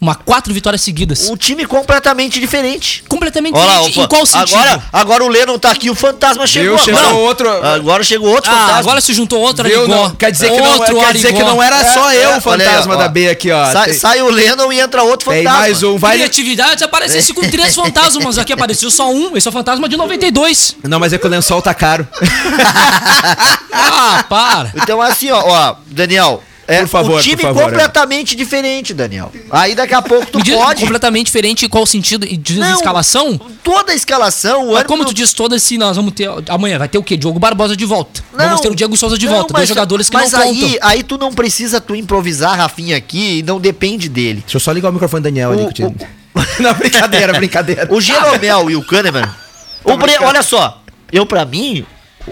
uma 0.00 0.14
quatro 0.14 0.52
vitórias 0.52 0.82
seguidas? 0.82 1.30
O 1.30 1.36
time 1.36 1.64
completamente 1.64 2.38
diferente. 2.38 3.02
Completamente 3.08 3.54
Olha 3.56 3.64
lá, 3.64 3.72
diferente. 3.78 3.98
opa, 4.00 4.04
Em 4.04 4.08
qual 4.08 4.26
sentido? 4.26 4.54
Agora, 4.58 4.82
agora 4.92 5.24
o 5.24 5.28
Lennon 5.28 5.58
tá 5.58 5.70
aqui, 5.70 5.88
o 5.88 5.94
fantasma 5.94 6.46
chegou. 6.46 6.76
chegou 6.78 7.00
agora. 7.00 7.14
outro- 7.14 7.64
Agora 7.66 8.04
chegou 8.04 8.28
outro 8.28 8.50
ah, 8.50 8.54
fantasma. 8.54 8.78
agora 8.80 9.00
se 9.00 9.14
juntou 9.14 9.40
outro? 9.40 9.64
Arigó. 9.66 9.86
Não, 9.86 10.10
quer 10.14 10.30
dizer, 10.30 10.50
que 10.50 10.60
não, 10.60 10.72
Outro 10.78 10.98
quer 10.98 11.12
dizer 11.14 11.32
que 11.32 11.42
não 11.42 11.62
era 11.62 11.94
só 11.94 12.10
É, 12.10 12.16
eu 12.16 12.30
é, 12.32 12.36
o 12.36 12.40
fantasma 12.42 12.92
aí, 12.94 12.98
da 12.98 13.08
B 13.08 13.30
aqui, 13.30 13.50
ó. 13.50 13.72
Sai, 13.72 13.84
Tem- 13.86 13.94
sai 13.94 14.20
o 14.22 14.28
Lennon 14.28 14.70
e 14.72 14.80
entra 14.80 15.02
outro 15.02 15.30
Tem 15.30 15.42
fantasma. 15.42 15.58
mais 15.60 15.82
um, 15.82 15.96
vai. 15.96 16.16
Criatividade, 16.18 16.80
se 16.80 16.84
aparecesse 16.84 17.32
com 17.32 17.48
três 17.48 17.74
fantasmas 17.74 18.36
aqui, 18.36 18.52
apareceu 18.52 18.90
só 18.90 19.10
um. 19.10 19.34
Esse 19.36 19.48
é 19.48 19.50
o 19.50 19.52
fantasma 19.52 19.88
de 19.88 19.96
92. 19.96 20.76
Não, 20.82 20.98
mas 21.00 21.14
é 21.14 21.18
que 21.18 21.26
o 21.26 21.30
lençol 21.30 21.62
tá 21.62 21.72
caro. 21.72 22.06
Ah, 23.72 24.24
para. 24.28 24.72
Então, 24.76 25.00
assim, 25.00 25.30
ó, 25.30 25.40
ó, 25.44 25.76
Daniel. 25.86 26.42
É, 26.66 26.80
Por 26.80 26.88
favor, 26.88 27.18
o 27.18 27.22
time 27.22 27.36
por 27.36 27.42
favor, 27.42 27.64
completamente 27.64 28.34
diferente, 28.34 28.94
Daniel. 28.94 29.30
Aí 29.50 29.74
daqui 29.74 29.92
a 29.92 30.00
pouco 30.00 30.26
tu 30.26 30.38
Me 30.38 30.44
diz 30.44 30.54
pode. 30.56 30.80
completamente 30.80 31.26
diferente 31.26 31.66
em 31.66 31.68
qual 31.68 31.84
sentido? 31.84 32.26
De 32.26 32.58
Não, 32.58 32.74
escalação? 32.74 33.38
Toda 33.62 33.92
a 33.92 33.94
escalação, 33.94 34.70
o 34.70 34.72
Mas 34.74 34.84
como 34.84 35.04
tu 35.04 35.12
diz 35.12 35.32
todas, 35.32 35.62
se 35.62 35.76
nós 35.76 35.96
vamos 35.96 36.12
ter. 36.14 36.28
Amanhã 36.48 36.78
vai 36.78 36.88
ter 36.88 36.96
o 36.98 37.02
quê? 37.02 37.16
Diogo 37.16 37.38
Barbosa 37.38 37.76
de 37.76 37.84
volta. 37.84 38.22
Não, 38.32 38.44
vamos 38.46 38.60
ter 38.62 38.68
o 38.70 38.74
Diego 38.74 38.96
Souza 38.96 39.18
de 39.18 39.26
não, 39.26 39.32
volta. 39.34 39.52
mas- 39.52 39.60
dois 39.60 39.68
jogadores 39.68 40.08
que 40.08 40.16
mas 40.16 40.32
não 40.32 40.40
aí, 40.40 40.60
contam. 40.60 40.88
aí 40.88 41.02
tu 41.02 41.18
não 41.18 41.32
precisa 41.32 41.80
tu 41.80 41.94
improvisar 41.94 42.56
Rafinha 42.56 42.96
aqui 42.96 43.38
e 43.38 43.42
não 43.42 43.60
depende 43.60 44.08
dele. 44.08 44.40
Deixa 44.40 44.56
eu 44.56 44.60
só 44.60 44.72
ligar 44.72 44.88
o 44.88 44.92
microfone 44.92 45.20
do 45.20 45.24
Daniel 45.24 45.52
ali 45.52 45.62
O- 45.64 45.72
que 45.72 45.82
eu 45.82 45.90
te... 45.90 46.06
Não, 46.60 46.72
brincadeira, 46.74 47.32
brincadeira. 47.38 47.86
O 47.90 48.00
Jeromel 48.00 48.70
e 48.70 48.76
o 48.76 48.82
Kahneman. 48.84 49.28
o 49.84 49.96
Bre- 49.96 50.18
olha 50.20 50.42
só, 50.42 50.82
eu 51.12 51.24
pra 51.26 51.44
mim, 51.44 51.84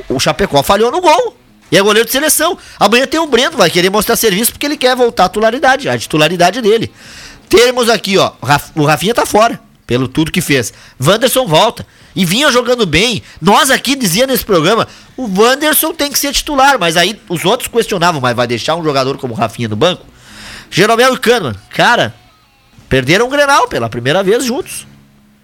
o 0.09 0.18
Chapecó 0.18 0.62
falhou 0.62 0.91
no 0.91 1.01
gol. 1.01 1.37
E 1.73 1.79
é 1.79 1.83
goleiro 1.83 2.07
de 2.07 2.12
seleção. 2.12 2.57
Amanhã 2.79 3.07
tem 3.07 3.18
o 3.18 3.27
Breno, 3.27 3.57
vai 3.57 3.70
querer 3.70 3.89
mostrar 3.91 4.14
serviço 4.14 4.53
porque 4.53 4.66
ele 4.66 4.77
quer 4.77 4.95
voltar 4.95 5.25
à 5.25 5.29
titularidade, 5.29 5.89
a 5.89 5.99
titularidade 5.99 6.61
dele. 6.61 6.93
Temos 7.49 7.89
aqui, 7.89 8.18
ó, 8.18 8.33
o 8.41 8.47
Raf- 8.47 8.70
o 8.77 8.85
Rafinha 8.85 9.14
tá 9.14 9.25
fora, 9.25 9.59
pelo 9.87 10.07
tudo 10.07 10.31
que 10.31 10.43
fez. 10.43 10.73
Wanderson 11.03 11.47
volta. 11.47 11.87
E 12.14 12.27
vinha 12.27 12.53
jogando 12.53 12.85
bem. 12.85 13.23
Nós 13.41 13.70
aqui 13.70 13.97
dizia 13.97 14.27
nesse 14.27 14.45
programa, 14.45 14.87
o 15.16 15.27
Wanderson 15.41 15.95
tem 15.95 16.12
que 16.12 16.18
ser 16.18 16.31
titular, 16.35 16.79
mas 16.79 16.95
aí 16.95 17.18
os 17.27 17.43
outros 17.47 17.68
questionavam, 17.68 18.20
mas 18.20 18.37
vai 18.37 18.47
deixar 18.47 18.77
um 18.77 18.85
jogador 18.85 19.16
como 19.16 19.33
o 19.33 19.37
Rafinha 19.37 19.66
no 19.68 19.77
banco? 19.77 20.05
Jeromel 20.70 21.14
e 21.14 21.18
Kahneman, 21.18 21.55
cara, 21.70 22.14
perderam 22.87 23.27
o 23.27 23.31
Grenal 23.31 23.66
pela 23.66 23.89
primeira 23.89 24.23
vez 24.23 24.45
juntos. 24.45 24.87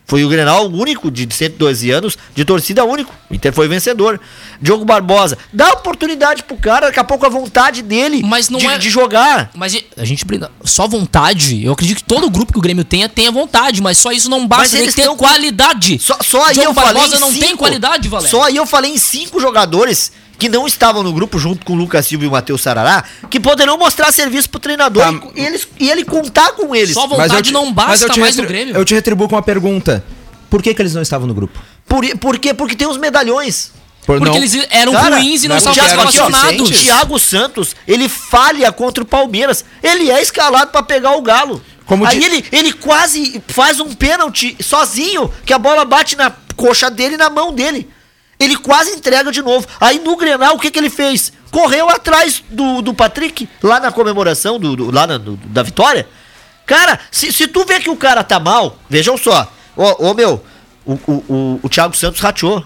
Foi 0.08 0.24
o 0.24 0.28
Grenal 0.30 0.66
único 0.70 1.10
de 1.10 1.28
112 1.30 1.90
anos, 1.90 2.16
de 2.34 2.42
torcida 2.42 2.82
único. 2.82 3.14
O 3.28 3.34
Inter 3.34 3.52
foi 3.52 3.68
vencedor. 3.68 4.18
Diogo 4.60 4.82
Barbosa, 4.82 5.36
dá 5.52 5.70
oportunidade 5.74 6.42
pro 6.44 6.56
cara, 6.56 6.86
daqui 6.86 6.98
a 6.98 7.04
pouco 7.04 7.26
a 7.26 7.28
vontade 7.28 7.82
dele 7.82 8.22
Mas 8.24 8.48
não 8.48 8.58
de, 8.58 8.66
é- 8.66 8.78
de 8.78 8.88
jogar. 8.88 9.50
Mas 9.54 9.76
a 9.98 10.04
gente. 10.06 10.24
Só 10.64 10.88
vontade. 10.88 11.62
Eu 11.62 11.72
acredito 11.74 11.98
que 11.98 12.04
todo 12.04 12.30
grupo 12.30 12.54
que 12.54 12.58
o 12.58 12.62
Grêmio 12.62 12.84
tenha 12.84 13.06
tenha 13.06 13.30
vontade, 13.30 13.82
mas 13.82 13.98
só 13.98 14.10
isso 14.10 14.30
não 14.30 14.46
basta. 14.46 14.62
Mas 14.62 14.70
Tem 14.72 14.80
eles 14.80 14.94
que 14.94 15.00
ter 15.02 15.06
tão 15.06 15.14
com- 15.16 15.26
qualidade. 15.26 15.98
Só, 15.98 16.16
só 16.22 16.42
aí 16.46 16.54
Diogo 16.54 16.70
eu 16.70 16.74
falei 16.74 16.94
Barbosa 16.94 17.20
não 17.20 17.32
tem 17.34 17.54
qualidade, 17.54 18.08
Valério. 18.08 18.30
Só 18.30 18.44
aí 18.44 18.56
eu 18.56 18.64
falei 18.64 18.90
em 18.92 18.98
cinco 18.98 19.38
jogadores 19.38 20.10
que 20.38 20.48
não 20.48 20.66
estavam 20.66 21.02
no 21.02 21.12
grupo 21.12 21.38
junto 21.38 21.66
com 21.66 21.72
o 21.72 21.76
Lucas 21.76 22.06
Silva 22.06 22.24
e 22.24 22.28
o 22.28 22.30
Matheus 22.30 22.62
Sarará, 22.62 23.02
que 23.28 23.40
poderão 23.40 23.76
mostrar 23.76 24.12
serviço 24.12 24.48
pro 24.48 24.60
treinador 24.60 25.02
Tá. 25.02 25.28
e, 25.34 25.40
eles, 25.44 25.66
e 25.80 25.90
ele 25.90 26.04
contar 26.04 26.52
com 26.52 26.74
eles. 26.74 26.94
Só 26.94 27.06
Mas 27.08 27.10
eu 27.10 27.16
vontade 27.28 27.48
te- 27.48 27.52
não 27.52 27.72
basta 27.72 28.16
mais 28.16 28.36
no 28.36 28.44
Grêmio. 28.46 28.76
Eu 28.76 28.84
te 28.84 28.94
retribuo 28.94 29.28
com 29.28 29.34
uma 29.34 29.42
pergunta. 29.42 30.04
Por 30.48 30.62
que, 30.62 30.72
que 30.72 30.80
eles 30.80 30.94
não 30.94 31.02
estavam 31.02 31.26
no 31.26 31.34
grupo? 31.34 31.58
Por, 31.86 32.06
por 32.18 32.38
quê? 32.38 32.54
Porque 32.54 32.76
tem 32.76 32.86
os 32.88 32.96
medalhões. 32.96 33.72
Por 34.06 34.18
Porque 34.18 34.30
não- 34.30 34.36
eles 34.36 34.54
eram 34.70 34.92
Cara, 34.92 35.16
ruins 35.16 35.44
e 35.44 35.48
não 35.48 35.56
não, 35.56 35.58
estavam 35.58 35.90
relacionados. 35.90 36.48
suficientes. 36.58 36.82
Thiago 36.84 37.18
Santos, 37.18 37.76
ele 37.86 38.08
falha 38.08 38.72
contra 38.72 39.02
o 39.02 39.06
Palmeiras. 39.06 39.64
Ele 39.82 40.10
é 40.10 40.22
escalado 40.22 40.70
pra 40.70 40.82
pegar 40.82 41.16
o 41.16 41.20
Galo. 41.20 41.60
Como 41.84 42.06
Aí 42.06 42.18
di- 42.18 42.24
ele, 42.24 42.44
ele 42.52 42.72
quase 42.72 43.42
faz 43.48 43.80
um 43.80 43.92
pênalti 43.94 44.56
sozinho, 44.60 45.30
que 45.44 45.52
a 45.52 45.58
bola 45.58 45.84
bate 45.84 46.16
na 46.16 46.32
coxa 46.56 46.90
dele 46.90 47.14
e 47.16 47.18
na 47.18 47.28
mão 47.28 47.52
dele. 47.52 47.88
Ele 48.38 48.56
quase 48.56 48.90
entrega 48.92 49.32
de 49.32 49.42
novo. 49.42 49.66
Aí 49.80 49.98
no 49.98 50.16
Grenal, 50.16 50.54
o 50.54 50.58
que, 50.58 50.70
que 50.70 50.78
ele 50.78 50.90
fez? 50.90 51.32
Correu 51.50 51.88
atrás 51.88 52.42
do, 52.50 52.82
do 52.82 52.94
Patrick, 52.94 53.48
lá 53.62 53.80
na 53.80 53.90
comemoração 53.90 54.58
do, 54.60 54.76
do- 54.76 54.90
lá 54.90 55.06
na- 55.06 55.18
do- 55.18 55.36
da 55.36 55.62
vitória. 55.62 56.06
Cara, 56.66 57.00
se, 57.10 57.32
se 57.32 57.48
tu 57.48 57.64
vê 57.64 57.80
que 57.80 57.90
o 57.90 57.96
cara 57.96 58.22
tá 58.22 58.38
mal, 58.38 58.76
vejam 58.88 59.16
só. 59.16 59.50
Ô, 59.76 60.10
ô, 60.10 60.14
meu, 60.14 60.44
o, 60.84 60.92
o, 60.92 61.12
o, 61.28 61.60
o 61.62 61.68
Thiago 61.68 61.96
Santos 61.96 62.20
rachou. 62.20 62.64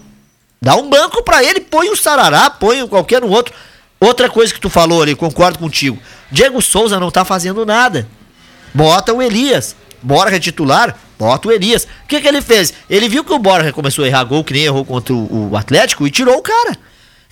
Dá 0.60 0.76
um 0.76 0.88
banco 0.90 1.22
pra 1.22 1.42
ele, 1.42 1.60
põe 1.60 1.88
o 1.88 1.96
Sarará, 1.96 2.50
põe 2.50 2.86
qualquer 2.86 3.24
um 3.24 3.30
outro. 3.30 3.54
Outra 4.00 4.28
coisa 4.28 4.52
que 4.52 4.60
tu 4.60 4.68
falou 4.68 5.00
ali, 5.02 5.14
concordo 5.14 5.58
contigo. 5.58 5.98
Diego 6.30 6.60
Souza 6.60 6.98
não 6.98 7.10
tá 7.10 7.24
fazendo 7.24 7.64
nada. 7.64 8.06
Bota 8.74 9.12
o 9.12 9.22
Elias. 9.22 9.76
Borja 10.02 10.36
é 10.36 10.40
titular, 10.40 10.98
bota 11.22 11.48
o 11.48 11.52
Elias. 11.52 11.84
O 12.04 12.08
que, 12.08 12.20
que 12.20 12.26
ele 12.28 12.42
fez? 12.42 12.72
Ele 12.90 13.08
viu 13.08 13.22
que 13.24 13.32
o 13.32 13.38
Borja 13.38 13.72
começou 13.72 14.04
a 14.04 14.08
errar 14.08 14.24
gol, 14.24 14.42
que 14.44 14.52
nem 14.52 14.64
errou 14.64 14.84
contra 14.84 15.14
o, 15.14 15.56
Atlético, 15.56 16.06
e 16.06 16.10
tirou 16.10 16.36
o 16.36 16.42
cara. 16.42 16.76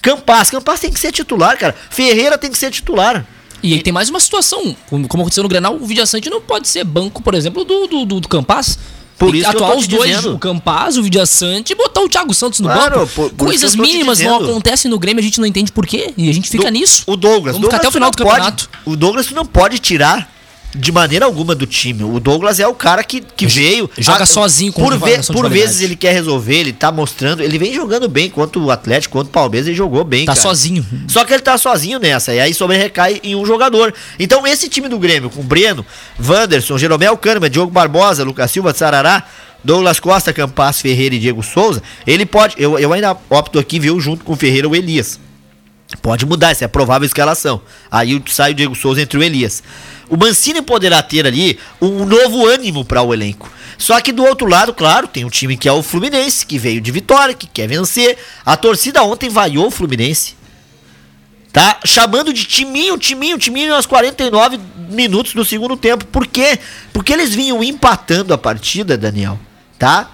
Campas, 0.01 0.51
Campas 0.51 0.81
tem 0.81 0.91
que 0.91 0.99
ser 1.01 1.13
titular, 1.13 1.59
cara. 1.59 1.75
Ferreira 1.91 2.39
tem 2.39 2.51
que 2.51 2.57
ser 2.59 2.71
titular. 2.71 3.27
E 3.63 3.75
aí 3.75 3.83
tem 3.83 3.93
mais 3.93 4.09
uma 4.09 4.19
situação. 4.21 4.75
Como 4.89 5.05
aconteceu 5.05 5.43
no 5.43 5.49
Grenal, 5.49 5.75
o 5.77 5.85
Vidiaçante 5.85 6.31
não 6.31 6.41
pode 6.41 6.67
ser 6.69 6.85
banco, 6.85 7.23
por 7.23 7.35
exemplo, 7.35 7.65
do, 7.65 7.87
do, 7.87 8.05
do, 8.07 8.21
do 8.21 8.29
Campaz. 8.29 8.79
Por 9.19 9.35
isso 9.35 9.51
atuar 9.51 9.77
os 9.77 9.87
dois, 9.87 10.17
dizendo. 10.17 10.35
o 10.35 10.39
Campaz, 10.39 10.97
o 10.97 11.03
Vidiaçante 11.03 11.75
e 11.75 11.77
botar 11.77 12.01
o 12.01 12.09
Thiago 12.09 12.33
Santos 12.33 12.61
no 12.61 12.69
Claro, 12.69 13.01
banco. 13.01 13.13
por- 13.15 13.31
por 13.33 13.45
Coisas 13.49 13.75
mínimas 13.77 14.19
não 14.21 14.37
acontecem 14.37 14.91
no 14.91 14.99
Grêmio, 14.99 15.21
a 15.21 15.23
gente 15.23 15.39
não 15.39 15.47
entende 15.47 15.71
por 15.71 15.87
quê. 15.87 16.15
E 16.17 16.31
a 16.31 16.33
gente 16.33 16.49
fica 16.49 16.65
Do- 16.65 16.71
nisso. 16.71 17.03
O 17.07 17.17
Douglas. 17.19 17.55
Vamos 17.55 17.67
ficar 17.67 17.77
até 17.77 17.89
o 17.89 17.91
Douglas 17.91 17.93
final 17.93 18.11
do 18.11 18.17
campeonato. 18.17 18.71
Pode, 18.71 18.81
o 18.87 18.97
Douglas 18.97 19.31
não 19.33 19.45
pode 19.45 19.79
tirar 19.79 20.27
de 20.75 20.93
maneira 20.93 21.25
alguma 21.25 21.55
do 21.55 21.67
time. 21.67 22.05
O 22.05 22.21
Douglas 22.21 22.61
é 22.61 22.67
o 22.67 22.75
cara 22.75 23.03
que, 23.03 23.21
que 23.21 23.47
veio. 23.47 23.91
joga 23.99 24.25
sozinho 24.25 24.73
com 24.73 24.83
por, 24.83 24.97
ve 24.99 25.19
por 25.33 25.49
vezes 25.51 25.81
ele 25.81 25.97
quer 25.97 26.13
resolver, 26.13 26.57
ele 26.57 26.73
tá 26.73 26.93
mostrando. 26.93 27.43
Ele 27.43 27.59
vem 27.59 27.75
jogando 27.75 28.09
bem 28.09 28.31
contra 28.31 28.61
o 28.61 28.71
Atlético, 28.71 29.19
contra 29.19 29.29
o 29.29 29.33
Palmeiras, 29.33 29.67
ele 29.67 29.77
jogou 29.77 30.05
bem. 30.05 30.25
Tá 30.25 30.35
cara. 30.35 30.43
sozinho. 30.43 30.85
Só 31.09 31.25
que 31.25 31.33
ele 31.33 31.43
tá 31.43 31.59
sozinho 31.59 31.99
nessa, 31.99 32.33
e 32.33 32.41
aí 32.41 32.55
sobre 32.55 32.77
recai 32.77 33.21
em 33.23 33.35
um 33.35 33.45
jogador. 33.45 33.93
Então, 34.19 34.47
esse 34.47 34.69
time 34.69 34.89
do 34.89 34.99
Grêmio, 34.99 35.29
com 35.31 35.43
Breno, 35.43 35.85
Wanderson, 36.25 36.79
Jeromel 36.79 37.17
Kahneman, 37.17 37.51
Diogo 37.51 37.73
Barbosa, 37.73 38.23
Lucas 38.23 38.51
Silva, 38.51 38.73
Sarará, 38.73 39.25
Douglas 39.63 40.01
Costa, 40.01 40.33
Campas, 40.33 40.81
Ferreira 40.81 41.15
e 41.15 41.19
Diego 41.19 41.43
Souza, 41.43 41.83
ele 42.07 42.25
pode. 42.25 42.55
Eu, 42.57 42.79
eu 42.79 42.93
ainda 42.93 43.17
opto 43.29 43.59
aqui, 43.59 43.79
viu, 43.79 44.01
junto 44.01 44.25
com 44.25 44.33
o 44.33 44.37
Ferreira 44.37 44.69
o 44.69 44.75
Elias. 44.75 45.19
Pode 46.01 46.25
mudar, 46.25 46.51
essa 46.51 46.65
é 46.65 46.67
a 46.67 46.69
provável 46.69 47.05
escalação. 47.05 47.61
Aí 47.91 48.23
sai 48.29 48.53
o 48.53 48.55
Diego 48.55 48.75
Souza 48.77 49.03
entre 49.03 49.19
o 49.19 49.23
Elias. 49.23 49.63
O 50.11 50.17
Mancini 50.17 50.61
poderá 50.61 51.01
ter 51.03 51.25
ali 51.25 51.57
um 51.81 52.05
novo 52.05 52.45
ânimo 52.45 52.85
para 52.85 53.01
o 53.01 53.15
elenco. 53.15 53.51
Só 53.79 54.01
que 54.01 54.11
do 54.11 54.25
outro 54.25 54.49
lado, 54.49 54.75
claro, 54.75 55.07
tem 55.07 55.25
um 55.25 55.31
time 55.31 55.57
que 55.57 55.69
é 55.69 55.73
o 55.73 55.85
Fluminense, 55.85 56.45
que 56.45 56.59
veio 56.59 56.81
de 56.81 56.91
vitória, 56.91 57.33
que 57.33 57.47
quer 57.47 57.69
vencer. 57.69 58.19
A 58.45 58.57
torcida 58.57 59.05
ontem 59.05 59.31
vaiou 59.31 59.69
o 59.69 59.71
Fluminense. 59.71 60.35
Tá 61.53 61.79
chamando 61.85 62.33
de 62.33 62.45
timinho, 62.45 62.99
timinho, 62.99 63.39
timinho 63.39 63.75
aos 63.75 63.87
49 63.87 64.59
minutos 64.91 65.33
do 65.33 65.45
segundo 65.45 65.77
tempo. 65.77 66.05
Por 66.07 66.27
quê? 66.27 66.59
Porque 66.93 67.13
eles 67.13 67.33
vinham 67.33 67.63
empatando 67.63 68.35
a 68.35 68.39
partida, 68.39 68.99
Daniel, 68.99 69.39
tá? 69.79 70.11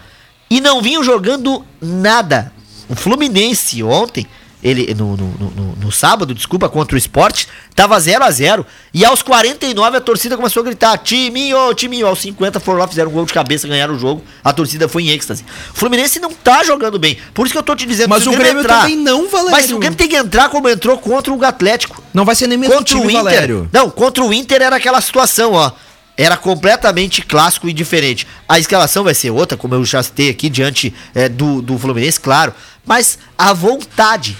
E 0.50 0.60
não 0.60 0.82
vinham 0.82 1.02
jogando 1.02 1.64
nada. 1.80 2.52
O 2.88 2.94
Fluminense 2.94 3.82
ontem, 3.82 4.26
ele 4.66 4.92
no, 4.94 5.16
no, 5.16 5.26
no- 5.38 5.76
no- 5.76 5.92
sábado, 5.92 6.34
desculpa, 6.34 6.68
contra 6.68 6.94
o 6.96 6.98
Sport, 6.98 7.44
tava 7.74 7.98
0 8.00 8.24
a 8.24 8.30
0 8.30 8.66
E 8.92 9.04
aos 9.04 9.22
49 9.22 9.96
a 9.96 10.00
torcida 10.00 10.36
começou 10.36 10.60
a 10.62 10.64
gritar: 10.64 10.98
timinho, 10.98 11.72
timinho. 11.74 12.06
Aos 12.06 12.18
50 12.20 12.58
foram 12.58 12.80
lá, 12.80 12.88
fizeram 12.88 13.10
um 13.10 13.12
gol 13.14 13.24
de 13.24 13.32
cabeça, 13.32 13.68
ganharam 13.68 13.94
o 13.94 13.98
jogo. 13.98 14.22
A 14.42 14.52
torcida 14.52 14.88
foi 14.88 15.04
em 15.04 15.10
êxtase. 15.10 15.44
O 15.72 15.78
Fluminense 15.78 16.18
não 16.18 16.32
tá 16.32 16.64
jogando 16.64 16.98
bem. 16.98 17.16
Por 17.32 17.46
isso 17.46 17.52
que 17.52 17.58
eu 17.58 17.62
tô 17.62 17.76
te 17.76 17.86
dizendo 17.86 18.10
Mas 18.10 18.26
o 18.26 18.32
Grêmio 18.32 18.64
também 18.64 18.96
não, 18.96 19.28
Valério. 19.28 19.52
Mas 19.52 19.70
o 19.70 19.78
Grêmio 19.78 19.96
tem 19.96 20.08
que 20.08 20.16
entrar 20.16 20.48
como 20.48 20.68
entrou 20.68 20.98
contra 20.98 21.32
o 21.32 21.44
Atlético. 21.44 22.02
Não 22.12 22.24
vai 22.24 22.34
ser 22.34 22.46
nem 22.48 22.58
mesmo 22.58 22.74
Contra 22.74 22.96
o 22.96 23.00
time, 23.00 23.12
Inter. 23.12 23.24
Valério. 23.24 23.70
Não, 23.72 23.88
contra 23.88 24.24
o 24.24 24.34
Inter 24.34 24.62
era 24.62 24.76
aquela 24.76 25.00
situação, 25.00 25.52
ó. 25.52 25.70
Era 26.18 26.36
completamente 26.36 27.20
clássico 27.20 27.68
e 27.68 27.72
diferente. 27.74 28.26
A 28.48 28.58
escalação 28.58 29.04
vai 29.04 29.14
ser 29.14 29.30
outra, 29.30 29.56
como 29.56 29.74
eu 29.74 29.84
já 29.84 30.02
citei 30.02 30.30
aqui, 30.30 30.48
diante 30.48 30.92
é, 31.14 31.28
do, 31.28 31.60
do 31.60 31.78
Fluminense, 31.78 32.18
claro. 32.18 32.54
Mas 32.86 33.18
a 33.36 33.52
vontade, 33.52 34.34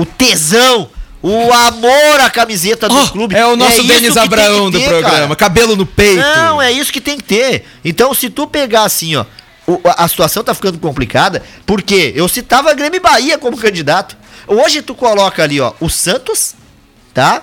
o 0.00 0.04
tesão, 0.06 0.88
o 1.22 1.52
amor 1.52 2.20
à 2.20 2.30
camiseta 2.30 2.88
do 2.88 2.96
Oh, 2.98 3.08
clube. 3.08 3.34
é 3.34 3.44
o 3.46 3.56
nosso 3.56 3.78
isso 3.80 3.86
Denis 3.86 4.16
Abraão 4.16 4.70
do 4.70 4.80
programa. 4.80 5.10
cara. 5.26 5.36
Cabelo 5.36 5.76
no 5.76 5.84
peito. 5.84 6.20
Não, 6.20 6.60
é 6.62 6.72
isso 6.72 6.92
que 6.92 7.00
tem 7.00 7.16
que 7.18 7.24
ter. 7.24 7.64
Então, 7.84 8.14
se 8.14 8.30
tu 8.30 8.46
pegar 8.46 8.84
assim, 8.84 9.16
ó, 9.16 9.24
a 9.96 10.08
situação 10.08 10.42
tá 10.42 10.54
ficando 10.54 10.78
complicada, 10.78 11.42
porque 11.66 12.12
eu 12.16 12.26
citava 12.28 12.72
Grêmio 12.74 12.96
e 12.96 13.00
Bahia 13.00 13.38
como 13.38 13.56
candidato. 13.56 14.16
Hoje 14.46 14.82
tu 14.82 14.94
coloca 14.94 15.42
ali, 15.42 15.60
ó, 15.60 15.72
o 15.80 15.88
Santos, 15.88 16.54
tá? 17.14 17.42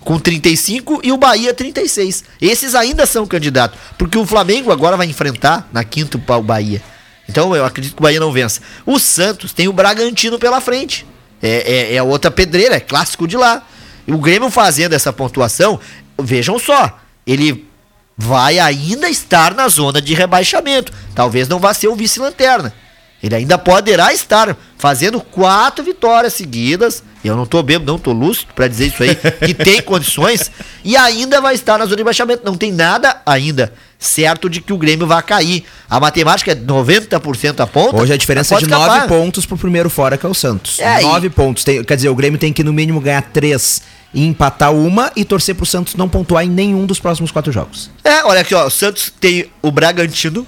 Com 0.00 0.18
35 0.18 1.00
e 1.02 1.10
o 1.10 1.16
Bahia 1.16 1.52
36. 1.52 2.24
Esses 2.40 2.74
ainda 2.74 3.04
são 3.04 3.26
candidatos, 3.26 3.78
porque 3.98 4.16
o 4.16 4.24
Flamengo 4.24 4.70
agora 4.70 4.96
vai 4.96 5.06
enfrentar 5.06 5.68
na 5.72 5.82
quinta 5.84 6.18
o 6.18 6.42
Bahia. 6.42 6.82
Então 7.28 7.54
eu 7.54 7.64
acredito 7.64 7.94
que 7.94 8.00
o 8.00 8.02
Bahia 8.02 8.20
não 8.20 8.32
vença. 8.32 8.60
O 8.86 8.98
Santos 8.98 9.52
tem 9.52 9.68
o 9.68 9.72
Bragantino 9.72 10.38
pela 10.38 10.60
frente. 10.60 11.04
É, 11.42 11.92
é, 11.92 11.94
é 11.94 12.02
outra 12.02 12.30
pedreira, 12.30 12.76
é 12.76 12.80
clássico 12.80 13.26
de 13.26 13.36
lá. 13.36 13.66
O 14.06 14.18
Grêmio 14.18 14.50
fazendo 14.50 14.94
essa 14.94 15.12
pontuação, 15.12 15.78
vejam 16.20 16.58
só, 16.58 16.98
ele 17.26 17.68
vai 18.16 18.58
ainda 18.58 19.08
estar 19.08 19.54
na 19.54 19.68
zona 19.68 20.02
de 20.02 20.14
rebaixamento. 20.14 20.92
Talvez 21.14 21.46
não 21.46 21.58
vá 21.58 21.72
ser 21.72 21.88
o 21.88 21.94
vice-lanterna. 21.94 22.74
Ele 23.22 23.34
ainda 23.34 23.58
poderá 23.58 24.12
estar 24.12 24.56
fazendo 24.76 25.20
quatro 25.20 25.84
vitórias 25.84 26.34
seguidas. 26.34 27.02
Eu 27.24 27.36
não 27.36 27.46
tô 27.46 27.62
bêbado, 27.62 27.90
não 27.90 27.98
tô 27.98 28.12
lúcido 28.12 28.52
pra 28.54 28.68
dizer 28.68 28.86
isso 28.86 29.02
aí, 29.02 29.14
que 29.14 29.54
tem 29.54 29.82
condições. 29.82 30.50
E 30.84 30.96
ainda 30.96 31.40
vai 31.40 31.54
estar 31.54 31.78
na 31.78 31.84
zona 31.84 31.96
de 31.96 32.00
rebaixamento. 32.00 32.44
Não 32.44 32.56
tem 32.56 32.72
nada 32.72 33.20
ainda 33.26 33.72
certo 33.98 34.48
de 34.48 34.60
que 34.60 34.72
o 34.72 34.78
Grêmio 34.78 35.06
vai 35.06 35.22
cair. 35.22 35.64
A 35.90 35.98
matemática 35.98 36.52
é 36.52 36.54
90% 36.54 37.60
a 37.60 37.66
ponta. 37.66 37.96
Hoje 37.96 38.12
a 38.12 38.16
diferença 38.16 38.54
é 38.54 38.58
de 38.58 38.64
pode 38.64 38.70
9 38.70 38.84
escapar. 38.86 39.08
pontos 39.08 39.44
pro 39.44 39.56
primeiro 39.56 39.90
fora, 39.90 40.16
que 40.16 40.24
é 40.24 40.28
o 40.28 40.34
Santos. 40.34 40.78
É, 40.78 41.00
9 41.00 41.30
pontos. 41.30 41.64
Tem- 41.64 41.82
quer 41.82 41.96
dizer, 41.96 42.08
o 42.08 42.14
Grêmio 42.14 42.38
tem 42.38 42.52
que 42.52 42.62
no 42.62 42.72
mínimo 42.72 43.00
ganhar 43.00 43.22
3 43.22 43.82
e 44.14 44.24
empatar 44.26 44.72
uma 44.72 45.10
e 45.16 45.24
torcer 45.24 45.54
pro 45.54 45.66
Santos 45.66 45.94
não 45.94 46.08
pontuar 46.08 46.44
em 46.44 46.48
nenhum 46.48 46.86
dos 46.86 47.00
próximos 47.00 47.30
quatro 47.30 47.50
jogos. 47.52 47.90
É, 48.04 48.24
olha 48.24 48.40
aqui, 48.40 48.54
ó. 48.54 48.66
O 48.66 48.70
Santos 48.70 49.12
tem 49.20 49.50
o 49.60 49.70
Bragantino. 49.70 50.46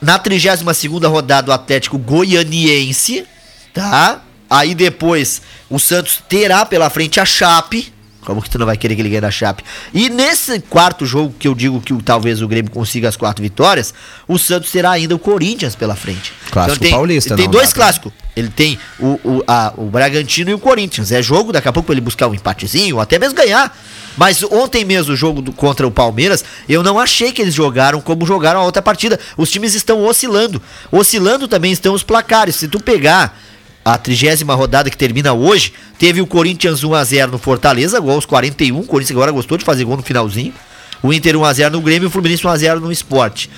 Na 0.00 0.18
32 0.18 1.04
rodada, 1.06 1.50
o 1.50 1.54
Atlético 1.54 1.98
Goianiense. 1.98 3.24
Tá? 3.72 4.20
Aí 4.48 4.74
depois, 4.74 5.42
o 5.68 5.78
Santos 5.78 6.22
terá 6.28 6.64
pela 6.64 6.88
frente 6.90 7.18
a 7.18 7.24
Chape. 7.24 7.92
Como 8.24 8.40
que 8.42 8.48
tu 8.50 8.58
não 8.58 8.66
vai 8.66 8.76
querer 8.76 8.94
que 8.94 9.02
ele 9.02 9.08
ganhe 9.10 9.20
da 9.20 9.30
Chape? 9.30 9.62
E 9.92 10.08
nesse 10.08 10.58
quarto 10.60 11.04
jogo, 11.04 11.34
que 11.38 11.46
eu 11.46 11.54
digo 11.54 11.80
que 11.80 11.94
talvez 12.02 12.40
o 12.42 12.48
Grêmio 12.48 12.70
consiga 12.70 13.08
as 13.08 13.16
quatro 13.16 13.42
vitórias, 13.42 13.92
o 14.26 14.38
Santos 14.38 14.70
terá 14.70 14.90
ainda 14.92 15.14
o 15.14 15.18
Corinthians 15.18 15.74
pela 15.76 15.94
frente. 15.94 16.32
Clássico 16.50 16.78
tem, 16.80 16.90
paulista, 16.90 17.36
Tem 17.36 17.48
dois 17.48 17.72
clássicos. 17.72 18.12
Ele 18.36 18.48
tem 18.48 18.78
o, 18.98 19.06
o, 19.22 19.44
a- 19.46 19.72
o 19.76 19.84
Bragantino 19.84 20.50
e 20.50 20.54
o 20.54 20.58
Corinthians. 20.58 21.12
É 21.12 21.22
jogo, 21.22 21.52
daqui 21.52 21.68
a 21.68 21.72
pouco 21.72 21.92
ele 21.92 22.00
buscar 22.00 22.26
um 22.28 22.34
empatezinho, 22.34 22.96
ou 22.96 23.00
até 23.00 23.18
mesmo 23.18 23.36
ganhar. 23.36 23.76
Mas 24.16 24.42
ontem 24.44 24.84
mesmo, 24.84 25.12
o 25.12 25.16
jogo 25.16 25.40
do- 25.42 25.52
contra 25.52 25.86
o 25.86 25.90
Palmeiras, 25.90 26.44
eu 26.68 26.82
não 26.82 26.98
achei 26.98 27.30
que 27.32 27.42
eles 27.42 27.54
jogaram 27.54 28.00
como 28.00 28.26
jogaram 28.26 28.60
a 28.60 28.64
outra 28.64 28.82
partida. 28.82 29.20
Os 29.36 29.50
times 29.50 29.74
estão 29.74 30.02
oscilando. 30.04 30.60
Oscilando 30.90 31.46
também 31.46 31.70
estão 31.72 31.94
os 31.94 32.02
placares. 32.02 32.56
Se 32.56 32.66
tu 32.68 32.80
pegar 32.80 33.38
a 33.84 33.98
trigésima 33.98 34.54
rodada 34.54 34.88
que 34.88 34.96
termina 34.96 35.32
hoje, 35.34 35.72
teve 35.98 36.20
o 36.20 36.26
Corinthians 36.26 36.82
1x0 36.82 37.30
no 37.30 37.38
Fortaleza, 37.38 38.00
gol 38.00 38.12
aos 38.12 38.24
41. 38.24 38.78
O 38.78 38.84
Corinthians 38.84 39.16
agora 39.16 39.30
gostou 39.30 39.58
de 39.58 39.64
fazer 39.64 39.84
gol 39.84 39.96
no 39.96 40.02
finalzinho. 40.02 40.54
O 41.02 41.12
Inter 41.12 41.34
1x0 41.34 41.70
no 41.70 41.82
Grêmio 41.82 42.06
e 42.06 42.08
o 42.08 42.10
Fluminense 42.10 42.42
1x0 42.42 42.80
no 42.80 42.90
Sport. 42.90 43.48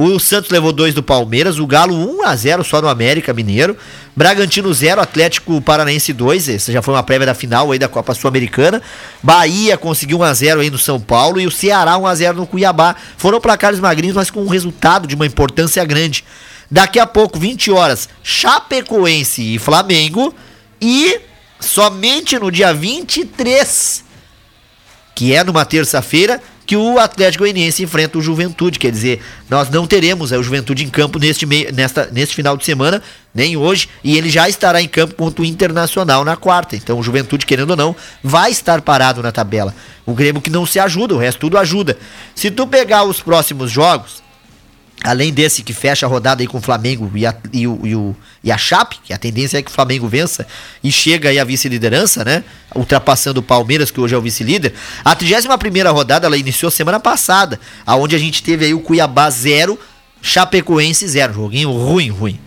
O 0.00 0.18
Santos 0.20 0.50
levou 0.50 0.72
2 0.72 0.94
do 0.94 1.02
Palmeiras, 1.02 1.58
o 1.58 1.66
Galo 1.66 1.92
1 1.92 2.24
a 2.24 2.36
0 2.36 2.62
só 2.62 2.80
no 2.80 2.88
América 2.88 3.32
Mineiro. 3.32 3.76
Bragantino 4.14 4.72
0, 4.72 5.00
Atlético 5.00 5.60
Paranaense 5.60 6.12
2, 6.12 6.48
essa 6.48 6.72
já 6.72 6.80
foi 6.80 6.94
uma 6.94 7.02
prévia 7.02 7.26
da 7.26 7.34
final 7.34 7.72
aí 7.72 7.80
da 7.80 7.88
Copa 7.88 8.14
Sul-Americana. 8.14 8.80
Bahia 9.20 9.76
conseguiu 9.76 10.18
1 10.18 10.22
a 10.22 10.34
0 10.34 10.60
aí 10.60 10.70
no 10.70 10.78
São 10.78 11.00
Paulo 11.00 11.40
e 11.40 11.48
o 11.48 11.50
Ceará 11.50 11.98
1 11.98 12.06
a 12.06 12.14
0 12.14 12.36
no 12.36 12.46
Cuiabá. 12.46 12.94
Foram 13.16 13.40
placares 13.40 13.80
magrinhos, 13.80 14.14
mas 14.14 14.30
com 14.30 14.40
um 14.40 14.48
resultado 14.48 15.06
de 15.08 15.16
uma 15.16 15.26
importância 15.26 15.84
grande. 15.84 16.24
Daqui 16.70 16.98
a 16.98 17.06
pouco, 17.06 17.38
20 17.38 17.70
horas, 17.70 18.08
Chapecoense 18.22 19.54
e 19.54 19.58
Flamengo 19.58 20.34
e 20.80 21.20
somente 21.60 22.38
no 22.38 22.50
dia 22.50 22.72
23 22.74 24.08
que 25.18 25.34
é 25.34 25.42
numa 25.42 25.64
terça-feira, 25.64 26.40
que 26.64 26.76
o 26.76 26.96
Atlético 26.96 27.42
Goianiense 27.42 27.82
enfrenta 27.82 28.16
o 28.18 28.22
Juventude. 28.22 28.78
Quer 28.78 28.92
dizer, 28.92 29.20
nós 29.50 29.68
não 29.68 29.84
teremos 29.84 30.30
é, 30.30 30.38
o 30.38 30.42
Juventude 30.44 30.84
em 30.84 30.88
campo 30.88 31.18
neste, 31.18 31.44
meio, 31.44 31.74
nesta, 31.74 32.08
neste 32.12 32.36
final 32.36 32.56
de 32.56 32.64
semana, 32.64 33.02
nem 33.34 33.56
hoje, 33.56 33.88
e 34.04 34.16
ele 34.16 34.30
já 34.30 34.48
estará 34.48 34.80
em 34.80 34.86
campo 34.86 35.16
contra 35.16 35.42
o 35.42 35.44
Internacional 35.44 36.24
na 36.24 36.36
quarta. 36.36 36.76
Então 36.76 37.00
o 37.00 37.02
Juventude, 37.02 37.44
querendo 37.46 37.70
ou 37.70 37.76
não, 37.76 37.96
vai 38.22 38.52
estar 38.52 38.80
parado 38.80 39.20
na 39.20 39.32
tabela. 39.32 39.74
O 40.06 40.14
Grêmio 40.14 40.40
que 40.40 40.50
não 40.50 40.64
se 40.64 40.78
ajuda, 40.78 41.16
o 41.16 41.18
resto 41.18 41.40
tudo 41.40 41.58
ajuda. 41.58 41.98
Se 42.32 42.48
tu 42.48 42.64
pegar 42.64 43.02
os 43.02 43.20
próximos 43.20 43.72
jogos, 43.72 44.22
Além 45.04 45.32
desse 45.32 45.62
que 45.62 45.72
fecha 45.72 46.06
a 46.06 46.08
rodada 46.08 46.42
aí 46.42 46.46
com 46.46 46.58
o 46.58 46.60
Flamengo 46.60 47.10
e 47.14 47.24
a, 47.24 47.34
e 47.52 47.68
o, 47.68 47.80
e 47.84 47.94
o, 47.94 48.16
e 48.42 48.50
a 48.50 48.58
Chape, 48.58 48.98
que 49.04 49.12
a 49.12 49.18
tendência 49.18 49.58
é 49.58 49.62
que 49.62 49.70
o 49.70 49.74
Flamengo 49.74 50.08
vença 50.08 50.44
e 50.82 50.90
chega 50.90 51.28
aí 51.28 51.38
à 51.38 51.44
vice-liderança, 51.44 52.24
né? 52.24 52.42
Ultrapassando 52.74 53.38
o 53.38 53.42
Palmeiras, 53.42 53.92
que 53.92 54.00
hoje 54.00 54.14
é 54.14 54.18
o 54.18 54.22
vice-líder. 54.22 54.74
A 55.04 55.14
31 55.14 55.92
rodada 55.92 56.26
ela 56.26 56.36
iniciou 56.36 56.70
semana 56.70 56.98
passada, 56.98 57.60
aonde 57.86 58.16
a 58.16 58.18
gente 58.18 58.42
teve 58.42 58.64
aí 58.64 58.74
o 58.74 58.80
Cuiabá 58.80 59.30
0, 59.30 59.78
Chapecoense 60.20 61.06
0. 61.06 61.32
Joguinho 61.32 61.70
ruim, 61.70 62.10
ruim. 62.10 62.40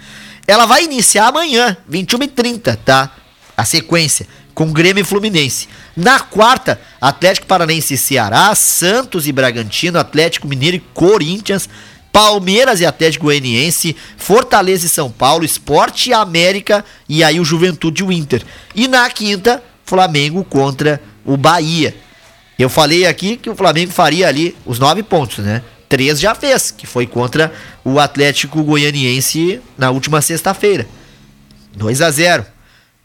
Ela 0.45 0.65
vai 0.65 0.83
iniciar 0.83 1.27
amanhã, 1.27 1.77
21h30, 1.89 2.77
tá? 2.83 3.11
A 3.55 3.63
sequência, 3.63 4.27
com 4.53 4.73
Grêmio 4.73 5.01
e 5.01 5.05
Fluminense. 5.05 5.69
Na 5.95 6.19
quarta, 6.19 6.79
Atlético 6.99 7.47
Paranense 7.47 7.93
e 7.93 7.97
Ceará, 7.97 8.53
Santos 8.55 9.27
e 9.27 9.31
Bragantino, 9.31 9.97
Atlético 9.97 10.47
Mineiro 10.47 10.77
e 10.77 10.83
Corinthians. 10.93 11.69
Palmeiras 12.11 12.81
e 12.81 12.85
Atlético 12.85 13.25
Goianiense, 13.25 13.95
Fortaleza 14.17 14.85
e 14.85 14.89
São 14.89 15.09
Paulo, 15.09 15.45
Esporte 15.45 16.09
e 16.09 16.13
América 16.13 16.83
e 17.07 17.23
aí 17.23 17.39
o 17.39 17.45
Juventude 17.45 18.01
e 18.01 18.05
o 18.05 18.11
Inter. 18.11 18.43
E 18.75 18.87
na 18.87 19.09
quinta, 19.09 19.63
Flamengo 19.85 20.43
contra 20.43 21.01
o 21.25 21.37
Bahia. 21.37 21.95
Eu 22.59 22.69
falei 22.69 23.05
aqui 23.05 23.37
que 23.37 23.49
o 23.49 23.55
Flamengo 23.55 23.91
faria 23.91 24.27
ali 24.27 24.55
os 24.65 24.77
nove 24.77 25.01
pontos, 25.01 25.39
né? 25.39 25.63
Três 25.89 26.19
já 26.19 26.35
fez, 26.35 26.71
que 26.71 26.85
foi 26.85 27.05
contra 27.05 27.51
o 27.83 27.99
Atlético 27.99 28.63
Goianiense 28.63 29.59
na 29.77 29.89
última 29.89 30.21
sexta-feira. 30.21 30.87
2 31.75 32.01
a 32.01 32.11
0. 32.11 32.45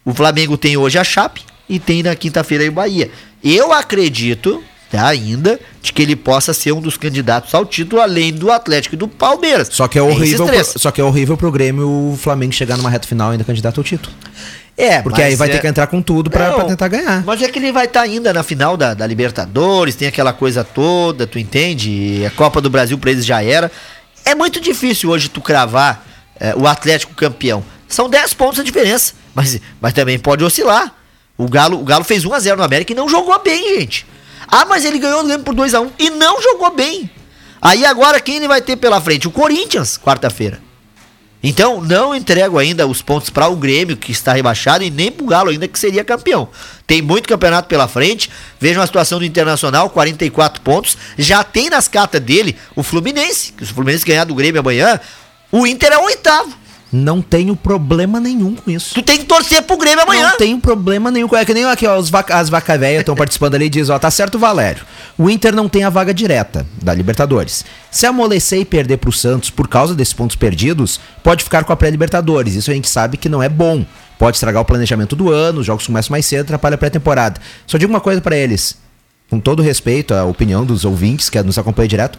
O 0.05 0.15
Flamengo 0.15 0.57
tem 0.57 0.77
hoje 0.77 0.99
a 0.99 1.05
Chape 1.05 1.43
e 1.69 1.79
tem 1.79 2.03
na 2.03 2.15
quinta-feira 2.15 2.69
o 2.69 2.73
Bahia. 2.73 3.11
Eu 3.43 3.73
acredito 3.73 4.63
tá, 4.91 5.07
ainda 5.07 5.59
de 5.83 5.93
que 5.93 6.03
ele 6.03 6.17
possa 6.17 6.53
ser 6.53 6.73
um 6.73 6.81
dos 6.81 6.97
candidatos 6.97 7.55
ao 7.55 7.65
título, 7.65 8.01
além 8.01 8.33
do 8.33 8.51
Atlético 8.51 8.95
e 8.95 8.99
do 8.99 9.09
Palmeiras. 9.09 9.69
Só 9.71 9.89
que 9.89 9.99
é 9.99 10.03
horrível, 10.03 10.47
pro, 10.47 10.79
só 10.79 10.91
que 10.91 11.01
é 11.01 11.05
horrível 11.05 11.37
pro 11.37 11.51
Grêmio 11.51 11.89
o 11.89 12.19
Flamengo 12.21 12.53
chegar 12.53 12.77
numa 12.77 12.91
reta 12.91 13.07
final 13.07 13.31
ainda 13.31 13.45
candidato 13.45 13.79
ao 13.79 13.85
título. 13.85 14.15
É, 14.77 15.01
Porque 15.01 15.23
aí 15.23 15.35
vai 15.35 15.49
é- 15.49 15.53
ter 15.53 15.61
que 15.61 15.67
entrar 15.67 15.87
com 15.87 16.03
tudo 16.03 16.29
pra 16.29 16.65
tentar 16.65 16.89
ganhar. 16.89 17.25
Mas 17.25 17.41
é 17.41 17.49
que 17.49 17.59
ele 17.59 17.73
vai 17.73 17.87
estar 17.87 18.03
ainda 18.03 18.33
na 18.33 18.43
final 18.43 18.77
da, 18.77 18.93
da 18.93 19.07
Libertadores, 19.07 19.97
tem 19.97 20.07
aquela 20.07 20.35
coisa 20.35 20.63
toda, 20.63 21.27
tu 21.27 21.39
entende? 21.39 22.23
A 22.27 22.31
Copa 22.31 22.61
do 22.61 22.69
Brasil 22.69 22.99
pra 22.99 23.11
eles 23.11 23.25
já 23.25 23.43
era. 23.43 23.73
É 24.25 24.35
muito 24.35 24.61
difícil 24.61 25.09
hoje 25.09 25.31
tu 25.31 25.41
cravar 25.41 26.05
é, 26.39 26.55
o 26.55 26.67
Atlético 26.67 27.15
campeão. 27.15 27.65
São 27.89 28.11
10 28.11 28.35
pontos 28.35 28.61
a 28.61 28.63
diferença, 28.63 29.15
mas, 29.35 29.59
mas 29.81 29.95
também 29.95 30.19
pode 30.19 30.45
oscilar. 30.45 30.93
O 31.39 31.49
Galo, 31.49 31.81
o 31.81 31.85
Galo 31.85 32.05
fez 32.05 32.25
1x0 32.25 32.57
no 32.57 32.63
América 32.63 32.93
e 32.93 32.97
não 32.97 33.09
jogou 33.09 33.41
bem, 33.43 33.79
gente. 33.81 34.07
Ah, 34.49 34.65
mas 34.65 34.85
ele 34.85 34.99
ganhou 34.99 35.21
o 35.21 35.25
Grêmio 35.25 35.45
por 35.45 35.55
2x1 35.55 35.91
e 35.99 36.11
não 36.11 36.41
jogou 36.41 36.71
bem. 36.75 37.11
Aí 37.61 37.85
agora 37.85 38.21
quem 38.21 38.37
ele 38.37 38.49
vai 38.49 38.61
ter 38.61 38.77
pela 38.77 39.01
frente? 39.01 39.27
O 39.27 39.31
Corinthians, 39.31 39.99
quarta-feira. 39.99 40.61
Então, 41.43 41.81
não 41.81 42.15
entrego 42.15 42.59
ainda 42.59 42.87
os 42.87 43.03
pontos 43.03 43.31
para 43.31 43.47
o 43.47 43.55
Grêmio, 43.55 43.97
que 43.97 44.11
está 44.11 44.33
rebaixado, 44.33 44.83
e 44.83 44.91
nem 44.91 45.13
para 45.13 45.25
o 45.25 45.29
Galo 45.29 45.51
ainda, 45.51 45.69
que 45.69 45.79
seria 45.79 46.03
campeão. 46.03 46.49
Tem 46.87 47.01
muito 47.01 47.29
campeonato 47.29 47.69
pela 47.69 47.87
frente. 47.87 48.31
Vejam 48.59 48.83
a 48.83 48.87
situação 48.87 49.19
do 49.19 49.25
Internacional, 49.25 49.89
44 49.91 50.61
pontos. 50.63 50.97
Já 51.17 51.45
tem 51.45 51.71
nas 51.71 51.87
cartas 51.87 52.21
dele 52.21 52.57
o 52.75 52.83
Fluminense, 52.83 53.53
que 53.53 53.65
se 53.65 53.71
o 53.71 53.75
Fluminense 53.75 54.05
ganhar 54.05 54.25
do 54.25 54.35
Grêmio 54.35 54.61
amanhã, 54.61 54.99
o 55.53 55.67
Inter 55.67 55.93
é 55.93 55.99
o 55.99 56.05
oitavo. 56.05 56.53
Não 56.93 57.21
tenho 57.21 57.57
problema 57.57 58.21
nenhum 58.21 58.55
com 58.55 58.71
isso. 58.71 58.95
Tu 58.95 59.03
tem 59.03 59.19
que 59.19 59.25
torcer 59.25 59.61
pro 59.63 59.77
Grêmio 59.77 60.03
amanhã. 60.05 60.31
Não 60.31 60.39
tenho 60.39 60.59
problema 60.61 61.11
nenhum. 61.11 61.27
com- 61.27 61.37
É 61.37 61.45
que 61.45 61.53
nem 61.53 61.65
aqui, 61.65 61.87
ó, 61.87 61.99
os 61.99 62.09
vaca, 62.09 62.37
as 62.37 62.49
vaca 62.49 62.79
velhas 62.79 63.01
estão 63.01 63.17
participando 63.17 63.57
ali 63.57 63.67
e 63.67 63.69
diz, 63.69 63.91
ó, 63.91 63.99
tá 63.99 64.11
certo, 64.11 64.39
Valério. 64.39 64.85
O 65.19 65.29
Inter 65.29 65.55
não 65.55 65.69
tem 65.69 65.83
a 65.83 65.91
vaga 65.91 66.15
direta 66.15 66.65
da 66.81 66.95
Libertadores. 66.95 67.65
Se 67.91 68.07
amolecer 68.07 68.61
e 68.61 68.65
perder 68.65 68.99
pro 68.99 69.11
Santos 69.11 69.51
por 69.51 69.67
causa 69.69 69.95
desses 69.95 70.15
pontos 70.15 70.37
perdidos, 70.37 71.01
pode 71.25 71.43
ficar 71.43 71.65
com 71.65 71.73
a 71.73 71.77
pré-Libertadores. 71.77 72.55
Isso 72.55 72.71
a 72.71 72.75
gente 72.75 72.89
sabe 72.89 73.17
que 73.17 73.29
não 73.29 73.43
é 73.43 73.49
bom. 73.49 73.85
Pode 74.19 74.37
estragar 74.37 74.63
o 74.63 74.65
planejamento 74.65 75.15
do 75.17 75.31
ano, 75.31 75.61
os 75.61 75.67
jogos 75.67 75.87
começam 75.87 76.13
mais 76.13 76.25
cedo, 76.25 76.43
atrapalha 76.43 76.77
a 76.77 76.79
pré-temporada. 76.79 77.41
Só 77.67 77.77
digo 77.79 77.93
uma 77.93 78.01
coisa 78.01 78.21
pra 78.21 78.37
eles. 78.37 78.77
Com 79.29 79.41
todo 79.41 79.61
respeito 79.63 80.15
à 80.15 80.25
opinião 80.25 80.65
dos 80.65 80.85
ouvintes 80.85 81.29
que 81.29 81.43
nos 81.43 81.59
acompanham 81.59 81.89
direto, 81.89 82.17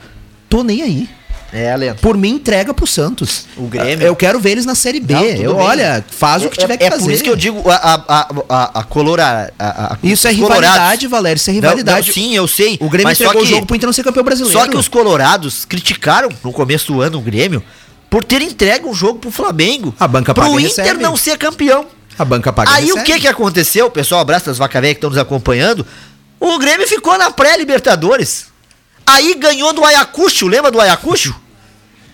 tô 0.49 0.61
nem 0.61 0.81
aí. 0.81 1.09
É, 1.53 1.75
Leandro. 1.77 2.01
Por 2.01 2.17
mim, 2.17 2.31
entrega 2.31 2.73
pro 2.73 2.85
Santos. 2.85 3.45
O 3.55 3.67
Grêmio- 3.67 4.05
Eu 4.05 4.15
quero 4.15 4.39
ver 4.39 4.51
eles 4.51 4.65
na 4.65 4.75
Série 4.75 4.99
B. 4.99 5.13
Não, 5.13 5.21
eu, 5.23 5.55
bem. 5.55 5.65
olha, 5.65 6.03
faz 6.09 6.43
o 6.43 6.49
que 6.49 6.57
É- 6.59 6.61
tiver 6.61 6.77
que 6.77 6.83
é 6.83 6.91
fazer. 6.91 7.03
por 7.03 7.11
isso 7.11 7.23
que 7.23 7.29
eu 7.29 7.35
digo 7.37 7.63
a, 7.69 7.75
a, 7.75 7.93
a, 8.07 8.27
a, 8.49 8.79
a 8.79 8.83
colora. 8.83 9.53
a- 9.57 9.93
a- 9.93 9.97
Isso 10.03 10.27
é 10.27 10.31
rivalidade. 10.31 11.07
Valério. 11.07 11.37
Isso 11.37 11.49
é 11.49 11.53
Não, 11.53 11.59
rivalidade. 11.61 12.07
não, 12.07 12.13
sim, 12.13 12.35
eu 12.35 12.47
sei. 12.47 12.77
O 12.81 12.89
Grêmio 12.89 13.05
mas 13.07 13.17
só 13.17 13.23
entregou 13.25 13.41
que- 13.43 13.47
o 13.47 13.51
jogo 13.55 13.65
pro 13.65 13.75
Inter 13.75 13.87
não 13.87 13.93
ser 13.93 14.03
campeão 14.03 14.23
brasileiro. 14.25 14.59
Só 14.59 14.67
que 14.67 14.75
os 14.77 14.87
colorados 14.89 15.63
criticaram 15.63 16.29
no 16.43 16.51
começo 16.51 16.91
do 16.91 17.01
ano 17.01 17.17
o 17.17 17.21
Grêmio 17.21 17.63
por 18.09 18.23
ter 18.25 18.41
entregue 18.41 18.85
um 18.85 18.93
jogo 18.93 19.19
pro 19.19 19.31
Flamengo. 19.31 19.95
A 19.99 20.07
banca 20.07 20.33
pro 20.33 20.47
Inter 20.59 20.63
recebe. 20.63 21.01
não 21.01 21.15
ser 21.15 21.37
campeão. 21.37 21.85
A 22.19 22.25
banca 22.25 22.51
paga 22.51 22.71
Aí 22.71 22.91
o 22.91 22.95
recebe. 22.95 23.05
que 23.13 23.19
que 23.21 23.27
aconteceu, 23.27 23.89
pessoal? 23.89 24.19
Abraço 24.21 24.47
das 24.47 24.57
vaca 24.57 24.81
velha 24.81 24.93
que 24.93 24.97
estão 24.97 25.09
nos 25.09 25.19
acompanhando. 25.19 25.85
O 26.39 26.57
Grêmio 26.59 26.87
ficou 26.87 27.17
na 27.17 27.31
pré-Libertadores. 27.31 28.47
Aí 29.07 29.33
ganhou 29.35 29.71
do 29.73 29.83
Ayacucho, 29.85 30.47
lembra 30.47 30.69
do 30.69 30.79
Ayacucho? 30.81 31.33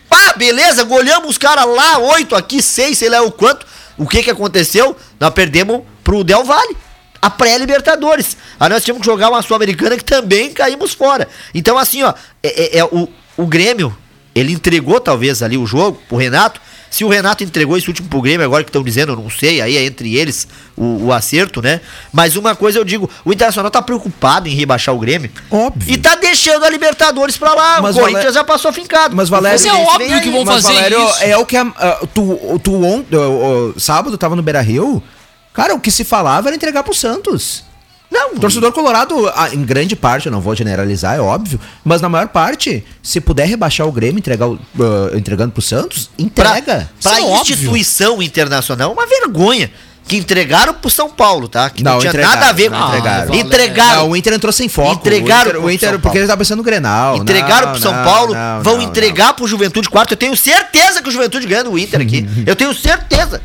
Ah, 0.09 0.33
beleza, 0.37 0.83
goleamos 0.83 1.31
os 1.31 1.37
caras 1.39 1.65
lá, 1.65 1.97
oito 1.97 2.35
aqui, 2.35 2.61
seis, 2.61 2.97
sei 2.99 3.09
lá 3.09 3.21
o 3.23 3.31
quanto. 3.31 3.65
O 3.97 4.07
que 4.07 4.21
que 4.21 4.29
aconteceu? 4.29 4.95
Nós 5.19 5.31
perdemos 5.33 5.81
pro 6.03 6.23
Del 6.23 6.43
Valle. 6.43 6.77
A 7.21 7.29
pré-Libertadores. 7.29 8.35
Aí 8.59 8.69
nós 8.69 8.83
tínhamos 8.83 9.01
que 9.01 9.05
jogar 9.09 9.29
uma 9.29 9.41
Sul-Americana 9.41 9.95
que 9.95 10.03
também 10.03 10.51
caímos 10.51 10.93
fora. 10.93 11.27
Então, 11.55 11.77
assim, 11.77 12.03
ó, 12.03 12.13
é, 12.43 12.77
é- 12.77 12.79
é 12.79 12.83
o, 12.83 13.07
o 13.37 13.47
Grêmio, 13.47 13.97
ele 14.35 14.51
entregou 14.51 14.99
talvez 14.99 15.41
ali 15.41 15.57
o 15.57 15.65
jogo 15.65 15.99
pro 16.09 16.17
Renato. 16.17 16.59
Se 16.93 17.03
o 17.03 17.09
Renato 17.09 17.43
entregou 17.43 17.75
esse 17.75 17.87
último 17.87 18.07
pro 18.07 18.21
Grêmio, 18.21 18.45
agora 18.45 18.63
que 18.63 18.69
estão 18.69 18.83
dizendo, 18.83 19.13
eu 19.13 19.15
não 19.15 19.27
sei, 19.27 19.59
aí 19.61 19.75
é 19.75 19.83
entre 19.83 20.15
eles 20.15 20.47
o, 20.77 21.05
o 21.05 21.11
acerto, 21.11 21.59
né? 21.59 21.81
Mas 22.11 22.35
uma 22.35 22.55
coisa 22.55 22.77
eu 22.77 22.83
digo, 22.85 23.09
o 23.25 23.33
Internacional 23.33 23.71
tá 23.71 23.81
preocupado 23.81 24.47
em 24.47 24.53
rebaixar 24.53 24.93
o 24.93 24.99
Grêmio. 24.99 25.31
Óbvio. 25.49 25.91
E 25.91 25.97
tá 25.97 26.13
deixando 26.13 26.63
a 26.65 26.69
Libertadores 26.69 27.35
pra 27.35 27.55
lá. 27.55 27.81
Mas, 27.81 27.95
o 27.97 27.99
Corinthians 27.99 28.35
já 28.35 28.43
passou 28.43 28.71
fincado. 28.71 29.15
Mas, 29.15 29.27
Valério, 29.27 29.59
Mas 29.59 29.65
é 29.65 29.73
óbvio 29.73 30.21
que 30.21 30.29
vão 30.29 30.45
Mas, 30.45 30.61
fazer 30.63 30.73
Valério, 30.75 31.09
isso. 31.09 31.23
é 31.23 31.35
o 31.35 31.45
que 31.47 31.57
a, 31.57 31.63
a- 31.63 31.99
tu, 32.13 32.59
tu 32.63 32.83
ontem, 32.85 33.15
o- 33.17 33.73
o 33.75 33.79
sábado 33.79 34.15
tava 34.15 34.35
no 34.35 34.43
Beira 34.43 34.61
Rio. 34.61 35.01
Cara, 35.51 35.73
o 35.73 35.79
que 35.79 35.89
se 35.89 36.03
falava 36.03 36.49
era 36.49 36.55
entregar 36.55 36.83
pro 36.83 36.93
Santos. 36.93 37.63
Não, 38.13 38.35
O 38.35 38.39
torcedor 38.39 38.71
colorado, 38.71 39.27
ah, 39.35 39.49
em 39.51 39.63
grande 39.63 39.95
parte, 39.95 40.27
eu 40.27 40.31
não 40.31 40.39
vou 40.39 40.55
generalizar, 40.55 41.15
é 41.17 41.19
óbvio, 41.19 41.59
mas 41.83 41.99
na 41.99 42.07
maior 42.07 42.27
parte, 42.27 42.85
se 43.01 43.19
puder 43.19 43.47
rebaixar 43.47 43.87
o 43.87 43.91
Grêmio 43.91 44.19
entregar 44.19 44.47
o- 44.47 44.59
ah, 44.79 45.17
entregando 45.17 45.51
pro 45.51 45.63
Santos, 45.63 46.11
entrega. 46.17 46.87
pra 47.01 47.17
é 47.17 47.21
óbvio. 47.23 47.41
instituição 47.41 48.21
internacional, 48.21 48.91
é 48.91 48.93
uma 48.93 49.07
vergonha. 49.07 49.71
Que 50.05 50.17
entregaram 50.17 50.73
pro 50.73 50.89
São 50.89 51.09
Paulo, 51.09 51.47
tá? 51.47 51.69
Que 51.69 51.81
não, 51.81 51.93
Não, 51.93 51.99
tinha 52.01 52.11
nada 52.11 52.49
a 52.49 52.51
ver 52.51 52.69
com 52.69 52.77
não 52.77 52.87
entregaram. 52.89 53.33
entregaram. 53.33 53.39
Entregaram. 53.47 54.01
Não, 54.03 54.09
o 54.11 54.15
Inter 54.17 54.33
entrou 54.33 54.51
sem 54.51 54.67
foco. 54.67 54.91
Entregaram 54.95 55.51
o 55.51 55.53
Inter, 55.53 55.63
o 55.63 55.71
Inter 55.71 55.89
São 55.91 55.99
porque 56.01 56.17
ele 56.17 56.27
tava 56.27 56.39
pensando 56.39 56.57
no 56.57 56.63
Grenal. 56.63 57.15
Entregaram 57.15 57.67
Não, 57.67 57.71
pro 57.73 57.81
São 57.81 57.93
não, 57.93 58.03
Paulo, 58.03 58.33
não, 58.33 58.61
vão 58.61 58.75
não, 58.75 58.83
entregar 58.83 59.33
pro 59.33 59.47
Juventude 59.47 59.89
quarto. 59.89 60.11
Eu 60.11 60.17
tenho 60.17 60.35
certeza 60.35 61.01
que 61.01 61.07
o 61.07 61.11
Juventude 61.11 61.47
ganha 61.47 61.63
do 61.63 61.79
Inter 61.79 62.01
aqui. 62.01 62.27
Eu 62.45 62.53
tenho 62.53 62.73
certeza. 62.73 63.41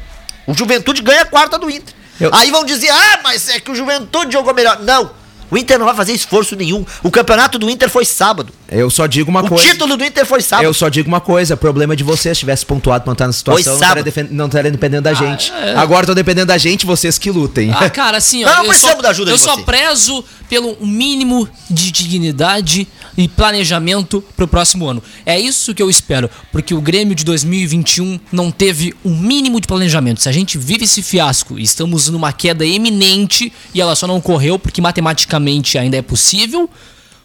O 0.48 0.52
Juventude 0.54 1.00
ganha 1.00 1.22
a 1.22 1.26
quarta 1.26 1.56
do 1.60 1.70
Inter. 1.70 1.94
Eu- 2.20 2.30
Aí 2.34 2.50
vão 2.50 2.64
dizer, 2.64 2.90
ah, 2.90 3.20
mas 3.22 3.48
é 3.48 3.60
que 3.60 3.70
o 3.70 3.74
Juventude 3.74 4.32
jogou 4.32 4.52
melhor. 4.54 4.80
Não, 4.80 5.10
o 5.50 5.56
Inter 5.58 5.78
não 5.78 5.86
vai 5.86 5.94
fazer 5.94 6.12
esforço 6.12 6.54
nenhum. 6.56 6.84
O 7.02 7.10
campeonato 7.10 7.58
do 7.58 7.68
Inter 7.70 7.88
foi 7.88 8.04
sábado. 8.04 8.52
Eu 8.70 8.90
só 8.90 9.06
digo 9.06 9.30
uma 9.30 9.42
O 9.42 9.48
coisa. 9.48 9.64
título 9.64 9.96
do 9.96 10.04
Inter 10.04 10.26
foi 10.26 10.42
sábado. 10.42 10.64
Eu 10.66 10.74
só 10.74 10.88
digo 10.88 11.08
uma 11.08 11.20
coisa, 11.20 11.56
problema 11.56 11.94
é 11.94 11.96
de 11.96 12.04
vocês, 12.04 12.36
se 12.36 12.40
tivesse 12.40 12.66
pontuado 12.66 13.04
pra 13.04 13.10
não 13.10 13.14
estar 13.14 13.26
na 13.26 13.32
situação, 13.32 13.62
Foi 13.78 13.88
não 14.30 14.46
estaria, 14.46 14.70
não 14.70 14.72
dependendo 14.72 15.02
da 15.02 15.14
gente. 15.14 15.52
Agora 15.76 16.06
tô 16.06 16.14
dependendo 16.14 16.46
da 16.46 16.58
gente, 16.58 16.84
vocês 16.84 17.18
que 17.18 17.30
lutem. 17.30 17.70
Ah, 17.72 17.88
cara, 17.88 18.18
assim, 18.18 18.44
ó. 18.44 18.48
Não, 18.48 18.62
eu 18.64 18.68
precisamos 18.68 18.96
só, 18.96 19.02
da 19.02 19.10
ajuda 19.10 19.30
eu 19.30 19.36
de 19.36 19.42
só 19.42 19.54
você. 19.56 19.62
prezo 19.62 20.24
pelo 20.48 20.76
mínimo 20.80 21.48
de 21.70 21.90
dignidade 21.92 22.88
e 23.16 23.28
planejamento 23.28 24.22
pro 24.36 24.46
próximo 24.48 24.88
ano. 24.88 25.02
É 25.26 25.38
isso 25.38 25.74
que 25.74 25.82
eu 25.82 25.90
espero, 25.90 26.30
porque 26.52 26.72
o 26.74 26.80
Grêmio 26.80 27.14
de 27.14 27.24
2021 27.24 28.18
não 28.32 28.50
teve 28.50 28.94
um 29.04 29.16
mínimo 29.16 29.60
de 29.60 29.66
planejamento. 29.66 30.22
Se 30.22 30.28
a 30.28 30.32
gente 30.32 30.56
vive 30.56 30.84
esse 30.84 31.02
fiasco 31.02 31.58
e 31.58 31.62
estamos 31.62 32.08
numa 32.08 32.32
queda 32.32 32.64
eminente 32.66 33.52
e 33.74 33.80
ela 33.80 33.94
só 33.96 34.06
não 34.06 34.16
ocorreu 34.16 34.58
porque 34.58 34.80
matematicamente 34.80 35.37
ainda 35.78 35.96
é 35.96 36.02
possível. 36.02 36.68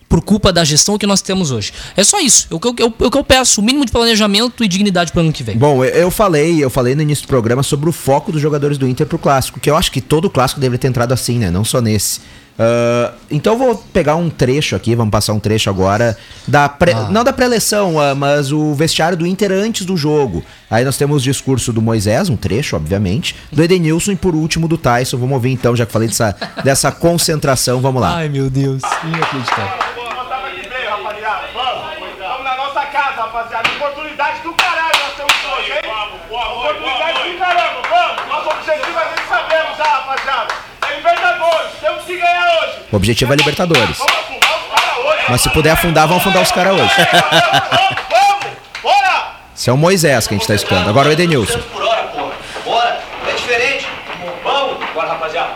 Por 0.09 0.21
culpa 0.21 0.53
da 0.53 0.63
gestão 0.63 0.95
que 0.95 1.07
nós 1.07 1.23
temos 1.23 1.49
hoje. 1.49 1.73
É 1.97 2.03
só 2.03 2.19
isso. 2.19 2.47
É 2.51 2.53
o 2.53 2.59
que 2.59 2.67
eu, 2.67 2.75
eu- 2.77 2.93
é 2.99 3.05
o 3.07 3.09
que 3.09 3.17
eu 3.17 3.23
peço: 3.23 3.59
o 3.61 3.63
mínimo 3.63 3.83
de 3.83 3.91
planejamento 3.91 4.63
e 4.63 4.67
dignidade 4.67 5.11
pro 5.11 5.21
ano 5.21 5.33
que 5.33 5.41
vem. 5.41 5.57
Bom, 5.57 5.83
eu- 5.83 5.89
eu 5.91 6.11
falei, 6.11 6.63
eu 6.63 6.69
falei 6.69 6.93
no 6.93 7.01
início 7.01 7.25
do 7.25 7.27
programa 7.29 7.63
sobre 7.63 7.89
o 7.89 7.91
foco 7.91 8.31
dos 8.31 8.39
jogadores 8.39 8.77
do 8.77 8.87
Inter 8.87 9.07
pro 9.07 9.17
clássico, 9.17 9.59
que 9.59 9.67
eu 9.67 9.75
acho 9.75 9.91
que 9.91 9.99
todo 9.99 10.29
clássico 10.29 10.61
deveria 10.61 10.77
ter 10.77 10.87
entrado 10.87 11.13
assim, 11.13 11.39
né? 11.39 11.49
Não 11.49 11.65
só 11.65 11.81
nesse. 11.81 12.19
Ah, 12.59 13.11
então 13.31 13.57
vou 13.57 13.75
pegar 13.75 14.15
um 14.15 14.29
trecho 14.29 14.75
aqui, 14.75 14.93
vamos 14.95 15.11
passar 15.11 15.33
um 15.33 15.39
trecho 15.39 15.69
agora 15.69 16.15
da 16.47 16.69
pré- 16.69 16.93
não 17.09 17.23
da 17.23 17.33
pré-eleção, 17.33 17.99
ah, 17.99 18.13
mas 18.13 18.51
o 18.51 18.73
vestiário 18.75 19.17
do 19.17 19.25
Inter 19.25 19.51
antes 19.51 19.85
do 19.85 19.97
jogo. 19.97 20.43
Aí 20.69 20.85
nós 20.85 20.95
temos 20.97 21.21
o 21.21 21.25
discurso 21.25 21.73
do 21.73 21.81
Moisés, 21.81 22.29
um 22.29 22.35
trecho, 22.37 22.75
obviamente, 22.75 23.35
do 23.51 23.63
Edenilson 23.63 24.11
e 24.11 24.15
por 24.15 24.35
último 24.35 24.67
do 24.67 24.77
Tyson. 24.77 25.17
Vamos 25.17 25.33
ouvir 25.33 25.51
então, 25.51 25.75
já 25.75 25.85
que 25.85 25.91
falei 25.91 26.07
dessa, 26.07 26.35
dessa 26.63 26.91
concentração, 26.91 27.81
vamos 27.81 28.01
lá. 28.01 28.17
Ai, 28.17 28.29
meu 28.29 28.49
Deus. 28.49 28.81
Inacreditável. 29.03 29.93
Vamos 31.53 32.43
na 32.43 32.55
nossa 32.55 32.81
casa, 32.87 33.21
rapaziada. 33.21 33.69
Oportunidade 33.69 34.41
do 34.41 34.53
caralho 34.53 34.93
nós 35.03 35.13
temos 35.15 35.33
hoje, 35.57 35.71
hein? 35.71 35.91
Oportunidade 36.29 37.31
do 37.31 37.37
caramba, 37.39 37.81
vamos. 37.89 38.27
Nosso 38.27 38.49
objetivo 38.49 38.97
a 38.97 39.03
gente 39.09 39.27
sabemos 39.27 39.77
já, 39.77 39.83
rapaziada. 39.83 40.53
É 40.89 40.95
Libertadores, 40.97 41.71
temos 41.81 42.03
que 42.03 42.12
ganhar 42.12 42.12
hoje. 42.12 42.12
O 42.91 42.95
objetivo 42.95 43.33
é 43.33 43.35
Libertadores. 43.35 43.97
Mas 45.29 45.41
se 45.41 45.49
puder 45.49 45.71
afundar, 45.71 46.07
vamos 46.07 46.21
afundar 46.21 46.43
os 46.43 46.51
caras 46.51 46.73
hoje. 46.73 46.93
Vamos, 47.11 47.95
vamos, 48.09 48.45
bora! 48.83 49.31
Esse 49.55 49.69
é 49.69 49.73
o 49.73 49.77
Moisés 49.77 50.27
que 50.27 50.35
a 50.35 50.37
gente 50.37 50.47
tá 50.47 50.53
escutando. 50.55 50.89
Agora 50.89 51.09
o 51.09 51.11
Edenilson. 51.11 51.59
É 53.27 53.31
diferente. 53.35 53.87
Vamos. 54.43 54.77
Bora, 54.93 55.07
rapaziada. 55.07 55.53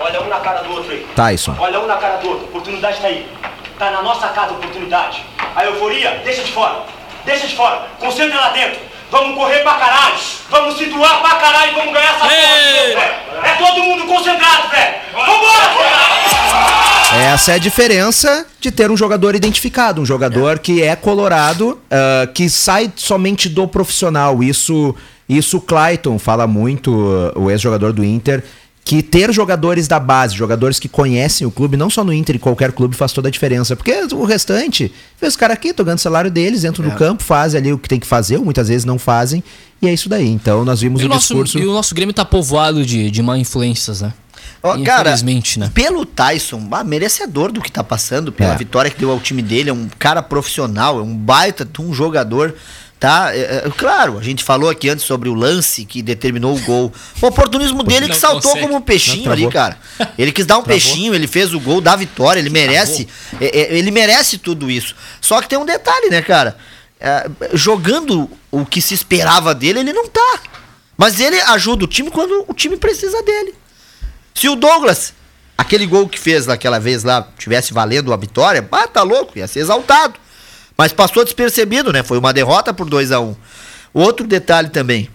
Olha 0.00 0.22
um 0.22 0.28
na 0.28 0.40
cara 0.40 0.62
do 0.62 0.72
outro 0.72 0.90
aí. 0.90 1.06
Tyson. 1.14 1.54
Olha 1.58 1.80
um 1.80 1.86
na 1.86 1.96
cara 1.96 2.16
do 2.16 2.28
outro. 2.28 2.44
Oportunidade 2.46 3.00
tá 3.00 3.06
aí. 3.06 3.30
Tá 3.78 3.90
na 3.90 4.02
nossa 4.02 4.28
casa 4.28 4.48
a 4.48 4.54
oportunidade. 4.54 5.24
A 5.54 5.64
euforia, 5.64 6.20
deixa 6.24 6.42
de 6.42 6.52
fora. 6.52 6.82
Deixa 7.24 7.46
de 7.46 7.54
fora. 7.54 7.86
Concentra 8.00 8.40
lá 8.40 8.48
dentro. 8.50 8.80
Vamos 9.12 9.36
correr 9.36 9.58
pra 9.58 9.74
caralho. 9.74 10.14
Vamos 10.50 10.78
se 10.78 10.86
doar 10.86 11.20
pra 11.20 11.34
caralho 11.34 11.72
e 11.72 11.74
vamos 11.74 11.92
ganhar 11.92 12.08
essa 12.08 12.18
porra. 12.20 12.32
Ei! 12.34 12.94
velho. 12.94 13.44
É 13.44 13.54
todo 13.58 13.82
mundo 13.82 14.06
concentrado, 14.06 14.70
velho. 14.70 14.94
Vambora, 15.12 15.68
velho. 15.76 17.22
Essa 17.34 17.52
é 17.52 17.54
a 17.56 17.58
diferença 17.58 18.46
de 18.58 18.70
ter 18.72 18.90
um 18.90 18.96
jogador 18.96 19.34
identificado, 19.34 20.00
um 20.00 20.06
jogador 20.06 20.58
que 20.58 20.82
é 20.82 20.96
colorado, 20.96 21.78
ah, 21.90 22.26
que 22.32 22.48
sai 22.48 22.90
somente 22.96 23.50
do 23.50 23.68
profissional. 23.68 24.42
Isso, 24.42 24.94
isso 25.28 25.58
o 25.58 25.60
Clayton 25.60 26.18
fala 26.18 26.46
muito, 26.46 26.90
ah, 27.36 27.38
o 27.38 27.50
ex-jogador 27.50 27.92
do 27.92 28.02
Inter, 28.02 28.42
que 28.84 29.00
ter 29.02 29.32
jogadores 29.32 29.86
da 29.86 30.00
base, 30.00 30.34
jogadores 30.34 30.78
que 30.80 30.88
conhecem 30.88 31.46
o 31.46 31.50
clube, 31.52 31.76
não 31.76 31.88
só 31.88 32.02
no 32.02 32.12
Inter, 32.12 32.34
em 32.36 32.38
qualquer 32.38 32.72
clube, 32.72 32.96
faz 32.96 33.12
toda 33.12 33.28
a 33.28 33.30
diferença. 33.30 33.76
Porque 33.76 33.92
o 34.12 34.24
restante, 34.24 34.92
vê 35.20 35.26
os 35.28 35.36
caras 35.36 35.54
aqui, 35.56 35.72
tô 35.72 35.84
ganhando 35.84 35.98
o 35.98 36.02
salário 36.02 36.30
deles, 36.30 36.62
dentro 36.62 36.84
É. 36.84 36.88
do 36.90 36.96
campo, 36.96 37.22
fazem 37.22 37.58
ali 37.60 37.72
o 37.72 37.78
que 37.78 37.88
tem 37.88 38.00
que 38.00 38.06
fazer, 38.06 38.38
ou 38.38 38.44
muitas 38.44 38.68
vezes 38.68 38.84
não 38.84 38.98
fazem, 38.98 39.42
e 39.80 39.86
é 39.86 39.92
isso 39.94 40.08
daí. 40.08 40.26
Então 40.28 40.64
nós 40.64 40.80
vimos 40.80 41.00
E 41.00 41.04
o 41.04 41.06
o, 41.06 41.08
nosso, 41.10 41.28
discurso. 41.28 41.58
e 41.60 41.66
o 41.66 41.72
nosso 41.72 41.94
Grêmio 41.94 42.12
tá 42.12 42.24
povoado 42.24 42.84
de, 42.84 43.08
de 43.10 43.22
má 43.22 43.38
influências, 43.38 44.00
né? 44.00 44.12
Ó, 44.64 44.76
cara, 44.84 45.10
Infelizmente, 45.10 45.58
né? 45.58 45.70
pelo 45.74 46.04
Tyson, 46.04 46.68
ah, 46.72 46.84
merecedor 46.84 47.50
do 47.52 47.60
que 47.60 47.70
tá 47.70 47.82
passando, 47.84 48.32
pela 48.32 48.54
É. 48.54 48.56
vitória 48.56 48.90
que 48.90 48.98
deu 48.98 49.10
ao 49.10 49.18
time 49.20 49.42
dele, 49.42 49.70
é 49.70 49.72
um 49.72 49.88
cara 49.98 50.22
profissional, 50.22 50.98
é 50.98 51.02
um 51.02 51.16
baita 51.16 51.64
de 51.64 51.80
um 51.80 51.92
jogador, 51.92 52.54
tá? 53.02 53.34
É, 53.34 53.64
é, 53.66 53.70
claro, 53.76 54.16
a 54.16 54.22
gente 54.22 54.44
falou 54.44 54.70
aqui 54.70 54.88
antes 54.88 55.04
sobre 55.04 55.28
o 55.28 55.34
lance 55.34 55.84
que 55.84 56.00
determinou 56.00 56.56
o 56.56 56.60
gol. 56.60 56.92
O 57.20 57.26
oportunismo 57.26 57.82
dele 57.82 58.08
que 58.08 58.14
saltou 58.14 58.52
consegue. 58.52 58.60
como 58.60 58.76
um 58.76 58.80
peixinho 58.80 59.24
Não, 59.24 59.32
ali, 59.32 59.50
travou. 59.50 59.52
cara. 59.52 60.12
Ele 60.16 60.30
quis 60.30 60.46
dar 60.46 60.58
um 60.58 60.62
peixinho, 60.62 61.12
ele 61.12 61.26
fez 61.26 61.52
o 61.52 61.58
gol 61.58 61.80
da 61.80 61.96
vitória, 61.96 62.38
ele 62.38 62.48
merece, 62.48 63.08
é, 63.40 63.46
é, 63.46 63.74
ele 63.76 63.90
merece 63.90 64.38
tudo 64.38 64.70
isso. 64.70 64.94
Só 65.20 65.42
que 65.42 65.48
tem 65.48 65.58
um 65.58 65.66
detalhe, 65.66 66.10
né, 66.10 66.22
cara? 66.22 66.56
É, 67.00 67.28
jogando 67.54 68.30
o 68.52 68.64
que 68.64 68.80
se 68.80 68.94
esperava 68.94 69.52
dele, 69.52 69.80
ele 69.80 69.92
não 69.92 70.06
tá. 70.06 70.38
Mas 70.96 71.18
ele 71.18 71.40
ajuda 71.40 71.84
o 71.84 71.88
time 71.88 72.08
quando 72.08 72.44
o 72.46 72.54
time 72.54 72.76
precisa 72.76 73.20
dele. 73.24 73.52
Se 74.32 74.48
o 74.48 74.54
Douglas, 74.54 75.12
aquele 75.58 75.86
gol 75.86 76.08
que 76.08 76.20
fez 76.20 76.46
naquela 76.46 76.78
vez 76.78 77.02
lá, 77.02 77.26
tivesse 77.36 77.74
valendo 77.74 78.12
a 78.12 78.16
vitória, 78.16 78.64
ah, 78.70 78.86
tá 78.86 79.02
louco, 79.02 79.36
ia 79.36 79.48
ser 79.48 79.58
exaltado. 79.58 80.14
Mas 80.76 80.92
passou 80.92 81.24
despercebido, 81.24 81.92
né? 81.92 82.02
Foi 82.02 82.18
uma 82.18 82.32
derrota 82.32 82.72
por 82.72 82.88
2 82.88 83.12
a 83.12 83.20
1 83.20 83.24
um. 83.24 83.36
Outro 83.94 84.26
detalhe 84.26 84.70
também. 84.70 85.08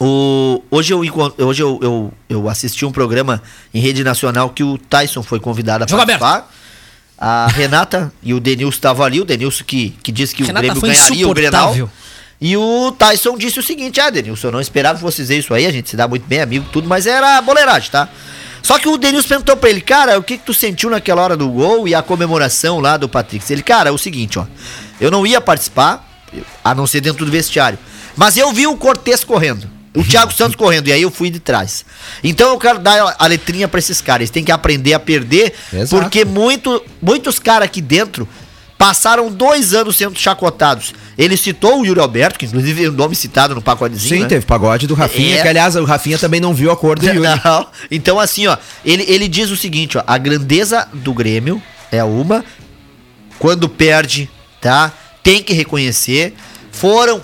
O, 0.00 0.62
hoje 0.70 0.94
eu, 0.94 1.00
hoje 1.38 1.62
eu, 1.62 1.78
eu, 1.82 2.12
eu 2.28 2.48
assisti 2.48 2.86
um 2.86 2.92
programa 2.92 3.42
em 3.74 3.80
rede 3.80 4.02
nacional 4.02 4.48
que 4.48 4.64
o 4.64 4.78
Tyson 4.78 5.22
foi 5.22 5.38
convidado 5.38 5.84
a 5.84 5.86
Jogo 5.86 6.00
participar. 6.00 6.50
A 7.18 7.48
Renata 7.48 8.10
e 8.22 8.32
o 8.32 8.40
Denilson 8.40 8.76
estavam 8.76 9.04
ali. 9.04 9.20
O 9.20 9.26
Denilson 9.26 9.62
que, 9.64 9.90
que 10.02 10.10
disse 10.10 10.34
que 10.34 10.42
Renata 10.42 10.72
o 10.72 10.80
Grêmio 10.80 10.80
ganharia 10.80 11.28
o 11.28 11.34
Grenal. 11.34 11.90
E 12.40 12.56
o 12.56 12.92
Tyson 12.92 13.36
disse 13.36 13.58
o 13.58 13.62
seguinte: 13.62 14.00
Ah, 14.00 14.08
Denilson, 14.08 14.48
eu 14.48 14.52
não 14.52 14.60
esperava 14.60 14.96
que 14.96 15.04
você 15.04 15.20
dizer 15.20 15.36
isso 15.36 15.52
aí. 15.52 15.66
A 15.66 15.70
gente 15.70 15.90
se 15.90 15.96
dá 15.96 16.08
muito 16.08 16.26
bem, 16.26 16.40
amigo, 16.40 16.64
tudo, 16.72 16.88
mas 16.88 17.06
era 17.06 17.38
boleiragem, 17.42 17.90
tá? 17.90 18.08
Só 18.62 18.78
que 18.78 18.88
o 18.88 18.96
Denilson 18.96 19.28
perguntou 19.28 19.56
pra 19.56 19.70
ele, 19.70 19.80
cara, 19.80 20.18
o 20.18 20.22
que, 20.22 20.38
que 20.38 20.44
tu 20.44 20.54
sentiu 20.54 20.90
naquela 20.90 21.22
hora 21.22 21.36
do 21.36 21.48
gol 21.48 21.88
e 21.88 21.94
a 21.94 22.02
comemoração 22.02 22.80
lá 22.80 22.96
do 22.96 23.08
Patrick? 23.08 23.50
Ele, 23.52 23.62
cara, 23.62 23.88
é 23.88 23.92
o 23.92 23.98
seguinte, 23.98 24.38
ó. 24.38 24.46
Eu 25.00 25.10
não 25.10 25.26
ia 25.26 25.40
participar, 25.40 26.06
a 26.62 26.74
não 26.74 26.86
ser 26.86 27.00
dentro 27.00 27.24
do 27.24 27.30
vestiário. 27.30 27.78
Mas 28.16 28.36
eu 28.36 28.52
vi 28.52 28.66
o 28.66 28.76
Cortez 28.76 29.24
correndo. 29.24 29.68
O 29.94 30.04
Thiago 30.04 30.32
Santos 30.32 30.54
correndo, 30.56 30.88
e 30.88 30.92
aí 30.92 31.02
eu 31.02 31.10
fui 31.10 31.30
de 31.30 31.40
trás. 31.40 31.84
Então 32.22 32.50
eu 32.50 32.58
quero 32.58 32.78
dar 32.78 33.16
a 33.18 33.26
letrinha 33.26 33.66
pra 33.66 33.78
esses 33.78 34.00
caras. 34.00 34.20
Eles 34.20 34.30
têm 34.30 34.44
que 34.44 34.52
aprender 34.52 34.92
a 34.92 35.00
perder, 35.00 35.54
Exato. 35.72 36.02
porque 36.02 36.24
muito, 36.24 36.82
muitos 37.02 37.38
caras 37.38 37.66
aqui 37.66 37.80
dentro 37.80 38.28
passaram 38.80 39.30
dois 39.30 39.74
anos 39.74 39.94
sendo 39.94 40.18
chacotados. 40.18 40.94
Ele 41.18 41.36
citou 41.36 41.82
o 41.82 41.84
Yuri 41.84 42.00
Alberto, 42.00 42.38
que 42.38 42.46
inclusive 42.46 42.86
é 42.86 42.88
o 42.88 42.92
nome 42.92 43.14
citado 43.14 43.54
no 43.54 43.60
pacotezinho. 43.60 44.14
Sim, 44.16 44.22
né? 44.22 44.26
teve 44.28 44.46
pagode 44.46 44.86
do 44.86 44.94
Rafinha, 44.94 45.36
É. 45.36 45.42
que 45.42 45.48
aliás 45.48 45.76
o 45.76 45.84
Rafinha 45.84 46.18
também 46.18 46.40
não 46.40 46.54
viu 46.54 46.70
a 46.70 46.76
cor 46.78 46.98
do 46.98 47.04
Yuri. 47.06 47.20
Não. 47.44 47.66
Então, 47.90 48.18
assim, 48.18 48.46
ó, 48.46 48.56
ele, 48.82 49.04
ele 49.06 49.28
diz 49.28 49.50
o 49.50 49.56
seguinte, 49.56 49.98
ó, 49.98 50.02
a 50.06 50.16
grandeza 50.16 50.88
do 50.94 51.12
Grêmio 51.12 51.62
é 51.92 52.02
uma, 52.02 52.42
quando 53.38 53.68
perde, 53.68 54.30
tá? 54.62 54.90
Tem 55.22 55.42
que 55.42 55.52
reconhecer. 55.52 56.34
Foram, 56.72 57.20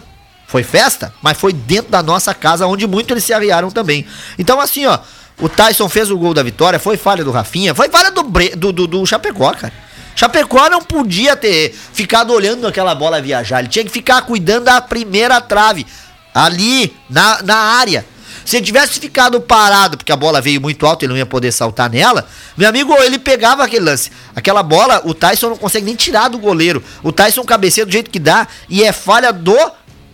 foi 0.46 0.62
festa, 0.62 1.10
mas 1.22 1.38
foi 1.38 1.54
dentro 1.54 1.90
da 1.90 2.02
nossa 2.02 2.34
casa, 2.34 2.66
onde 2.66 2.86
muito 2.86 3.14
eles 3.14 3.24
se 3.24 3.32
arriaram 3.32 3.70
também. 3.70 4.04
Então, 4.38 4.60
assim, 4.60 4.84
ó, 4.84 4.98
o 5.40 5.48
Tyson 5.48 5.88
fez 5.88 6.10
o 6.10 6.18
gol 6.18 6.34
da 6.34 6.42
vitória, 6.42 6.78
foi 6.78 6.98
falha 6.98 7.24
do 7.24 7.30
Rafinha, 7.30 7.74
foi 7.74 7.88
falha 7.88 8.10
do, 8.10 8.22
Bre- 8.24 8.54
do, 8.54 8.72
do, 8.72 8.86
do 8.86 9.06
Chapecó, 9.06 9.52
cara. 9.54 9.72
Chapecó 10.16 10.70
não 10.70 10.80
podia 10.80 11.36
ter 11.36 11.72
ficado 11.92 12.32
olhando 12.32 12.66
aquela 12.66 12.94
bola 12.94 13.20
viajar, 13.20 13.60
ele 13.60 13.68
tinha 13.68 13.84
que 13.84 13.90
ficar 13.90 14.22
cuidando 14.22 14.64
da 14.64 14.80
primeira 14.80 15.40
trave, 15.42 15.86
ali, 16.34 16.96
na, 17.08 17.42
na 17.42 17.56
área. 17.56 18.04
Se 18.44 18.56
ele 18.56 18.64
tivesse 18.64 18.98
ficado 18.98 19.40
parado, 19.40 19.96
porque 19.98 20.12
a 20.12 20.16
bola 20.16 20.40
veio 20.40 20.60
muito 20.60 20.86
alta, 20.86 21.04
ele 21.04 21.12
não 21.12 21.18
ia 21.18 21.26
poder 21.26 21.52
saltar 21.52 21.90
nela, 21.90 22.26
meu 22.56 22.68
amigo, 22.68 22.94
ele 23.02 23.18
pegava 23.18 23.64
aquele 23.64 23.84
lance. 23.84 24.10
Aquela 24.34 24.62
bola, 24.62 25.02
o 25.04 25.12
Tyson 25.12 25.50
não 25.50 25.56
consegue 25.56 25.84
nem 25.84 25.94
tirar 25.94 26.28
do 26.28 26.38
goleiro. 26.38 26.82
O 27.02 27.12
Tyson 27.12 27.42
cabeceia 27.44 27.84
do 27.84 27.92
jeito 27.92 28.08
que 28.08 28.18
dá 28.18 28.46
e 28.68 28.84
é 28.84 28.92
falha 28.92 29.32
do 29.32 29.56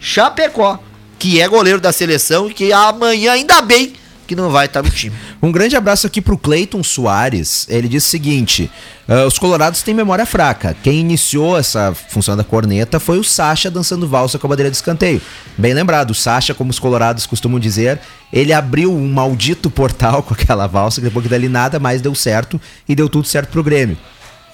Chapecó, 0.01 0.81
que 1.19 1.41
é 1.41 1.47
goleiro 1.47 1.81
da 1.81 1.93
seleção 1.93 2.49
e 2.49 2.55
que 2.55 2.73
amanhã, 2.73 3.33
ainda 3.33 3.61
bem, 3.61 3.93
que 4.27 4.35
não 4.35 4.51
vai 4.51 4.67
estar 4.67 4.83
no 4.83 4.91
time. 4.91 5.15
Um 5.43 5.51
grande 5.51 5.75
abraço 5.75 6.07
aqui 6.07 6.21
pro 6.21 6.39
Cleiton 6.39 6.85
Soares. 6.85 7.67
Ele 7.69 7.89
disse 7.89 8.07
o 8.07 8.11
seguinte: 8.11 8.71
"Ah, 9.09 9.27
os 9.27 9.41
Colorados 9.41 9.83
têm 9.83 9.93
memória 9.93 10.25
fraca. 10.25 10.77
Quem 10.85 11.01
iniciou 11.01 11.59
essa 11.59 11.93
função 11.93 12.37
da 12.37 12.45
corneta 12.45 13.01
foi 13.01 13.19
o 13.19 13.25
Sacha 13.25 13.69
dançando 13.69 14.07
valsa 14.07 14.39
com 14.39 14.47
a 14.47 14.51
bandeira 14.51 14.71
de 14.71 14.77
escanteio. 14.77 15.21
Bem 15.59 15.75
lembrado, 15.75 16.13
o 16.13 16.15
Sacha, 16.15 16.55
como 16.55 16.71
os 16.71 16.79
Colorados 16.79 17.27
costumam 17.27 17.59
dizer, 17.59 17.99
ele 18.33 18.53
abriu 18.53 18.95
um 18.95 19.13
maldito 19.13 19.69
portal 19.69 20.23
com 20.25 20.33
aquela 20.33 20.69
valsa, 20.69 21.01
depois 21.01 21.25
que 21.25 21.29
dali 21.29 21.49
nada 21.49 21.81
mais 21.81 22.01
deu 22.01 22.15
certo 22.15 22.61
e 22.89 22.95
deu 22.95 23.09
tudo 23.09 23.27
certo 23.27 23.51
pro 23.51 23.65
Grêmio. 23.65 23.99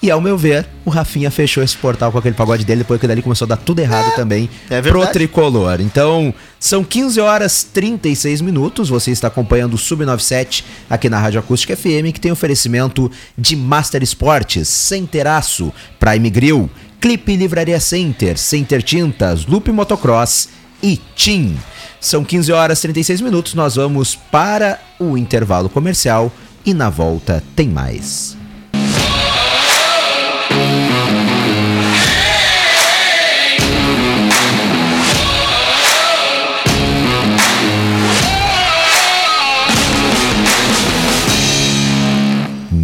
E 0.01 0.09
ao 0.09 0.21
meu 0.21 0.37
ver, 0.37 0.65
o 0.85 0.89
Rafinha 0.89 1.29
fechou 1.29 1.61
esse 1.61 1.75
portal 1.75 2.09
com 2.09 2.17
aquele 2.17 2.35
pagode 2.35 2.63
dele, 2.63 2.79
depois 2.79 3.01
que 3.01 3.07
dali 3.07 3.21
começou 3.21 3.45
a 3.45 3.49
dar 3.49 3.57
tudo 3.57 3.79
errado 3.79 4.15
também 4.15 4.49
é 4.69 4.81
pro 4.81 5.05
tricolor. 5.07 5.81
Então, 5.81 6.33
são 6.57 6.85
15 6.85 7.19
horas 7.19 7.63
36 7.63 8.39
minutos. 8.39 8.87
Você 8.87 9.11
está 9.11 9.27
acompanhando 9.27 9.73
o 9.73 9.77
Sub97 9.77 10.63
aqui 10.89 11.09
na 11.09 11.19
Rádio 11.19 11.41
Acústica 11.41 11.75
FM, 11.75 12.13
que 12.13 12.19
tem 12.19 12.31
oferecimento 12.31 13.11
de 13.37 13.57
Master 13.57 14.01
Esportes, 14.01 14.69
sem 14.69 15.05
teraço, 15.05 15.73
Prime 15.99 16.29
Grill, 16.29 16.69
Clipe 17.01 17.35
Livraria 17.35 17.79
Center, 17.79 18.37
Center 18.37 18.81
Tintas, 18.81 19.45
Loop 19.45 19.69
Motocross 19.69 20.47
e 20.81 20.97
Tim. 21.13 21.57
São 21.99 22.23
15 22.23 22.53
horas 22.53 22.79
e 22.79 22.81
36 22.83 23.19
minutos, 23.19 23.53
nós 23.53 23.75
vamos 23.75 24.15
para 24.15 24.79
o 24.97 25.17
intervalo 25.17 25.67
comercial 25.67 26.31
e 26.65 26.73
na 26.73 26.89
volta 26.89 27.43
tem 27.53 27.67
mais. 27.67 28.38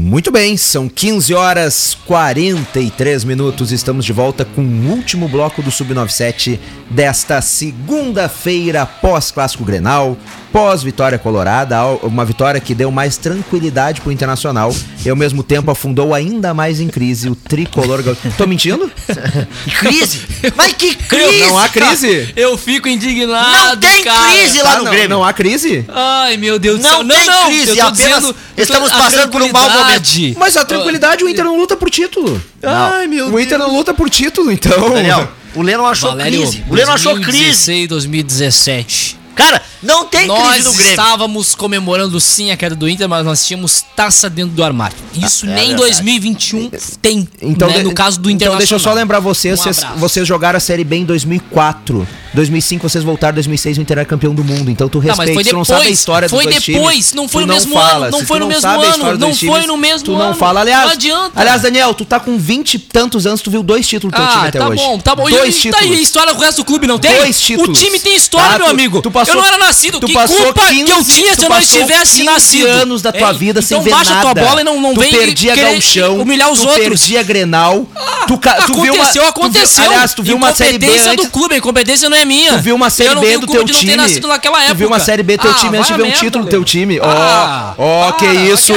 Muito 0.05 0.31
bem, 0.31 0.55
são 0.55 0.87
15 0.87 1.33
horas 1.33 1.97
43 2.05 3.23
minutos. 3.23 3.71
Estamos 3.71 4.05
de 4.05 4.13
volta 4.13 4.45
com 4.45 4.61
o 4.61 4.91
último 4.91 5.27
bloco 5.27 5.63
do 5.63 5.71
Sub97 5.71 6.59
desta 6.91 7.41
segunda-feira 7.41 8.85
pós-Clássico 8.85 9.65
Grenal, 9.65 10.15
pós-vitória 10.59 11.19
colorada, 11.19 11.85
uma 12.01 12.23
vitória 12.23 12.61
que 12.61 12.73
deu 12.73 12.89
mais 12.89 13.17
tranquilidade 13.17 13.99
pro 13.99 14.09
Internacional 14.09 14.73
e 15.05 15.09
ao 15.09 15.15
mesmo 15.15 15.43
tempo 15.43 15.69
afundou 15.69 16.13
ainda 16.13 16.53
mais 16.53 16.79
em 16.79 16.87
crise 16.87 17.27
o 17.27 17.35
tricolor 17.35 18.01
gaúcho. 18.01 18.21
Tô 18.37 18.47
mentindo? 18.47 18.89
Crise? 19.79 20.21
Mas 20.55 20.71
que 20.71 20.95
crise? 20.95 21.39
Não 21.41 21.57
há 21.59 21.67
crise? 21.67 22.31
Eu 22.37 22.57
fico 22.57 22.87
indignado. 22.87 23.51
Não 23.67 23.75
tem 23.75 24.01
cara. 24.05 24.31
crise 24.31 24.61
lá 24.61 24.71
Ah, 24.71 24.77
no 24.77 24.83
não, 24.85 24.91
Grêmio. 24.93 25.09
não 25.09 25.23
há 25.25 25.33
crise? 25.33 25.83
Ai, 25.89 26.37
meu 26.37 26.57
Deus 26.57 26.77
do 26.79 26.83
Não 26.83 27.05
céu. 27.05 27.07
tem 27.09 27.45
crise, 27.47 27.69
eu 27.71 27.75
tô 27.75 27.81
apenas 27.91 28.19
dizendo- 28.21 28.35
estamos 28.55 28.91
passando 28.91 29.29
por 29.31 29.41
um 29.41 29.51
mau 29.51 29.69
tranquilidade. 29.69 30.37
Mas 30.39 30.55
a 30.55 30.63
tranquilidade, 30.63 31.21
o 31.25 31.27
Inter 31.27 31.43
não 31.43 31.57
luta 31.57 31.75
por 31.75 31.89
título. 31.89 32.41
Ai, 32.63 33.07
meu 33.07 33.27
O 33.27 33.37
Inter 33.37 33.59
não 33.59 33.75
luta 33.75 33.93
por 33.93 34.09
título, 34.09 34.49
então. 34.49 34.89
Daniel, 34.93 35.27
o 35.53 35.61
Leno 35.61 35.85
achou 35.85 36.11
Valério, 36.11 36.39
crise. 36.39 36.63
O 36.69 36.73
Leno 36.75 36.91
achou 36.93 37.13
crise. 37.15 37.25
2016, 37.25 37.87
2017. 37.89 39.17
Cara, 39.35 39.61
não 39.85 40.05
tem 40.05 40.27
Nós 40.27 40.53
crise 40.53 40.65
no 40.67 40.73
Grêmio. 40.73 40.89
estávamos 40.91 41.55
comemorando 41.55 42.19
sim 42.19 42.51
a 42.51 42.57
queda 42.57 42.75
do 42.75 42.87
Inter, 42.89 43.07
mas 43.07 43.25
nós 43.25 43.45
tínhamos 43.45 43.83
taça 43.95 44.29
dentro 44.29 44.51
do 44.55 44.63
armário. 44.63 44.95
Isso 45.13 45.45
é 45.45 45.49
nem 45.49 45.63
em 45.71 45.75
verdade. 45.75 45.81
2021 46.03 46.71
tem, 47.01 47.27
Então, 47.41 47.69
né, 47.69 47.83
no 47.83 47.93
caso 47.93 48.19
do 48.19 48.29
então 48.29 48.35
Internacional. 48.47 48.57
deixa 48.59 48.75
eu 48.75 48.79
só 48.79 48.93
lembrar 48.93 49.19
vocês, 49.19 49.59
Um 49.59 49.63
vocês, 49.63 49.85
vocês 49.97 50.27
jogaram 50.27 50.57
a 50.57 50.59
Série 50.59 50.83
B 50.83 50.97
em 50.97 51.05
2004. 51.05 52.07
2005 52.33 52.89
vocês 52.89 53.01
voltaram, 53.03 53.33
2006 53.35 53.77
o 53.77 53.81
Inter 53.81 53.97
era 53.99 54.05
campeão 54.05 54.33
do 54.35 54.43
mundo. 54.43 54.69
Então 54.69 54.89
tu 54.89 54.97
Não, 54.97 55.05
respeita, 55.05 55.33
mas 55.33 55.33
foi 55.35 55.43
tu 55.51 55.55
não 55.55 55.63
sabe 55.63 55.77
a 55.79 55.83
depois, 55.83 55.99
história 55.99 56.29
foi 56.29 56.43
dos 56.45 56.53
dois 56.53 56.65
depois, 56.65 56.93
times, 56.95 57.13
não 57.13 57.27
foi 57.29 57.43
tu 57.43 57.47
no 57.47 57.53
mesmo 57.53 57.73
fala. 57.73 58.07
ano, 58.07 58.17
não 58.17 58.25
foi 58.25 58.37
tu 58.37 58.41
no 58.41 58.47
mesmo 58.47 58.67
ano, 58.67 59.17
não 59.17 59.33
foi 59.35 59.65
no 59.67 59.77
mesmo 59.77 60.05
Tu 60.05 60.11
não 60.11 60.21
ano. 60.21 60.35
fala, 60.35 60.59
aliás. 60.61 60.85
Não 60.85 60.91
adianta. 60.91 61.31
Aliás, 61.39 61.61
Daniel, 61.61 61.93
tu 61.93 62.03
tá 62.03 62.19
com 62.19 62.37
20 62.37 62.73
e 62.73 62.79
tantos 62.79 63.25
anos, 63.25 63.41
tu 63.41 63.49
viu 63.49 63.63
dois 63.63 63.87
títulos 63.87 64.13
do 64.13 64.17
teu 64.17 64.27
time 64.27 64.45
Ah, 64.45 64.47
até 64.49 64.59
tá 64.59 64.67
hoje. 64.67 64.83
bom, 64.83 64.99
tá 64.99 65.15
bom. 65.15 65.29
Dois 65.29 65.55
e, 65.55 65.59
títulos. 65.61 65.87
Tá 65.87 65.93
aí, 65.93 66.01
história 66.01 66.33
com 66.33 66.41
o 66.41 66.43
resto 66.43 66.57
do 66.57 66.65
clube, 66.65 66.87
não 66.87 66.99
tem? 66.99 67.15
Dois 67.15 67.39
títulos. 67.39 67.77
O 67.79 67.81
time 67.81 67.99
tem 68.01 68.15
história, 68.17 68.49
Tá, 68.49 68.57
meu 68.57 68.67
tu- 68.67 68.71
amigo. 68.71 69.01
tu 69.01 69.09
passou- 69.11 69.33
eu 69.33 69.39
não 69.39 69.45
era 69.47 69.57
nascido. 69.75 69.99
tu 69.99 70.07
que 70.07 70.13
passou 70.13 70.35
culpa 70.37 70.65
que 70.67 70.79
eu 70.81 70.85
15 70.97 71.11
tinha 71.13 71.31
se 71.31 71.37
tu 71.37 71.43
eu 71.43 71.49
não 71.49 71.57
15 71.59 72.23
nascido? 72.23 72.67
anos 72.67 73.01
da 73.01 73.11
tua 73.11 73.31
Ei, 73.31 73.37
vida 73.37 73.61
sem 73.61 73.75
então 73.77 73.83
ver 73.83 73.91
baixa 73.91 74.09
nada. 74.13 74.21
tua 74.21 74.33
bola 74.33 74.61
e 74.61 74.63
não, 74.63 74.79
não 74.81 74.93
tu 74.93 75.01
vem 75.01 75.11
perdia 75.11 75.53
querer 75.53 75.71
gauchão, 75.73 76.19
humilhar 76.19 76.49
os 76.51 76.59
tu 76.59 76.67
outros. 76.67 76.87
perdia 76.87 77.23
Grenal. 77.23 77.85
tu, 78.27 78.37
ca- 78.37 78.53
tu 78.65 78.73
viu 78.81 78.93
uma, 78.93 79.03
aconteceu, 79.03 79.23
tu 79.23 79.27
aconteceu. 79.29 79.83
viu- 79.83 79.91
aliás, 79.91 80.13
tu 80.13 80.23
viu 80.23 80.35
uma 80.37 80.53
série 80.53 80.77
B 80.77 80.87
antes, 80.87 81.25
do 81.25 81.29
clube, 81.31 81.55
a 81.55 81.57
incompetência 81.57 82.09
não 82.09 82.17
é 82.17 82.25
minha. 82.25 82.53
Tu 82.53 82.59
viu 82.59 82.75
uma 82.75 82.89
série 82.89 83.09
eu 83.09 83.15
não 83.15 83.21
B 83.21 83.37
do 83.37 83.47
teu 83.47 83.63
de 83.63 83.73
não 83.73 83.79
ter 83.79 83.85
time. 83.85 83.95
nascido 83.97 84.27
naquela 84.27 84.57
época. 84.59 84.75
Tu 84.75 84.77
viu 84.77 84.87
uma 84.87 84.99
série 84.99 85.23
B 85.23 85.37
do 85.37 85.41
teu 85.41 85.51
Ah, 85.51 85.55
time 85.55 85.77
antes 85.77 85.87
de 85.87 85.93
ver 86.01 86.03
um 86.03 86.11
título 86.11 86.43
do 86.45 86.49
teu 86.49 86.63
time. 86.63 86.99
Ó, 86.99 87.05
Ah, 87.07 87.73
ó, 87.77 88.11
que 88.13 88.25
para, 88.25 88.33
isso. 88.33 88.73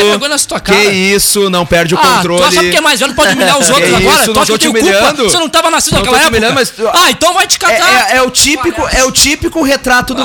Que 0.64 0.88
isso, 0.90 1.50
não 1.50 1.64
perde 1.66 1.94
o 1.94 1.98
Ah, 1.98 2.16
controle. 2.16 2.40
tu 2.40 2.46
acha 2.48 2.60
que 2.70 2.76
é 2.76 2.80
mais 2.80 3.00
velho, 3.00 3.14
pode 3.14 3.34
humilhar 3.34 3.58
os 3.58 3.68
outros 3.70 3.88
Que 3.88 3.94
agora? 3.96 4.24
tu 4.24 4.34
não 4.34 4.42
acha 4.42 4.52
que 4.52 4.58
te 4.58 4.72
tem 4.72 4.82
culpa? 4.82 5.14
Você 5.22 5.38
não 5.38 5.48
tava 5.48 5.70
nascido 5.70 5.94
Não 5.94 6.00
naquela 6.02 6.22
época? 6.22 6.90
Ah, 6.94 7.10
então 7.10 7.32
vai 7.34 7.46
te 7.46 7.56
É, 7.56 7.58
catar. 7.58 8.10
é- 8.12 8.16
é 8.16 8.22
o 8.22 8.30
típico, 8.30 8.82
é 8.92 9.04
o 9.04 9.10
típico 9.12 9.62
retrato 9.62 10.14
do 10.14 10.24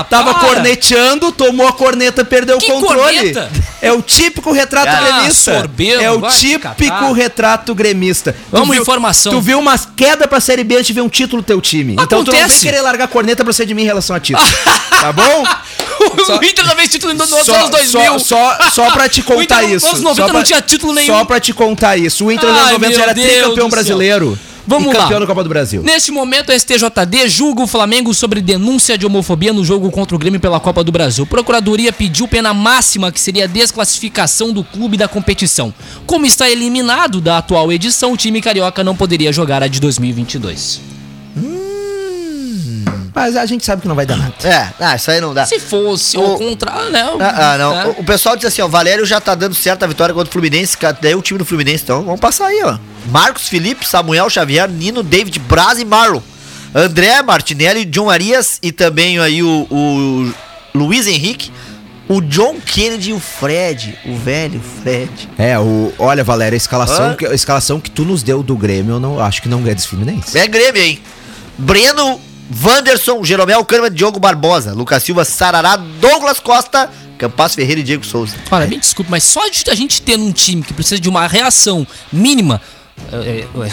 Ah. 0.00 0.04
Tava 0.04 0.34
para. 0.34 0.48
corneteando, 0.48 1.32
tomou 1.32 1.66
a 1.66 1.72
corneta, 1.72 2.24
perdeu 2.24 2.58
Que 2.58 2.70
o 2.70 2.80
controle. 2.80 3.16
corneta? 3.34 3.50
É 3.82 3.92
o 3.92 4.02
típico 4.02 4.52
retrato 4.52 4.88
Ah, 4.88 5.00
gremista. 5.00 5.54
sorbeiro, 5.58 6.00
é 6.00 6.10
o 6.10 6.20
típico 6.22 7.12
retrato 7.12 7.74
gremista. 7.74 8.34
Vamos, 8.50 8.76
informação. 8.76 9.32
Tu 9.32 9.40
viu 9.40 9.58
uma 9.58 9.78
queda 9.96 10.26
pra 10.28 10.40
Série 10.40 10.64
B 10.64 10.74
antes 10.76 10.86
de 10.88 10.92
ver 10.92 11.00
um 11.02 11.08
título 11.08 11.42
do 11.42 11.46
teu 11.46 11.60
time. 11.60 11.94
Então 11.94 12.06
tu 12.24 12.26
não 12.26 12.32
vem 12.32 12.40
Acontece. 12.42 12.64
querer 12.66 12.80
largar 12.82 13.04
a 13.04 13.08
corneta 13.08 13.42
pra 13.44 13.52
ser 13.52 13.66
de 13.66 13.74
mim 13.74 13.82
em 13.82 13.86
relação 13.86 14.14
a 14.14 14.20
título. 14.20 14.46
tá 15.00 15.12
bom? 15.12 15.44
o 16.00 16.44
Inter 16.44 16.66
também 16.66 16.86
título 16.88 17.12
nos 17.12 17.28
Só, 17.28 17.54
anos 17.54 17.70
2000. 17.70 18.18
só, 18.18 18.54
só, 18.56 18.70
só 18.70 18.90
pra 18.90 19.08
te 19.08 19.20
O 19.28 19.34
Inter 19.34 19.36
contar 19.36 19.62
nos 19.62 19.72
isso. 19.72 19.86
anos 19.86 20.00
90 20.00 20.16
só 20.20 20.26
não 20.26 20.34
pra- 20.40 20.42
tinha 20.44 20.62
título 20.62 20.92
nenhum. 20.94 21.14
Só 21.14 21.24
pra 21.24 21.40
te 21.40 21.52
contar 21.52 21.96
isso. 21.96 22.24
O 22.26 22.32
Inter 22.32 22.48
nos 22.48 22.56
anos 22.56 22.68
Ai, 22.68 22.72
90 22.74 22.92
já 22.92 22.98
meu 22.98 23.08
era 23.08 23.14
tricampeão 23.14 23.68
brasileiro. 23.68 24.38
Vamos 24.66 24.92
e 24.92 24.96
lá. 24.96 25.02
campeão 25.04 25.20
da 25.20 25.26
Copa 25.26 25.42
do 25.42 25.48
Brasil. 25.48 25.82
Neste 25.82 26.10
momento, 26.10 26.50
a 26.50 26.58
STJD 26.58 27.28
julga 27.28 27.62
o 27.62 27.66
Flamengo 27.66 28.12
sobre 28.14 28.40
denúncia 28.40 28.96
de 28.96 29.06
homofobia 29.06 29.52
no 29.52 29.64
jogo 29.64 29.90
contra 29.90 30.14
o 30.14 30.18
Grêmio 30.18 30.40
pela 30.40 30.60
Copa 30.60 30.84
do 30.84 30.92
Brasil. 30.92 31.26
Procuradoria 31.26 31.92
pediu 31.92 32.28
pena 32.28 32.52
máxima, 32.54 33.10
que 33.10 33.20
seria 33.20 33.44
a 33.44 33.46
desclassificação 33.46 34.52
do 34.52 34.62
clube 34.62 34.96
da 34.96 35.08
competição. 35.08 35.72
Como 36.06 36.26
está 36.26 36.50
eliminado 36.50 37.20
da 37.20 37.38
atual 37.38 37.72
edição, 37.72 38.12
o 38.12 38.16
time 38.16 38.40
carioca 38.40 38.84
não 38.84 38.96
poderia 38.96 39.32
jogar 39.32 39.62
a 39.62 39.68
de 39.68 39.80
2022. 39.80 40.80
Mas 43.20 43.36
a 43.36 43.44
gente 43.44 43.64
sabe 43.66 43.82
que 43.82 43.88
não 43.88 43.94
vai 43.94 44.06
dar 44.06 44.16
nada. 44.16 44.34
É, 44.44 44.68
ah, 44.80 44.96
isso 44.96 45.10
aí 45.10 45.20
não 45.20 45.34
dá. 45.34 45.44
Se 45.44 45.60
fosse 45.60 46.16
O- 46.16 46.22
ao 46.22 46.38
contrário, 46.38 46.90
né? 46.90 47.02
Ah, 47.20 47.52
ah, 47.52 47.58
não. 47.58 47.74
né? 47.74 47.86
O, 47.98 48.00
o 48.00 48.04
pessoal 48.04 48.34
diz 48.34 48.46
assim, 48.46 48.62
ó, 48.62 48.68
Valério 48.68 49.04
já 49.04 49.20
tá 49.20 49.34
dando 49.34 49.54
certo 49.54 49.82
a 49.82 49.86
vitória 49.86 50.14
contra 50.14 50.28
o 50.30 50.32
Fluminense, 50.32 50.76
daí 51.02 51.14
o 51.14 51.20
time 51.20 51.38
do 51.38 51.44
Fluminense, 51.44 51.84
então 51.84 52.02
vamos 52.02 52.18
passar 52.20 52.46
aí, 52.46 52.62
ó. 52.64 52.78
Marcos 53.10 53.46
Felipe, 53.48 53.86
Samuel 53.86 54.30
Xavier, 54.30 54.68
Nino, 54.70 55.02
David, 55.02 55.38
Braz 55.40 55.78
e 55.78 55.84
Marlon. 55.84 56.20
André, 56.74 57.20
Martinelli, 57.22 57.84
John 57.84 58.08
Arias 58.08 58.58
e 58.62 58.72
também 58.72 59.18
aí 59.18 59.42
o, 59.42 59.66
o 59.70 60.32
Luiz 60.74 61.06
Henrique, 61.06 61.50
o 62.08 62.20
John 62.20 62.56
Kennedy 62.64 63.10
e 63.10 63.12
o 63.12 63.20
Fred, 63.20 63.98
o 64.06 64.16
velho 64.16 64.60
Fred. 64.82 65.28
É, 65.36 65.58
o, 65.58 65.92
olha, 65.98 66.24
Valéria, 66.24 66.56
a 66.56 66.56
escalação, 66.56 67.14
que, 67.16 67.26
a 67.26 67.34
escalação 67.34 67.78
que 67.80 67.90
tu 67.90 68.04
nos 68.04 68.22
deu 68.22 68.42
do 68.42 68.56
Grêmio, 68.56 68.94
eu 68.94 69.00
não, 69.00 69.20
acho 69.20 69.42
que 69.42 69.48
não 69.48 69.60
ganha 69.62 69.74
desse 69.74 69.88
Fluminense. 69.88 70.38
É 70.38 70.46
Grêmio, 70.46 70.82
hein? 70.82 71.00
Breno, 71.58 72.20
Wanderson, 72.50 73.22
Jeromel 73.24 73.64
Câmara, 73.64 73.90
Diogo 73.90 74.18
Barbosa, 74.18 74.72
Lucas 74.72 75.02
Silva, 75.02 75.24
Sarará, 75.24 75.76
Douglas 75.76 76.40
Costa, 76.40 76.90
Campas 77.16 77.54
Ferreira 77.54 77.80
e 77.80 77.84
Diego 77.84 78.04
Souza. 78.04 78.34
Olha, 78.50 78.66
me 78.66 78.78
desculpe, 78.78 79.10
mas 79.10 79.22
só 79.22 79.48
de 79.48 79.70
a 79.70 79.74
gente 79.74 80.02
ter 80.02 80.18
um 80.18 80.32
time 80.32 80.62
que 80.62 80.72
precisa 80.72 81.00
de 81.00 81.08
uma 81.08 81.26
reação 81.26 81.86
mínima, 82.12 82.60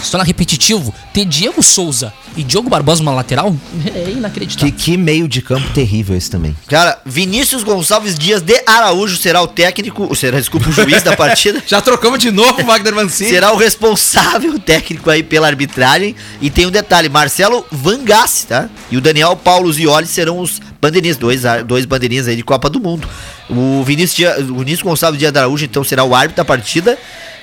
só 0.04 0.18
na 0.18 0.24
repetitivo, 0.24 0.94
ter 1.14 1.26
Diego 1.26 1.62
Souza 1.62 2.14
e 2.36 2.44
Diogo 2.44 2.70
Barbosa 2.70 3.02
uma 3.02 3.12
lateral, 3.12 3.56
é 3.94 4.12
inacreditável. 4.12 4.72
Que, 4.72 4.84
que 4.92 4.98
meio 4.98 5.28
de 5.28 5.42
campo 5.42 5.70
terrível 5.74 6.16
esse 6.16 6.30
também. 6.30 6.56
Cara, 6.68 7.00
Vinícius 7.06 7.64
Gonçalves 7.64 8.18
Dias 8.18 8.42
de 8.42 8.62
Araújo 8.66 9.18
será 9.18 9.42
o 9.42 9.48
técnico, 9.48 10.16
será, 10.16 10.40
desculpa, 10.40 10.70
o 10.70 10.72
juiz 10.72 11.02
da 11.04 11.16
partida. 11.16 11.62
Já 11.68 11.82
trocamos 11.82 12.20
de 12.20 12.32
novo, 12.32 12.64
Wagner 12.64 12.94
Mancini. 12.96 13.30
Será 13.30 13.52
o 13.54 13.58
responsável 13.58 14.58
técnico 14.60 15.10
aí 15.10 15.24
pela 15.24 15.48
arbitragem. 15.48 16.16
E 16.42 16.50
tem 16.50 16.66
um 16.66 16.72
detalhe: 16.72 17.10
Marcelo 17.10 17.66
Vangassi, 17.72 18.48
tá? 18.48 18.70
E 18.92 18.98
o 18.98 19.02
Daniel 19.02 19.36
Paulo 19.36 19.72
Zioli 19.72 20.08
serão 20.08 20.40
os 20.40 20.60
bandeirinhas, 20.82 21.18
dois, 21.18 21.42
dois 21.66 21.86
bandeirinhas 21.86 22.28
aí 22.28 22.36
de 22.36 22.44
Copa 22.44 22.70
do 22.70 22.80
Mundo. 22.80 23.08
O 23.50 23.84
Vinícius, 23.84 24.16
Dia- 24.16 24.38
o 24.40 24.60
Vinícius 24.60 24.82
Gonçalves 24.82 25.20
Dias 25.20 25.32
de 25.32 25.40
Araújo, 25.40 25.66
então, 25.66 25.84
será 25.84 26.04
o 26.04 26.14
árbitro 26.14 26.38
da 26.38 26.46
partida. 26.46 26.98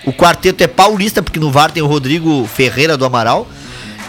O 0.06 0.12
quarteto 0.12 0.62
é 0.62 0.66
paulista, 0.66 1.22
porque 1.22 1.40
no 1.40 1.51
VAR 1.51 1.70
tem 1.70 1.82
o 1.82 1.86
Rodrigo 1.86 2.47
Ferreira 2.47 2.97
do 2.97 3.05
Amaral. 3.05 3.48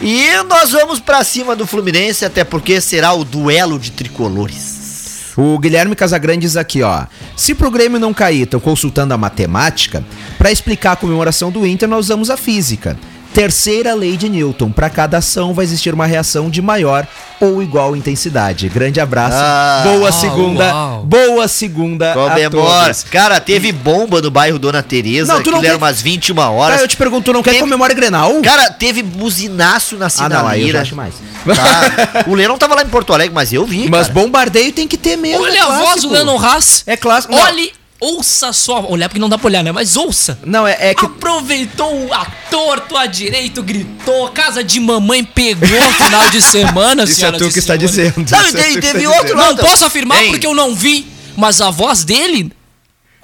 E 0.02 0.28
nós 0.50 0.72
vamos 0.72 1.00
pra 1.00 1.24
cima 1.24 1.56
do 1.56 1.66
Fluminense, 1.66 2.26
até 2.26 2.44
porque 2.44 2.82
será 2.82 3.14
o 3.14 3.24
duelo 3.24 3.80
de 3.80 3.92
tricolores. 3.92 5.34
O 5.38 5.58
Guilherme 5.60 5.96
Casagrande 5.96 6.42
diz 6.42 6.58
aqui, 6.58 6.82
ó. 6.82 7.06
Se 7.36 7.54
pro 7.54 7.72
Grêmio 7.72 8.00
não 8.00 8.14
cair, 8.14 8.46
tô 8.46 8.60
consultando 8.60 9.14
a 9.14 9.18
matemática, 9.18 10.04
pra 10.38 10.52
explicar 10.52 10.94
a 10.94 10.96
comemoração 10.96 11.52
do 11.52 11.66
Inter, 11.66 11.88
nós 11.88 12.06
usamos 12.06 12.30
a 12.30 12.38
física. 12.38 12.98
Terceira 13.36 13.94
lei 13.94 14.16
de 14.16 14.30
Newton. 14.30 14.72
Pra 14.72 14.90
cada 14.90 15.18
ação 15.18 15.54
vai 15.54 15.66
existir 15.66 15.94
uma 15.94 16.06
reação 16.06 16.50
de 16.50 16.62
maior 16.62 17.06
ou 17.42 17.62
igual 17.62 17.94
intensidade. 17.96 18.70
Grande 18.70 19.02
abraço. 19.02 19.36
Ah, 19.38 19.82
boa 19.84 20.00
uau, 20.10 20.12
segunda. 20.14 20.64
uau. 20.74 21.04
Boa 21.04 21.48
segunda 21.50 22.12
a 22.12 22.14
Comemora. 22.14 22.86
todos. 22.86 23.04
Cara, 23.04 23.42
teve 23.42 23.74
bomba 23.74 24.22
no 24.22 24.32
bairro 24.32 24.58
Dona 24.58 24.82
Tereza, 24.82 25.34
Não, 25.34 25.44
tu 25.44 25.52
não 25.52 25.60
que 25.60 25.66
era 25.68 25.76
tem- 25.78 25.84
umas 25.84 26.02
21 26.02 26.34
Tá, 26.36 26.50
horas. 26.50 26.80
eu 26.82 26.88
te 26.88 26.96
pergunto, 26.96 27.26
tu 27.26 27.34
não 27.34 27.44
quer 27.44 27.50
Teve- 27.52 27.64
comemorar 27.64 27.94
Grenal? 27.94 28.42
Cara, 28.42 28.70
teve 28.72 29.04
buzinaço 29.04 29.98
na 29.98 30.08
ah, 30.18 30.30
não, 30.30 30.48
aí 30.48 30.68
eu 30.68 30.72
já 30.74 30.82
acho 30.82 30.96
mais. 30.96 31.14
Tá? 31.46 32.24
O 32.28 32.34
Lennon 32.36 32.58
tava 32.58 32.74
lá 32.74 32.84
em 32.84 32.88
Porto 32.88 33.12
Alegre, 33.14 33.36
mas 33.36 33.52
eu 33.52 33.66
vi, 33.66 33.90
Mas 33.90 34.08
cara. 34.08 34.14
bombardeio 34.14 34.72
tem 34.72 34.88
que 34.88 34.98
ter 34.98 35.18
mesmo. 35.18 35.44
Olha 35.44 35.58
é 35.58 35.60
a 35.62 35.78
voz 35.80 36.02
do 36.04 36.10
Lennon 36.10 36.40
Haas. 36.40 36.84
É 36.88 36.96
clássico. 36.96 37.34
Não. 37.36 37.42
Olhe, 37.42 37.72
ouça 38.00 38.52
só. 38.54 38.86
Olhar 38.88 39.10
porque 39.10 39.20
não 39.20 39.30
dá 39.30 39.38
pra 39.38 39.48
olhar, 39.48 39.64
né? 39.64 39.72
Mas 39.72 39.96
ouça. 39.98 40.38
Não, 40.46 40.68
é, 40.68 40.78
é 40.92 40.96
que. 40.96 41.06
Aproveitou 41.06 42.14
a 42.14 42.26
torto, 42.50 42.96
a 42.98 43.06
direito, 43.06 43.62
gritou, 43.64 44.30
casa 44.30 44.64
de 44.64 44.80
mamãe 44.80 45.24
pegou 45.24 45.68
no 45.70 45.92
final 45.94 46.30
de 46.30 46.42
semana, 46.42 47.04
Isso 47.04 47.14
é 47.14 47.16
senhoras 47.16 47.42
tu 47.42 47.50
que 47.52 47.60
está 47.60 47.76
dizendo. 47.76 48.16
Não, 48.18 48.42
Isso 48.48 48.58
é 48.58 48.72
e 48.72 48.80
teve 48.82 49.08
outro 49.08 49.24
dizendo. 49.24 49.38
Não 49.38 49.56
posso 49.58 49.86
afirmar 49.86 50.24
Hein? 50.24 50.32
porque 50.32 50.48
eu 50.48 50.54
não 50.54 50.74
vi, 50.76 51.08
mas 51.36 51.62
a 51.62 51.70
voz 51.72 52.04
dele. 52.04 52.52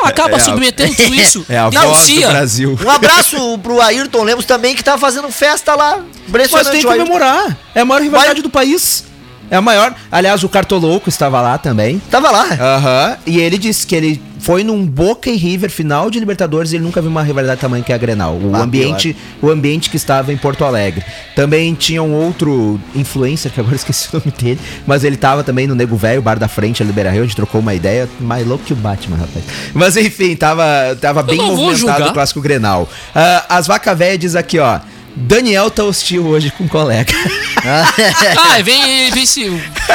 Acaba 0.04 0.38
É, 0.38 0.40
submetendo 0.40 0.96
tudo 0.96 1.14
isso. 1.14 1.46
É 1.50 1.60
a 1.60 1.70
voz 1.70 2.08
do 2.10 2.22
Brasil. 2.22 2.80
Um 2.84 2.90
abraço 2.90 3.60
pro 3.60 3.80
Ayrton 3.80 4.24
Lemos 4.24 4.46
também, 4.46 4.76
que 4.76 4.84
tá 4.84 4.98
fazendo 4.98 5.30
festa 5.32 5.76
lá. 5.76 6.04
Mas 6.28 6.50
tem 6.70 6.82
que 6.82 6.88
comemorar. 6.88 7.56
É 7.76 7.82
a 7.82 7.86
maior 7.86 8.02
rivalidade 8.02 8.36
Vai- 8.36 8.42
do 8.42 8.50
país. 8.50 9.04
É 9.52 9.58
a 9.58 9.62
maior. 9.62 9.94
Aliás, 10.10 10.44
o 10.46 10.50
Cartolouco 10.50 11.10
estava 11.10 11.42
lá 11.42 11.58
também. 11.58 12.02
Tava 12.10 12.32
lá. 12.32 12.46
Aham. 12.60 13.18
E 13.28 13.38
ele 13.38 13.58
disse 13.58 13.86
que 13.86 13.94
ele 13.94 14.22
foi 14.40 14.64
num 14.64 14.86
Boca 14.88 15.30
e 15.30 15.36
River 15.36 15.70
final 15.70 16.10
de 16.10 16.20
Libertadores 16.20 16.72
e 16.72 16.78
ele 16.78 16.86
nunca 16.86 17.02
viu 17.02 17.12
uma 17.12 17.22
rivalidade 17.22 17.60
tamanho 17.60 17.84
que 17.84 17.92
a 17.92 17.98
Grenal. 17.98 18.36
O 18.42 18.56
Ah, 18.56 18.62
ambiente, 18.62 19.14
o 19.42 19.50
ambiente 19.50 19.90
que 19.90 19.98
estava 19.98 20.32
em 20.32 20.38
Porto 20.38 20.64
Alegre. 20.64 21.04
Também 21.36 21.74
tinha 21.76 22.02
um 22.02 22.14
outro 22.14 22.80
influencer, 22.96 23.52
que 23.52 23.60
agora 23.60 23.76
eu 23.76 23.78
esqueci 23.78 24.08
o 24.16 24.20
nome 24.20 24.32
dele, 24.42 24.60
mas 24.88 25.04
ele 25.04 25.18
tava 25.18 25.44
também 25.44 25.68
no 25.68 25.76
Nego 25.76 25.98
Velho, 25.98 26.22
bar 26.22 26.40
da 26.40 26.48
frente, 26.48 26.82
ali 26.82 26.88
no 26.88 26.96
Beira 26.96 27.12
Rio, 27.12 27.22
a 27.22 27.26
gente 27.26 27.36
trocou 27.36 27.60
uma 27.60 27.76
ideia, 27.76 28.10
mais 28.22 28.48
louco 28.48 28.64
que 28.64 28.72
o 28.74 28.76
Batman, 28.78 29.18
rapaz. 29.18 29.44
Mas 29.74 29.98
enfim, 29.98 30.34
tava, 30.36 30.64
tava 31.00 31.22
bem 31.22 31.38
movimentado 31.38 32.06
o 32.10 32.14
clássico 32.14 32.40
Grenal. 32.42 32.90
Ah, 33.14 33.46
as 33.50 33.68
vaca 33.68 33.94
velha 33.94 34.18
diz 34.18 34.34
aqui, 34.36 34.58
ó. 34.60 34.80
Daniel 35.16 35.70
tá 35.70 35.84
hostil 35.84 36.26
hoje 36.26 36.52
com 36.52 36.66
o 36.66 36.70
colega. 36.70 37.14
Ah, 37.64 38.60
vem, 38.64 39.12
vem 39.12 39.24
se 39.24 39.46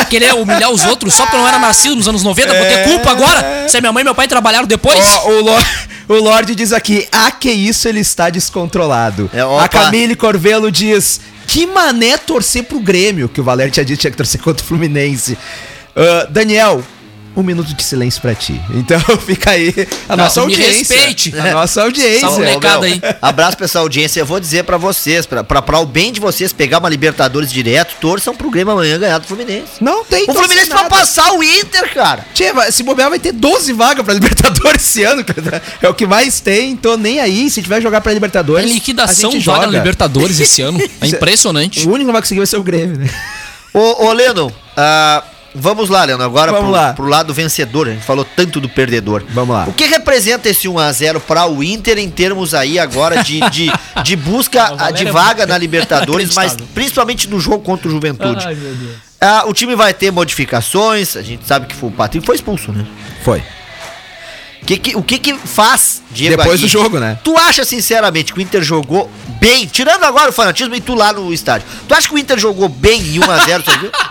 querer 0.09 0.35
humilhar 0.35 0.71
os 0.71 0.85
outros 0.85 1.13
só 1.15 1.25
porque 1.25 1.35
eu 1.35 1.41
não 1.41 1.49
era 1.49 1.59
nascido 1.59 1.97
nos 1.97 2.07
anos 2.07 2.23
90, 2.23 2.55
vou 2.55 2.65
ter 2.65 2.85
culpa 2.85 3.11
agora? 3.11 3.69
Se 3.69 3.77
a 3.77 3.81
minha 3.81 3.93
mãe 3.93 4.03
e 4.03 4.05
meu 4.05 4.15
pai 4.15 4.29
trabalharam 4.29 4.69
depois? 4.69 4.97
Ó, 4.97 5.31
o, 5.31 5.41
Lorde, 5.43 5.67
o 6.09 6.15
Lorde 6.15 6.55
diz 6.55 6.73
aqui, 6.73 7.09
ah, 7.11 7.33
que 7.33 7.51
isso, 7.51 7.89
ele 7.89 7.99
está 7.99 8.31
descontrolado. 8.31 9.29
É, 9.35 9.45
opa. 9.45 9.65
a 9.65 9.69
Camille 9.69 10.15
Corvelo 10.15 10.71
diz, 10.71 11.21
que 11.49 11.67
mané 11.67 12.17
torcer 12.17 12.63
pro 12.63 12.79
Grêmio, 12.79 13.29
que 13.29 13.41
o 13.41 13.45
Valério 13.45 13.73
tinha 13.73 13.85
dito 13.85 13.97
que 13.97 14.03
tinha 14.03 14.11
que 14.13 14.17
torcer 14.17 14.41
contra 14.41 14.63
o 14.63 14.67
Fluminense. 14.67 15.37
Ah, 15.97 16.29
Daniel, 16.31 16.85
um 17.37 17.43
minuto 17.43 17.75
de 17.75 17.83
silêncio 17.83 18.21
pra 18.21 18.35
ti. 18.35 18.61
Então 18.75 19.01
fica 19.19 19.51
aí 19.51 19.75
a 20.09 20.17
Não, 20.17 20.25
nossa 20.25 20.41
me 20.47 20.55
audiência. 20.55 20.97
respeite. 20.97 21.35
A 21.39 21.53
nossa 21.53 21.83
audiência. 21.83 22.29
Molecada 22.31 22.79
Ô, 22.79 22.81
meu, 22.83 22.93
aí. 22.93 23.01
Abraço 23.21 23.57
pra 23.57 23.65
essa 23.67 23.79
audiência. 23.81 24.21
Eu 24.21 24.27
vou 24.27 24.39
dizer 24.41 24.65
pra 24.65 24.77
vocês, 24.77 25.27
pra, 25.27 25.43
pra, 25.45 25.61
pra 25.61 25.79
o 25.81 25.87
bem 25.87 26.13
de 26.13 26.21
vocês 26.21 26.53
pegar 26.53 26.79
uma 26.79 26.89
Libertadores 26.89 27.51
direto, 27.51 27.97
torçam 28.01 28.35
pro 28.35 28.51
Grêmio 28.51 28.73
amanhã 28.73 28.99
ganhar 28.99 29.19
do 29.19 29.27
Fluminense. 29.27 29.73
Não 29.81 30.05
tem 30.05 30.25
O 30.29 30.35
Fluminense 30.35 30.69
vai 30.71 30.89
passar 30.89 31.33
o 31.33 31.43
Inter, 31.43 31.93
cara. 31.93 32.25
Tchê, 32.35 32.53
se 32.73 32.83
bobear 32.83 33.11
vai 33.11 33.19
ter 33.19 33.33
12 33.33 33.73
vagas 33.73 34.05
pra 34.05 34.15
Libertadores 34.15 34.83
esse 34.83 35.03
ano, 35.05 35.25
cara. 35.25 35.63
É 35.83 35.89
o 35.89 35.95
que 35.95 36.07
mais 36.07 36.41
tem, 36.41 36.77
tô 36.77 36.97
nem 36.97 37.21
aí. 37.21 37.51
Se 37.51 37.63
tiver 37.63 37.81
jogar 37.83 38.01
pra 38.01 38.13
É 38.13 38.15
Libertadores, 38.15 38.71
liquidação 38.71 39.31
a 39.31 39.33
gente 39.33 39.45
vaga 39.45 39.59
na 39.61 39.65
joga. 39.67 39.79
Libertadores 39.79 40.41
esse 40.41 40.63
ano. 40.63 40.81
É 41.01 41.07
impressionante. 41.07 41.87
O 41.87 41.91
único 41.91 42.07
que 42.07 42.13
vai 42.13 42.23
conseguir 42.23 42.41
vai 42.41 42.47
ser 42.47 42.57
o 42.57 42.63
Grêmio, 42.63 42.99
né? 42.99 43.09
Ô, 43.75 44.07
ô 44.07 44.13
Leno, 44.13 44.53
ah, 44.77 45.23
vamos 45.59 45.89
lá, 45.89 46.05
Leno, 46.05 46.23
agora 46.23 46.53
Vamos 46.53 46.67
pro, 46.71 46.73
lá. 46.81 46.93
pro 46.93 47.07
lado 47.07 47.33
vencedor. 47.35 47.89
A 47.89 47.93
gente 47.93 48.05
falou 48.05 48.25
tanto 48.25 48.61
do 48.61 48.69
perdedor. 48.69 49.25
Vamos 49.31 49.55
lá. 49.55 49.65
O 49.67 49.73
que 49.73 49.85
representa 49.87 50.49
esse 50.49 50.69
1x0 50.69 51.21
para 51.21 51.47
o 51.47 51.63
Inter 51.63 51.99
em 51.99 52.11
termos 52.11 52.55
aí 52.55 52.79
agora 52.79 53.23
de, 53.23 53.41
de, 53.51 53.71
de 54.03 54.17
busca 54.17 54.71
de 54.95 55.07
é 55.07 55.13
vaga 55.13 55.47
na 55.47 55.57
Libertadores, 55.59 56.35
mas 56.35 56.57
principalmente 56.75 57.29
no 57.29 57.41
jogo 57.41 57.61
contra 57.61 57.89
o 57.89 57.91
Juventude? 57.91 58.45
Ai, 58.47 58.55
meu 58.55 58.75
Deus. 58.75 58.97
Ah, 59.21 59.45
o 59.47 59.53
time 59.55 59.75
vai 59.75 59.95
ter 59.95 60.11
modificações, 60.11 61.17
a 61.17 61.23
gente 61.23 61.47
sabe 61.47 61.67
que 61.67 61.75
foi 61.75 61.89
o 61.89 61.93
Patrick 61.93 62.25
foi 62.27 62.37
expulso, 62.37 62.71
né? 62.71 62.85
Foi. 63.25 63.43
Que 64.67 64.77
que- 64.79 64.97
o 64.97 65.03
que 65.03 65.19
que 65.19 65.33
faz, 65.35 66.03
Diego 66.11 66.37
Depois 66.37 66.55
Aguirre? 66.61 66.69
do 66.69 66.83
jogo, 66.83 66.99
né? 66.99 67.17
Tu 67.23 67.37
acha 67.37 67.65
sinceramente 67.65 68.33
que 68.33 68.39
o 68.39 68.43
Inter 68.43 68.63
jogou 68.63 69.09
bem, 69.41 69.65
tirando 69.67 70.03
agora 70.05 70.31
o 70.31 70.33
fanatismo 70.33 70.75
e 70.75 70.81
tu 70.81 70.95
lá 70.95 71.13
no 71.13 71.33
estádio, 71.33 71.67
tu 71.87 71.95
acha 71.95 72.09
que 72.09 72.15
o 72.15 72.19
Inter 72.19 72.37
jogou 72.39 72.69
bem 72.69 73.01
em 73.01 73.21
1x0, 73.21 73.65
você 73.65 73.79
viu? 73.79 73.91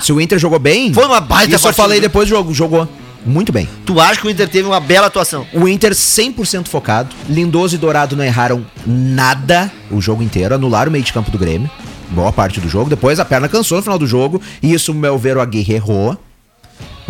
Se 0.00 0.12
o 0.12 0.20
Inter 0.20 0.38
jogou 0.38 0.58
bem. 0.58 0.92
Foi 0.92 1.06
uma 1.06 1.20
baita 1.20 1.54
Isso 1.54 1.68
eu 1.68 1.72
falei 1.72 2.00
depois 2.00 2.28
do 2.28 2.34
jogo. 2.34 2.54
Jogou 2.54 2.88
muito 3.24 3.52
bem. 3.52 3.68
Tu 3.84 4.00
acha 4.00 4.20
que 4.20 4.26
o 4.26 4.30
Inter 4.30 4.48
teve 4.48 4.66
uma 4.66 4.80
bela 4.80 5.06
atuação? 5.06 5.46
O 5.52 5.68
Inter 5.68 5.92
100% 5.92 6.68
focado. 6.68 7.14
Lindoso 7.28 7.74
e 7.74 7.78
Dourado 7.78 8.16
não 8.16 8.24
erraram 8.24 8.64
nada 8.86 9.70
o 9.90 10.00
jogo 10.00 10.22
inteiro. 10.22 10.54
Anularam 10.54 10.88
o 10.88 10.92
meio 10.92 11.04
de 11.04 11.12
campo 11.12 11.30
do 11.30 11.38
Grêmio. 11.38 11.70
Boa 12.10 12.32
parte 12.32 12.60
do 12.60 12.68
jogo. 12.68 12.90
Depois 12.90 13.20
a 13.20 13.24
perna 13.24 13.48
cansou 13.48 13.76
no 13.76 13.82
final 13.82 13.98
do 13.98 14.06
jogo. 14.06 14.40
E 14.62 14.72
isso, 14.72 14.92
meu 14.94 15.18
ver, 15.18 15.36
o 15.36 15.40
Aguirre 15.40 15.74
errou. 15.74 16.18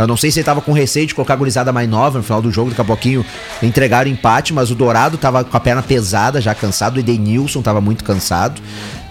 Eu 0.02 0.06
não 0.06 0.16
sei 0.16 0.30
se 0.30 0.38
ele 0.38 0.44
tava 0.44 0.60
com 0.60 0.72
receio 0.72 1.06
de 1.06 1.14
colocar 1.14 1.34
a 1.34 1.36
gurizada 1.36 1.72
mais 1.72 1.88
nova 1.88 2.18
no 2.18 2.24
final 2.24 2.40
do 2.40 2.50
jogo, 2.50 2.70
daqui 2.70 2.80
a 2.80 2.84
pouquinho 2.84 3.24
entregaram 3.62 4.10
o 4.10 4.12
empate, 4.12 4.52
mas 4.52 4.70
o 4.70 4.74
Dourado 4.74 5.18
tava 5.18 5.44
com 5.44 5.56
a 5.56 5.60
perna 5.60 5.82
pesada, 5.82 6.40
já 6.40 6.54
cansado, 6.54 6.96
o 6.96 7.00
Edenilson 7.00 7.62
tava 7.62 7.80
muito 7.80 8.04
cansado. 8.04 8.60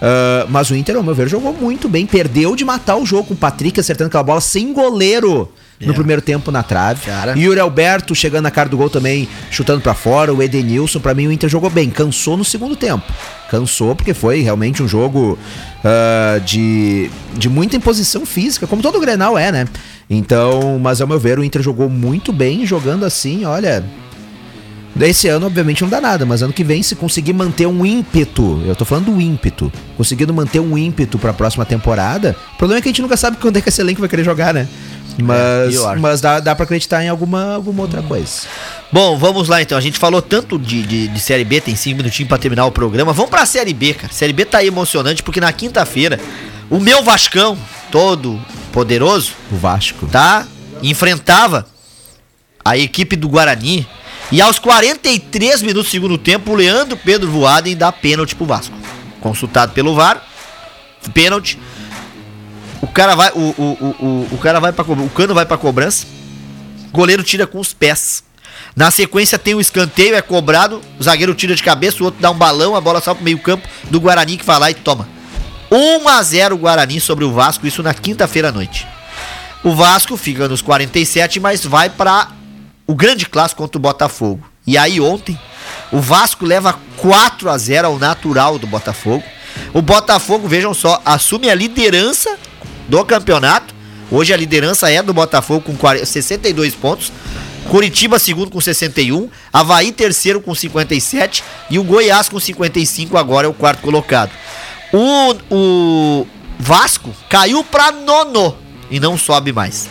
Ah, 0.00 0.46
mas 0.48 0.70
o 0.70 0.74
Inter, 0.74 0.96
ao 0.96 1.02
meu 1.02 1.14
ver, 1.14 1.28
jogou 1.28 1.52
muito 1.52 1.88
bem, 1.88 2.06
perdeu 2.06 2.56
de 2.56 2.64
matar 2.64 2.96
o 2.96 3.06
jogo 3.06 3.28
com 3.28 3.34
o 3.34 3.36
Patrick 3.36 3.78
acertando 3.78 4.08
aquela 4.08 4.22
bola 4.22 4.40
sem 4.40 4.72
goleiro 4.72 5.50
no 5.80 5.94
primeiro 5.94 6.20
tempo 6.20 6.50
na 6.50 6.62
trave. 6.62 7.06
Cara. 7.06 7.32
E 7.32 7.40
o 7.40 7.42
Yuri 7.48 7.60
Alberto 7.60 8.14
chegando 8.14 8.42
na 8.42 8.50
cara 8.50 8.68
do 8.68 8.76
gol 8.76 8.90
também, 8.90 9.28
chutando 9.50 9.80
pra 9.80 9.94
fora, 9.94 10.32
o 10.32 10.42
Edenilson, 10.42 11.00
pra 11.00 11.14
mim 11.14 11.26
o 11.26 11.32
Inter 11.32 11.48
jogou 11.48 11.70
bem, 11.70 11.88
cansou 11.88 12.36
no 12.36 12.44
segundo 12.44 12.76
tempo. 12.76 13.04
Cansou 13.50 13.96
porque 13.96 14.12
foi 14.12 14.42
realmente 14.42 14.82
um 14.82 14.88
jogo 14.88 15.38
ah, 15.84 16.38
de, 16.44 17.10
de 17.34 17.48
muita 17.48 17.76
imposição 17.76 18.26
física, 18.26 18.66
como 18.66 18.82
todo 18.82 18.96
o 18.96 19.00
Grenal 19.00 19.38
é, 19.38 19.50
né? 19.50 19.66
Então, 20.12 20.76
mas 20.80 21.00
ao 21.00 21.06
meu 21.06 21.20
ver, 21.20 21.38
o 21.38 21.44
Inter 21.44 21.62
jogou 21.62 21.88
muito 21.88 22.32
bem, 22.32 22.66
jogando 22.66 23.04
assim, 23.04 23.44
olha. 23.44 23.84
Esse 25.00 25.28
ano, 25.28 25.46
obviamente, 25.46 25.82
não 25.82 25.88
dá 25.88 26.00
nada, 26.00 26.26
mas 26.26 26.42
ano 26.42 26.52
que 26.52 26.64
vem, 26.64 26.82
se 26.82 26.96
conseguir 26.96 27.32
manter 27.32 27.64
um 27.64 27.86
ímpeto, 27.86 28.60
eu 28.66 28.74
tô 28.74 28.84
falando 28.84 29.06
do 29.06 29.20
ímpeto, 29.20 29.72
conseguindo 29.96 30.34
manter 30.34 30.58
um 30.58 30.76
ímpeto 30.76 31.16
pra 31.16 31.32
próxima 31.32 31.64
temporada, 31.64 32.36
o 32.54 32.58
problema 32.58 32.80
é 32.80 32.82
que 32.82 32.88
a 32.88 32.90
gente 32.90 33.00
nunca 33.00 33.16
sabe 33.16 33.36
quando 33.36 33.56
é 33.56 33.60
que 33.60 33.68
esse 33.68 33.80
elenco 33.80 34.00
vai 34.00 34.08
querer 34.08 34.24
jogar, 34.24 34.52
né? 34.52 34.68
Mas, 35.18 35.70
pior. 35.70 35.98
mas 35.98 36.20
dá, 36.20 36.40
dá 36.40 36.54
pra 36.54 36.64
acreditar 36.64 37.02
em 37.04 37.08
alguma, 37.08 37.54
alguma 37.54 37.82
outra 37.82 38.02
coisa. 38.02 38.42
Bom, 38.92 39.18
vamos 39.18 39.48
lá 39.48 39.60
então. 39.62 39.76
A 39.76 39.80
gente 39.80 39.98
falou 39.98 40.20
tanto 40.22 40.58
de, 40.58 40.82
de, 40.82 41.08
de 41.08 41.20
Série 41.20 41.44
B, 41.44 41.60
tem 41.60 41.76
cinco 41.76 41.98
minutinhos 41.98 42.28
pra 42.28 42.38
terminar 42.38 42.64
o 42.66 42.72
programa. 42.72 43.12
Vamos 43.12 43.30
pra 43.30 43.46
Série 43.46 43.72
B, 43.74 43.94
cara. 43.94 44.12
Série 44.12 44.32
B 44.32 44.44
tá 44.44 44.58
aí 44.58 44.66
emocionante 44.68 45.22
porque 45.22 45.40
na 45.40 45.52
quinta-feira, 45.52 46.18
o 46.68 46.78
meu 46.80 47.02
Vascão, 47.02 47.56
todo 47.90 48.40
poderoso, 48.72 49.32
O 49.50 49.56
Vasco. 49.56 50.06
tá? 50.06 50.46
Enfrentava 50.82 51.66
a 52.64 52.76
equipe 52.76 53.16
do 53.16 53.28
Guarani. 53.28 53.86
E 54.32 54.40
aos 54.40 54.58
43 54.58 55.62
minutos 55.62 55.88
do 55.88 55.90
segundo 55.90 56.16
tempo, 56.16 56.52
o 56.52 56.54
Leandro 56.54 56.96
Pedro 56.96 57.28
Voaden 57.30 57.76
dá 57.76 57.90
pênalti 57.90 58.36
pro 58.36 58.46
Vasco. 58.46 58.74
Consultado 59.20 59.72
pelo 59.72 59.94
VAR, 59.94 60.24
pênalti. 61.12 61.58
O 62.82 62.86
cara 62.86 63.14
vai, 63.14 63.30
o, 63.32 63.38
o, 63.38 63.96
o, 64.00 64.04
o, 64.04 64.28
o 64.32 64.38
cara 64.38 64.58
vai 64.58 64.72
para 64.72 64.90
o 64.90 65.10
cano 65.10 65.34
vai 65.34 65.44
pra 65.44 65.58
cobrança. 65.58 66.06
Goleiro 66.92 67.22
tira 67.22 67.46
com 67.46 67.58
os 67.58 67.72
pés. 67.72 68.24
Na 68.74 68.90
sequência 68.90 69.38
tem 69.38 69.54
o 69.54 69.60
escanteio, 69.60 70.14
é 70.14 70.22
cobrado, 70.22 70.80
o 70.98 71.02
zagueiro 71.02 71.34
tira 71.34 71.54
de 71.54 71.62
cabeça, 71.62 72.02
o 72.02 72.06
outro 72.06 72.20
dá 72.20 72.30
um 72.30 72.36
balão, 72.36 72.76
a 72.76 72.80
bola 72.80 73.00
sai 73.00 73.14
pro 73.14 73.24
meio-campo 73.24 73.66
do 73.90 74.00
Guarani 74.00 74.36
que 74.36 74.44
vai 74.44 74.58
lá 74.58 74.70
e 74.70 74.74
toma. 74.74 75.08
1 75.70 76.08
a 76.08 76.22
0 76.22 76.56
Guarani 76.56 77.00
sobre 77.00 77.24
o 77.24 77.32
Vasco, 77.32 77.66
isso 77.66 77.82
na 77.82 77.94
quinta-feira 77.94 78.48
à 78.48 78.52
noite. 78.52 78.86
O 79.62 79.74
Vasco 79.74 80.16
fica 80.16 80.48
nos 80.48 80.62
47, 80.62 81.38
mas 81.38 81.64
vai 81.64 81.90
para 81.90 82.28
o 82.86 82.94
grande 82.94 83.26
clássico 83.26 83.62
contra 83.62 83.78
o 83.78 83.80
Botafogo. 83.80 84.44
E 84.66 84.78
aí 84.78 85.00
ontem, 85.00 85.38
o 85.92 86.00
Vasco 86.00 86.44
leva 86.44 86.78
4 86.96 87.50
a 87.50 87.58
0 87.58 87.88
ao 87.88 87.98
natural 87.98 88.58
do 88.58 88.66
Botafogo. 88.66 89.22
O 89.72 89.82
Botafogo, 89.82 90.48
vejam 90.48 90.72
só, 90.72 91.00
assume 91.04 91.50
a 91.50 91.54
liderança 91.54 92.38
do 92.90 93.04
campeonato. 93.04 93.72
Hoje 94.10 94.34
a 94.34 94.36
liderança 94.36 94.90
é 94.90 95.00
do 95.00 95.14
Botafogo 95.14 95.62
com 95.62 95.76
40 95.76 96.04
62 96.04 96.74
pontos. 96.74 97.12
Curitiba 97.68 98.18
segundo 98.18 98.50
com 98.50 98.60
61, 98.60 99.30
Havaí 99.52 99.92
terceiro 99.92 100.40
com 100.40 100.54
57 100.54 101.44
e 101.70 101.78
o 101.78 101.84
Goiás 101.84 102.28
com 102.28 102.40
55 102.40 103.16
agora 103.16 103.46
é 103.46 103.50
o 103.50 103.54
quarto 103.54 103.80
colocado. 103.80 104.32
O, 104.92 105.36
o 105.54 106.26
Vasco 106.58 107.14
caiu 107.28 107.62
pra 107.62 107.92
nono 107.92 108.56
e 108.90 108.98
não 108.98 109.16
sobe 109.16 109.52
mais. 109.52 109.88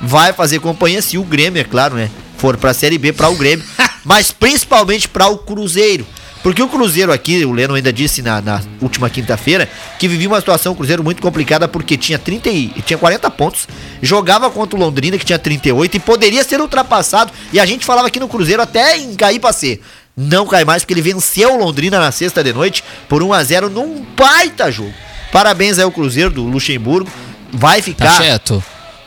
Vai 0.00 0.32
fazer 0.32 0.58
companhia 0.58 1.00
se 1.00 1.18
o 1.18 1.22
Grêmio, 1.22 1.60
é 1.60 1.64
claro, 1.64 1.94
né? 1.94 2.10
For 2.36 2.56
pra 2.56 2.74
Série 2.74 2.98
B 2.98 3.12
para 3.12 3.28
o 3.28 3.36
Grêmio, 3.36 3.64
mas 4.04 4.32
principalmente 4.32 5.06
para 5.06 5.28
o 5.28 5.38
Cruzeiro. 5.38 6.04
Porque 6.42 6.62
o 6.62 6.68
Cruzeiro 6.68 7.12
aqui, 7.12 7.44
o 7.44 7.52
Leno 7.52 7.74
ainda 7.74 7.92
disse 7.92 8.22
na, 8.22 8.40
na 8.40 8.62
última 8.80 9.10
quinta-feira, 9.10 9.68
que 9.98 10.08
vivia 10.08 10.26
uma 10.26 10.38
situação, 10.40 10.72
o 10.72 10.76
Cruzeiro, 10.76 11.04
muito 11.04 11.20
complicada, 11.20 11.68
porque 11.68 11.98
tinha 11.98 12.18
30 12.18 12.48
e, 12.48 12.68
tinha 12.84 12.98
40 12.98 13.30
pontos, 13.30 13.68
jogava 14.00 14.48
contra 14.50 14.74
o 14.78 14.80
Londrina, 14.80 15.18
que 15.18 15.24
tinha 15.24 15.38
38, 15.38 15.96
e 15.96 16.00
poderia 16.00 16.42
ser 16.42 16.60
ultrapassado. 16.60 17.30
E 17.52 17.60
a 17.60 17.66
gente 17.66 17.84
falava 17.84 18.08
aqui 18.08 18.18
no 18.18 18.26
Cruzeiro 18.28 18.62
até 18.62 18.96
em 18.96 19.14
cair 19.14 19.38
pra 19.38 19.52
ser. 19.52 19.82
Não 20.16 20.46
cai 20.46 20.64
mais, 20.64 20.82
porque 20.82 20.94
ele 20.94 21.02
venceu 21.02 21.54
o 21.54 21.58
Londrina 21.58 21.98
na 22.00 22.10
sexta 22.10 22.42
de 22.42 22.52
noite 22.52 22.82
por 23.08 23.22
1 23.22 23.32
a 23.34 23.44
0 23.44 23.68
num 23.70 24.04
baita 24.16 24.70
jogo. 24.72 24.92
Parabéns 25.30 25.78
aí 25.78 25.84
ao 25.84 25.92
Cruzeiro 25.92 26.30
do 26.30 26.42
Luxemburgo. 26.44 27.10
Vai 27.52 27.78
Tá 27.80 27.84
ficar 27.84 28.16
cheto. 28.16 28.62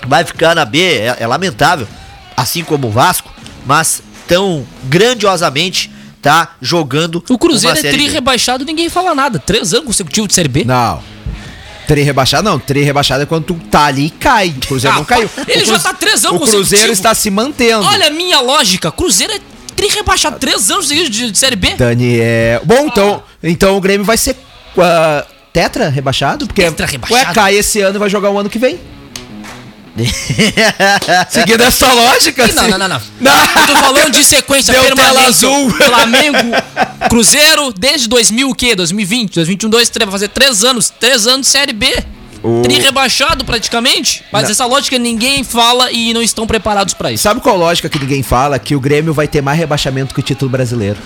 vai 0.08 0.24
ficar 0.24 0.54
na 0.54 0.66
B, 0.66 0.80
é, 0.80 1.16
é 1.20 1.26
lamentável, 1.28 1.88
assim 2.38 2.64
como 2.64 2.88
o 2.88 2.92
Vasco, 2.92 3.32
mas 3.66 4.04
tão 4.28 4.66
grandiosamente 4.84 5.90
tá 6.24 6.56
jogando 6.62 7.24
O 7.30 7.38
Cruzeiro 7.38 7.78
é 7.78 7.82
tri 7.82 8.08
rebaixado, 8.08 8.66
ninguém 8.66 8.90
fala 8.90 9.14
nada. 9.14 9.38
Três 9.38 9.74
anos 9.74 9.86
consecutivos 9.88 10.30
de 10.30 10.34
Série 10.34 10.48
B. 10.48 10.64
Não. 10.64 11.04
Tri 11.86 12.02
rebaixado, 12.02 12.44
não. 12.50 12.58
Tri 12.58 12.82
rebaixado 12.82 13.24
é 13.24 13.26
quando 13.26 13.44
tu 13.44 13.56
tá 13.70 13.86
ali 13.86 14.06
e 14.06 14.10
cai. 14.10 14.50
O 14.50 14.66
Cruzeiro 14.68 14.96
Ah, 14.96 15.00
não 15.00 15.06
caiu. 15.06 15.30
ele 15.48 15.64
O 15.64 15.66
já 15.66 15.78
tá 15.78 15.94
três 15.94 16.24
anos 16.24 16.42
O 16.42 16.46
Cruzeiro 16.46 16.94
está 16.94 17.14
se 17.14 17.30
mantendo. 17.30 17.86
Olha 17.86 18.08
a 18.08 18.10
minha 18.10 18.40
lógica. 18.40 18.90
Cruzeiro 18.92 19.34
é 19.34 19.40
tri 19.76 19.88
rebaixado. 19.88 20.40
Três 20.40 20.72
anos 20.72 20.88
seguidos 20.88 21.10
de, 21.10 21.30
de 21.30 21.38
Série 21.38 21.58
B. 21.58 21.74
Daniel. 21.76 22.62
Bom, 22.64 22.88
então, 22.88 23.24
então 23.44 23.78
o 23.78 23.82
Grêmio 23.82 24.06
vai 24.06 24.16
ser 24.18 24.38
ah, 24.78 25.26
tetra 25.52 25.90
rebaixado? 25.90 26.48
Porque 26.48 26.64
Tetra 26.64 26.88
rebaixado. 26.88 27.28
Ué, 27.28 27.34
cai 27.34 27.56
esse 27.56 27.82
ano 27.82 27.98
e 27.98 28.00
vai 28.00 28.10
jogar 28.10 28.30
o 28.32 28.40
ano 28.40 28.50
que 28.50 28.58
vem. 28.58 28.80
Seguindo 31.30 31.62
essa 31.62 31.92
lógica, 31.94 32.48
Não, 32.48 32.62
assim. 32.62 32.72
não, 32.72 32.78
não, 32.78 32.88
não. 32.88 33.02
Não. 33.22 33.32
Eu 33.62 33.68
tô 33.68 33.76
falando 33.76 34.12
de 34.12 34.24
sequência 34.24 34.74
Deu 34.74 34.84
permanente. 34.84 35.26
azul. 35.26 35.70
Flamengo, 35.78 36.38
Cruzeiro, 37.10 37.72
desde 37.74 38.08
2000 38.10 38.50
o 38.50 38.56
quê? 38.56 38.76
2020, 38.76 39.36
2021, 39.36 39.70
2, 39.70 39.90
3, 39.90 40.06
vai 40.06 40.12
fazer 40.12 40.28
três 40.30 40.64
anos. 40.64 40.90
Três 40.90 41.28
anos 41.28 41.46
de 41.48 41.52
Série 41.52 41.74
B. 41.74 41.94
Tri 42.64 42.80
rebaixado 42.80 43.46
praticamente. 43.46 44.24
Mas 44.32 44.44
Não. 44.44 44.52
essa 44.52 44.66
lógica 44.66 44.98
ninguém 44.98 45.44
fala 45.44 45.92
e 45.92 46.14
não 46.14 46.22
estão 46.22 46.46
preparados 46.46 46.94
pra 46.94 47.12
isso. 47.12 47.24
Sabe 47.24 47.40
qual 47.40 47.56
lógica 47.56 47.88
que 47.88 47.98
ninguém 48.00 48.22
fala? 48.24 48.60
Que 48.60 48.76
o 48.76 48.80
Grêmio 48.82 49.14
vai 49.14 49.28
ter 49.28 49.42
mais 49.42 49.58
rebaixamento 49.58 50.14
que 50.14 50.20
o 50.20 50.24
título 50.24 50.50
brasileiro. 50.52 50.98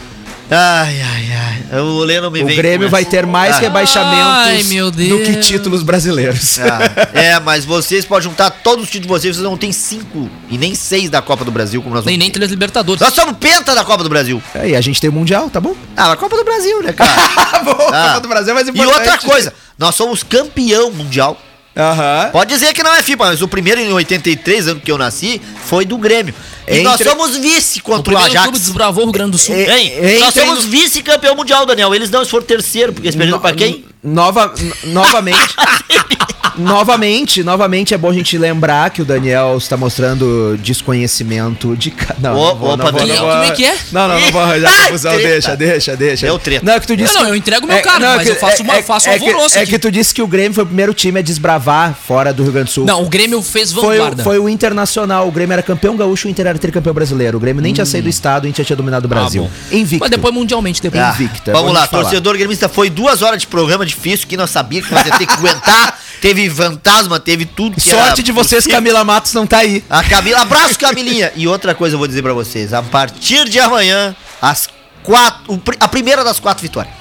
Ai, 0.50 1.02
ai, 1.02 1.28
ai. 1.72 1.80
O 1.82 2.00
Leno 2.00 2.32
me 2.32 2.42
O 2.42 2.46
vem 2.46 2.56
Grêmio 2.56 2.88
com 2.88 2.92
vai 2.92 3.04
ter 3.04 3.26
mais 3.26 3.58
Ah. 3.58 3.60
rebaixamentos 3.60 4.28
Ai, 4.48 4.64
meu 4.64 4.90
do 4.90 4.98
que 4.98 5.36
títulos 5.42 5.84
brasileiros. 5.84 6.58
Ah, 6.60 6.80
é, 7.14 7.38
mas 7.42 7.66
vocês 7.66 8.06
podem 8.06 8.30
juntar 8.30 8.50
todos 8.52 8.86
os 8.86 8.90
títulos 8.90 9.08
de 9.08 9.22
vocês, 9.22 9.36
vocês 9.36 9.44
não 9.44 9.58
tem 9.58 9.74
cinco 9.74 10.30
e 10.50 10.58
nem 10.58 10.74
seis 10.74 11.10
da 11.10 11.22
Copa 11.22 11.44
do 11.44 11.52
Brasil, 11.52 11.82
como 11.82 11.94
nós 11.94 12.06
Nem, 12.06 12.14
vamos 12.16 12.24
nem 12.24 12.32
três 12.32 12.50
Libertadores. 12.50 13.02
Nós 13.02 13.14
somos 13.14 13.36
penta 13.38 13.76
da 13.76 13.84
Copa 13.84 14.04
do 14.04 14.10
Brasil. 14.10 14.42
Aí 14.56 14.74
a 14.74 14.80
gente 14.80 15.02
tem 15.02 15.10
o 15.10 15.14
Mundial, 15.14 15.50
tá 15.50 15.60
bom? 15.60 15.76
Ah, 15.98 16.14
a 16.14 16.16
Copa 16.16 16.38
do 16.38 16.46
Brasil, 16.46 16.82
né, 16.82 16.94
cara? 16.94 17.12
Boa, 17.66 17.90
Ah. 17.94 18.08
Copa 18.10 18.20
do 18.22 18.28
Brasil 18.30 18.52
é 18.52 18.54
mais 18.54 18.68
e 18.68 18.72
importante. 18.72 18.98
outra 19.00 19.18
coisa, 19.18 19.54
nós 19.78 19.96
somos 19.96 20.24
campeão 20.24 20.92
mundial. 20.92 21.38
Aham. 21.76 22.30
Pode 22.32 22.52
dizer 22.52 22.74
que 22.74 22.82
não 22.82 22.92
é 22.96 23.04
FIPA, 23.04 23.26
mas 23.26 23.42
o 23.42 23.48
primeiro 23.48 23.80
em 23.80 23.92
83, 23.94 24.68
ano 24.70 24.80
que 24.80 24.92
eu 24.92 24.98
nasci, 24.98 25.40
foi 25.66 25.86
do 25.86 25.96
Grêmio. 25.98 26.34
E 26.68 26.82
nós 26.82 27.00
Entre- 27.00 27.10
somos 27.10 27.38
vice 27.38 27.80
O 27.80 27.84
contra 27.84 28.14
o, 28.14 28.18
clube 28.18 28.38
Ajax. 28.38 28.60
desbravou 28.60 29.04
o 29.04 29.06
Rio 29.06 29.14
Grande 29.14 29.32
do 29.32 29.38
Sul. 29.38 29.56
É, 29.56 29.80
Hein? 29.80 29.94
Entre 29.96 30.20
nós 30.20 30.34
somos 30.34 30.66
no- 30.66 30.70
vice-campeão 30.72 31.36
mundial, 31.36 31.66
Daniel. 31.66 31.94
Eles 31.96 32.10
não, 32.10 32.20
eles 32.20 32.30
foram 32.30 32.46
terceiro, 32.46 32.92
porque 32.94 33.08
eles 33.08 33.16
perderam 33.16 33.40
pra 33.40 33.54
quem? 33.54 33.86
Nova, 34.04 34.54
novamente. 34.86 35.38
novamente, 36.58 37.44
novamente 37.44 37.94
é 37.94 37.98
bom 37.98 38.10
a 38.10 38.14
gente 38.14 38.38
lembrar 38.38 38.90
que 38.90 39.02
o 39.02 39.06
Daniel 39.06 39.56
está 39.58 39.78
mostrando 39.78 40.58
desconhecimento 40.58 41.76
de. 41.76 41.94
Não, 42.20 42.34
não 42.34 42.56
vou, 42.56 42.70
opa, 42.74 42.78
não 42.86 42.92
vou, 42.92 43.00
Daniel, 43.00 43.16
não 43.18 43.24
vou- 43.26 43.32
como 43.34 43.44
é 43.44 43.52
que 43.52 43.66
é? 43.66 43.78
Não, 43.92 44.08
não, 44.08 44.20
não 44.20 44.32
vou 44.32 44.42
arranjar 44.42 44.72
Ah, 44.78 44.84
confusão. 44.86 45.12
treta. 45.14 45.28
Deixa, 45.30 45.56
deixa, 45.56 45.96
deixa. 45.96 46.26
Deu 46.26 46.40
treta. 46.40 46.66
Não, 46.66 46.74
é 46.74 46.80
que 46.80 46.88
tu 46.88 46.96
disse 46.98 47.14
Não, 47.14 47.22
não, 47.22 47.26
que- 47.28 47.32
eu 47.32 47.36
entrego 47.36 47.68
meu 47.68 47.82
cargo, 47.82 48.06
mas 48.06 48.24
que- 48.24 48.30
eu 48.30 48.36
faço 48.36 48.64
uma- 48.64 48.76
eu 48.78 48.84
faço 48.84 49.10
um 49.10 49.12
é 49.12 49.20
que- 49.20 49.26
alvoroço 49.28 49.58
É 49.58 49.62
aqui. 49.62 49.72
que 49.72 49.80
tu 49.80 49.92
disse 49.92 50.14
que 50.14 50.22
o 50.22 50.28
Grêmio 50.28 50.54
foi 50.54 50.64
o 50.64 50.68
primeiro 50.68 50.94
time 50.94 51.20
a 51.20 51.22
desbravar 51.22 51.94
fora 51.96 52.34
do 52.34 52.44
Rio 52.44 52.52
Grande 52.52 52.70
do 52.70 52.74
Sul. 52.74 52.86
Não, 52.86 53.04
o 53.04 53.10
Grêmio 53.10 53.42
fez 53.42 53.72
Foi, 53.72 53.84
o- 53.84 53.90
vanguarda. 53.90 54.24
foi 54.24 54.40
o 54.40 54.50
Internacional. 54.50 55.28
O 55.28 55.32
Grêmio 55.32 55.54
era 55.54 55.62
campeão 55.64 55.96
gaúcho, 55.96 56.28
o 56.28 56.32
Inter 56.32 56.48
era 56.58 56.62
tricampeão 56.62 56.94
brasileiro. 56.94 57.38
O 57.38 57.40
Grêmio 57.40 57.62
nem 57.62 57.74
tinha 57.74 57.86
saído 57.86 58.08
do 58.08 58.10
estado, 58.10 58.44
a 58.44 58.48
gente 58.48 58.58
já 58.58 58.64
tinha 58.66 58.76
dominado 58.76 59.06
o 59.06 59.08
Brasil. 59.08 59.44
bom. 59.44 59.52
Invicto. 59.72 60.00
Mas 60.02 60.10
depois 60.10 60.34
mundialmente, 60.34 60.82
depois. 60.82 61.02
Ah, 61.04 61.14
Invicta, 61.14 61.52
Vamos 61.52 61.74
lá, 61.74 61.88
torcedor 61.88 62.38
gremista, 62.38 62.68
foi 62.68 62.90
duas 62.90 63.22
horas 63.22 63.42
de 63.42 63.48
programa 63.48 63.86
difícil 63.86 64.28
que 64.28 64.36
nós 64.36 64.50
sabíamos 64.50 64.90
que 64.90 64.94
nós 64.96 65.06
ia 65.06 65.18
ter 65.18 65.26
que 65.26 65.34
aguentar. 65.34 66.00
Teve 66.20 66.50
fantasma, 66.50 67.20
teve 67.20 67.46
tudo 67.46 67.80
que 67.80 67.88
era 67.92 68.06
Sorte 68.06 68.24
de 68.24 68.32
vocês, 68.32 68.64
possível. 68.64 68.78
Camila 68.78 69.04
Matos 69.04 69.34
não 69.34 69.46
tá 69.46 69.60
aí. 69.60 69.84
A 69.88 70.04
Camila, 70.04 70.42
abraço 70.42 70.80
Camilinha. 70.80 71.32
E 71.36 71.48
outra 71.48 71.76
coisa 71.76 71.94
eu 71.94 72.00
vou 72.00 72.08
dizer 72.08 72.24
pra 72.24 72.34
vocês, 72.34 72.74
a 72.74 72.82
partir 72.82 73.48
de 73.48 73.60
amanhã, 73.60 74.16
as 74.42 74.68
quatro, 75.04 75.62
a 75.80 75.88
primeira 75.88 76.24
das 76.24 76.40
quatro 76.40 76.64
vitórias. 76.64 76.92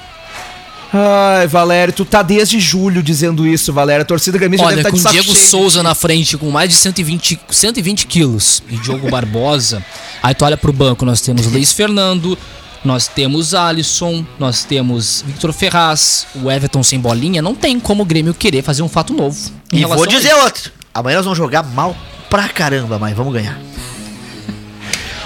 Ai, 0.93 1.47
Valério, 1.47 1.93
tu 1.93 2.05
tá 2.05 2.21
desde 2.21 2.59
julho 2.59 3.03
dizendo 3.03 3.45
isso, 3.45 3.73
Valério. 3.73 4.03
A 4.03 4.05
torcida 4.05 4.37
gremista 4.37 4.65
Olha, 4.65 4.77
deve 4.77 4.89
com 4.91 4.97
estar 4.97 5.11
de 5.11 5.17
saco 5.17 5.23
Diego 5.25 5.37
cheio. 5.37 5.49
Souza 5.49 5.83
na 5.83 5.93
frente 5.93 6.37
com 6.37 6.49
mais 6.49 6.69
de 6.69 6.75
120, 6.75 7.39
120 7.49 8.07
quilos 8.07 8.63
e 8.69 8.77
Diogo 8.77 9.09
Barbosa. 9.09 9.83
Aí 10.23 10.33
tu 10.33 10.45
olha 10.45 10.57
pro 10.57 10.71
banco, 10.71 11.05
nós 11.05 11.21
temos 11.21 11.45
Luiz 11.47 11.73
Fernando, 11.73 12.37
nós 12.83 13.07
temos 13.07 13.53
Alisson, 13.53 14.25
nós 14.39 14.63
temos 14.63 15.23
Victor 15.27 15.51
Ferraz, 15.51 16.27
o 16.35 16.49
Everton 16.49 16.81
sem 16.83 16.99
bolinha. 16.99 17.41
Não 17.41 17.53
tem 17.53 17.79
como 17.79 18.03
o 18.03 18.05
Grêmio 18.05 18.33
querer 18.33 18.61
fazer 18.61 18.81
um 18.81 18.89
fato 18.89 19.13
novo. 19.13 19.37
E 19.71 19.83
vou 19.85 20.07
dizer 20.07 20.33
outra. 20.35 20.71
Amanhã 20.93 21.17
nós 21.17 21.25
vamos 21.25 21.37
jogar 21.37 21.63
mal 21.63 21.95
pra 22.29 22.47
caramba, 22.47 22.97
mas 22.97 23.15
vamos 23.15 23.33
ganhar. 23.33 23.59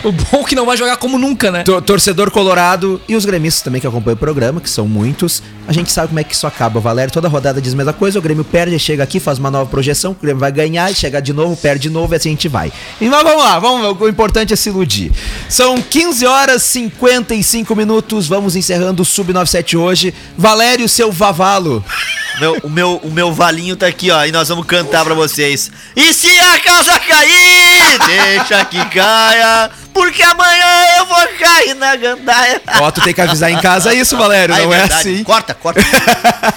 O 0.03 0.11
bom 0.11 0.41
é 0.41 0.43
que 0.43 0.55
não 0.55 0.65
vai 0.65 0.75
jogar 0.77 0.97
como 0.97 1.17
nunca, 1.17 1.51
né? 1.51 1.63
Tor- 1.63 1.81
Torcedor 1.81 2.31
colorado 2.31 2.99
e 3.07 3.15
os 3.15 3.23
gremistas 3.25 3.61
também 3.61 3.79
que 3.79 3.85
acompanham 3.87 4.15
o 4.15 4.17
programa, 4.19 4.59
que 4.59 4.69
são 4.69 4.87
muitos, 4.87 5.43
a 5.67 5.73
gente 5.73 5.91
sabe 5.91 6.07
como 6.09 6.19
é 6.19 6.23
que 6.23 6.33
isso 6.33 6.47
acaba. 6.47 6.79
Valério 6.79 7.13
toda 7.13 7.27
rodada 7.27 7.61
diz 7.61 7.73
a 7.73 7.75
mesma 7.77 7.93
coisa, 7.93 8.17
o 8.17 8.21
Grêmio 8.21 8.43
perde, 8.43 8.77
chega 8.79 9.03
aqui, 9.03 9.19
faz 9.19 9.37
uma 9.37 9.51
nova 9.51 9.69
projeção, 9.69 10.11
o 10.11 10.15
Grêmio 10.15 10.39
vai 10.39 10.51
ganhar, 10.51 10.91
e 10.91 10.95
chega 10.95 11.21
de 11.21 11.33
novo, 11.33 11.55
perde 11.55 11.83
de 11.83 11.89
novo, 11.89 12.13
e 12.13 12.17
assim 12.17 12.29
a 12.29 12.31
gente 12.31 12.47
vai. 12.47 12.71
Mas 12.99 13.09
vamos 13.23 13.43
lá, 13.43 13.59
vamos, 13.59 14.01
o 14.01 14.07
importante 14.07 14.53
é 14.53 14.55
se 14.55 14.69
iludir. 14.69 15.11
São 15.49 15.81
15 15.81 16.25
horas 16.25 16.63
55 16.63 17.75
minutos, 17.75 18.27
vamos 18.27 18.55
encerrando 18.55 19.01
o 19.03 19.05
Sub-97 19.05 19.77
hoje. 19.79 20.13
Valério, 20.37 20.87
seu 20.89 21.11
vavalo. 21.11 21.83
Meu, 22.39 22.57
o, 22.63 22.69
meu, 22.69 22.95
o 23.03 23.11
meu 23.11 23.31
valinho 23.33 23.75
tá 23.75 23.87
aqui, 23.87 24.09
ó, 24.09 24.25
e 24.25 24.31
nós 24.31 24.47
vamos 24.49 24.65
cantar 24.65 25.03
pra 25.05 25.13
vocês. 25.13 25.69
E 25.95 26.13
se 26.13 26.27
a 26.39 26.59
casa 26.59 26.97
cair, 26.99 27.99
deixa 28.07 28.65
que 28.65 28.83
caia, 28.85 29.69
porque 29.93 30.23
amanhã 30.23 30.97
eu 30.99 31.05
vou 31.05 31.27
cair 31.39 31.73
na 31.75 31.95
gandaia. 31.95 32.61
Ó, 32.79 32.91
tu 32.91 33.01
tem 33.01 33.13
que 33.13 33.21
avisar 33.21 33.51
em 33.51 33.59
casa 33.59 33.93
isso, 33.93 34.17
Valério, 34.17 34.55
Ah, 34.55 34.59
não 34.59 34.73
é 34.73 34.77
verdade. 34.79 35.09
assim. 35.09 35.23
Corta, 35.23 35.53
corta. 35.53 35.81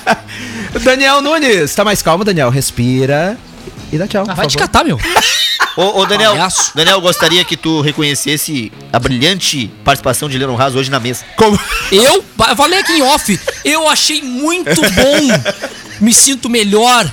Daniel 0.82 1.20
Nunes, 1.20 1.74
tá 1.74 1.85
mais 1.85 2.02
calmo, 2.02 2.24
Daniel? 2.24 2.51
Respira 2.51 3.36
e 3.93 3.98
dá 3.98 4.06
tchau. 4.09 4.24
Ah, 4.28 4.35
vai 4.35 4.47
te 4.47 4.56
catar, 4.56 4.85
meu. 4.85 4.98
Ô, 5.77 6.01
ô, 6.01 6.06
Daniel, 6.06 6.32
Palhaço. 6.32 6.73
Daniel, 6.74 7.01
gostaria 7.01 7.44
que 7.44 7.56
tu 7.56 7.81
reconhecesse 7.81 8.73
a 8.93 8.98
brilhante 8.98 9.69
participação 9.85 10.28
de 10.28 10.39
Leon 10.39 10.56
Haas 10.61 10.74
hoje 10.74 10.90
na 10.90 11.01
mesa. 11.01 11.24
Como... 11.36 11.59
Eu, 11.90 12.24
eu 12.48 12.56
falei 12.56 12.78
aqui 12.78 12.93
em 12.93 13.02
off, 13.02 13.40
eu 13.65 13.89
achei 13.89 14.23
muito 14.23 14.81
bom. 14.81 15.61
Me 16.01 16.12
sinto 16.12 16.48
melhor, 16.51 17.09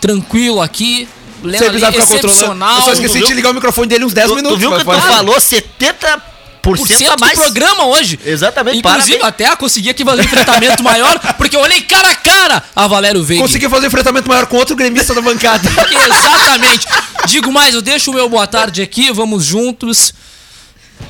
tranquilo 0.00 0.60
aqui. 0.60 1.08
Lendo 1.42 1.58
Você 1.58 1.64
ali, 1.64 1.78
precisava 1.80 1.92
ficar 1.92 2.06
controlando. 2.06 2.26
excepcional. 2.36 2.76
Eu 2.78 2.82
só 2.84 2.92
esqueci 2.92 3.18
viu? 3.18 3.26
de 3.26 3.34
ligar 3.34 3.50
o 3.50 3.54
microfone 3.54 3.86
dele 3.88 4.04
uns 4.04 4.12
10 4.12 4.28
Tu, 4.28 4.34
minutos. 4.36 4.56
tu 4.56 4.60
viu 4.60 4.70
que 4.72 4.78
tu 4.78 4.84
falou 4.84 5.36
70% 5.36 6.20
por 6.62 6.74
a 6.74 6.86
cento 6.86 7.16
do 7.16 7.20
mais? 7.20 7.38
programa 7.38 7.86
hoje. 7.86 8.18
Exatamente, 8.24 8.78
Inclusive, 8.80 9.18
parabéns. 9.18 9.24
até 9.46 9.56
consegui 9.56 9.88
aqui 9.88 10.04
fazer 10.04 10.20
um 10.20 10.24
enfrentamento 10.24 10.82
maior, 10.82 11.18
porque 11.38 11.56
eu 11.56 11.60
olhei 11.60 11.80
cara 11.80 12.10
a 12.10 12.14
cara 12.14 12.62
a 12.76 12.86
Valério 12.86 13.22
Veiga. 13.24 13.42
Consegui 13.42 13.66
fazer 13.68 13.86
um 13.86 13.88
enfrentamento 13.88 14.28
maior 14.28 14.44
com 14.46 14.56
outro 14.58 14.76
gremista 14.76 15.14
da 15.14 15.22
bancada. 15.22 15.66
Exatamente. 15.90 16.86
Digo 17.26 17.50
mais, 17.50 17.74
eu 17.74 17.80
deixo 17.80 18.10
o 18.10 18.14
meu 18.14 18.28
boa 18.28 18.46
tarde 18.46 18.82
aqui, 18.82 19.10
vamos 19.10 19.44
juntos. 19.44 20.12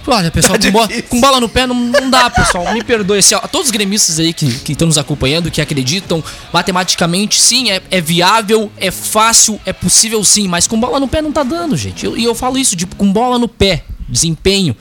Olha, 0.06 0.30
pessoal, 0.30 0.58
Tá 0.58 0.66
com, 0.66 0.72
bola, 0.72 0.88
com 1.08 1.20
bola 1.20 1.40
no 1.40 1.48
pé 1.48 1.66
não, 1.66 1.74
não 1.74 2.10
dá, 2.10 2.28
pessoal. 2.30 2.72
Me 2.72 2.82
perdoe. 2.82 3.18
Assim, 3.18 3.34
ó, 3.34 3.40
todos 3.40 3.66
os 3.68 3.70
gremistas 3.70 4.18
aí 4.18 4.32
que 4.32 4.46
estão 4.72 4.86
nos 4.86 4.98
acompanhando, 4.98 5.50
que 5.50 5.60
acreditam 5.60 6.22
matematicamente, 6.52 7.40
sim, 7.40 7.70
é, 7.70 7.80
é 7.90 8.00
viável, 8.00 8.70
é 8.76 8.90
fácil, 8.90 9.60
é 9.64 9.72
possível 9.72 10.22
sim, 10.24 10.48
mas 10.48 10.66
com 10.66 10.78
bola 10.80 10.98
no 11.00 11.08
pé 11.08 11.20
não 11.22 11.32
tá 11.32 11.42
dando, 11.42 11.76
gente. 11.76 12.04
Eu- 12.04 12.16
E 12.16 12.24
eu, 12.24 12.34
falo 12.34 12.58
isso, 12.58 12.74
tipo, 12.76 12.96
com 12.96 13.12
bola 13.12 13.38
no 13.38 13.48
pé, 13.48 13.84
desempenho, 14.08 14.76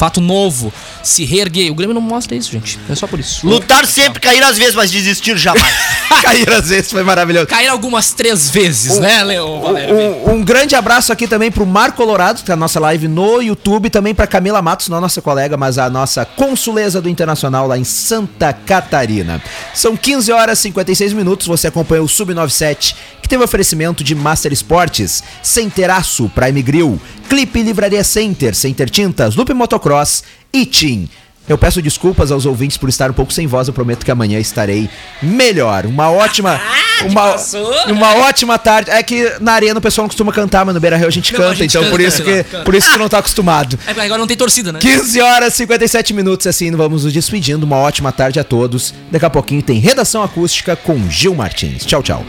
fato 0.00 0.18
novo, 0.18 0.72
se 1.02 1.26
reerguer. 1.26 1.70
O 1.70 1.74
Grêmio 1.74 1.92
não 1.92 2.00
mostra 2.00 2.34
isso, 2.34 2.50
gente. 2.50 2.78
É 2.88 2.94
só 2.94 3.06
por 3.06 3.20
isso. 3.20 3.46
Lutar 3.46 3.84
sempre, 3.84 4.18
cair 4.18 4.42
às 4.42 4.56
vezes, 4.56 4.74
mas 4.74 4.90
desistir 4.90 5.36
jamais. 5.36 5.74
Cair 6.22 6.50
às 6.52 6.68
vezes 6.68 6.90
foi 6.90 7.02
maravilhoso. 7.02 7.46
Cair 7.46 7.68
algumas 7.68 8.12
três 8.12 8.50
vezes, 8.50 8.98
né, 8.98 9.22
Leo? 9.24 9.72
Veiga? 9.72 9.94
Um, 9.94 10.34
um 10.34 10.44
grande 10.44 10.74
abraço 10.74 11.12
aqui 11.12 11.26
também 11.26 11.50
pro 11.50 11.64
Marco 11.64 11.96
Colorado, 11.96 12.38
que 12.38 12.44
tá 12.44 12.54
na 12.54 12.60
nossa 12.60 12.78
live 12.78 13.08
no 13.08 13.40
YouTube, 13.40 13.88
também 13.88 14.14
pra 14.14 14.26
Camila 14.26 14.60
Matos, 14.60 14.88
não 14.88 14.98
a 14.98 15.00
nossa 15.00 15.22
colega, 15.22 15.56
mas 15.56 15.78
a 15.78 15.88
nossa 15.88 16.24
consuleza 16.24 17.00
do 17.00 17.08
Internacional 17.08 17.66
lá 17.66 17.78
em 17.78 17.84
Santa 17.84 18.52
Catarina. 18.52 19.42
São 19.72 19.96
15 19.96 20.32
horas 20.32 20.58
e 20.58 20.62
56 20.62 21.12
minutos, 21.14 21.46
você 21.46 21.68
acompanha 21.68 22.02
o 22.02 22.06
Sub97, 22.06 22.94
que 23.19 23.19
teve 23.30 23.44
oferecimento 23.44 24.02
de 24.02 24.12
Master 24.12 24.52
Esportes, 24.52 25.22
Centeraço, 25.40 26.28
Prime 26.30 26.60
Grill, 26.62 27.00
Clipe 27.28 27.62
Livraria 27.62 28.02
Center, 28.02 28.56
Center 28.56 28.90
Tintas, 28.90 29.36
Loop 29.36 29.54
Motocross 29.54 30.24
e 30.52 30.66
Tim. 30.66 31.08
Eu 31.48 31.58
peço 31.58 31.82
desculpas 31.82 32.30
aos 32.30 32.46
ouvintes 32.46 32.76
por 32.76 32.88
estar 32.88 33.10
um 33.10 33.14
pouco 33.14 33.32
sem 33.32 33.46
voz, 33.46 33.66
eu 33.66 33.74
prometo 33.74 34.04
que 34.04 34.10
amanhã 34.10 34.38
estarei 34.38 34.88
melhor. 35.20 35.84
Uma 35.84 36.08
ótima. 36.10 36.60
Uma, 37.04 37.32
passou? 37.32 37.72
uma 37.88 38.14
ótima 38.18 38.58
tarde. 38.58 38.90
É 38.90 39.02
que 39.02 39.32
na 39.40 39.52
arena 39.52 39.78
o 39.78 39.82
pessoal 39.82 40.04
não 40.04 40.08
costuma 40.08 40.32
cantar, 40.32 40.64
mas 40.64 40.74
no 40.74 40.80
Beira 40.80 40.96
Rio 40.96 41.08
a 41.08 41.10
gente 41.10 41.32
Não, 41.32 41.40
canta, 41.40 41.50
a 41.52 41.54
gente 41.54 41.70
então 41.70 41.82
canta, 41.82 41.90
por 41.90 42.00
isso 42.00 42.22
que 42.22 42.44
canta. 42.44 42.64
por 42.64 42.74
isso 42.74 42.92
que 42.92 42.98
não 42.98 43.08
tá 43.08 43.18
acostumado. 43.18 43.78
É 43.86 43.90
agora 43.90 44.18
não 44.18 44.26
tem 44.26 44.36
torcida, 44.36 44.70
né? 44.70 44.78
15 44.78 45.20
horas 45.20 45.54
e 45.54 45.56
57 45.58 46.14
minutos, 46.14 46.46
assim, 46.46 46.70
vamos 46.70 47.04
nos 47.04 47.12
despedindo. 47.12 47.64
Uma 47.64 47.76
ótima 47.78 48.12
tarde 48.12 48.38
a 48.38 48.44
todos. 48.44 48.94
Daqui 49.10 49.24
a 49.24 49.30
pouquinho 49.30 49.62
tem 49.62 49.78
redação 49.80 50.22
acústica 50.22 50.76
com 50.76 51.10
Gil 51.10 51.34
Martins. 51.34 51.84
Tchau, 51.84 52.02
tchau. 52.02 52.24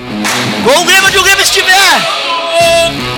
Com 0.64 0.82
o 0.82 0.86
Grêmio 0.86 1.06
onde 1.08 1.18
o 1.18 1.24
Grêmio 1.24 1.44
estiver! 1.44 3.11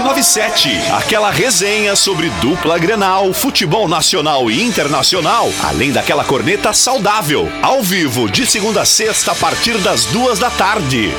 Sub97, 0.00 0.92
aquela 0.92 1.30
resenha 1.30 1.94
sobre 1.94 2.30
dupla 2.40 2.78
Grenal, 2.78 3.34
futebol 3.34 3.86
nacional 3.86 4.50
e 4.50 4.62
internacional, 4.62 5.52
além 5.62 5.92
daquela 5.92 6.24
corneta 6.24 6.72
saudável, 6.72 7.50
ao 7.62 7.82
vivo 7.82 8.30
de 8.30 8.46
segunda 8.46 8.80
a 8.80 8.84
sexta 8.86 9.32
a 9.32 9.34
partir 9.34 9.76
das 9.78 10.06
duas 10.06 10.38
da 10.38 10.50
tarde. 10.50 11.10